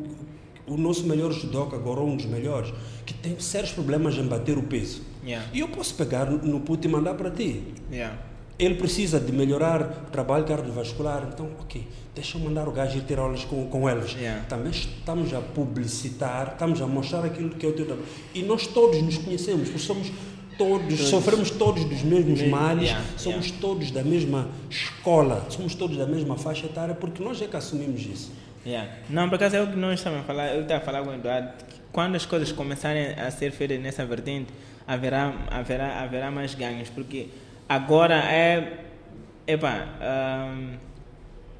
o 0.67 0.77
nosso 0.77 1.05
melhor 1.07 1.31
judoca, 1.31 1.75
agora 1.75 2.01
um 2.01 2.15
dos 2.15 2.25
melhores, 2.27 2.71
que 3.05 3.13
tem 3.15 3.39
sérios 3.39 3.71
problemas 3.71 4.15
em 4.15 4.23
bater 4.27 4.57
o 4.57 4.63
peso. 4.63 5.01
Yeah. 5.25 5.47
E 5.53 5.61
eu 5.61 5.69
posso 5.69 5.95
pegar 5.95 6.25
no 6.29 6.59
puto 6.59 6.87
e 6.87 6.91
mandar 6.91 7.15
para 7.15 7.31
ti. 7.31 7.63
Yeah. 7.91 8.19
Ele 8.57 8.75
precisa 8.75 9.19
de 9.19 9.31
melhorar 9.31 9.81
o 10.07 10.11
trabalho 10.11 10.45
cardiovascular, 10.45 11.27
então, 11.31 11.49
ok, 11.59 11.85
deixa 12.13 12.37
eu 12.37 12.41
mandar 12.41 12.67
o 12.67 12.71
gajo 12.71 12.97
ir 12.97 13.01
ter 13.01 13.17
aulas 13.17 13.43
com, 13.43 13.67
com 13.67 13.89
eles. 13.89 14.13
Yeah. 14.13 14.45
Também 14.47 14.71
estamos 14.71 15.33
a 15.33 15.41
publicitar, 15.41 16.51
estamos 16.53 16.81
a 16.81 16.85
mostrar 16.85 17.25
aquilo 17.25 17.49
que 17.49 17.65
é 17.65 17.69
o 17.69 17.73
teu 17.73 17.85
trabalho. 17.85 18.07
E 18.33 18.43
nós 18.43 18.67
todos 18.67 19.01
nos 19.01 19.17
conhecemos, 19.17 19.69
porque 19.69 19.79
somos 19.79 20.11
todos, 20.57 20.99
sofremos 20.99 21.49
todos 21.49 21.83
dos 21.85 22.03
mesmos 22.03 22.39
Mesmo, 22.39 22.55
males, 22.55 22.89
yeah, 22.89 23.05
somos 23.17 23.45
yeah. 23.47 23.61
todos 23.61 23.91
da 23.91 24.03
mesma 24.03 24.49
escola, 24.69 25.45
somos 25.49 25.73
todos 25.75 25.97
da 25.97 26.05
mesma 26.05 26.37
faixa 26.37 26.67
etária, 26.67 26.93
porque 26.93 27.23
nós 27.23 27.41
é 27.41 27.47
que 27.47 27.57
assumimos 27.57 28.05
isso. 28.05 28.31
Não, 29.09 29.27
por 29.27 29.35
acaso 29.35 29.55
é 29.55 29.61
o 29.61 29.67
que 29.67 29.75
nós 29.75 29.99
estamos 29.99 30.19
a 30.19 30.23
falar, 30.23 30.55
eu 30.55 30.61
estava 30.61 30.81
a 30.81 30.85
falar 30.85 31.03
com 31.03 31.09
o 31.09 31.13
Eduardo, 31.13 31.49
que 31.67 31.75
quando 31.91 32.15
as 32.15 32.25
coisas 32.25 32.51
começarem 32.51 33.13
a 33.13 33.29
ser 33.29 33.51
feitas 33.51 33.79
nessa 33.79 34.05
vertente, 34.05 34.53
haverá, 34.87 35.33
haverá, 35.49 36.01
haverá 36.01 36.31
mais 36.31 36.55
ganhos, 36.55 36.89
porque 36.89 37.27
agora 37.67 38.15
é, 38.15 38.85
epá, 39.47 39.87
ahm, 40.01 40.77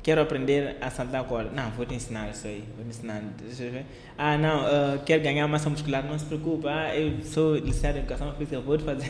quero 0.04 0.22
aprender 0.22 0.76
a 0.82 0.90
saltar 0.90 1.24
corda, 1.24 1.50
não, 1.56 1.72
vou 1.72 1.86
te 1.86 1.96
ensinar 1.96 2.30
isso 2.30 2.46
aí, 2.46 2.64
vou 2.76 2.84
te 2.84 2.90
ensinar, 2.90 3.22
deixa 3.42 3.64
eu 3.64 3.72
ver. 3.72 3.86
ah 4.18 4.38
não, 4.38 4.66
ah, 4.66 5.00
quero 5.06 5.24
ganhar 5.24 5.48
massa 5.48 5.70
muscular, 5.70 6.04
não 6.04 6.20
se 6.20 6.26
preocupe, 6.26 6.68
ah, 6.68 6.94
eu 6.94 7.24
sou 7.24 7.56
licenciado 7.56 7.98
em 7.98 8.02
educação 8.02 8.34
física, 8.34 8.60
vou 8.60 8.78
te 8.78 8.84
fazer, 8.84 9.10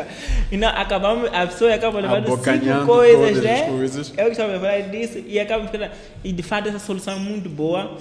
e 0.50 0.56
não, 0.56 0.68
acabamos, 0.68 1.30
a 1.32 1.46
pessoa 1.46 1.74
acaba 1.74 2.00
levando 2.00 2.26
cinco 2.26 2.86
coisas, 2.86 3.44
né? 3.44 3.66
coisas. 3.66 4.14
Eu 4.16 4.28
estava 4.28 4.56
a 4.56 4.60
falar 4.60 4.80
disso 4.80 5.18
e 5.26 5.38
acaba 5.38 5.66
ficando. 5.66 5.90
E 6.24 6.32
de 6.32 6.42
fato 6.42 6.68
essa 6.68 6.78
solução 6.78 7.14
é 7.14 7.18
muito 7.18 7.48
boa. 7.48 7.98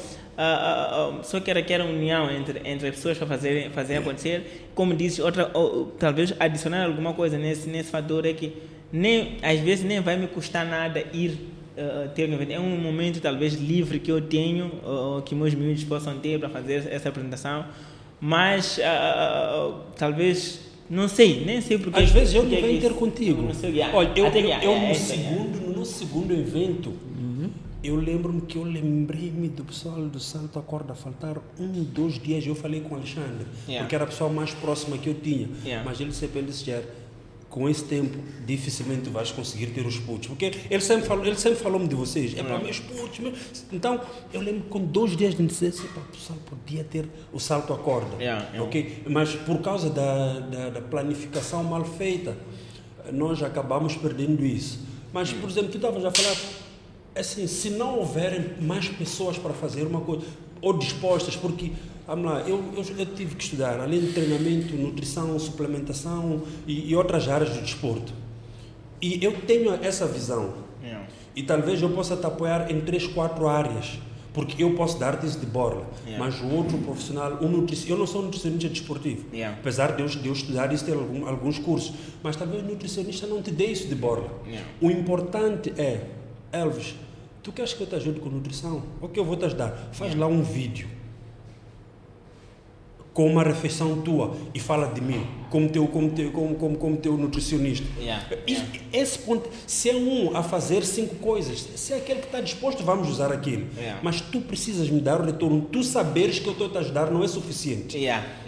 Só 1.24 1.40
que 1.40 1.50
era 1.50 1.62
que 1.62 1.74
era 1.74 1.84
união 1.84 2.32
entre, 2.32 2.60
entre 2.64 2.88
as 2.88 2.96
pessoas 2.96 3.18
para 3.18 3.28
fazer, 3.28 3.70
fazer 3.72 3.98
acontecer. 3.98 4.70
Como 4.74 4.94
disse, 4.94 5.22
outra, 5.22 5.52
ou- 5.54 5.88
talvez 6.00 6.34
adicionar 6.40 6.86
alguma 6.86 7.14
coisa 7.14 7.38
nesse, 7.38 7.68
nesse 7.70 7.90
fator 7.90 8.26
é 8.26 8.34
que 8.34 8.54
nem, 8.92 9.38
às 9.42 9.60
vezes 9.60 9.84
nem 9.86 10.00
vai 10.00 10.18
me 10.18 10.28
custar 10.28 10.66
nada 10.66 11.04
ir 11.14 11.38
ah, 11.78 12.10
ter 12.14 12.30
um 12.30 12.34
evento. 12.34 12.52
É 12.52 12.60
um 12.60 12.78
momento 12.78 13.22
talvez 13.22 13.54
livre 13.54 14.00
que 14.00 14.12
eu 14.12 14.22
tenho, 14.22 14.72
ou 14.84 15.22
que 15.22 15.34
meus 15.34 15.54
miúdos 15.54 15.84
possam 15.86 16.18
ter 16.20 16.38
para 16.40 16.50
fazer 16.50 16.88
essa 16.92 17.08
apresentação. 17.10 17.66
Mas 18.20 18.80
ah, 18.84 19.76
talvez, 19.96 20.60
não 20.90 21.08
sei, 21.08 21.44
nem 21.46 21.62
sei 21.62 21.78
porque. 21.78 22.00
Às 22.00 22.12
vezes 22.12 22.34
eu 22.34 22.44
não 22.44 22.58
é 22.58 22.62
venho 22.62 22.82
que 22.82 22.88
ter 22.88 22.94
contigo. 22.94 23.42
Não 23.42 23.70
yeah. 23.70 23.96
Olha, 23.96 24.12
eu, 24.14 24.28
Até 24.28 24.40
eu, 24.40 24.52
é, 24.52 24.66
no, 24.66 24.86
é 24.88 24.94
segundo, 24.94 25.68
no 25.68 25.80
nosso 25.80 25.94
segundo 25.94 26.34
evento, 26.34 26.94
eu 27.84 27.96
lembro-me 27.96 28.42
que 28.42 28.58
eu 28.58 28.64
lembrei-me 28.64 29.48
do 29.48 29.64
pessoal 29.64 29.96
do 30.02 30.20
Salto 30.20 30.60
à 30.60 30.62
Corda, 30.62 30.94
faltaram 30.94 31.42
um, 31.60 31.84
dois 31.84 32.20
dias, 32.20 32.46
eu 32.46 32.56
falei 32.56 32.82
com 32.82 32.94
o 32.96 32.98
Alexandre, 32.98 33.46
Yeah. 33.68 33.84
porque 33.86 33.96
era 33.96 34.04
a 34.04 34.08
pessoa 34.08 34.30
mais 34.30 34.52
próxima 34.54 34.98
que 34.98 35.08
eu 35.10 35.14
tinha, 35.14 35.48
Yeah. 35.64 35.84
mas 35.90 36.00
ele 36.02 36.12
sempre 36.14 36.42
disse, 36.42 36.66
"Jair, 36.66 36.84
com 37.50 37.68
esse 37.68 37.84
tempo, 37.86 38.16
dificilmente 38.46 39.10
vais 39.10 39.32
conseguir 39.32 39.68
ter 39.68 39.84
os 39.86 39.98
putos, 39.98 40.28
porque 40.28 40.52
ele 40.70 40.82
sempre 40.82 41.08
falou, 41.08 41.26
ele 41.26 41.36
sempre 41.36 41.58
falou-me 41.58 41.88
de 41.88 41.96
vocês, 41.96 42.38
é 42.38 42.44
para 42.44 42.60
meus 42.60 42.80
putos, 42.80 43.18
meus... 43.20 43.36
então 43.72 44.00
eu 44.32 44.42
lembro 44.42 44.62
que 44.64 44.70
com 44.70 44.80
dois 44.86 45.16
dias 45.18 45.34
de 45.34 45.42
necessidade, 45.42 45.84
"Epá, 45.90 46.02
o 46.02 46.12
pessoal 46.12 46.38
podia 46.46 46.84
ter 46.84 47.08
o 47.34 47.40
salto 47.40 47.74
à 47.74 47.78
corda, 47.78 48.18
Yeah, 48.22 48.44
yeah. 48.50 48.62
ok? 48.62 49.04
Mas 49.10 49.34
por 49.36 49.62
causa 49.62 49.90
da, 49.90 50.40
da, 50.42 50.70
da 50.70 50.82
planificação 50.82 51.64
mal 51.64 51.84
feita, 51.86 52.38
nós 53.12 53.42
acabamos 53.42 53.96
perdendo 53.96 54.46
isso. 54.46 54.80
Mas, 55.12 55.32
por 55.34 55.50
exemplo, 55.50 55.72
tu 55.72 55.78
estavas 55.78 56.06
a 56.06 56.12
falar, 56.12 56.36
assim, 57.20 57.48
se 57.48 57.70
não 57.72 58.00
houverem 58.00 58.54
mais 58.62 58.88
pessoas 58.88 59.38
para 59.38 59.54
fazer 59.54 59.84
uma 59.84 60.02
coisa, 60.02 60.26
ou 60.62 60.78
dispostas, 60.78 61.36
porque, 61.36 61.72
vamos 62.06 62.26
lá, 62.26 62.42
eu, 62.42 62.64
eu, 62.76 62.84
eu 62.98 63.06
tive 63.16 63.36
que 63.36 63.44
estudar, 63.44 63.80
além 63.80 64.00
de 64.02 64.12
treinamento, 64.14 64.76
nutrição, 64.76 65.38
suplementação 65.40 66.44
e, 66.68 66.90
e 66.90 66.96
outras 66.96 67.28
áreas 67.28 67.52
do 67.52 67.62
desporto. 67.62 68.14
E 69.02 69.24
eu 69.24 69.34
tenho 69.42 69.74
essa 69.84 70.06
visão. 70.06 70.54
Yeah. 70.84 71.08
E 71.36 71.44
talvez 71.44 71.82
eu 71.82 71.90
possa 71.90 72.18
te 72.18 72.26
apoiar 72.26 72.70
em 72.72 72.82
três, 72.82 73.08
quatro 73.08 73.48
áreas. 73.48 74.00
Porque 74.34 74.62
eu 74.64 74.76
posso 74.76 75.00
dar-te 75.00 75.26
isso 75.26 75.40
de 75.40 75.46
borla. 75.46 75.88
Yeah. 76.06 76.24
Mas 76.24 76.40
o 76.42 76.56
outro 76.56 76.78
profissional, 76.80 77.40
um 77.42 77.48
nutricionista, 77.48 77.92
eu 77.92 77.98
não 77.98 78.06
sou 78.06 78.22
nutricionista 78.22 78.70
desportivo. 78.70 79.26
Yeah. 79.34 79.58
Apesar 79.58 79.96
de 79.96 80.04
eu, 80.04 80.08
de 80.08 80.28
eu 80.28 80.34
estudar 80.34 80.72
isso, 80.72 80.86
ter 80.86 80.94
algum, 80.94 81.28
alguns 81.28 81.58
cursos. 81.58 81.94
Mas 82.22 82.36
talvez 82.36 82.64
o 82.64 82.68
nutricionista 82.68 83.26
não 83.26 83.42
te 83.42 83.52
dê 83.52 83.68
isso 83.68 83.88
de 83.88 83.96
borla. 83.96 84.30
O 84.80 84.92
importante 84.92 85.74
é, 85.78 86.06
Elvis, 86.52 86.96
tu 87.44 87.52
queres 87.52 87.74
que 87.74 87.82
eu 87.82 87.88
te 87.88 87.96
ajude 87.96 88.20
com 88.20 88.30
nutrição? 88.30 88.84
O 89.02 89.08
que 89.08 89.20
eu 89.20 89.26
vou 89.26 89.36
te 89.36 89.46
ajudar? 89.46 89.90
Faz 89.92 90.16
lá 90.16 90.28
um 90.28 90.42
vídeo 90.42 90.88
com 93.14 93.28
uma 93.28 93.44
refeição 93.44 94.02
tua 94.02 94.34
e 94.54 94.60
fala 94.60 94.88
de 94.88 95.02
mim 95.02 95.26
como 95.50 95.68
teu, 95.68 95.86
como 95.88 96.10
teu, 96.12 96.32
como, 96.32 96.56
como, 96.56 96.78
como 96.78 96.98
teu 96.98 97.18
nutricionista. 97.18 97.86
Yeah, 98.00 98.24
yeah. 98.48 98.70
Esse 98.94 99.20
ponto, 99.20 99.50
se 99.68 99.90
é 99.90 99.96
um 99.96 100.38
a 100.38 100.44
fazer 100.44 100.86
cinco 100.86 101.16
coisas, 101.16 101.60
se 101.76 101.92
é 101.92 101.98
aquele 101.98 102.20
que 102.20 102.28
está 102.28 102.40
disposto, 102.40 102.84
vamos 102.84 103.10
usar 103.10 103.32
aquilo. 103.32 103.68
Yeah. 103.76 104.00
Mas 104.04 104.22
tu 104.22 104.40
precisas 104.42 104.90
me 104.90 105.02
dar 105.02 105.20
o 105.20 105.26
retorno. 105.26 105.62
Tu 105.72 105.84
saberes 105.84 106.40
que 106.40 106.48
eu 106.48 106.54
estou 106.54 106.68
a 106.68 106.70
te 106.70 106.78
ajudar 106.78 107.12
não 107.12 107.24
é 107.24 107.28
suficiente. 107.28 107.98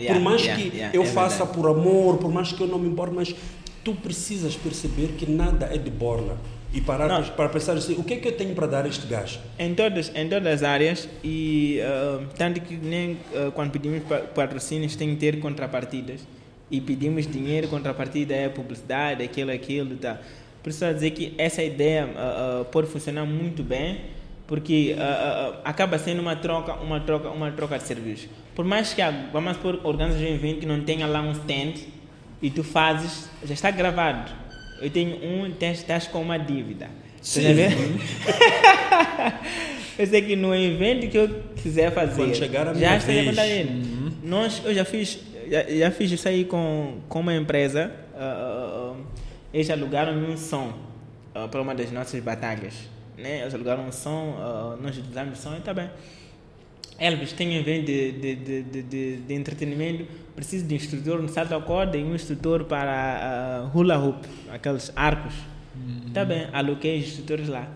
Por 0.07 0.19
mais 0.22 0.41
que 0.43 0.72
eu 0.93 1.03
é 1.03 1.05
faça 1.05 1.45
por 1.45 1.68
amor, 1.68 2.18
por 2.18 2.31
mais 2.31 2.51
que 2.51 2.61
eu 2.61 2.68
não 2.68 2.80
me 2.80 2.88
importe, 2.88 3.13
mas 3.13 3.35
tu 3.84 3.93
precisas 3.95 4.55
perceber 4.55 5.15
que 5.18 5.30
nada 5.30 5.65
é 5.65 5.77
de 5.77 5.89
borla. 5.89 6.39
E 6.73 6.80
parar 6.80 7.07
Não. 7.10 7.22
para, 7.23 7.49
pensar 7.49 7.73
assim, 7.73 7.95
o 7.99 8.03
que 8.03 8.14
é 8.14 8.18
que 8.18 8.27
eu 8.30 8.31
tenho 8.31 8.56
para 8.56 8.65
dar 8.65 8.85
a 8.85 8.88
este 8.88 9.06
gajo? 9.06 9.39
Em 9.60 9.73
todas, 9.76 10.10
em 10.15 10.30
todas 10.30 10.53
as 10.53 10.64
áreas 10.64 11.10
e 11.22 11.80
ah, 11.81 12.22
tanto 12.38 12.61
que 12.61 12.76
nem 12.77 13.18
ah, 13.35 13.52
quando 13.53 13.72
pedimos 13.72 14.03
pa- 14.03 14.19
patrocínios 14.19 14.95
tem 14.95 15.10
que 15.10 15.18
ter 15.18 15.39
contrapartidas 15.41 16.22
e 16.69 16.80
pedimos 16.80 17.27
dinheiro, 17.27 17.68
contrapartida 17.68 18.34
é 18.34 18.48
publicidade, 18.48 19.22
aquilo, 19.22 19.52
aquilo, 19.52 19.98
tá. 19.98 20.18
Por 20.64 20.69
isso 20.69 20.85
a 20.85 20.93
dizer 20.93 21.11
que 21.11 21.34
essa 21.38 21.61
ideia 21.61 22.10
ah, 22.15 22.64
pode 22.72 22.88
funcionar 22.88 23.26
muito 23.26 23.64
bem 23.64 23.99
porque 24.48 24.95
acaba 25.64 25.98
sendo 25.98 26.22
uma 26.22 26.35
troca, 26.35 26.73
uma 26.76 26.99
troca, 26.99 27.30
uma 27.30 27.52
troca 27.52 27.77
de 27.77 27.84
serviços. 27.85 28.27
Por 28.53 28.65
mais 28.65 28.93
que 28.93 29.02
vamos 29.31 29.56
por 29.57 29.80
organizar 29.85 30.19
um 30.19 30.34
evento 30.34 30.60
que 30.60 30.65
não 30.65 30.81
tenha 30.81 31.07
lá 31.07 31.22
um 31.22 31.31
stand 31.31 31.73
e 32.41 32.49
tu 32.49 32.61
fazes, 32.61 33.30
já 33.45 33.53
está 33.53 33.72
gravado. 33.72 34.40
Eu 34.81 34.89
tenho 34.89 35.15
um, 35.23 35.45
estás, 35.47 35.77
estás 35.77 36.07
com 36.07 36.21
uma 36.21 36.37
dívida. 36.37 36.89
Sim. 37.21 37.41
eu 39.97 40.07
sei 40.07 40.21
que 40.21 40.35
no 40.35 40.53
evento 40.55 41.07
que 41.07 41.17
eu 41.17 41.29
quiser 41.55 41.91
fazer, 41.91 42.15
Quando 42.23 42.35
chegar 42.35 42.67
a 42.67 42.73
já 42.73 42.79
minha 42.79 42.97
estaria 42.97 43.21
vez. 43.23 43.29
contar 43.35 43.47
ele. 43.47 44.11
Nós, 44.23 44.61
eu 44.65 44.73
já 44.73 44.83
fiz, 44.85 45.19
já, 45.49 45.63
já 45.63 45.91
fiz 45.91 46.11
isso 46.11 46.27
aí 46.27 46.45
com, 46.45 46.97
com 47.07 47.19
uma 47.19 47.35
empresa. 47.35 47.91
ah, 48.17 48.93
eles 49.53 49.69
alugaram 49.69 50.13
um 50.13 50.37
som 50.37 50.73
ah, 51.35 51.47
para 51.47 51.61
uma 51.61 51.75
das 51.75 51.91
nossas 51.91 52.19
batalhas. 52.23 52.73
Né? 53.17 53.41
Eles 53.41 53.53
alugaram 53.53 53.85
um 53.87 53.91
som, 53.91 54.35
ah, 54.39 54.77
nós 54.81 54.97
utilizamos 54.97 55.37
o 55.37 55.41
som 55.41 55.53
e 55.53 55.57
está 55.57 55.73
bem. 55.73 55.89
Elvis 57.02 57.34
tem 57.34 57.49
um 57.49 57.60
evento 57.60 57.86
de, 57.88 58.11
de, 58.11 58.36
de, 58.36 58.84
de, 58.84 59.15
de, 59.18 59.34
entretenimento, 59.34 60.06
preciso 60.36 60.65
de 60.65 60.73
um 60.73 60.78
instrutor 60.78 61.22
no 61.22 61.28
salto 61.28 61.56
à 61.56 61.61
corda 61.61 61.98
e 61.98 62.03
um 62.03 62.14
instrutor 62.14 62.65
para 62.65 62.91
ah, 62.91 63.72
hula 63.76 63.98
hoop, 63.98 64.28
aqueles 64.52 64.91
arcos. 64.95 65.34
Está 66.07 66.23
bem, 66.23 66.48
aloquei 66.53 66.99
os 66.99 67.07
instrutores 67.07 67.48
lá. 67.48 67.68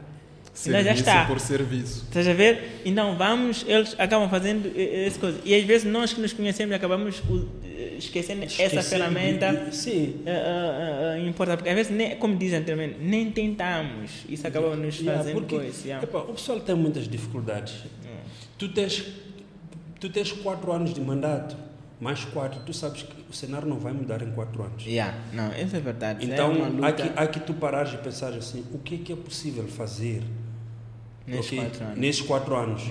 Então 0.57 0.71
já 0.71 0.83
Serviço 0.83 0.99
está. 0.99 1.25
por 1.25 1.39
serviço. 1.39 2.03
Estás 2.07 2.27
a 2.27 2.33
ver? 2.33 2.81
Então 2.85 3.17
vamos, 3.17 3.65
eles 3.67 3.93
acabam 3.99 4.29
fazendo 4.29 4.71
eh, 4.75 5.05
essa 5.05 5.19
coisa. 5.19 5.39
E 5.43 5.53
às 5.53 5.63
vezes 5.65 5.91
nós 5.91 6.13
que 6.13 6.21
nos 6.21 6.31
conhecemos 6.31 6.73
acabamos 6.73 7.19
uh, 7.19 7.49
eh, 7.65 7.95
esquecendo 7.97 8.45
essa 8.45 8.81
ferramenta. 8.81 9.69
Sim. 9.71 10.21
eh, 10.25 10.31
eh, 10.31 11.17
eh, 11.17 11.27
importante, 11.27 11.57
porque 11.57 11.69
às 11.69 11.75
vezes, 11.75 11.91
nem, 11.91 12.15
como 12.15 12.37
dizem 12.37 12.59
anteriormente, 12.59 12.99
nem 13.01 13.31
tentamos. 13.31 14.11
Isso 14.29 14.47
acaba 14.47 14.75
nos 14.77 14.97
Yeah, 14.97 15.17
fazendo 15.17 15.33
porque, 15.33 15.55
coisa. 15.55 15.85
yeah. 15.85 16.03
epá, 16.05 16.19
o 16.19 16.33
pessoal 16.33 16.59
tem 16.61 16.75
muitas 16.75 17.07
dificuldades. 17.07 17.73
Tu 18.57 18.69
tens, 18.69 19.05
tu 19.99 20.09
tens 20.09 20.31
quatro 20.31 20.71
anos 20.71 20.93
de 20.93 21.01
mandato, 21.01 21.55
mais 21.99 22.23
quatro, 22.25 22.59
tu 22.65 22.73
sabes 22.73 23.03
que 23.03 23.13
o 23.29 23.33
cenário 23.33 23.67
não 23.67 23.77
vai 23.79 23.91
mudar 23.93 24.21
em 24.21 24.31
quatro 24.31 24.63
anos. 24.63 24.85
Yeah, 24.85 25.17
não, 25.33 25.49
isso 25.53 25.75
é 25.75 25.79
verdade. 25.79 26.23
isso 26.23 26.33
Então, 26.33 26.53
é 26.53 26.87
há 26.87 26.91
que, 26.91 27.01
há 27.15 27.27
que 27.27 27.39
tu 27.41 27.53
parares 27.53 27.93
e 27.93 27.97
pensar 27.97 28.33
assim, 28.33 28.63
o 28.73 28.79
que 28.79 28.95
é 28.95 28.97
que 28.99 29.13
é 29.13 29.15
possível 29.15 29.67
fazer 29.67 30.23
nesses 31.27 31.51
quatro 31.59 31.83
anos. 31.85 31.97
nesses 31.97 32.21
quatro 32.21 32.55
anos? 32.55 32.83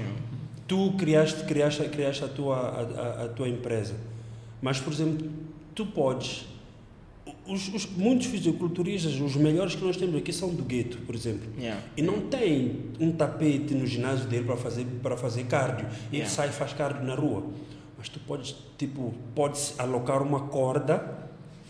Tu 0.67 0.93
criaste, 0.99 1.45
criaste, 1.45 1.83
criaste 1.89 2.25
a, 2.25 2.29
tua, 2.29 2.57
a, 2.57 2.81
a- 2.81 3.25
a 3.25 3.29
tua 3.29 3.49
empresa, 3.49 3.95
mas, 4.63 4.81
por 4.81 4.93
exemplo, 4.93 5.31
tu 5.75 5.85
podes... 5.87 6.47
Os, 7.47 7.69
os- 7.75 7.87
muitos 7.87 8.27
fisiculturistas, 8.27 9.21
os 9.21 9.37
melhores 9.37 9.75
que 9.75 9.85
nós 9.85 9.97
temos 9.97 10.17
aqui 10.17 10.33
são 10.33 10.49
do 10.55 10.63
gueto, 10.63 10.97
por 11.07 11.15
exemplo. 11.15 11.47
Yeah. 11.59 11.81
E 11.97 12.01
não 12.03 12.23
tem 12.23 12.81
um 12.99 13.13
tapete 13.13 13.75
no 13.75 13.87
ginásio 13.87 14.27
dele 14.27 14.45
para 14.45 14.57
fazer, 14.57 14.87
para 15.03 15.17
fazer 15.17 15.45
cardio. 15.45 15.87
Ele 16.09 16.19
Yeah. 16.23 16.31
sai 16.35 16.49
e 16.49 16.53
faz 16.53 16.73
cardio 16.73 17.05
na 17.05 17.15
rua. 17.15 17.45
Mas 17.99 18.09
tu 18.09 18.19
podes, 18.21 18.55
tipo, 18.79 19.13
podes 19.35 19.75
alocar 19.79 20.23
uma 20.23 20.41
corda 20.49 21.19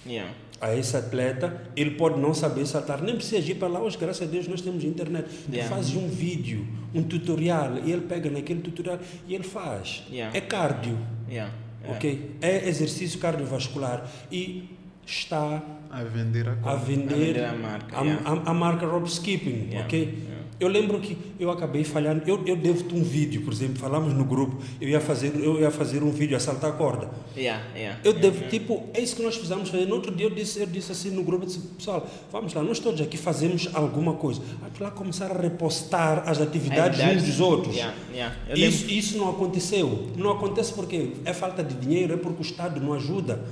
Yeah. 0.06 0.30
a 0.60 0.74
esse 0.76 0.96
atleta, 0.96 1.62
ele 1.74 1.92
pode 1.92 2.20
não 2.20 2.32
saber 2.34 2.66
saltar, 2.66 3.02
nem 3.02 3.16
precisa 3.16 3.50
ir 3.50 3.54
para 3.56 3.66
lá, 3.68 3.80
hoje 3.82 3.98
graças 3.98 4.22
a 4.28 4.30
Deus 4.30 4.46
nós 4.46 4.60
temos 4.60 4.84
internet. 4.84 5.26
Tu 5.50 5.62
fazes 5.68 5.96
um 5.96 6.06
vídeo, 6.08 6.66
um 6.94 7.02
tutorial, 7.02 7.78
e 7.84 7.90
ele 7.90 8.02
pega 8.02 8.30
naquele 8.30 8.60
tutorial 8.60 8.98
e 9.26 9.34
ele 9.34 9.44
faz. 9.44 10.04
É 10.32 10.40
cardio, 10.40 10.96
ok? 11.88 12.30
É 12.40 12.68
exercício 12.68 13.18
cardiovascular 13.18 14.08
e 14.30 14.68
está 15.06 15.62
A 15.90 16.02
vender 16.02 16.48
a 16.48 16.52
a 16.70 16.74
vender, 16.76 17.14
A 17.14 17.16
vender 17.16 17.44
a 17.44 17.52
marca, 17.54 17.98
a, 18.00 18.02
yeah. 18.04 18.22
a- 18.30 18.50
a 18.50 18.54
marca 18.54 18.86
Rob 18.86 19.06
Skipping, 19.08 19.68
Yeah, 19.68 19.84
ok? 19.86 19.98
yeah. 20.00 20.34
Eu 20.60 20.68
lembro 20.68 21.00
que 21.00 21.18
eu 21.38 21.50
acabei 21.50 21.82
falhando, 21.82 22.22
eu, 22.28 22.40
eu 22.46 22.56
devo-te 22.56 22.94
um 22.94 23.02
vídeo, 23.02 23.42
por 23.42 23.52
exemplo, 23.52 23.76
falamos 23.76 24.14
no 24.14 24.24
grupo, 24.24 24.62
eu 24.80 24.88
ia 24.88 25.00
fazer, 25.00 25.32
eu 25.36 25.60
ia 25.60 25.70
fazer 25.70 26.00
um 26.02 26.12
vídeo 26.12 26.36
a 26.36 26.40
saltar 26.40 26.70
a 26.70 26.72
corda. 26.74 27.10
Yeah, 27.36 27.60
yeah. 27.76 27.98
Eu 28.04 28.12
devo, 28.12 28.46
tipo, 28.48 28.84
é 28.94 29.00
isso 29.00 29.16
que 29.16 29.22
nós 29.22 29.34
precisamos 29.34 29.68
fazer. 29.68 29.84
No 29.86 29.96
outro 29.96 30.14
dia 30.14 30.26
eu 30.26 30.30
disse, 30.30 30.60
eu 30.60 30.66
disse 30.66 30.92
assim 30.92 31.10
no 31.10 31.24
grupo, 31.24 31.42
eu 31.42 31.48
disse, 31.48 31.58
pessoal, 31.58 32.06
vamos 32.30 32.54
lá, 32.54 32.62
nós 32.62 32.78
todos 32.78 33.00
aqui 33.00 33.16
fazemos 33.16 33.68
alguma 33.74 34.14
coisa. 34.14 34.40
Vamos 34.60 34.78
lá 34.78 34.92
começar 34.92 35.28
a 35.32 35.36
repostar 35.40 36.22
as 36.28 36.40
atividades 36.40 37.00
uns 37.00 37.24
dos 37.24 37.40
outros. 37.40 37.74
Yeah, 37.74 37.94
yeah. 38.12 38.36
Eu 38.48 38.56
Isso, 38.56 38.88
isso 38.88 39.18
não 39.18 39.30
aconteceu. 39.30 40.08
Não 40.16 40.30
acontece 40.30 40.72
porque 40.72 41.14
é 41.24 41.32
falta 41.34 41.64
de 41.64 41.74
dinheiro, 41.74 42.14
é 42.14 42.16
porque 42.16 42.40
o 42.40 42.46
Estado 42.46 42.80
não 42.80 42.92
ajuda. 42.94 43.42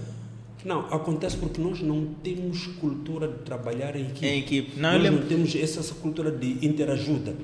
Não, 0.65 0.81
acontece 0.93 1.37
porque 1.37 1.61
nós 1.61 1.81
não 1.81 2.07
temos 2.23 2.67
cultura 2.81 3.27
de 3.29 3.39
trabalhar 3.39 3.97
em 3.97 4.07
equipe. 4.07 4.27
Em 4.27 4.39
equipe. 4.39 4.81
Não, 4.81 4.93
nós 4.93 5.03
lembro- 5.03 5.21
não 5.21 5.27
temos 5.29 5.55
essa, 5.57 5.81
essa 5.81 5.95
cultura 5.95 6.31
de 6.31 6.65
interajuda. 6.65 7.35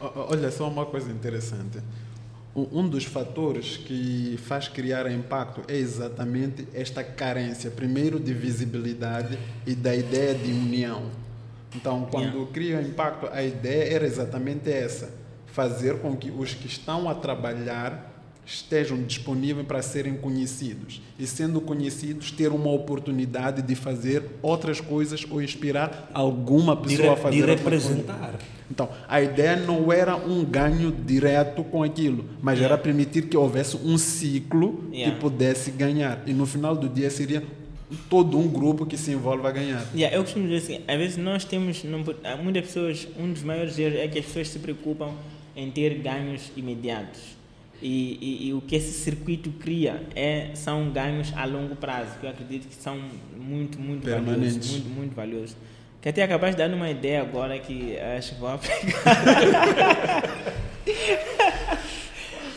Olha 0.00 0.50
só 0.50 0.68
uma 0.68 0.86
coisa 0.86 1.10
interessante. 1.10 1.78
Um 2.54 2.80
um 2.80 2.88
dos 2.88 3.04
fatores 3.04 3.76
que 3.76 4.36
faz 4.44 4.66
criar 4.68 5.10
impacto 5.12 5.60
é 5.68 5.76
exatamente 5.76 6.66
esta 6.74 7.04
carência, 7.04 7.70
primeiro 7.70 8.18
de 8.18 8.32
visibilidade 8.32 9.38
e 9.66 9.74
da 9.74 9.94
ideia 9.94 10.34
de 10.34 10.50
união. 10.50 11.10
Então, 11.76 12.06
quando 12.10 12.24
Yeah. 12.28 12.52
cria 12.52 12.80
impacto, 12.82 13.28
a 13.30 13.42
ideia 13.42 13.92
era 13.94 14.06
exatamente 14.06 14.70
essa: 14.70 15.10
fazer 15.46 15.98
com 15.98 16.16
que 16.16 16.30
os 16.30 16.54
que 16.54 16.66
estão 16.66 17.08
a 17.08 17.14
trabalhar 17.14 18.07
estejam 18.48 19.02
disponíveis 19.02 19.66
para 19.66 19.82
serem 19.82 20.14
conhecidos 20.14 21.02
e 21.18 21.26
sendo 21.26 21.60
conhecidos 21.60 22.30
ter 22.30 22.48
uma 22.50 22.70
oportunidade 22.70 23.60
de 23.60 23.74
fazer 23.74 24.22
outras 24.40 24.80
coisas 24.80 25.22
ou 25.28 25.42
inspirar 25.42 26.10
alguma 26.14 26.74
pessoa 26.74 27.12
a 27.12 27.16
fazer 27.16 27.36
de 27.36 27.46
representar. 27.46 28.38
Então, 28.70 28.88
a 29.06 29.20
ideia 29.20 29.56
não 29.56 29.92
era 29.92 30.16
um 30.16 30.44
ganho 30.44 30.90
direto 30.90 31.62
com 31.62 31.82
aquilo, 31.82 32.24
mas 32.40 32.58
Yeah. 32.58 32.74
era 32.74 32.82
permitir 32.82 33.28
que 33.28 33.36
houvesse 33.36 33.76
um 33.76 33.98
ciclo 33.98 34.88
Yeah. 34.92 35.14
que 35.14 35.20
pudesse 35.20 35.70
ganhar. 35.70 36.22
E 36.26 36.32
no 36.32 36.46
final 36.46 36.74
do 36.74 36.88
dia 36.88 37.10
seria 37.10 37.42
todo 38.08 38.38
um 38.38 38.48
grupo 38.48 38.84
que 38.86 38.96
se 38.96 39.10
envolve 39.10 39.46
a 39.46 39.50
ganhar. 39.50 39.86
Yeah, 39.94 40.16
eu 40.16 40.22
costumo 40.22 40.48
dizer 40.48 40.56
assim, 40.76 40.84
às 40.88 40.98
vezes 40.98 41.16
nós 41.18 41.44
temos, 41.44 41.84
não, 41.84 42.02
muitas 42.42 42.64
pessoas, 42.66 43.06
um 43.18 43.30
dos 43.32 43.42
maiores 43.42 43.78
erros 43.78 43.98
é 43.98 44.08
que 44.08 44.18
as 44.18 44.24
pessoas 44.24 44.48
se 44.48 44.58
preocupam 44.58 45.12
em 45.56 45.70
ter 45.70 45.98
ganhos 45.98 46.50
imediatos. 46.56 47.37
E, 47.80 48.18
e- 48.20 48.48
e 48.48 48.54
o 48.54 48.60
que 48.60 48.74
esse 48.74 48.92
circuito 48.92 49.50
cria 49.52 50.02
é, 50.14 50.50
são 50.54 50.90
ganhos 50.90 51.32
a 51.36 51.44
longo 51.44 51.76
prazo, 51.76 52.18
que 52.18 52.26
eu 52.26 52.30
acredito 52.30 52.66
que 52.68 52.74
são 52.74 52.98
muito, 53.36 53.78
muito 53.80 54.08
valiosos. 54.10 54.70
Muito, 54.72 54.88
muito 54.88 55.14
valiosos. 55.14 55.56
Que 56.02 56.08
até 56.08 56.22
acabaste 56.22 56.56
de 56.56 56.68
dar 56.68 56.74
uma 56.74 56.90
ideia 56.90 57.20
agora 57.22 57.58
que 57.58 57.96
acho 57.98 58.34
que 58.34 58.40
vou 58.40 58.48
aplicar. 58.50 60.22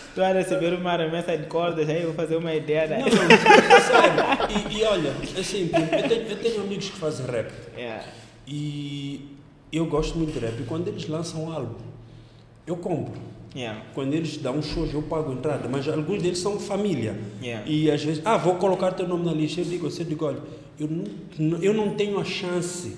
Estou 0.10 0.24
a 0.26 0.34
receber 0.34 0.74
uma 0.74 0.98
remessa 0.98 1.38
de 1.38 1.46
cordas, 1.48 1.88
aí 1.88 2.00
eu 2.02 2.08
vou 2.08 2.14
fazer 2.16 2.36
uma 2.36 2.54
ideia 2.54 2.86
daí. 2.88 3.00
Não, 3.00 3.08
não. 3.10 4.70
E, 4.70 4.78
e 4.80 4.84
olha, 4.84 5.12
assim, 5.40 5.70
eu 5.72 6.10
tenho, 6.10 6.22
eu 6.28 6.38
tenho 6.38 6.62
amigos 6.62 6.90
que 6.90 6.98
fazem 6.98 7.26
rap. 7.26 7.50
Yeah. 7.78 8.04
E 8.46 9.26
eu 9.72 9.86
gosto 9.86 10.18
muito 10.18 10.34
de 10.34 10.40
rap. 10.40 10.60
E 10.60 10.64
quando 10.66 10.90
eles 10.90 11.08
lançam 11.08 11.46
um 11.46 11.52
álbum, 11.54 11.76
eu 12.68 12.76
compro. 12.76 13.31
Yeah. 13.56 13.82
Quando 13.94 14.14
eles 14.14 14.38
dão 14.38 14.58
um 14.58 14.62
show, 14.62 14.88
eu 14.94 15.02
pago 15.02 15.32
a 15.32 15.34
entrada. 15.34 15.68
Mas 15.70 15.88
alguns 15.88 16.22
deles 16.22 16.40
são 16.40 16.60
família. 16.60 17.18
Yeah. 17.42 17.70
E 17.70 17.92
às 17.92 18.04
vezes, 18.04 18.22
ah, 18.24 18.38
vou 18.38 18.56
colocar 18.56 18.92
teu 18.92 19.08
nome 19.08 19.26
na 19.26 19.34
lista. 19.34 19.62
Eu 19.62 19.66
digo, 19.66 19.88
eu 19.88 20.06
digo, 20.06 20.26
olha, 20.26 20.40
eu 20.80 20.88
não, 20.88 21.58
eu 21.62 21.74
não 21.74 21.96
tenho 21.96 22.20
a 22.20 22.24
chance 22.24 22.96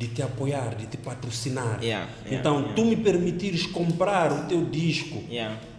de 0.00 0.08
te 0.08 0.22
apoiar, 0.22 0.74
de 0.76 0.86
te 0.86 0.96
patrocinar. 0.96 1.78
Yeah, 1.82 2.08
yeah, 2.24 2.38
então, 2.38 2.54
yeah. 2.60 2.74
tu 2.74 2.84
me 2.86 2.96
permitires 2.96 3.66
comprar 3.66 4.32
o 4.32 4.48
teu 4.48 4.64
disco 4.64 5.22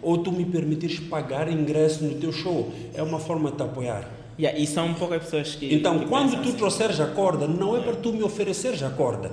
ou 0.00 0.18
tu 0.18 0.30
me 0.30 0.44
permitires 0.44 1.00
pagar 1.00 1.50
ingresso 1.50 2.04
no 2.04 2.14
teu 2.14 2.32
show, 2.32 2.72
é 2.94 3.02
uma 3.02 3.18
forma 3.18 3.50
de 3.50 3.56
te 3.56 3.62
apoiar. 3.64 4.08
E 4.38 4.66
são 4.66 4.94
poucas 4.94 5.24
pessoas 5.24 5.56
que. 5.56 5.74
Então, 5.74 5.98
que 5.98 6.06
quando 6.06 6.40
tu 6.40 6.48
assim. 6.48 6.56
trouxeres 6.56 7.00
a 7.00 7.06
corda, 7.06 7.48
não 7.48 7.76
é 7.76 7.80
para 7.80 7.96
tu 7.96 8.12
me 8.12 8.22
ofereceres 8.22 8.82
a 8.82 8.90
corda. 8.90 9.32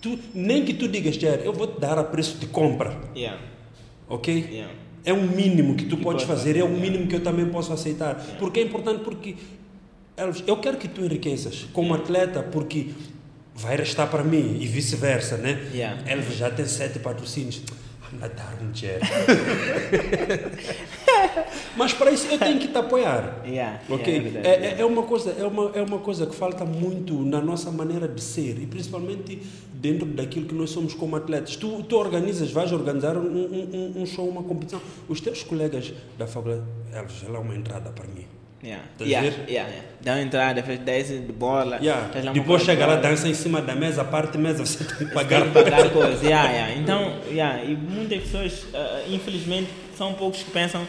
Tu, 0.00 0.18
nem 0.34 0.64
que 0.64 0.74
tu 0.74 0.88
digas, 0.88 1.16
eu 1.44 1.52
vou 1.52 1.66
te 1.66 1.78
dar 1.78 1.98
a 1.98 2.02
preço 2.02 2.38
de 2.38 2.46
compra, 2.46 2.98
ok? 4.14 4.48
yeah. 4.50 4.72
É 5.04 5.12
um 5.12 5.26
mínimo 5.26 5.74
que 5.74 5.84
tu 5.86 5.96
Que 5.96 6.02
podes 6.04 6.24
pode 6.24 6.38
fazer, 6.38 6.56
é 6.56 6.62
um 6.62 6.68
fazer, 6.68 6.80
mínimo 6.80 7.06
que 7.08 7.16
eu 7.16 7.22
também 7.22 7.46
posso 7.46 7.72
aceitar. 7.72 8.14
Porque 8.38 8.60
é 8.60 8.62
importante 8.62 9.02
porque 9.02 9.34
Elvis, 10.16 10.44
eu 10.46 10.56
quero 10.58 10.76
que 10.76 10.86
tu 10.86 11.04
enriqueças 11.04 11.66
como 11.72 11.92
atleta 11.94 12.42
porque 12.42 12.90
vai 13.54 13.76
restar 13.76 14.08
para 14.08 14.22
mim 14.22 14.58
e 14.60 14.66
vice-versa, 14.66 15.36
né? 15.36 15.60
Yeah. 15.74 16.02
Elvis 16.06 16.36
já 16.36 16.50
tem 16.50 16.66
sete 16.66 16.98
patrocínios. 16.98 17.62
Anda 18.14 18.28
dar 18.28 18.58
um 18.62 18.70
dinheiro. 18.70 19.00
Mas 21.76 21.92
para 21.92 22.10
isso 22.10 22.26
eu 22.30 22.38
tenho 22.38 22.58
que 22.58 22.68
te 22.68 22.76
apoiar. 22.78 23.40
Yeah, 23.46 23.80
Ok? 23.88 24.12
yeah, 24.14 24.40
é. 24.48 24.52
É, 24.52 24.66
é, 24.78 24.80
é 24.80 24.84
uma 24.84 25.02
coisa, 25.02 25.34
é, 25.38 25.44
uma, 25.44 25.70
é 25.74 25.82
uma 25.82 25.98
coisa 25.98 26.26
que 26.26 26.34
falta 26.34 26.64
muito 26.64 27.14
na 27.24 27.40
nossa 27.40 27.70
maneira 27.70 28.06
de 28.08 28.20
ser 28.22 28.58
e 28.60 28.66
principalmente 28.66 29.40
dentro 29.74 30.06
daquilo 30.06 30.46
que 30.46 30.54
nós 30.54 30.70
somos 30.70 30.94
como 30.94 31.16
atletas. 31.16 31.56
Tu, 31.56 31.82
tu 31.84 31.96
organizas, 31.96 32.50
vais 32.50 32.70
organizar 32.72 33.16
um, 33.16 33.22
um, 33.22 33.92
um- 33.96 34.06
show, 34.06 34.28
uma 34.28 34.42
competição. 34.42 34.80
Os 35.08 35.20
teus 35.20 35.42
colegas 35.42 35.92
da 36.18 36.26
faculdade, 36.26 36.62
Elvis, 36.92 37.24
ela 37.26 37.38
é 37.38 37.40
uma 37.40 37.54
entrada 37.56 37.90
para 37.90 38.06
mim. 38.06 38.26
Yeah. 38.64 38.84
Yeah, 39.00 39.26
yeah, 39.48 39.68
yeah. 39.70 39.82
Dá 40.02 40.12
uma 40.12 40.22
entrada, 40.22 40.62
faz 40.62 40.78
10 40.78 41.08
de 41.26 41.32
bola. 41.32 41.78
Yeah. 41.78 42.10
Depois 42.32 42.62
coisa 42.62 42.64
chega 42.64 42.86
lá, 42.86 42.94
dança 42.94 43.26
em 43.28 43.34
cima 43.34 43.60
da 43.60 43.74
mesa, 43.74 44.04
parte 44.04 44.38
mesa, 44.38 44.62
você 44.64 44.84
tem 44.84 44.86
que 44.98 45.04
Tem 45.06 45.08
pagar. 45.08 45.42
que 45.42 45.50
pagar 45.50 45.90
coisas. 45.90 46.22
Yeah, 46.22 46.48
yeah. 46.52 46.74
Então, 46.78 47.12
yeah. 47.28 47.64
e 47.64 47.74
muitas 47.74 48.22
pessoas, 48.22 48.66
ah, 48.72 49.02
infelizmente, 49.10 49.68
são 49.98 50.14
poucos 50.14 50.44
que 50.44 50.50
pensam 50.52 50.86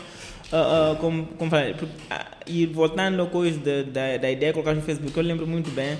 ah, 0.53 0.95
como, 0.99 1.25
como 1.25 1.49
porque, 1.49 1.95
ah, 2.09 2.31
e 2.45 2.67
voltando 2.67 3.23
à 3.23 3.25
coisa 3.25 3.59
da, 3.59 3.81
da, 3.83 4.17
da 4.17 4.31
ideia 4.31 4.51
de 4.51 4.53
colocar 4.53 4.75
no 4.75 4.81
Facebook, 4.81 5.17
eu 5.17 5.23
lembro 5.23 5.47
muito 5.47 5.71
bem 5.71 5.97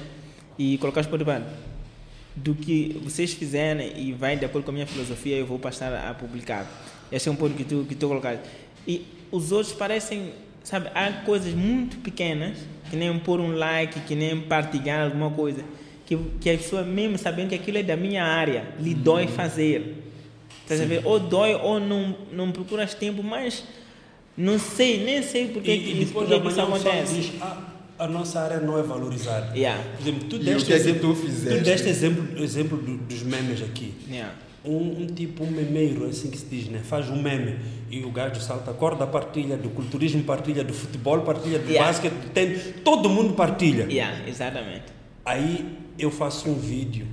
e 0.60 0.78
colocar 0.78 1.02
os 1.02 1.08
Spotify 1.08 1.42
do 2.36 2.54
que 2.54 3.00
vocês 3.04 3.34
fizerem 3.34 3.94
e 3.98 4.14
vai 4.14 4.38
de 4.38 4.46
acordo 4.46 4.66
com 4.66 4.72
a 4.72 4.74
minha 4.74 4.88
filosofia, 4.88 5.38
eu 5.38 5.46
vou 5.46 5.58
passar 5.58 5.94
a 5.94 6.14
publicar. 6.14 6.68
Esse 7.12 7.30
é 7.30 7.32
um 7.32 7.36
ponto 7.36 7.56
que 7.56 7.64
tu, 7.64 7.86
que 7.88 7.96
tu 7.96 8.08
colocaste. 8.08 8.44
E 8.88 9.06
os 9.32 9.52
outros 9.52 9.74
parecem, 9.74 10.34
sabe, 10.64 10.90
há 10.94 11.12
coisas 11.26 11.54
muito 11.54 11.98
pequenas, 11.98 12.58
que 12.90 12.96
nem 12.96 13.18
pôr 13.20 13.40
um 13.40 13.56
like, 13.56 14.00
que 14.02 14.16
nem 14.16 14.40
partilhar 14.42 15.06
alguma 15.06 15.30
coisa, 15.30 15.64
que, 16.06 16.16
que 16.40 16.50
a 16.50 16.58
pessoa 16.58 16.84
mesmo 16.84 17.18
sabendo 17.18 17.50
que 17.50 17.56
aquilo 17.56 17.78
é 17.80 17.84
da 17.84 17.96
minha 17.96 18.24
área, 18.24 18.68
lhe 18.80 18.94
dói 18.94 19.28
fazer. 19.28 19.96
Estás 20.62 20.80
a 20.82 20.86
ver? 20.86 21.02
Ou 21.06 21.20
dói 21.20 21.56
ou 21.56 21.80
não, 21.80 22.16
não 22.32 22.52
procuras 22.52 22.94
tempo, 22.94 23.22
mas 23.22 23.64
não 24.38 24.58
sei, 24.60 25.04
nem 25.04 25.22
sei 25.22 25.48
porque, 25.50 25.72
E, 25.72 25.80
que 25.80 25.86
e 25.90 26.02
isso, 26.02 26.06
depois 26.14 26.28
porque 26.30 26.48
isso 26.50 26.60
amanhã 26.62 26.70
o 26.70 26.74
pessoal 26.78 26.96
acontece. 26.96 27.22
diz, 27.32 27.42
ah, 27.42 27.62
a 28.00 28.08
nossa 28.08 28.40
área 28.42 28.60
não 28.60 28.78
é 28.80 28.84
valorizada. 28.84 29.56
Yeah. 29.56 29.82
Por 29.98 30.02
exemplo, 30.02 30.28
tu 30.30 30.36
E 30.36 30.40
o 30.40 30.44
deste, 30.44 30.66
que 30.68 30.74
é 30.74 30.76
que 30.76 30.82
exemplo, 30.82 31.16
tu 31.16 31.22
fizeste? 31.22 31.64
deste 31.64 31.90
exemplo, 31.90 32.44
exemplo 32.44 32.78
do- 32.78 32.98
dos 32.98 33.22
memes 33.24 33.62
aqui. 33.62 33.94
Yeah. 34.10 34.34
Um, 34.66 35.02
um 35.04 35.08
tipo, 35.08 35.44
um 35.44 35.52
memeiro, 35.52 36.06
é 36.06 36.10
assim 36.10 36.32
que 36.32 36.38
se 36.38 36.46
diz, 36.46 36.68
né? 36.70 36.80
Faz 36.84 37.10
um 37.10 37.22
meme 37.22 37.58
e 37.92 38.04
o 38.06 38.12
gajo 38.12 38.40
salta 38.42 38.72
a 38.72 38.74
corda, 38.74 39.06
partilha, 39.06 39.58
do 39.58 39.70
culturismo 39.70 40.24
partilha, 40.24 40.64
do 40.64 40.74
futebol 40.74 41.20
partilha, 41.22 41.60
do 41.60 41.70
Yeah. 41.70 41.86
basquete, 41.92 42.14
tem, 42.34 42.58
todo 42.84 43.10
mundo 43.10 43.34
partilha. 43.34 43.84
Yeah, 43.92 44.28
exatamente. 44.28 44.86
Aí 45.26 45.66
eu 46.00 46.10
faço 46.10 46.50
um 46.50 46.56
vídeo 46.56 47.06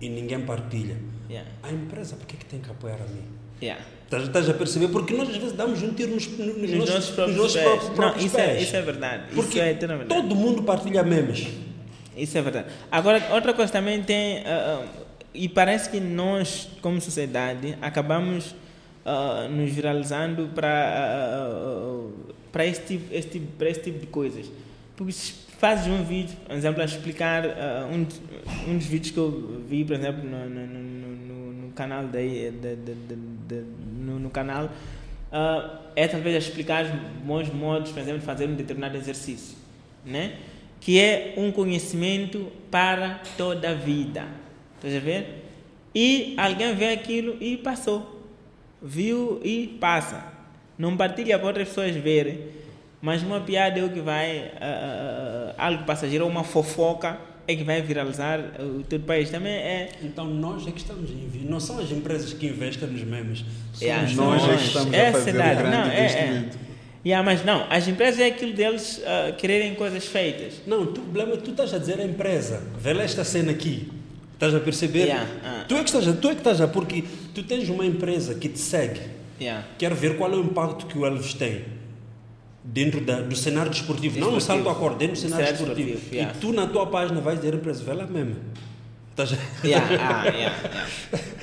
e 0.00 0.08
ninguém 0.08 0.40
partilha. 0.40 0.96
Yeah. 1.30 1.48
A 1.62 1.70
empresa, 1.70 2.16
por 2.16 2.26
que, 2.26 2.36
que 2.38 2.44
tem 2.46 2.60
que 2.60 2.70
apoiar 2.70 2.96
a 2.96 3.06
mim? 3.12 3.22
Yeah. 3.62 3.82
Estás, 4.16 4.26
estás 4.28 4.48
a 4.50 4.54
perceber? 4.54 4.88
Porque 4.88 5.14
nós 5.14 5.28
às 5.28 5.36
vezes 5.36 5.52
damos 5.52 5.82
um 5.82 5.92
tiro 5.92 6.14
nos, 6.14 6.26
nos, 6.28 6.56
Nos 6.56 6.70
nossos, 6.70 6.94
nossos 6.94 7.10
próprios 7.10 7.36
nos 7.36 7.54
nossos 7.54 7.88
próprios, 7.90 7.98
Não, 7.98 8.26
isso 8.26 8.38
é, 8.38 8.46
pés. 8.46 8.62
isso 8.62 8.76
é 8.76 8.82
verdade. 8.82 9.22
Porque 9.34 9.60
é 9.60 9.72
verdade. 9.74 10.04
todo 10.08 10.34
mundo 10.34 10.62
partilha 10.62 11.02
memes. 11.02 11.46
Isso 12.16 12.38
é 12.38 12.42
verdade. 12.42 12.68
Agora, 12.90 13.22
outra 13.32 13.52
coisa 13.52 13.72
também 13.72 14.02
tem. 14.02 14.38
ah, 14.46 14.84
e 15.32 15.48
parece 15.48 15.90
que 15.90 15.98
nós, 15.98 16.68
como 16.80 17.00
sociedade, 17.00 17.76
acabamos 17.82 18.54
ah, 19.04 19.48
nos 19.50 19.70
viralizando 19.72 20.48
para 20.54 20.68
ah, 20.68 22.08
para 22.52 22.64
esse, 22.66 22.82
tipo, 22.82 23.12
esse, 23.12 23.28
tipo, 23.28 23.46
para 23.58 23.68
esse 23.68 23.80
tipo 23.80 23.98
de 23.98 24.06
coisas. 24.06 24.46
Porque 24.96 25.10
se 25.12 25.34
fazes 25.58 25.88
um 25.88 26.04
vídeo, 26.04 26.36
por 26.46 26.54
exemplo, 26.54 26.80
a 26.82 26.84
explicar 26.84 27.42
um, 27.92 28.70
um 28.70 28.78
dos 28.78 28.86
vídeos 28.86 29.10
que 29.12 29.18
eu 29.18 29.60
vi, 29.68 29.84
por 29.84 29.96
exemplo, 29.96 30.22
no, 30.22 30.48
no- 30.48 30.66
no 30.68 31.43
canal 31.74 32.06
de, 32.06 32.50
de, 32.50 32.76
de, 32.76 33.64
no, 34.00 34.18
no 34.18 34.30
canal, 34.30 34.70
ah, 35.32 35.80
é 35.96 36.06
talvez 36.06 36.44
explicar 36.44 36.84
bons 37.24 37.52
modos, 37.52 37.90
por 37.92 38.00
exemplo, 38.00 38.20
de 38.20 38.26
fazer 38.26 38.48
um 38.48 38.54
determinado 38.54 38.96
exercício, 38.96 39.56
né? 40.04 40.38
que 40.80 41.00
é 41.00 41.34
um 41.36 41.50
conhecimento 41.50 42.52
para 42.70 43.20
toda 43.38 43.70
a 43.70 43.74
vida. 43.74 44.26
Estás 44.76 44.94
a 44.94 45.00
ver? 45.00 45.42
E 45.94 46.34
alguém 46.36 46.74
vê 46.74 46.92
aquilo 46.92 47.36
e 47.40 47.56
passou. 47.56 48.22
Viu 48.82 49.40
e 49.42 49.78
passa. 49.80 50.30
Não 50.76 50.94
partilha 50.94 51.38
para 51.38 51.48
outras 51.48 51.68
pessoas 51.68 51.96
verem. 51.96 52.48
Mas 53.00 53.22
uma 53.22 53.40
piada 53.40 53.80
é 53.80 53.82
o 53.82 53.88
que 53.88 54.00
vai. 54.00 54.52
ah, 54.60 55.54
algo 55.56 55.84
passageiro, 55.84 56.26
uma 56.26 56.44
fofoca 56.44 57.18
é 57.46 57.54
que 57.56 57.62
vai 57.64 57.82
viralizar 57.82 58.40
o 58.60 58.82
teu 58.82 59.00
país. 59.00 59.30
Também 59.30 59.52
é. 59.52 59.90
Então 60.02 60.26
nós 60.26 60.66
é 60.66 60.70
que 60.70 60.78
estamos 60.78 61.10
a. 61.10 61.14
Não 61.50 61.60
são 61.60 61.78
as 61.78 61.90
empresas 61.90 62.32
que 62.32 62.46
investem 62.46 62.88
nos 62.88 63.02
memes. 63.02 63.38
Somos 63.72 63.80
Yeah, 63.82 64.12
nós 64.14 64.42
é 64.42 64.46
que 64.46 64.52
nós. 64.52 64.62
estamos 64.64 64.94
a 64.94 64.96
É 64.96 65.12
fazer 65.12 65.30
o 65.30 65.32
verdade. 65.34 65.60
grande 65.60 65.76
Não, 65.76 65.84
é, 65.90 65.96
é. 65.98 66.04
investimento. 66.04 66.58
Yeah, 67.06 67.22
mas 67.24 67.44
não, 67.44 67.66
as 67.68 67.86
empresas 67.86 68.18
é 68.18 68.26
aquilo 68.28 68.54
deles 68.54 69.02
ah, 69.04 69.32
quererem 69.36 69.74
coisas 69.74 70.06
feitas. 70.06 70.54
Não, 70.66 70.86
tu, 70.86 71.02
problema, 71.02 71.36
tu 71.36 71.50
estás 71.50 71.74
a 71.74 71.78
dizer 71.78 72.00
a 72.00 72.04
empresa. 72.04 72.62
Vê 72.80 72.94
lá 72.94 73.02
esta 73.02 73.22
cena 73.24 73.50
aqui. 73.52 73.92
Estás 74.32 74.54
a 74.54 74.60
perceber? 74.60 75.00
Yeah, 75.04 75.28
ah. 75.44 75.64
Tu, 75.68 75.74
é 75.74 75.78
que 75.80 75.84
estás 75.84 76.08
a, 76.08 76.12
tu 76.14 76.28
é 76.28 76.32
que 76.32 76.40
estás 76.40 76.60
a. 76.62 76.66
Porque 76.68 77.04
tu 77.34 77.42
tens 77.42 77.68
uma 77.68 77.84
empresa 77.84 78.34
que 78.34 78.48
te 78.48 78.58
segue. 78.58 79.00
Yeah. 79.40 79.66
Quero 79.78 79.94
ver 79.94 80.16
qual 80.16 80.32
é 80.32 80.36
o 80.36 80.40
impacto 80.40 80.86
que 80.86 80.96
o 80.96 81.04
Elvis 81.04 81.34
tem 81.34 81.73
dentro 82.64 83.00
da, 83.02 83.20
do 83.20 83.36
cenário 83.36 83.70
desportivo. 83.70 84.18
Não 84.18 84.30
no 84.30 84.38
Desportivo. 84.38 84.64
salto 84.64 84.76
a 84.76 84.80
cor, 84.80 84.94
dentro 84.96 85.14
do 85.16 85.18
cenário 85.20 85.46
Cenário 85.46 85.58
desportivo. 85.66 85.88
desportivo, 85.90 86.14
yeah. 86.16 86.34
E 86.36 86.40
tu 86.40 86.52
na 86.52 86.66
tua 86.66 86.86
página 86.86 87.20
vais 87.20 87.38
dizer 87.38 87.52
a 87.54 87.56
empresa, 87.58 87.84
vê 87.84 87.92
lá 87.92 88.06
mesmo. 88.06 88.36
Estás 89.10 89.32
a... 89.32 89.36
Yeah, 89.66 89.86
ah, 89.90 90.24
yeah, 90.26 90.36
yeah. 90.36 90.88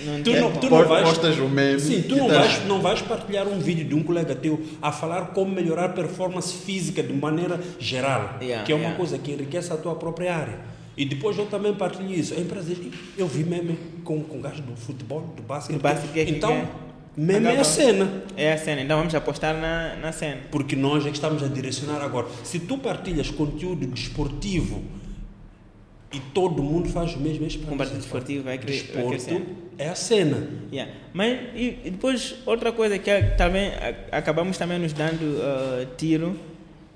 Não 0.06 0.24
Tu 0.24 0.32
não, 0.36 0.52
tu 0.54 0.70
não 0.70 0.84
vais, 0.86 1.08
Postas 1.08 1.38
o 1.38 1.48
meme 1.48 1.80
sim, 1.80 2.02
tu 2.02 2.16
não 2.18 2.28
tá- 2.28 2.40
vais, 2.40 2.66
não 2.66 2.82
vais 2.82 3.02
partilhar 3.02 3.48
um 3.48 3.60
vídeo 3.60 3.86
de 3.86 3.96
um 3.96 4.04
colega 4.04 4.36
teu 4.36 4.62
a 4.82 4.92
falar 4.92 5.28
como 5.28 5.54
melhorar 5.56 5.86
a 5.86 5.90
performance 5.90 6.54
física 6.54 7.02
de 7.02 7.14
maneira 7.14 7.60
geral, 7.80 8.38
Yeah, 8.42 8.66
que 8.66 8.72
é 8.74 8.76
uma 8.76 8.82
yeah. 8.82 8.98
coisa 8.98 9.18
que 9.18 9.32
enriquece 9.32 9.72
a 9.72 9.78
tua 9.78 9.96
própria 9.96 10.36
área. 10.36 10.60
E 10.98 11.06
depois 11.06 11.38
eu 11.38 11.46
também 11.46 11.74
partilho 11.74 12.12
isso. 12.14 12.34
A 12.34 12.38
empresa 12.38 12.76
diz, 12.76 12.94
eu 13.18 13.26
vi 13.28 13.44
meme 13.46 13.78
com, 14.04 14.22
com 14.22 14.42
gajos 14.42 14.60
do 14.60 14.76
futebol, 14.76 15.22
do 15.38 15.42
basquete. 15.42 15.78
Do 15.78 15.82
basquete, 15.82 16.26
que- 16.26 16.32
então, 16.32 16.52
que- 16.62 16.91
meme 17.18 17.48
é 17.48 17.60
a 17.60 17.64
cena. 17.64 18.24
É 18.38 18.54
a 18.54 18.58
cena, 18.58 18.82
então 18.82 18.98
vamos 18.98 19.14
apostar 19.16 19.56
na, 19.56 19.96
na 19.98 20.12
cena. 20.12 20.42
Porque 20.52 20.76
nós 20.76 21.06
é 21.06 21.10
que 21.10 21.16
estamos 21.16 21.44
a 21.44 21.48
direcionar 21.48 22.02
agora. 22.02 22.28
Se 22.44 22.60
tu 22.60 22.78
partilhas 22.78 23.30
conteúdo 23.30 23.86
desportivo 23.88 24.84
e 26.14 26.20
todo 26.34 26.62
mundo 26.62 26.90
faz 26.90 27.16
o 27.16 27.20
mesmo, 27.20 27.46
Um 27.72 27.78
partido 27.78 27.98
desportivo 28.00 28.44
vai, 28.44 28.58
cre- 28.58 28.72
vai 28.74 28.82
Desporto 28.82 29.10
crescer. 29.10 29.46
é 29.78 29.88
a 29.90 29.96
cena. 29.96 30.48
Yeah. 30.72 30.92
Mas 31.14 31.40
e, 31.56 31.80
e 31.86 31.90
depois 31.92 32.36
outra 32.46 32.72
coisa 32.74 33.00
que 33.00 33.10
também 33.38 33.72
acabamos 34.12 34.58
também 34.58 34.78
nos 34.80 34.92
dando 34.94 35.40
ah, 35.42 35.86
tiro 35.98 36.38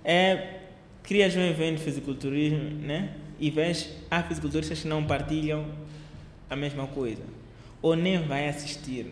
é 0.04 0.56
crias 1.02 1.36
um 1.36 1.42
evento 1.42 1.78
de 1.78 1.84
fisiculturismo, 1.84 2.72
né? 2.82 3.12
E 3.40 3.50
vês 3.50 3.90
há 4.12 4.22
fisiculturistas 4.24 4.82
que 4.82 4.88
não 4.88 5.04
partilham 5.04 5.66
a 6.50 6.56
mesma 6.56 6.86
coisa 6.88 7.22
ou 7.82 7.96
nem 7.96 8.22
vai 8.24 8.48
assistir 8.50 9.08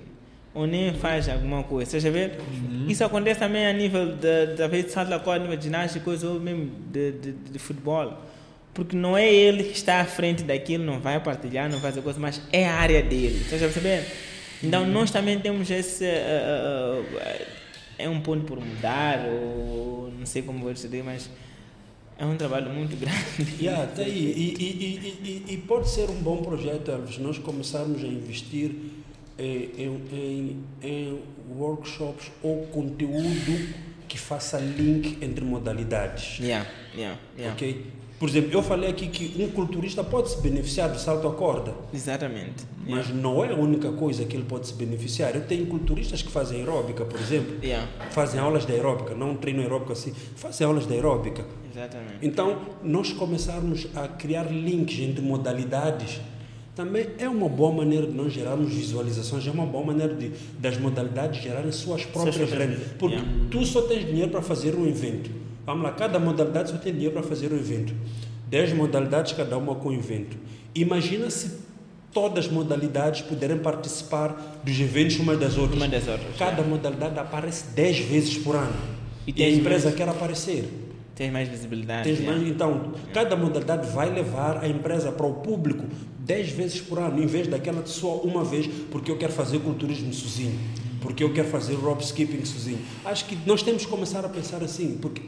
ou 0.54 0.68
nem 0.68 0.94
faz 0.94 1.28
alguma 1.28 1.64
coisa, 1.64 1.98
estás 1.98 2.06
a 2.06 2.10
ver? 2.10 2.40
Isso 2.88 3.04
acontece 3.04 3.40
também 3.40 3.66
a 3.66 3.74
nível 3.74 4.16
de, 4.16 4.56
talvez 4.56 4.86
de 4.86 4.92
salto 4.92 5.30
a 5.30 5.40
nível 5.40 5.58
de 5.58 5.64
ginástica, 5.64 6.06
coisa 6.06 6.30
ou 6.30 6.40
mesmo 6.40 6.70
de, 6.92 7.12
de, 7.14 7.32
de 7.32 7.60
futebol. 7.60 8.14
Porque 8.74 8.96
não 8.96 9.18
é 9.18 9.32
ele 9.32 9.64
que 9.64 9.76
está 9.76 10.02
à 10.02 10.06
frente 10.06 10.44
daquilo, 10.44 10.84
não 10.84 11.00
vai 11.00 11.20
partilhar, 11.20 11.70
não 11.70 11.80
vai 11.80 11.92
fazer 11.92 12.02
coisa, 12.02 12.20
mas 12.20 12.42
é 12.52 12.68
a 12.68 12.74
área 12.74 13.02
dele. 13.02 13.42
Estás 13.42 13.62
a 13.62 13.66
perceber? 13.66 14.06
Então 14.64 14.86
nós 14.88 15.12
também 15.12 15.40
temos 15.40 15.70
esse. 15.70 16.06
ah, 16.06 17.04
ah, 17.20 17.64
é 17.98 18.10
um 18.10 18.22
ponto 18.22 18.46
por 18.46 18.60
mudar, 18.60 19.26
ou 19.28 20.12
não 20.18 20.26
sei 20.26 20.42
como 20.42 20.60
vou 20.60 20.74
dizer, 20.74 21.04
mas 21.04 21.30
é 22.18 22.26
um 22.26 22.36
trabalho 22.36 22.70
muito 22.72 22.96
grande. 22.98 23.64
Yeah, 23.64 23.86
tá 23.88 24.02
aí. 24.02 24.10
E, 24.10 24.56
e, 24.60 25.44
e, 25.44 25.46
e, 25.50 25.54
e 25.54 25.58
pode 25.58 25.90
ser 25.90 26.10
um 26.10 26.22
bom 26.22 26.38
projeto, 26.38 26.90
Elvis, 26.90 27.18
nós 27.18 27.38
começarmos 27.38 28.04
a 28.04 28.08
investir 28.08 28.72
em, 29.38 29.72
em, 30.12 30.64
em, 30.82 31.20
workshops 31.58 32.32
ou 32.42 32.66
conteúdo 32.68 33.74
que 34.08 34.18
faça 34.20 34.60
link 34.60 35.18
entre 35.24 35.44
modalidades. 35.44 36.40
Yeah, 36.40 36.68
yeah, 36.96 37.20
yeah. 37.38 37.54
Ok? 37.54 37.86
Por 38.20 38.30
exemplo, 38.30 38.54
eu 38.54 38.64
falei 38.64 38.90
aqui 38.90 39.08
que 39.08 39.42
um 39.44 39.50
culturista 39.50 40.02
pode 40.02 40.30
se 40.30 40.42
beneficiar 40.42 40.90
do 40.90 40.98
salto 40.98 41.28
à 41.28 41.34
corda, 41.34 41.74
Exatamente. 41.94 42.64
mas 42.88 43.10
não 43.10 43.44
é 43.44 43.52
a 43.52 43.56
única 43.56 43.92
coisa 43.92 44.24
que 44.24 44.38
ele 44.38 44.46
pode 44.46 44.68
se 44.68 44.74
beneficiar. 44.76 45.36
Eu 45.36 45.46
tenho 45.46 45.66
culturistas 45.66 46.22
que 46.22 46.32
fazem 46.32 46.60
aeróbica, 46.60 47.04
por 47.04 47.20
exemplo, 47.20 47.58
Yeah, 47.62 47.86
fazem 48.12 48.40
aulas 48.40 48.66
de 48.66 48.72
aeróbica, 48.72 49.14
não 49.14 49.36
treino 49.36 49.62
aeróbico 49.62 49.92
assim, 49.92 50.14
fazem 50.38 50.66
aulas 50.66 50.88
de 50.88 50.94
aeróbica. 50.94 51.44
exatamente. 51.70 52.20
Então, 52.22 52.62
nós 52.82 53.12
começarmos 53.12 53.88
a 53.94 54.08
criar 54.08 54.44
links 54.44 55.00
entre 55.00 55.22
modalidades 55.22 56.22
também 56.76 57.08
é 57.20 57.30
uma 57.30 57.48
boa 57.48 57.72
maneira 57.72 58.08
de 58.08 58.14
nós 58.14 58.34
gerarmos 58.34 58.74
visualizações, 58.74 59.46
é 59.48 59.52
uma 59.52 59.66
boa 59.66 59.86
maneira 59.86 60.14
de, 60.14 60.32
das 60.60 60.78
modalidades 60.78 61.42
gerarem 61.42 61.72
suas 61.72 62.04
próprias 62.06 62.50
rendas. 62.52 62.80
Porque 62.98 63.16
yeah. 63.16 63.32
tu 63.52 63.66
só 63.66 63.84
tens 63.84 64.06
dinheiro 64.06 64.32
para 64.32 64.42
fazer 64.42 64.76
um 64.76 64.88
evento. 64.88 65.30
Vamos 65.66 65.84
lá, 65.84 65.92
cada 65.92 66.20
modalidade 66.20 66.72
só 66.72 66.78
tem 66.78 66.92
dinheiro 66.92 67.14
para 67.14 67.24
fazer 67.24 67.54
um 67.54 67.58
evento. 67.58 67.94
10 68.50 68.74
modalidades, 68.74 69.34
cada 69.34 69.58
uma 69.58 69.76
com 69.76 69.90
um 69.90 69.94
evento. 69.94 70.36
Imagina 70.76 71.30
se 71.30 71.60
todas 72.12 72.46
as 72.46 72.52
modalidades 72.52 73.22
puderem 73.22 73.58
participar 73.58 74.60
dos 74.64 74.80
eventos 74.80 75.20
umas 75.20 75.40
das 75.40 75.58
outras. 75.58 75.78
Uma 75.78 75.88
das 75.88 76.08
outras. 76.08 76.38
Cada 76.38 76.52
yeah. 76.58 76.68
modalidade 76.68 77.20
aparece 77.20 77.66
10 77.76 78.00
vezes 78.00 78.38
por 78.38 78.56
ano. 78.56 78.74
E 79.28 79.34
E, 79.36 79.44
a 79.44 79.50
empresa 79.50 79.86
mais- 79.86 79.96
quer 79.96 80.10
aparecer. 80.10 80.70
Tens 81.16 81.32
mais 81.32 81.48
visibilidade. 81.48 82.10
Tens 82.10 82.20
mais- 82.26 82.42
então, 82.48 82.94
cada 83.14 83.36
modalidade 83.36 83.88
vai 83.92 84.12
levar 84.12 84.58
a 84.64 84.68
empresa 84.68 85.12
para 85.12 85.26
o 85.26 85.36
público 85.36 85.86
10 86.20 86.50
vezes 86.50 86.82
por 86.82 86.98
ano, 87.00 87.22
em 87.22 87.28
vez 87.28 87.48
daquela 87.48 87.86
só 87.86 88.16
uma 88.22 88.44
vez, 88.44 88.68
porque 88.92 89.12
eu 89.12 89.18
quero 89.18 89.32
fazer 89.34 89.60
culturismo 89.60 90.12
sozinho, 90.14 90.58
porque 91.02 91.24
eu 91.24 91.32
quero 91.34 91.48
fazer 91.50 91.76
rope 91.76 92.04
skipping 92.04 92.44
sozinho. 92.46 92.80
Acho 93.06 93.26
que 93.26 93.38
nós 93.46 93.62
temos 93.62 93.84
que 93.86 93.92
começar 93.92 94.26
a 94.26 94.30
pensar 94.30 94.64
assim, 94.64 94.98
porque 95.02 95.22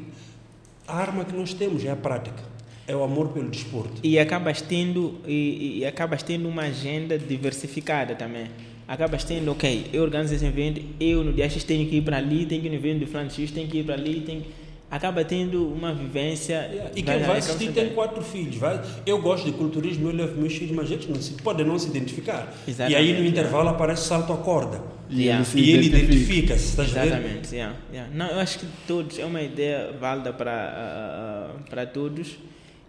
a 0.88 0.96
arma 0.98 1.24
que 1.26 1.36
nós 1.36 1.54
temos 1.54 1.84
é 1.86 1.92
a 1.92 1.96
prática, 1.96 2.42
é 2.88 2.96
o 2.96 3.04
amor 3.04 3.30
pelo 3.30 3.50
desporto. 3.50 4.00
E 4.04 4.18
acabas 4.18 4.62
tendo, 4.62 5.16
e, 5.28 5.80
e 5.80 5.86
acabas 5.86 6.24
tendo 6.24 6.48
uma 6.48 6.64
agenda 6.64 7.18
diversificada 7.18 8.16
também. 8.16 8.48
Acabas 8.88 9.24
tendo, 9.24 9.52
ok, 9.52 9.90
eu 9.92 10.04
organizo 10.04 10.36
esse 10.36 10.46
evento, 10.46 10.80
eu 11.00 11.24
no 11.24 11.34
dia 11.34 11.50
X 11.50 11.64
tenho 11.64 11.88
que 11.90 11.98
ir 11.98 12.02
para 12.04 12.18
ali, 12.18 12.46
tenho 12.46 12.62
que 12.62 12.68
ir 12.68 12.70
no 12.70 12.76
evento 12.76 13.00
do 13.00 13.08
Francis 13.08 13.50
tenho 13.52 13.68
que 13.68 13.80
ir 13.80 13.84
para 13.84 13.96
ali, 13.96 14.22
tenho 14.22 14.42
que... 14.42 14.65
Acaba 14.90 15.26
tendo 15.26 15.68
uma 15.68 15.94
vivência... 15.94 16.92
E 16.96 17.02
quem 17.02 17.20
vai 17.20 17.40
assistir 17.40 17.72
tem 17.72 17.90
quatro 17.90 18.22
filhos. 18.22 18.58
Vai, 18.58 18.82
eu 19.06 19.22
gosto 19.22 19.46
de 19.46 19.52
culturismo, 19.52 20.10
eu 20.10 20.16
levo 20.16 20.40
meus 20.40 20.54
filhos, 20.54 20.76
mas 20.76 20.92
eles 20.92 21.08
não 21.08 21.16
se, 21.16 21.34
podem 21.34 21.66
não 21.66 21.78
se 21.78 21.90
identificar. 21.90 22.54
Exatamente, 22.68 22.94
e 22.94 22.96
aí 22.96 23.20
no 23.20 23.26
é. 23.26 23.28
intervalo 23.28 23.70
aparece 23.70 24.08
salto 24.08 24.32
à 24.32 24.38
corda. 24.38 24.82
Yeah. 25.10 25.46
E 25.54 25.72
ele 25.72 25.88
identifica. 25.88 26.14
identifica-se, 26.14 26.70
estás? 26.70 26.90
Exatamente, 26.90 27.56
yeah, 27.56 27.76
yeah. 27.92 28.12
Não, 28.14 28.28
eu 28.28 28.40
acho 28.40 28.60
que 28.60 28.68
todos, 28.88 29.20
é 29.20 29.26
uma 29.26 29.42
ideia 29.42 29.92
válida 30.00 30.34
para, 30.34 30.52
ah, 30.52 31.52
ah, 31.56 31.70
para 31.70 31.86
todos 31.86 32.38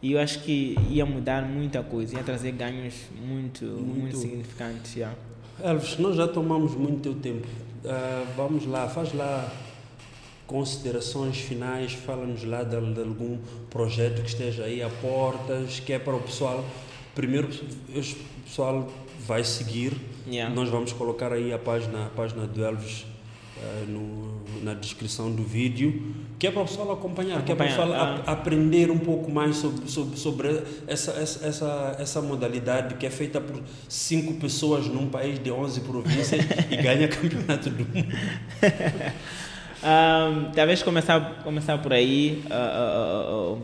e 0.03 0.13
eu 0.13 0.21
acho 0.21 0.41
que 0.41 0.77
ia 0.91 1.05
mudar 1.05 1.43
muita 1.43 1.83
coisa, 1.83 2.17
ia 2.17 2.23
trazer 2.23 2.53
ganhos 2.53 2.95
muito, 3.21 3.65
muito, 3.65 4.01
Muito. 4.01 4.17
significantes. 4.19 4.95
Yeah. 4.95 5.17
Elvis, 5.63 5.99
nós 5.99 6.17
já 6.17 6.29
tomamos 6.29 6.75
muito 6.75 7.01
teu 7.01 7.15
tempo. 7.15 7.47
Ah, 7.85 8.25
vamos 8.37 8.67
lá, 8.67 8.89
faz 8.89 9.13
lá 9.15 9.51
considerações 10.47 11.39
finais, 11.39 11.93
fala-nos 11.93 12.45
lá 12.45 12.63
de, 12.63 12.81
de 12.95 13.01
algum 13.01 13.39
projeto 13.71 14.23
que 14.23 14.29
esteja 14.29 14.65
aí 14.65 14.83
a 14.83 14.89
portas, 14.89 15.81
que 15.81 15.93
é 15.93 15.99
para 15.99 16.15
o 16.15 16.21
pessoal. 16.21 16.65
Primeiro, 17.15 17.49
o 17.49 18.43
pessoal 18.45 18.89
vai 19.27 19.43
seguir. 19.43 19.93
Yeah. 20.29 20.55
Nós 20.55 20.69
vamos 20.69 20.93
colocar 20.93 21.33
aí 21.33 21.53
a 21.53 21.59
página, 21.59 22.07
a 22.07 22.11
página 22.11 22.47
do 22.47 22.65
Elvis 22.65 23.07
ah, 23.59 23.85
no- 23.89 24.37
na 24.63 24.75
descrição 24.75 25.31
do 25.31 25.43
vídeo, 25.43 26.15
que 26.39 26.47
é 26.47 26.51
para 26.51 26.63
o 26.63 26.67
pessoal 26.67 26.91
acompanhar, 26.93 27.43
que 27.45 27.53
é 27.53 27.55
para 27.55 27.67
o 27.67 27.69
pessoal 27.69 27.93
ah. 27.93 28.23
a- 28.27 28.33
aprender 28.33 28.91
um 28.91 28.99
pouco 28.99 29.31
mais 29.31 29.57
sobre, 29.57 29.89
sobre, 29.89 30.17
sobre 30.19 30.63
essa, 30.87 31.13
essa, 31.13 31.47
essa, 31.47 31.97
essa 31.99 32.23
modalidade 32.23 32.95
que 32.97 33.07
é 33.07 33.11
feita 33.11 33.41
por 33.41 33.63
cinco 33.89 34.35
pessoas 34.35 34.87
num 34.87 35.09
país 35.09 35.39
de 35.43 35.51
11 35.51 35.81
províncias 35.83 36.45
e 36.71 36.77
ganha 36.77 37.07
campeonato 37.09 37.71
do 37.71 37.85
mundo. 37.85 38.17
Ahm, 39.89 40.51
talvez 40.53 40.83
começar, 40.83 41.43
começar 41.45 41.79
por 41.79 41.93
aí. 41.93 42.43
ah, 42.51 42.55
ah, 42.55 43.55
ah, 43.55 43.57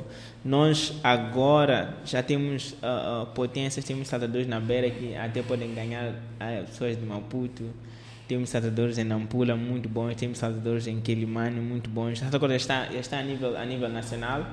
nós 0.44 0.94
agora 1.03 1.94
já 2.05 2.23
temos 2.23 2.77
ah, 2.82 3.23
ah, 3.23 3.27
potências, 3.27 3.85
temos 3.85 4.07
saltadores 4.07 4.47
na 4.47 4.61
beira 4.61 4.89
que 4.90 5.16
até 5.16 5.43
podem 5.43 5.74
ganhar 5.74 6.15
ah, 6.39 6.62
pessoas 6.66 6.97
de 6.97 7.05
Maputo. 7.05 7.65
Temos 8.28 8.51
saltadores 8.51 8.99
em 8.99 9.05
Nampula 9.05 9.57
muito 9.57 9.89
bons, 9.89 10.15
temos 10.15 10.39
saltadores 10.39 10.86
em 10.86 11.01
Quelimane 11.01 11.61
muito 11.61 11.90
bons. 11.90 12.20
Já 12.20 12.27
está, 12.57 12.86
está 12.94 13.19
a, 13.19 13.23
nível, 13.23 13.57
a 13.59 13.65
nível 13.65 13.89
nacional, 13.89 14.47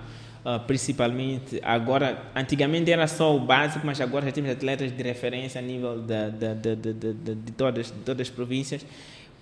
ah, 0.44 0.58
principalmente 0.58 1.60
agora. 1.64 2.24
Antigamente 2.36 2.92
era 2.92 3.06
só 3.06 3.36
o 3.36 3.40
básico, 3.40 3.86
mas 3.86 4.02
agora 4.02 4.26
já 4.26 4.32
temos 4.32 4.50
atletas 4.50 4.92
de 4.92 5.04
referência 5.04 5.60
a 5.60 5.62
nível 5.62 6.00
da, 6.02 6.30
da, 6.30 6.54
da- 6.56 6.74
da- 6.76 6.92
de, 7.36 7.52
todas, 7.56 7.86
de 7.88 7.94
todas 8.04 8.28
as 8.28 8.34
províncias. 8.34 8.84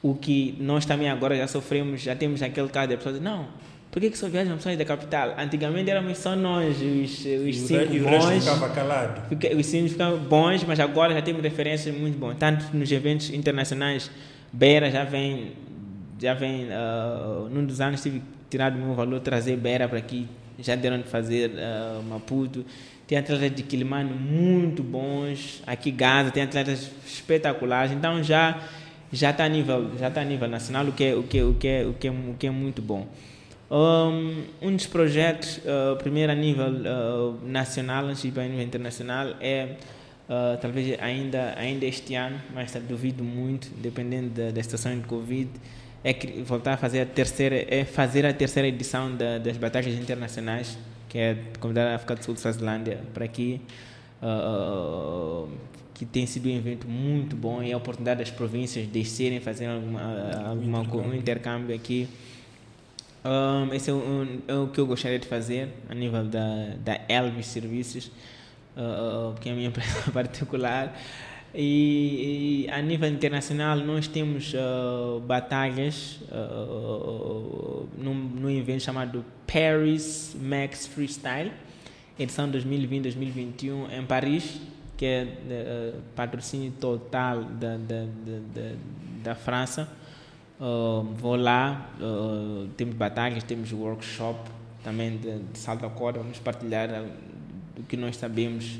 O 0.02 0.14
que 0.16 0.56
nós 0.60 0.86
também 0.86 1.10
agora 1.10 1.36
já 1.36 1.48
sofremos, 1.48 2.02
já 2.02 2.16
temos 2.16 2.42
aquele 2.42 2.70
caso 2.70 2.90
de 2.90 2.98
pessoas 2.98 3.20
não, 3.20 3.48
por 3.92 4.00
que, 4.02 4.12
que 4.12 4.18
só 4.18 4.28
viajam 4.30 4.56
pessoas 4.58 4.78
da 4.78 4.86
capital? 4.86 5.34
Antigamente 5.38 5.90
éramos 5.90 6.18
só 6.20 6.36
nós, 6.36 6.78
os, 6.78 7.26
os 7.26 7.58
cinco 7.58 7.94
e 7.94 8.00
o 8.02 8.06
resto 8.06 8.30
bons. 8.30 8.44
ficava 8.44 8.70
calado. 8.70 9.22
Fica- 9.30 9.56
Os 9.56 9.66
sinos 9.66 9.92
ficam 9.94 10.18
bons, 10.20 10.64
mas 10.66 10.80
agora 10.80 11.14
já 11.16 11.22
temos 11.22 11.42
referências 11.42 11.96
muito 11.98 12.18
boas. 12.18 12.38
Tanto 12.38 12.66
nos 12.76 12.92
eventos 12.92 13.32
internacionais, 13.32 14.12
Beira 14.54 14.92
já 14.92 15.04
vem, 15.04 15.54
já 16.22 16.34
vem, 16.36 16.68
ah, 16.72 17.48
num 17.50 17.66
dos 17.66 17.82
anos 17.82 18.02
tive 18.04 18.20
que 18.20 18.26
tirar 18.52 18.70
do 18.70 18.78
meu 18.78 18.94
valor, 18.94 19.20
trazer 19.20 19.56
Beira 19.58 19.88
para 19.88 19.98
aqui, 19.98 20.28
já 20.60 20.76
deram 20.76 21.00
de 21.00 21.06
fazer 21.08 21.52
ah, 21.58 22.00
Maputo. 22.08 22.64
Tem 23.08 23.18
atletas 23.18 23.56
de 23.56 23.64
Quilimane 23.64 24.12
muito 24.14 24.84
bons, 24.84 25.64
aqui 25.66 25.90
Gaza 25.92 26.30
tem 26.30 26.44
atletas 26.44 26.92
espetaculares, 27.08 27.92
então 27.94 28.22
já 28.22 28.60
já 29.12 29.32
está 29.32 29.46
a 29.46 29.50
nível 29.50 29.92
já 29.98 30.08
está 30.08 30.22
a 30.22 30.26
nível 30.26 30.48
nacional, 30.48 30.86
o 30.86 30.92
que 30.92 31.04
é, 31.04 31.16
o 31.16 31.24
que 31.24 31.38
é, 31.38 31.44
o 31.44 31.54
que 31.54 31.68
é, 31.68 31.86
o 31.86 31.94
que 31.94 32.08
é, 32.08 32.12
o 32.12 32.36
que 32.40 32.48
é 32.48 32.52
muito 32.52 32.82
bom. 32.82 33.08
Um, 33.70 34.46
dos 34.62 34.88
projetos, 34.88 35.58
uh, 35.58 35.98
primeiro 35.98 36.32
a 36.32 36.36
nível 36.36 36.70
uh, 36.70 37.40
nacional, 37.46 38.06
antes 38.06 38.22
de 38.22 38.40
a 38.40 38.44
nível 38.44 38.62
internacional, 38.62 39.36
é 39.42 39.76
uh, 40.30 40.58
talvez 40.62 40.98
ainda, 41.02 41.54
ainda 41.58 41.86
este 41.86 42.16
ano, 42.16 42.40
mas 42.54 42.72
duvido 42.88 43.24
muito, 43.26 43.70
dependendo 43.76 44.30
da, 44.30 44.52
da 44.52 44.64
situação 44.64 44.98
de 44.98 45.06
Covid, 45.06 45.50
é 46.02 46.14
que 46.14 46.42
voltar 46.44 46.74
a 46.74 46.78
fazer 46.78 47.02
a 47.02 47.06
terceira, 47.06 47.66
é 47.68 47.84
fazer 47.84 48.26
a 48.26 48.34
terceira 48.34 48.70
edição 48.70 49.14
da, 49.14 49.38
das 49.38 49.58
batalhas 49.58 49.94
internacionais, 50.00 50.78
que 51.10 51.18
é 51.18 51.38
convidar 51.60 51.92
a 51.92 51.96
África 51.96 52.16
do 52.16 52.24
Sul 52.24 52.36
de 52.36 52.40
Suazilândia 52.40 53.00
para 53.14 53.26
aqui, 53.26 53.60
uh, 54.22 55.50
que 55.98 56.06
tem 56.06 56.26
sido 56.28 56.48
um 56.48 56.56
evento 56.56 56.88
muito 56.88 57.36
bom 57.36 57.62
e 57.64 57.74
a 57.74 57.78
oportunidade 57.78 58.20
das 58.20 58.30
províncias 58.30 58.86
descerem, 58.88 59.40
fazer 59.40 59.66
alguma, 59.66 60.02
alguma 60.48 60.86
co- 60.86 61.00
um 61.00 61.14
intercâmbio 61.14 61.76
aqui. 61.76 62.08
Um, 63.26 63.74
esse 63.74 63.90
é 63.90 63.94
um- 63.94 64.40
é 64.48 64.54
o 64.56 64.68
que 64.68 64.80
eu 64.80 64.86
gostaria 64.86 65.18
de 65.20 65.28
fazer 65.28 65.70
a 65.90 65.96
nível 65.96 66.24
da, 66.24 66.76
da 66.86 67.00
Elvis 67.10 67.48
Serviços, 67.48 68.12
uh, 68.78 69.32
uh, 69.32 69.40
que 69.42 69.50
é 69.50 69.52
a 69.52 69.56
minha 69.56 69.68
empresa 69.70 70.12
particular. 70.12 70.96
E, 71.56 72.66
e 72.68 72.72
a 72.72 72.82
nível 72.82 73.10
internacional, 73.10 73.78
nós 73.78 74.08
temos 74.08 74.54
uh, 74.54 75.20
batalhas 75.22 76.20
uh, 76.32 77.88
num, 77.98 78.14
num 78.14 78.50
evento 78.50 78.84
chamado 78.84 79.26
Paris 79.52 80.36
Max 80.40 80.86
Freestyle, 80.86 81.52
edição 82.20 82.50
2020-2021 82.52 83.92
em 83.98 84.06
Paris, 84.06 84.60
que 84.98 85.06
é 85.06 85.24
uh, 85.24 86.02
patrocínio 86.16 86.72
total 86.72 87.44
da, 87.44 87.78
da, 87.78 88.06
da, 88.56 88.72
da, 89.24 89.36
França. 89.36 89.88
Uh, 90.60 91.04
vou 91.14 91.36
lá, 91.36 91.92
uh, 92.02 92.68
temos 92.76 92.96
batalhas, 92.96 93.44
temos 93.44 93.72
workshop 93.72 94.50
também 94.84 95.18
de, 95.18 95.38
de 95.40 95.60
salto 95.60 95.86
à 95.86 95.90
corda, 95.90 96.20
vamos 96.20 96.40
partilhar 96.40 96.90
do 97.76 97.84
que 97.84 97.96
nós 97.96 98.18
sabemos 98.18 98.80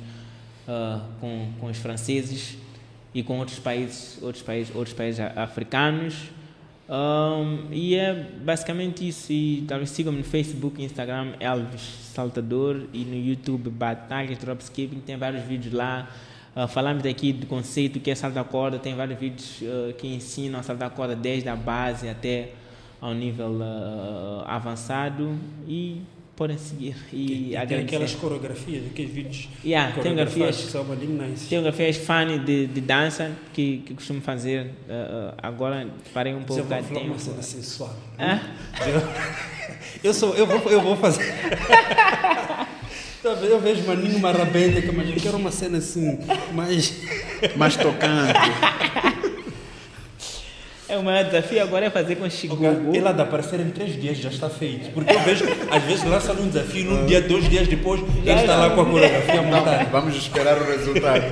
com, 1.20 1.52
com 1.60 1.68
os 1.68 1.78
franceses 1.78 2.58
e 3.14 3.22
com 3.24 3.40
outros 3.40 3.60
países, 3.60 4.18
outros 4.22 4.44
países, 4.44 4.76
outros 4.76 4.96
países 4.96 5.20
a- 5.20 5.44
africanos. 5.44 6.30
Um, 6.90 7.68
e 7.72 7.96
é 7.96 8.14
basicamente 8.14 9.08
isso. 9.08 9.32
E 9.32 9.66
talvez 9.68 9.90
sigam-me 9.90 10.20
no 10.20 10.24
Facebook, 10.24 10.82
Instagram, 10.82 11.34
Elvis 11.40 11.82
Saltador 12.14 12.84
e 12.94 13.04
no 13.04 13.16
YouTube 13.16 13.70
Batalhas 13.70 14.38
Dropskipping. 14.38 15.02
Tem 15.02 15.18
vários 15.18 15.44
vídeos 15.44 15.74
lá. 15.74 16.10
Uh, 16.56 16.68
falamos 16.68 17.04
daqui 17.04 17.34
do 17.34 17.46
conceito 17.46 18.00
que 18.00 18.10
é 18.10 18.16
salto 18.16 18.38
à 18.38 18.44
corda. 18.44 18.80
Tem 18.80 18.96
vários 18.96 19.20
vídeos 19.20 19.62
uh, 19.62 19.94
que 19.94 20.08
ensinam 20.08 20.60
a 20.60 20.64
saltar 20.64 20.88
a 20.88 20.92
corda 20.92 21.16
desde 21.16 21.50
a 21.50 21.56
base 21.56 22.10
até 22.10 22.52
ao 23.02 23.14
nível 23.14 23.60
uh, 23.60 24.44
avançado. 24.46 25.38
E 25.68 26.02
podem 26.38 26.58
seguir. 26.58 26.96
E, 27.12 27.18
E, 27.18 27.48
tem 27.50 27.58
agradecer. 27.58 27.84
aquelas 27.88 28.14
coreografias, 28.16 28.86
aqueles 28.86 29.12
vídeos. 29.12 29.50
Yeah, 29.66 29.92
tem 29.92 30.04
coreografias 30.04 30.56
que 30.58 30.72
são 30.72 30.90
ali 30.92 31.08
nice. 31.08 31.48
tem 31.50 31.58
fotografias 31.60 31.98
funny 31.98 32.40
de, 32.40 32.68
de 32.68 32.80
dança 32.80 33.32
que, 33.54 33.80
que 33.80 33.94
costumo 33.96 34.22
fazer. 34.22 34.68
uh, 34.88 35.34
agora 35.42 35.88
parei 36.14 36.34
um 36.36 36.44
pouco 36.44 36.62
uma, 36.64 36.76
a 36.76 36.80
uma 36.80 37.00
tempo. 37.02 37.20
cena 37.20 37.42
sensual. 37.42 37.94
Hã? 38.20 38.40
Eu, 40.04 40.14
sou, 40.14 40.36
eu, 40.36 40.46
vou, 40.46 40.72
eu 40.72 40.80
vou 40.80 40.96
fazer. 40.96 41.26
Talvez 43.24 43.52
eu 43.52 43.60
vejo 43.60 43.84
maninho 43.86 44.20
marabenta, 44.20 44.92
mas 44.92 45.10
eu 45.10 45.16
quero 45.16 45.38
uma 45.38 45.52
cena 45.52 45.80
assim, 45.80 46.20
mais. 46.54 46.94
Mais 47.56 47.76
tocante. 47.76 48.34
É 50.90 50.98
o 50.98 51.04
maior 51.04 51.26
desafio 51.26 51.62
agora 51.62 51.86
é 51.86 51.90
fazer 51.90 52.16
com 52.16 52.30
Shigugu. 52.30 52.96
Ele 52.96 53.06
há 53.06 53.12
de 53.12 53.22
aparecer 53.22 53.60
em 53.60 53.70
três 53.72 54.00
dias, 54.00 54.18
já 54.18 54.30
está 54.30 54.50
feito. 54.50 54.90
Porque 54.92 55.14
eu 55.14 55.20
vejo, 55.20 55.46
às 55.70 55.84
vezes 55.84 56.06
lança 56.06 56.34
num 56.34 56.48
desafio, 56.48 56.86
num 56.86 57.06
dia, 57.06 57.22
dois 57.22 57.50
dias 57.50 57.68
depois, 57.68 58.00
ele 58.00 58.32
está 58.32 58.56
lá 58.56 58.70
com 58.70 58.82
a 58.82 58.86
coreografia 58.86 59.42
montada. 59.42 59.84
Vamos 59.92 60.16
esperar 60.16 60.58
o 60.58 60.66
resultado. 60.66 61.24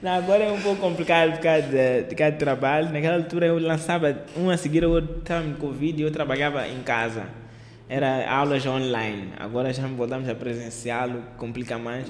Não, 0.00 0.12
agora 0.12 0.44
é 0.44 0.52
um 0.52 0.60
pouco 0.60 0.82
complicado 0.82 1.32
por 1.32 1.40
causa 1.40 1.62
de, 1.62 2.02
de, 2.02 2.14
causa 2.14 2.32
de 2.32 2.38
trabalho. 2.38 2.92
Naquela 2.92 3.16
altura 3.16 3.46
eu 3.46 3.58
lançava 3.58 4.24
um 4.36 4.50
a 4.50 4.56
seguir, 4.56 4.82
eu 4.82 4.98
estava 4.98 5.40
no 5.40 5.56
Covid 5.56 6.00
e 6.00 6.04
eu 6.04 6.10
trabalhava 6.10 6.68
em 6.68 6.80
casa. 6.82 7.24
Era 7.88 8.30
aulas 8.30 8.64
online. 8.66 9.32
Agora 9.38 9.72
já 9.72 9.86
voltamos 9.86 10.28
a 10.28 10.34
presenciá-lo, 10.34 11.22
complica 11.38 11.78
mais. 11.78 12.06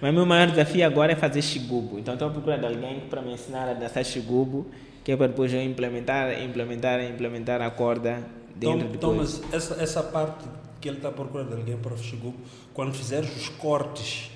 Mas 0.00 0.14
meu 0.14 0.24
maior 0.24 0.48
desafio 0.48 0.86
agora 0.86 1.12
é 1.12 1.16
fazer 1.16 1.42
xigubo. 1.42 1.98
Então 1.98 2.14
estou 2.14 2.28
à 2.28 2.30
procura 2.30 2.58
de 2.58 2.66
alguém 2.66 3.00
para 3.08 3.20
me 3.22 3.32
ensinar 3.32 3.68
a 3.68 3.72
dançar 3.72 4.04
xigubo, 4.04 4.70
que 5.10 5.14
é 5.14 5.16
para 5.16 5.26
depois 5.26 5.52
eu 5.52 5.60
implementar, 5.60 6.40
implementar, 6.40 7.02
implementar 7.02 7.60
a 7.60 7.68
corda 7.68 8.24
dentro 8.54 8.86
Tom, 8.86 8.92
de 8.92 8.98
Thomas, 8.98 9.42
essa, 9.50 9.74
essa 9.82 10.04
parte 10.04 10.44
que 10.80 10.88
ele 10.88 10.98
está 10.98 11.10
procurando 11.10 11.52
alguém 11.56 11.76
para 11.76 11.94
o 11.94 11.98
xigubo, 11.98 12.36
quando 12.72 12.94
fizeres 12.94 13.28
os 13.36 13.48
cortes, 13.48 14.30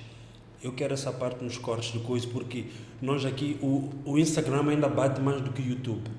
eu 0.60 0.72
quero 0.72 0.92
essa 0.92 1.12
parte 1.12 1.44
nos 1.44 1.56
cortes 1.58 1.92
de 1.92 2.00
coisa, 2.00 2.26
porque 2.26 2.64
nós 3.00 3.24
aqui, 3.24 3.56
o, 3.62 3.88
o 4.04 4.18
Instagram 4.18 4.68
ainda 4.68 4.88
bate 4.88 5.20
mais 5.20 5.40
do 5.42 5.52
que 5.52 5.62
o 5.62 5.64
YouTube. 5.64 6.10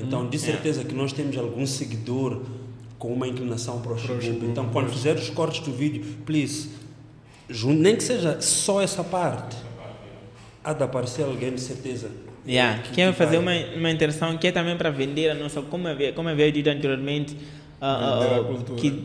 Então, 0.00 0.28
de 0.28 0.38
certeza 0.38 0.84
que 0.84 0.94
nós 0.94 1.12
temos 1.12 1.36
algum 1.36 1.66
seguidor 1.66 2.42
com 2.96 3.12
uma 3.12 3.26
inclinação 3.26 3.80
para 3.80 3.94
o 3.94 3.98
xigubo. 3.98 4.46
Então, 4.46 4.68
quando 4.68 4.90
fizeres 4.90 5.24
os 5.24 5.30
cortes 5.30 5.58
do 5.58 5.72
vídeo, 5.72 6.04
please, 6.24 6.68
nem 7.64 7.96
que 7.96 8.02
seja 8.04 8.40
só 8.40 8.80
essa 8.80 9.02
parte, 9.02 9.56
há 10.62 10.72
de 10.72 10.84
aparecer 10.84 11.24
alguém 11.24 11.52
de 11.52 11.60
certeza. 11.60 12.10
Yeah. 12.46 12.82
que- 12.82 12.92
Quer 12.94 13.10
que 13.12 13.18
fazer 13.18 13.38
uma, 13.38 13.52
uma 13.76 13.90
interação 13.90 14.36
que 14.36 14.46
é 14.46 14.52
também 14.52 14.76
para 14.76 14.90
vender 14.90 15.30
a 15.30 15.34
nossa, 15.34 15.62
como 15.62 15.88
havia, 15.88 16.12
como 16.12 16.28
havia 16.28 16.50
dito 16.52 16.68
anteriormente, 16.68 17.32
Vender 17.34 17.46
ah, 17.80 18.38
a 18.40 18.44
cultura. 18.44 18.80
que 18.80 19.04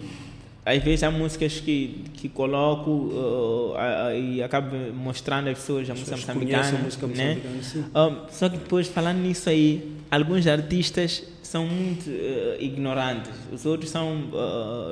às 0.65 0.83
vezes 0.83 1.03
há 1.03 1.09
músicas 1.11 1.59
que, 1.59 2.03
que 2.13 2.27
coloco 2.29 3.13
ah, 3.77 4.07
ah, 4.07 4.15
e 4.15 4.43
acabo 4.43 4.75
mostrando 4.93 5.47
às 5.49 5.57
pessoas 5.57 5.89
a 5.89 5.93
música 5.93 6.15
moçambicana. 6.17 6.67
a 6.67 6.71
música 6.83 7.07
né? 7.07 7.37
moçambicana, 7.55 8.19
só 8.31 8.49
que 8.49 8.57
depois, 8.57 8.87
falando 8.87 9.19
nisso 9.19 9.49
aí, 9.49 9.89
alguns 10.11 10.45
artistas 10.45 11.23
são 11.41 11.65
muito 11.65 12.09
ignorantes, 12.59 13.31
os 13.51 13.65
outros 13.65 13.89
são, 13.89 14.29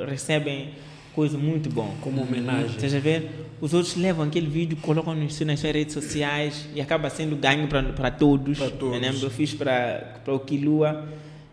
recebem 0.08 0.70
coisa 1.18 1.36
muito 1.36 1.68
bom. 1.68 1.96
Como 2.00 2.22
homenagem. 2.22 2.76
Estás 2.76 2.94
a 2.94 3.00
ver? 3.00 3.28
Os 3.60 3.74
outros 3.74 3.96
levam 3.96 4.28
aquele 4.28 4.46
vídeo, 4.46 4.78
colocam 4.80 5.16
nas 5.16 5.40
nas 5.40 5.60
suas 5.60 5.74
redes 5.74 5.92
sociais 5.92 6.70
e 6.76 6.80
acaba 6.80 7.10
sendo 7.10 7.36
ganho 7.36 7.68
para 7.68 8.12
todos. 8.12 8.60
Para 8.60 8.70
todos. 8.70 8.94
Eu 8.94 9.02
lembro, 9.02 9.26
eu 9.26 9.32
fiz 9.32 9.52
para 9.56 10.22
o 10.28 10.38
Kilua, 10.38 11.08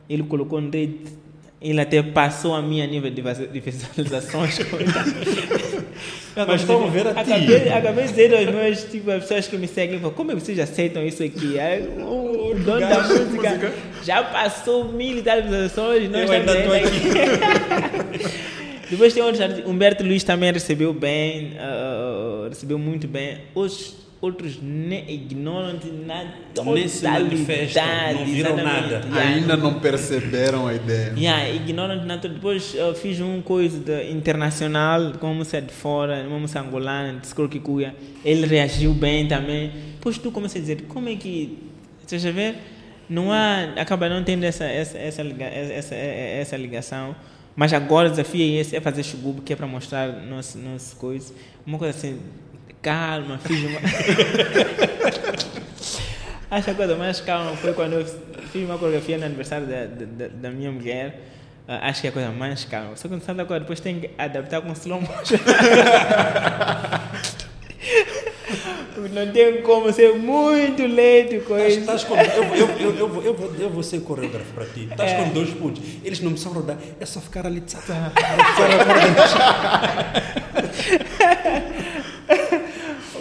ele 0.06 0.22
colocou 0.24 0.60
no 0.60 0.70
rede, 0.70 0.98
ele 1.62 1.80
até 1.80 2.02
passou 2.02 2.54
a 2.54 2.60
minha 2.60 2.86
nível 2.86 3.10
de 3.10 3.22
visualizações. 3.60 4.58
Mas 6.36 6.68
a 6.68 6.86
ver 6.88 7.06
a 7.06 7.24
ti. 7.24 7.32
acabei, 7.32 7.68
acabei 7.70 8.04
de 8.04 8.10
dizer 8.10 8.34
aos 8.34 8.54
meus, 8.54 8.84
tipo, 8.84 9.10
as 9.12 9.22
pessoas 9.22 9.48
que 9.48 9.56
me 9.56 9.66
seguem, 9.66 9.98
como 9.98 10.30
é 10.30 10.34
que 10.34 10.40
vocês 10.42 10.58
aceitam 10.58 11.02
isso 11.06 11.22
aqui? 11.22 11.58
Aí, 11.58 11.88
o, 12.00 12.50
o 12.50 12.54
dono 12.54 12.80
da 12.80 13.02
música, 13.02 13.24
música. 13.24 13.72
já 14.04 14.22
passou 14.24 14.92
mil 14.92 15.16
e 15.16 15.22
tal 15.22 15.40
visualizações, 15.42 16.10
nós 16.10 16.28
Eu 16.28 16.36
ainda 16.36 16.58
estou 16.58 16.72
ainda 16.74 16.88
aqui. 16.88 18.54
depois 18.90 19.12
tem 19.14 19.22
outros 19.22 19.40
artistas. 19.40 19.68
Humberto 19.68 20.04
Luiz 20.04 20.22
também 20.24 20.52
recebeu 20.52 20.92
bem, 20.92 21.52
ah, 21.58 22.46
recebeu 22.48 22.78
muito 22.78 23.06
bem. 23.08 23.38
Os 23.54 24.04
outros 24.20 24.58
nem 24.62 25.04
ignoram 25.10 25.76
de 25.76 25.90
nada. 25.90 26.30
Nem 26.64 26.88
se 26.88 27.04
manifestam, 27.06 27.82
não 28.14 28.24
viram 28.24 28.56
nada. 28.56 29.02
Yeah. 29.04 29.20
Ainda 29.20 29.56
não 29.56 29.80
perceberam 29.80 30.66
a 30.66 30.74
ideia. 30.74 31.12
Yeah, 31.16 31.50
ignoram 31.50 31.98
de 31.98 32.06
nada. 32.06 32.26
Depois 32.28 32.74
ah, 32.78 32.94
fiz 32.94 33.20
um 33.20 33.42
coisa 33.42 33.78
de, 33.78 34.10
internacional, 34.10 35.12
com 35.20 35.26
uma 35.26 35.34
música 35.34 35.60
de 35.60 35.72
fora, 35.72 36.24
uma 36.26 36.38
música 36.38 36.60
angolana, 36.60 37.18
de 37.20 37.26
Skrokikuya. 37.26 37.94
Ele 38.24 38.46
reagiu 38.46 38.94
bem 38.94 39.26
também. 39.28 39.70
Depois 39.94 40.16
tu 40.18 40.30
começa 40.30 40.56
a 40.56 40.60
dizer, 40.60 40.82
como 40.88 41.08
é 41.08 41.16
que. 41.16 41.58
Você 42.06 42.18
já 42.18 42.30
vê? 42.30 42.54
Não 43.08 43.30
há. 43.30 43.74
Acaba 43.76 44.08
não 44.08 44.24
tendo 44.24 44.44
essa, 44.44 44.64
essa, 44.64 44.96
essa, 44.96 45.22
liga- 45.22 45.44
essa, 45.44 45.94
essa 45.94 46.56
ligação. 46.56 47.14
Mas 47.56 47.72
agora 47.72 48.08
o 48.08 48.10
desafio 48.10 48.42
é 48.42 48.60
esse, 48.60 48.76
é 48.76 48.80
fazer 48.80 49.02
chugubo, 49.04 49.40
que 49.42 49.52
é 49.52 49.56
para 49.56 49.66
mostrar 49.66 50.08
nosso, 50.08 50.58
nosso 50.58 50.96
coisa. 50.96 51.32
Uma 51.66 51.78
coisa 51.78 51.96
assim, 51.96 52.20
calma, 52.82 53.38
fiz 53.46 53.62
uma. 53.64 53.80
Acho 56.50 56.64
que 56.64 56.70
a 56.70 56.74
coisa 56.74 56.96
mais 56.96 57.20
calma 57.20 57.56
foi 57.56 57.72
quando 57.72 57.94
eu 57.94 58.04
fiz 58.52 58.64
uma 58.64 58.78
coreografia 58.78 59.18
no 59.18 59.24
aniversário 59.24 59.66
da, 59.66 59.86
da, 59.86 60.28
da- 60.28 60.50
minha 60.50 60.70
mulher. 60.70 61.20
Ah, 61.66 61.88
acho 61.88 62.02
que 62.02 62.06
é 62.08 62.10
a 62.10 62.12
coisa 62.12 62.30
mais 62.30 62.64
calma. 62.64 62.94
Só 62.96 63.08
que 63.08 63.14
no 63.14 63.20
agora 63.40 63.60
depois 63.60 63.80
tem 63.80 64.00
que 64.00 64.10
adaptar 64.18 64.60
com 64.60 64.72
slow 64.72 65.00
motion. 65.00 65.38
Não 69.12 69.32
tem 69.32 69.62
como 69.62 69.92
ser 69.92 70.14
muito 70.14 70.86
lento 70.86 71.40
com 71.44 71.58
isso. 71.58 71.80
Estás 71.80 72.04
com, 72.04 72.14
eu, 72.16 72.44
eu, 72.44 72.68
eu, 72.78 72.96
eu, 72.96 73.08
vou- 73.08 73.22
eu, 73.22 73.34
vou, 73.34 73.54
eu 73.58 73.70
vou 73.70 73.82
ser 73.82 74.00
coreógrafo 74.02 74.52
para 74.54 74.64
ti. 74.66 74.88
Estás 74.90 75.12
É. 75.12 75.22
com 75.24 75.30
dois 75.30 75.50
pontos. 75.50 75.82
Eles 76.04 76.20
não 76.20 76.30
precisam 76.32 76.52
rodar, 76.52 76.78
é 77.00 77.06
só 77.06 77.20
ficar 77.20 77.46
ali. 77.46 77.60
Tsa, 77.60 77.78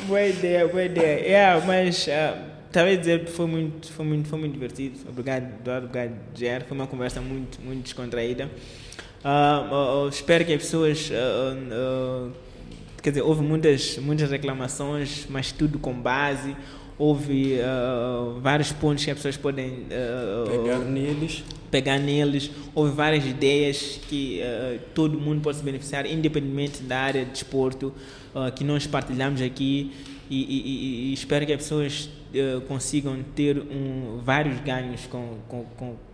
boa 0.07 0.21
ideia, 0.25 0.67
boa 0.67 0.83
ideia. 0.83 1.19
Yeah, 1.25 1.65
mas 1.65 2.07
uh, 2.07 2.37
talvez 2.71 2.99
dizer 2.99 3.25
que 3.25 3.31
foi 3.31 3.45
muito, 3.47 3.91
foi 3.91 4.05
muito, 4.05 4.29
foi 4.29 4.39
muito 4.39 4.53
divertido. 4.53 4.99
Obrigado, 5.09 5.43
Eduardo, 5.61 5.87
obrigado, 5.87 6.13
Ger. 6.35 6.63
Foi 6.63 6.77
uma 6.77 6.87
conversa 6.87 7.21
muito, 7.21 7.61
muito 7.61 7.83
descontraída. 7.83 8.49
Ah, 9.23 9.67
ah, 9.71 10.05
ah, 10.05 10.09
espero 10.09 10.43
que 10.45 10.53
as 10.53 10.61
pessoas. 10.61 11.09
Quer 13.03 13.09
dizer, 13.11 13.21
houve 13.21 13.43
muitas, 13.43 13.97
muitas 13.99 14.31
reclamações, 14.31 15.27
mas 15.29 15.51
tudo 15.51 15.77
com 15.77 15.93
base. 15.93 16.55
Houve 16.97 17.59
ah, 17.61 18.35
vários 18.41 18.71
pontos 18.71 19.03
que 19.03 19.11
as 19.11 19.17
pessoas 19.17 19.35
podem 19.37 19.85
ah, 19.91 20.49
Pegar 20.49 20.79
neles. 20.79 21.43
pegar 21.69 21.99
neles. 21.99 22.49
Houve 22.73 22.95
várias 22.95 23.25
ideias 23.25 23.99
que 24.07 24.39
eh, 24.41 24.79
todo 24.95 25.19
mundo 25.19 25.41
pode 25.41 25.57
se 25.57 25.63
beneficiar, 25.63 26.05
independentemente 26.05 26.83
da 26.83 26.99
área 26.99 27.25
de 27.25 27.31
desporto, 27.31 27.91
que 28.55 28.63
nós 28.63 28.85
partilhamos 28.87 29.41
aqui. 29.41 29.91
E, 30.29 30.35
e- 30.41 30.61
e- 30.65 31.09
e 31.09 31.13
espero 31.13 31.45
que 31.45 31.51
as 31.53 31.57
pessoas 31.61 32.09
eh, 32.33 32.59
consigam 32.67 33.17
ter 33.35 33.57
um, 33.57 34.19
vários 34.23 34.59
ganhos 34.61 35.01
com, 35.07 35.37
com, 35.47 35.65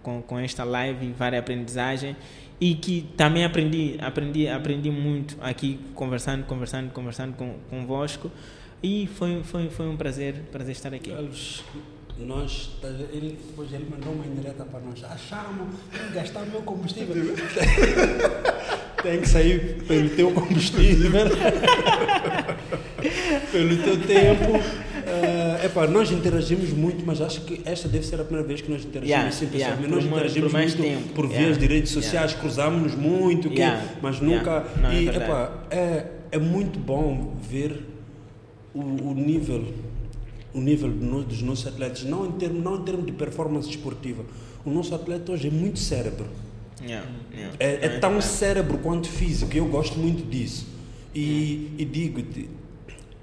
com, 0.04 0.22
com, 0.22 0.40
esta 0.40 0.64
live, 0.66 1.14
várias 1.18 1.42
aprendizagem 1.42 2.16
e 2.60 2.76
que 2.76 3.10
também 3.16 3.46
aprendi, 3.46 3.98
aprendi, 4.02 4.48
aprendi 4.48 4.92
muito 4.92 5.38
aqui 5.42 5.80
conversando, 5.96 6.46
conversando, 6.46 6.92
conversando 6.92 7.34
com, 7.36 7.56
convosco 7.70 8.30
e 8.84 9.08
foi, 9.16 9.42
foi, 9.44 9.70
foi 9.70 9.88
um 9.88 9.96
prazer, 9.96 10.36
prazer 10.52 10.72
estar 10.74 10.94
aqui. 10.94 11.12
Carlos, 11.12 11.64
nós, 12.18 12.72
ele, 13.14 13.38
depois 13.48 13.72
ele 13.72 13.88
mandou 13.90 14.14
uma 14.14 14.26
indireta 14.26 14.66
para 14.66 14.80
nós. 14.82 15.04
Achamos, 15.04 15.76
gastar 16.14 16.46
meu 16.46 16.62
combustível. 16.62 17.16
tem 19.02 19.22
que 19.22 19.30
sair 19.30 19.82
pelo 19.86 20.10
teu 20.10 20.32
combustível, 20.32 21.12
pelo 23.52 23.78
teu 23.84 23.98
tempo. 24.02 24.89
É 25.10 25.66
epá, 25.66 25.88
nós 25.88 26.12
interagimos 26.12 26.70
muito, 26.72 27.06
mas 27.06 27.20
acho 27.22 27.42
que 27.42 27.62
esta 27.66 27.88
deve 27.88 28.06
ser 28.06 28.20
a 28.22 28.24
primeira 28.24 28.48
vez 28.48 28.62
que 28.62 28.70
nós 28.72 28.82
interagimos 28.84 29.10
Yeah, 29.10 29.30
assim, 29.30 29.50
yeah, 29.54 29.76
por 29.78 29.90
nós 29.90 30.04
uma- 30.06 30.12
interagimos 30.18 30.52
por 30.52 30.54
mais 30.58 30.76
muito 30.76 30.90
tempo. 30.90 31.14
por 31.14 31.26
Yeah, 31.26 31.46
vias 31.46 31.58
de 31.58 31.66
redes 31.68 31.92
yeah. 31.92 32.02
sociais, 32.08 32.34
cruzamos-nos 32.34 32.96
muito, 32.96 33.50
que- 33.50 33.56
Yeah, 33.60 33.84
mas 34.02 34.20
yeah. 34.20 34.38
nunca. 34.38 34.66
Não, 34.82 34.90
é 34.90 35.02
e 35.02 35.06
verdade. 35.06 35.26
epá, 35.26 35.64
é, 35.72 36.06
é 36.32 36.38
muito 36.40 36.80
bom 36.80 37.36
ver 37.50 37.84
o, 38.74 38.80
o 38.82 39.14
nível 39.16 39.66
o 40.54 40.60
nível 40.62 40.90
dos 40.90 41.42
nossos 41.44 41.68
atletas 41.68 42.04
não 42.04 42.26
em 42.26 42.32
termos 42.32 42.64
não 42.64 42.78
em 42.78 42.84
termos 42.84 43.06
de 43.06 43.12
performance 43.12 43.70
esportiva 43.70 44.24
o 44.66 44.70
nosso 44.72 44.94
atleta 44.96 45.32
hoje 45.32 45.48
é 45.48 45.52
muito 45.52 45.78
cérebro 45.80 46.26
Yeah, 46.82 47.06
yeah. 47.34 47.56
é, 47.60 47.86
é 47.86 47.90
Não, 47.94 48.00
tão 48.00 48.22
cérebro 48.22 48.78
quanto 48.78 49.10
físico 49.10 49.56
eu 49.56 49.66
gosto 49.66 50.00
muito 50.00 50.24
disso 50.30 50.66
e, 51.14 51.72
e 51.78 51.84
digo-te 51.86 52.50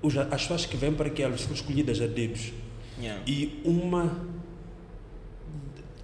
os- 0.06 0.16
as 0.16 0.42
pessoas 0.42 0.66
que 0.66 0.76
vêm 0.76 0.92
para 0.92 1.06
aqui 1.08 1.22
elas 1.22 1.40
são 1.42 1.52
escolhidas 1.52 2.00
a 2.00 2.06
dedos 2.06 2.52
Yeah. 2.98 3.22
e 3.26 3.60
uma 3.64 4.10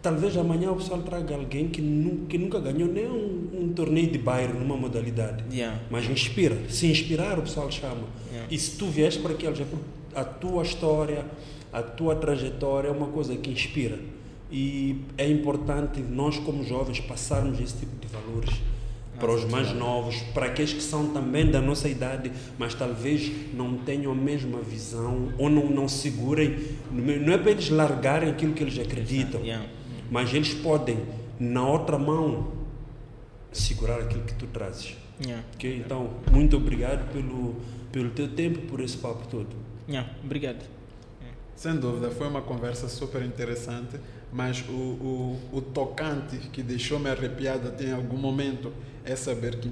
talvez 0.03 0.37
amanhã 0.37 0.71
o 0.73 0.77
pessoal 0.77 1.01
traga 1.03 1.35
alguém 1.37 1.69
que, 1.69 1.81
nu, 1.81 2.27
que 2.27 2.37
nunca 2.37 2.59
ganhou 2.61 2.89
nem 2.93 3.07
um, 3.07 3.49
um 3.63 3.73
torneio 3.73 4.11
de 4.11 4.19
bairro 4.19 4.59
numa 4.59 4.77
modalidade 4.77 5.45
Yeah. 5.51 5.81
mas 5.91 6.09
inspira. 6.11 6.59
Se 6.69 6.87
inspirar, 6.89 7.39
o 7.39 7.43
pessoal 7.43 7.71
chama. 7.71 8.07
Yeah. 8.31 8.49
E 8.55 8.59
se 8.59 8.77
tu 8.77 8.87
vies 8.87 9.17
para 9.17 9.33
aqueles, 9.33 9.61
é 9.61 9.65
a 10.15 10.25
tua 10.25 10.63
história, 10.65 11.25
a 11.73 11.83
tua 11.83 12.15
trajetória 12.17 12.89
é 12.89 12.91
uma 12.91 13.07
coisa 13.07 13.35
que 13.37 13.51
inspira. 13.51 13.99
E 14.51 14.97
é 15.17 15.27
importante 15.31 16.01
nós, 16.01 16.37
como 16.39 16.63
jovens, 16.65 17.01
passarmos 17.01 17.59
esse 17.61 17.77
tipo 17.79 17.97
de 17.99 18.07
valores 18.09 18.51
para 19.23 19.33
os 19.33 19.45
mais 19.45 19.73
novos, 19.73 20.17
para 20.35 20.47
aqueles 20.47 20.73
que 20.73 20.83
são 20.83 21.13
também 21.13 21.49
da 21.49 21.61
nossa 21.61 21.89
idade, 21.89 22.33
mas 22.59 22.75
talvez 22.75 23.31
não 23.55 23.79
tenham 23.79 24.11
a 24.11 24.15
mesma 24.17 24.61
visão 24.61 25.33
ou 25.39 25.49
não, 25.49 25.71
não 25.71 25.87
segurem. 25.87 26.59
Não 26.91 27.33
é 27.33 27.39
para 27.39 27.53
eles 27.53 27.71
largarem 27.71 28.29
aquilo 28.29 28.53
que 28.53 28.65
eles 28.65 28.77
acreditam, 28.81 29.41
mas 30.11 30.35
eles 30.35 30.53
podem, 30.53 30.99
na 31.39 31.65
outra 31.65 31.97
mão, 31.97 32.51
segurar 33.53 34.01
aquilo 34.01 34.25
que 34.25 34.35
tu 34.35 34.49
trazes. 34.49 34.97
Yeah. 35.25 35.45
Ok, 35.55 35.83
então, 35.87 36.11
muito 36.33 36.57
obrigado 36.57 37.09
pelo, 37.13 37.55
pelo 37.93 38.11
teu 38.11 38.27
tempo, 38.27 38.63
por 38.63 38.81
esse 38.81 38.97
papo 38.97 39.29
todo. 39.29 39.55
Yeah. 39.89 40.11
Obrigado. 40.25 40.65
Sem 41.55 41.77
dúvida, 41.77 42.11
foi 42.11 42.27
uma 42.27 42.43
conversa 42.43 42.89
super 42.89 43.23
interessante, 43.23 44.01
mas 44.33 44.65
o, 44.69 44.73
o, 44.73 45.41
o 45.53 45.61
tocante 45.61 46.37
que 46.49 46.61
deixou-me 46.61 47.09
arrepiado 47.09 47.69
até 47.69 47.85
em 47.85 47.93
algum 47.93 48.17
momento 48.17 48.73
é 49.05 49.17
saber 49.17 49.57
que, 49.57 49.71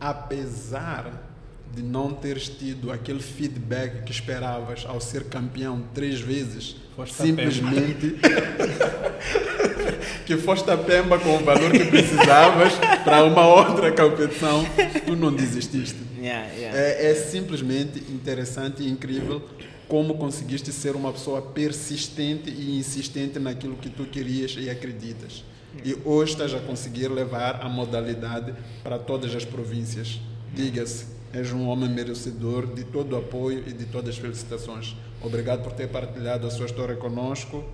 apesar 0.00 1.30
de 1.74 1.82
não 1.82 2.12
teres 2.12 2.48
tido 2.48 2.92
aquele 2.92 3.22
feedback 3.22 4.04
que 4.04 4.12
esperavas 4.12 4.84
ao 4.86 5.00
ser 5.00 5.24
campeão 5.24 5.82
três 5.94 6.20
vezes, 6.20 6.76
Foste 6.94 7.22
a 7.22 7.24
simplesmente 7.24 8.16
que 10.26 10.36
foste 10.36 10.70
a 10.70 10.76
Pemba 10.76 11.18
com 11.18 11.36
o 11.36 11.38
valor 11.38 11.70
que 11.70 11.86
precisavas 11.86 12.74
para 13.02 13.24
uma 13.24 13.46
outra 13.46 13.90
competição, 13.90 14.62
tu 15.06 15.16
não 15.16 15.32
desististe. 15.32 15.96
Yeah, 16.18 16.52
yeah. 16.52 16.78
É, 16.78 17.10
é 17.10 17.14
simplesmente 17.14 17.98
interessante 18.12 18.82
e 18.82 18.90
incrível 18.90 19.42
como 19.88 20.14
conseguiste 20.14 20.72
ser 20.72 20.94
uma 20.94 21.12
pessoa 21.12 21.42
persistente 21.42 22.50
e 22.50 22.78
insistente 22.78 23.38
naquilo 23.38 23.76
que 23.76 23.90
tu 23.90 24.04
querias 24.04 24.54
e 24.58 24.70
acreditas. 24.70 25.44
E 25.84 25.96
hoje 26.04 26.32
estás 26.32 26.54
a 26.54 26.60
conseguir 26.60 27.08
levar 27.08 27.60
a 27.62 27.68
modalidade 27.68 28.54
para 28.82 28.98
todas 28.98 29.34
as 29.34 29.44
províncias. 29.44 30.20
Diga-se, 30.54 31.06
és 31.32 31.50
um 31.52 31.66
homem 31.66 31.88
merecedor 31.88 32.66
de 32.66 32.84
todo 32.84 33.14
o 33.14 33.16
apoio 33.16 33.64
e 33.66 33.72
de 33.72 33.86
todas 33.86 34.10
as 34.10 34.18
felicitações. 34.18 34.94
Obrigado 35.20 35.62
por 35.62 35.72
ter 35.72 35.88
partilhado 35.88 36.46
a 36.46 36.50
sua 36.50 36.66
história 36.66 36.94
conosco 36.94 37.64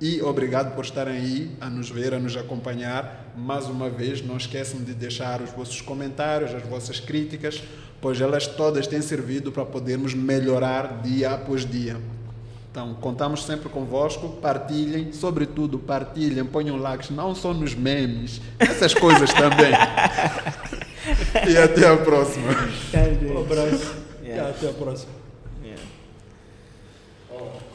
e 0.00 0.22
obrigado 0.22 0.74
por 0.74 0.84
estarem 0.84 1.16
aí 1.16 1.50
a 1.60 1.68
nos 1.68 1.90
ver, 1.90 2.14
a 2.14 2.18
nos 2.18 2.36
acompanhar. 2.36 3.32
Mais 3.36 3.66
uma 3.66 3.88
vez, 3.88 4.24
não 4.24 4.36
esqueçam 4.36 4.80
de 4.80 4.94
deixar 4.94 5.40
os 5.40 5.50
vossos 5.50 5.80
comentários, 5.80 6.54
as 6.54 6.62
vossas 6.62 7.00
críticas, 7.00 7.62
pois 8.00 8.20
elas 8.20 8.46
todas 8.46 8.86
têm 8.86 9.02
servido 9.02 9.50
para 9.50 9.64
podermos 9.64 10.14
melhorar 10.14 11.02
dia 11.02 11.32
após 11.32 11.64
dia. 11.64 11.96
Então, 12.78 12.94
contamos 12.94 13.44
sempre 13.44 13.68
convosco, 13.68 14.28
partilhem, 14.40 15.12
sobretudo 15.12 15.80
partilhem, 15.80 16.44
ponham 16.44 16.76
likes, 16.76 17.10
não 17.10 17.34
só 17.34 17.52
nos 17.52 17.74
memes, 17.74 18.40
essas 18.56 18.94
coisas 18.94 19.32
também. 19.32 19.72
e 21.50 21.58
até 21.58 21.88
a 21.88 21.96
próxima. 21.96 22.52
Um 23.34 23.40
abraço. 23.40 23.96
Yeah. 24.22 24.50
Até 24.50 24.70
a 24.70 24.72
próxima. 24.74 25.10
Yeah. 25.64 25.82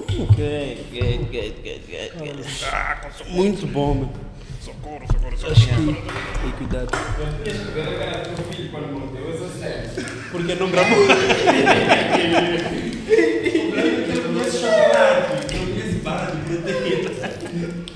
Good, 0.08 0.86
good, 0.90 1.18
good, 1.32 1.54
good, 1.62 1.82
good, 1.86 2.14
good. 2.16 3.30
Muito 3.30 3.68
bom, 3.68 3.94
meu 3.94 4.10
socorro, 4.84 5.06
socorro, 5.08 5.38
socorro. 5.38 5.54
Acho 5.54 5.68
que 5.68 5.76
tem 6.42 6.52
cuidado. 6.58 6.90
Teu 7.44 7.56
filho. 7.56 8.70
Porque 10.32 10.56
não 10.56 10.70
gravou. 10.70 11.04
O 11.04 11.06
problema 13.72 13.90
é 13.90 14.04
que 14.04 14.18
eu 14.18 14.24
conheço 14.24 14.60
chocolate, 14.60 15.56
eu 15.56 15.62
conheço 15.68 16.00
barra 16.00 16.32
de. 16.32 17.93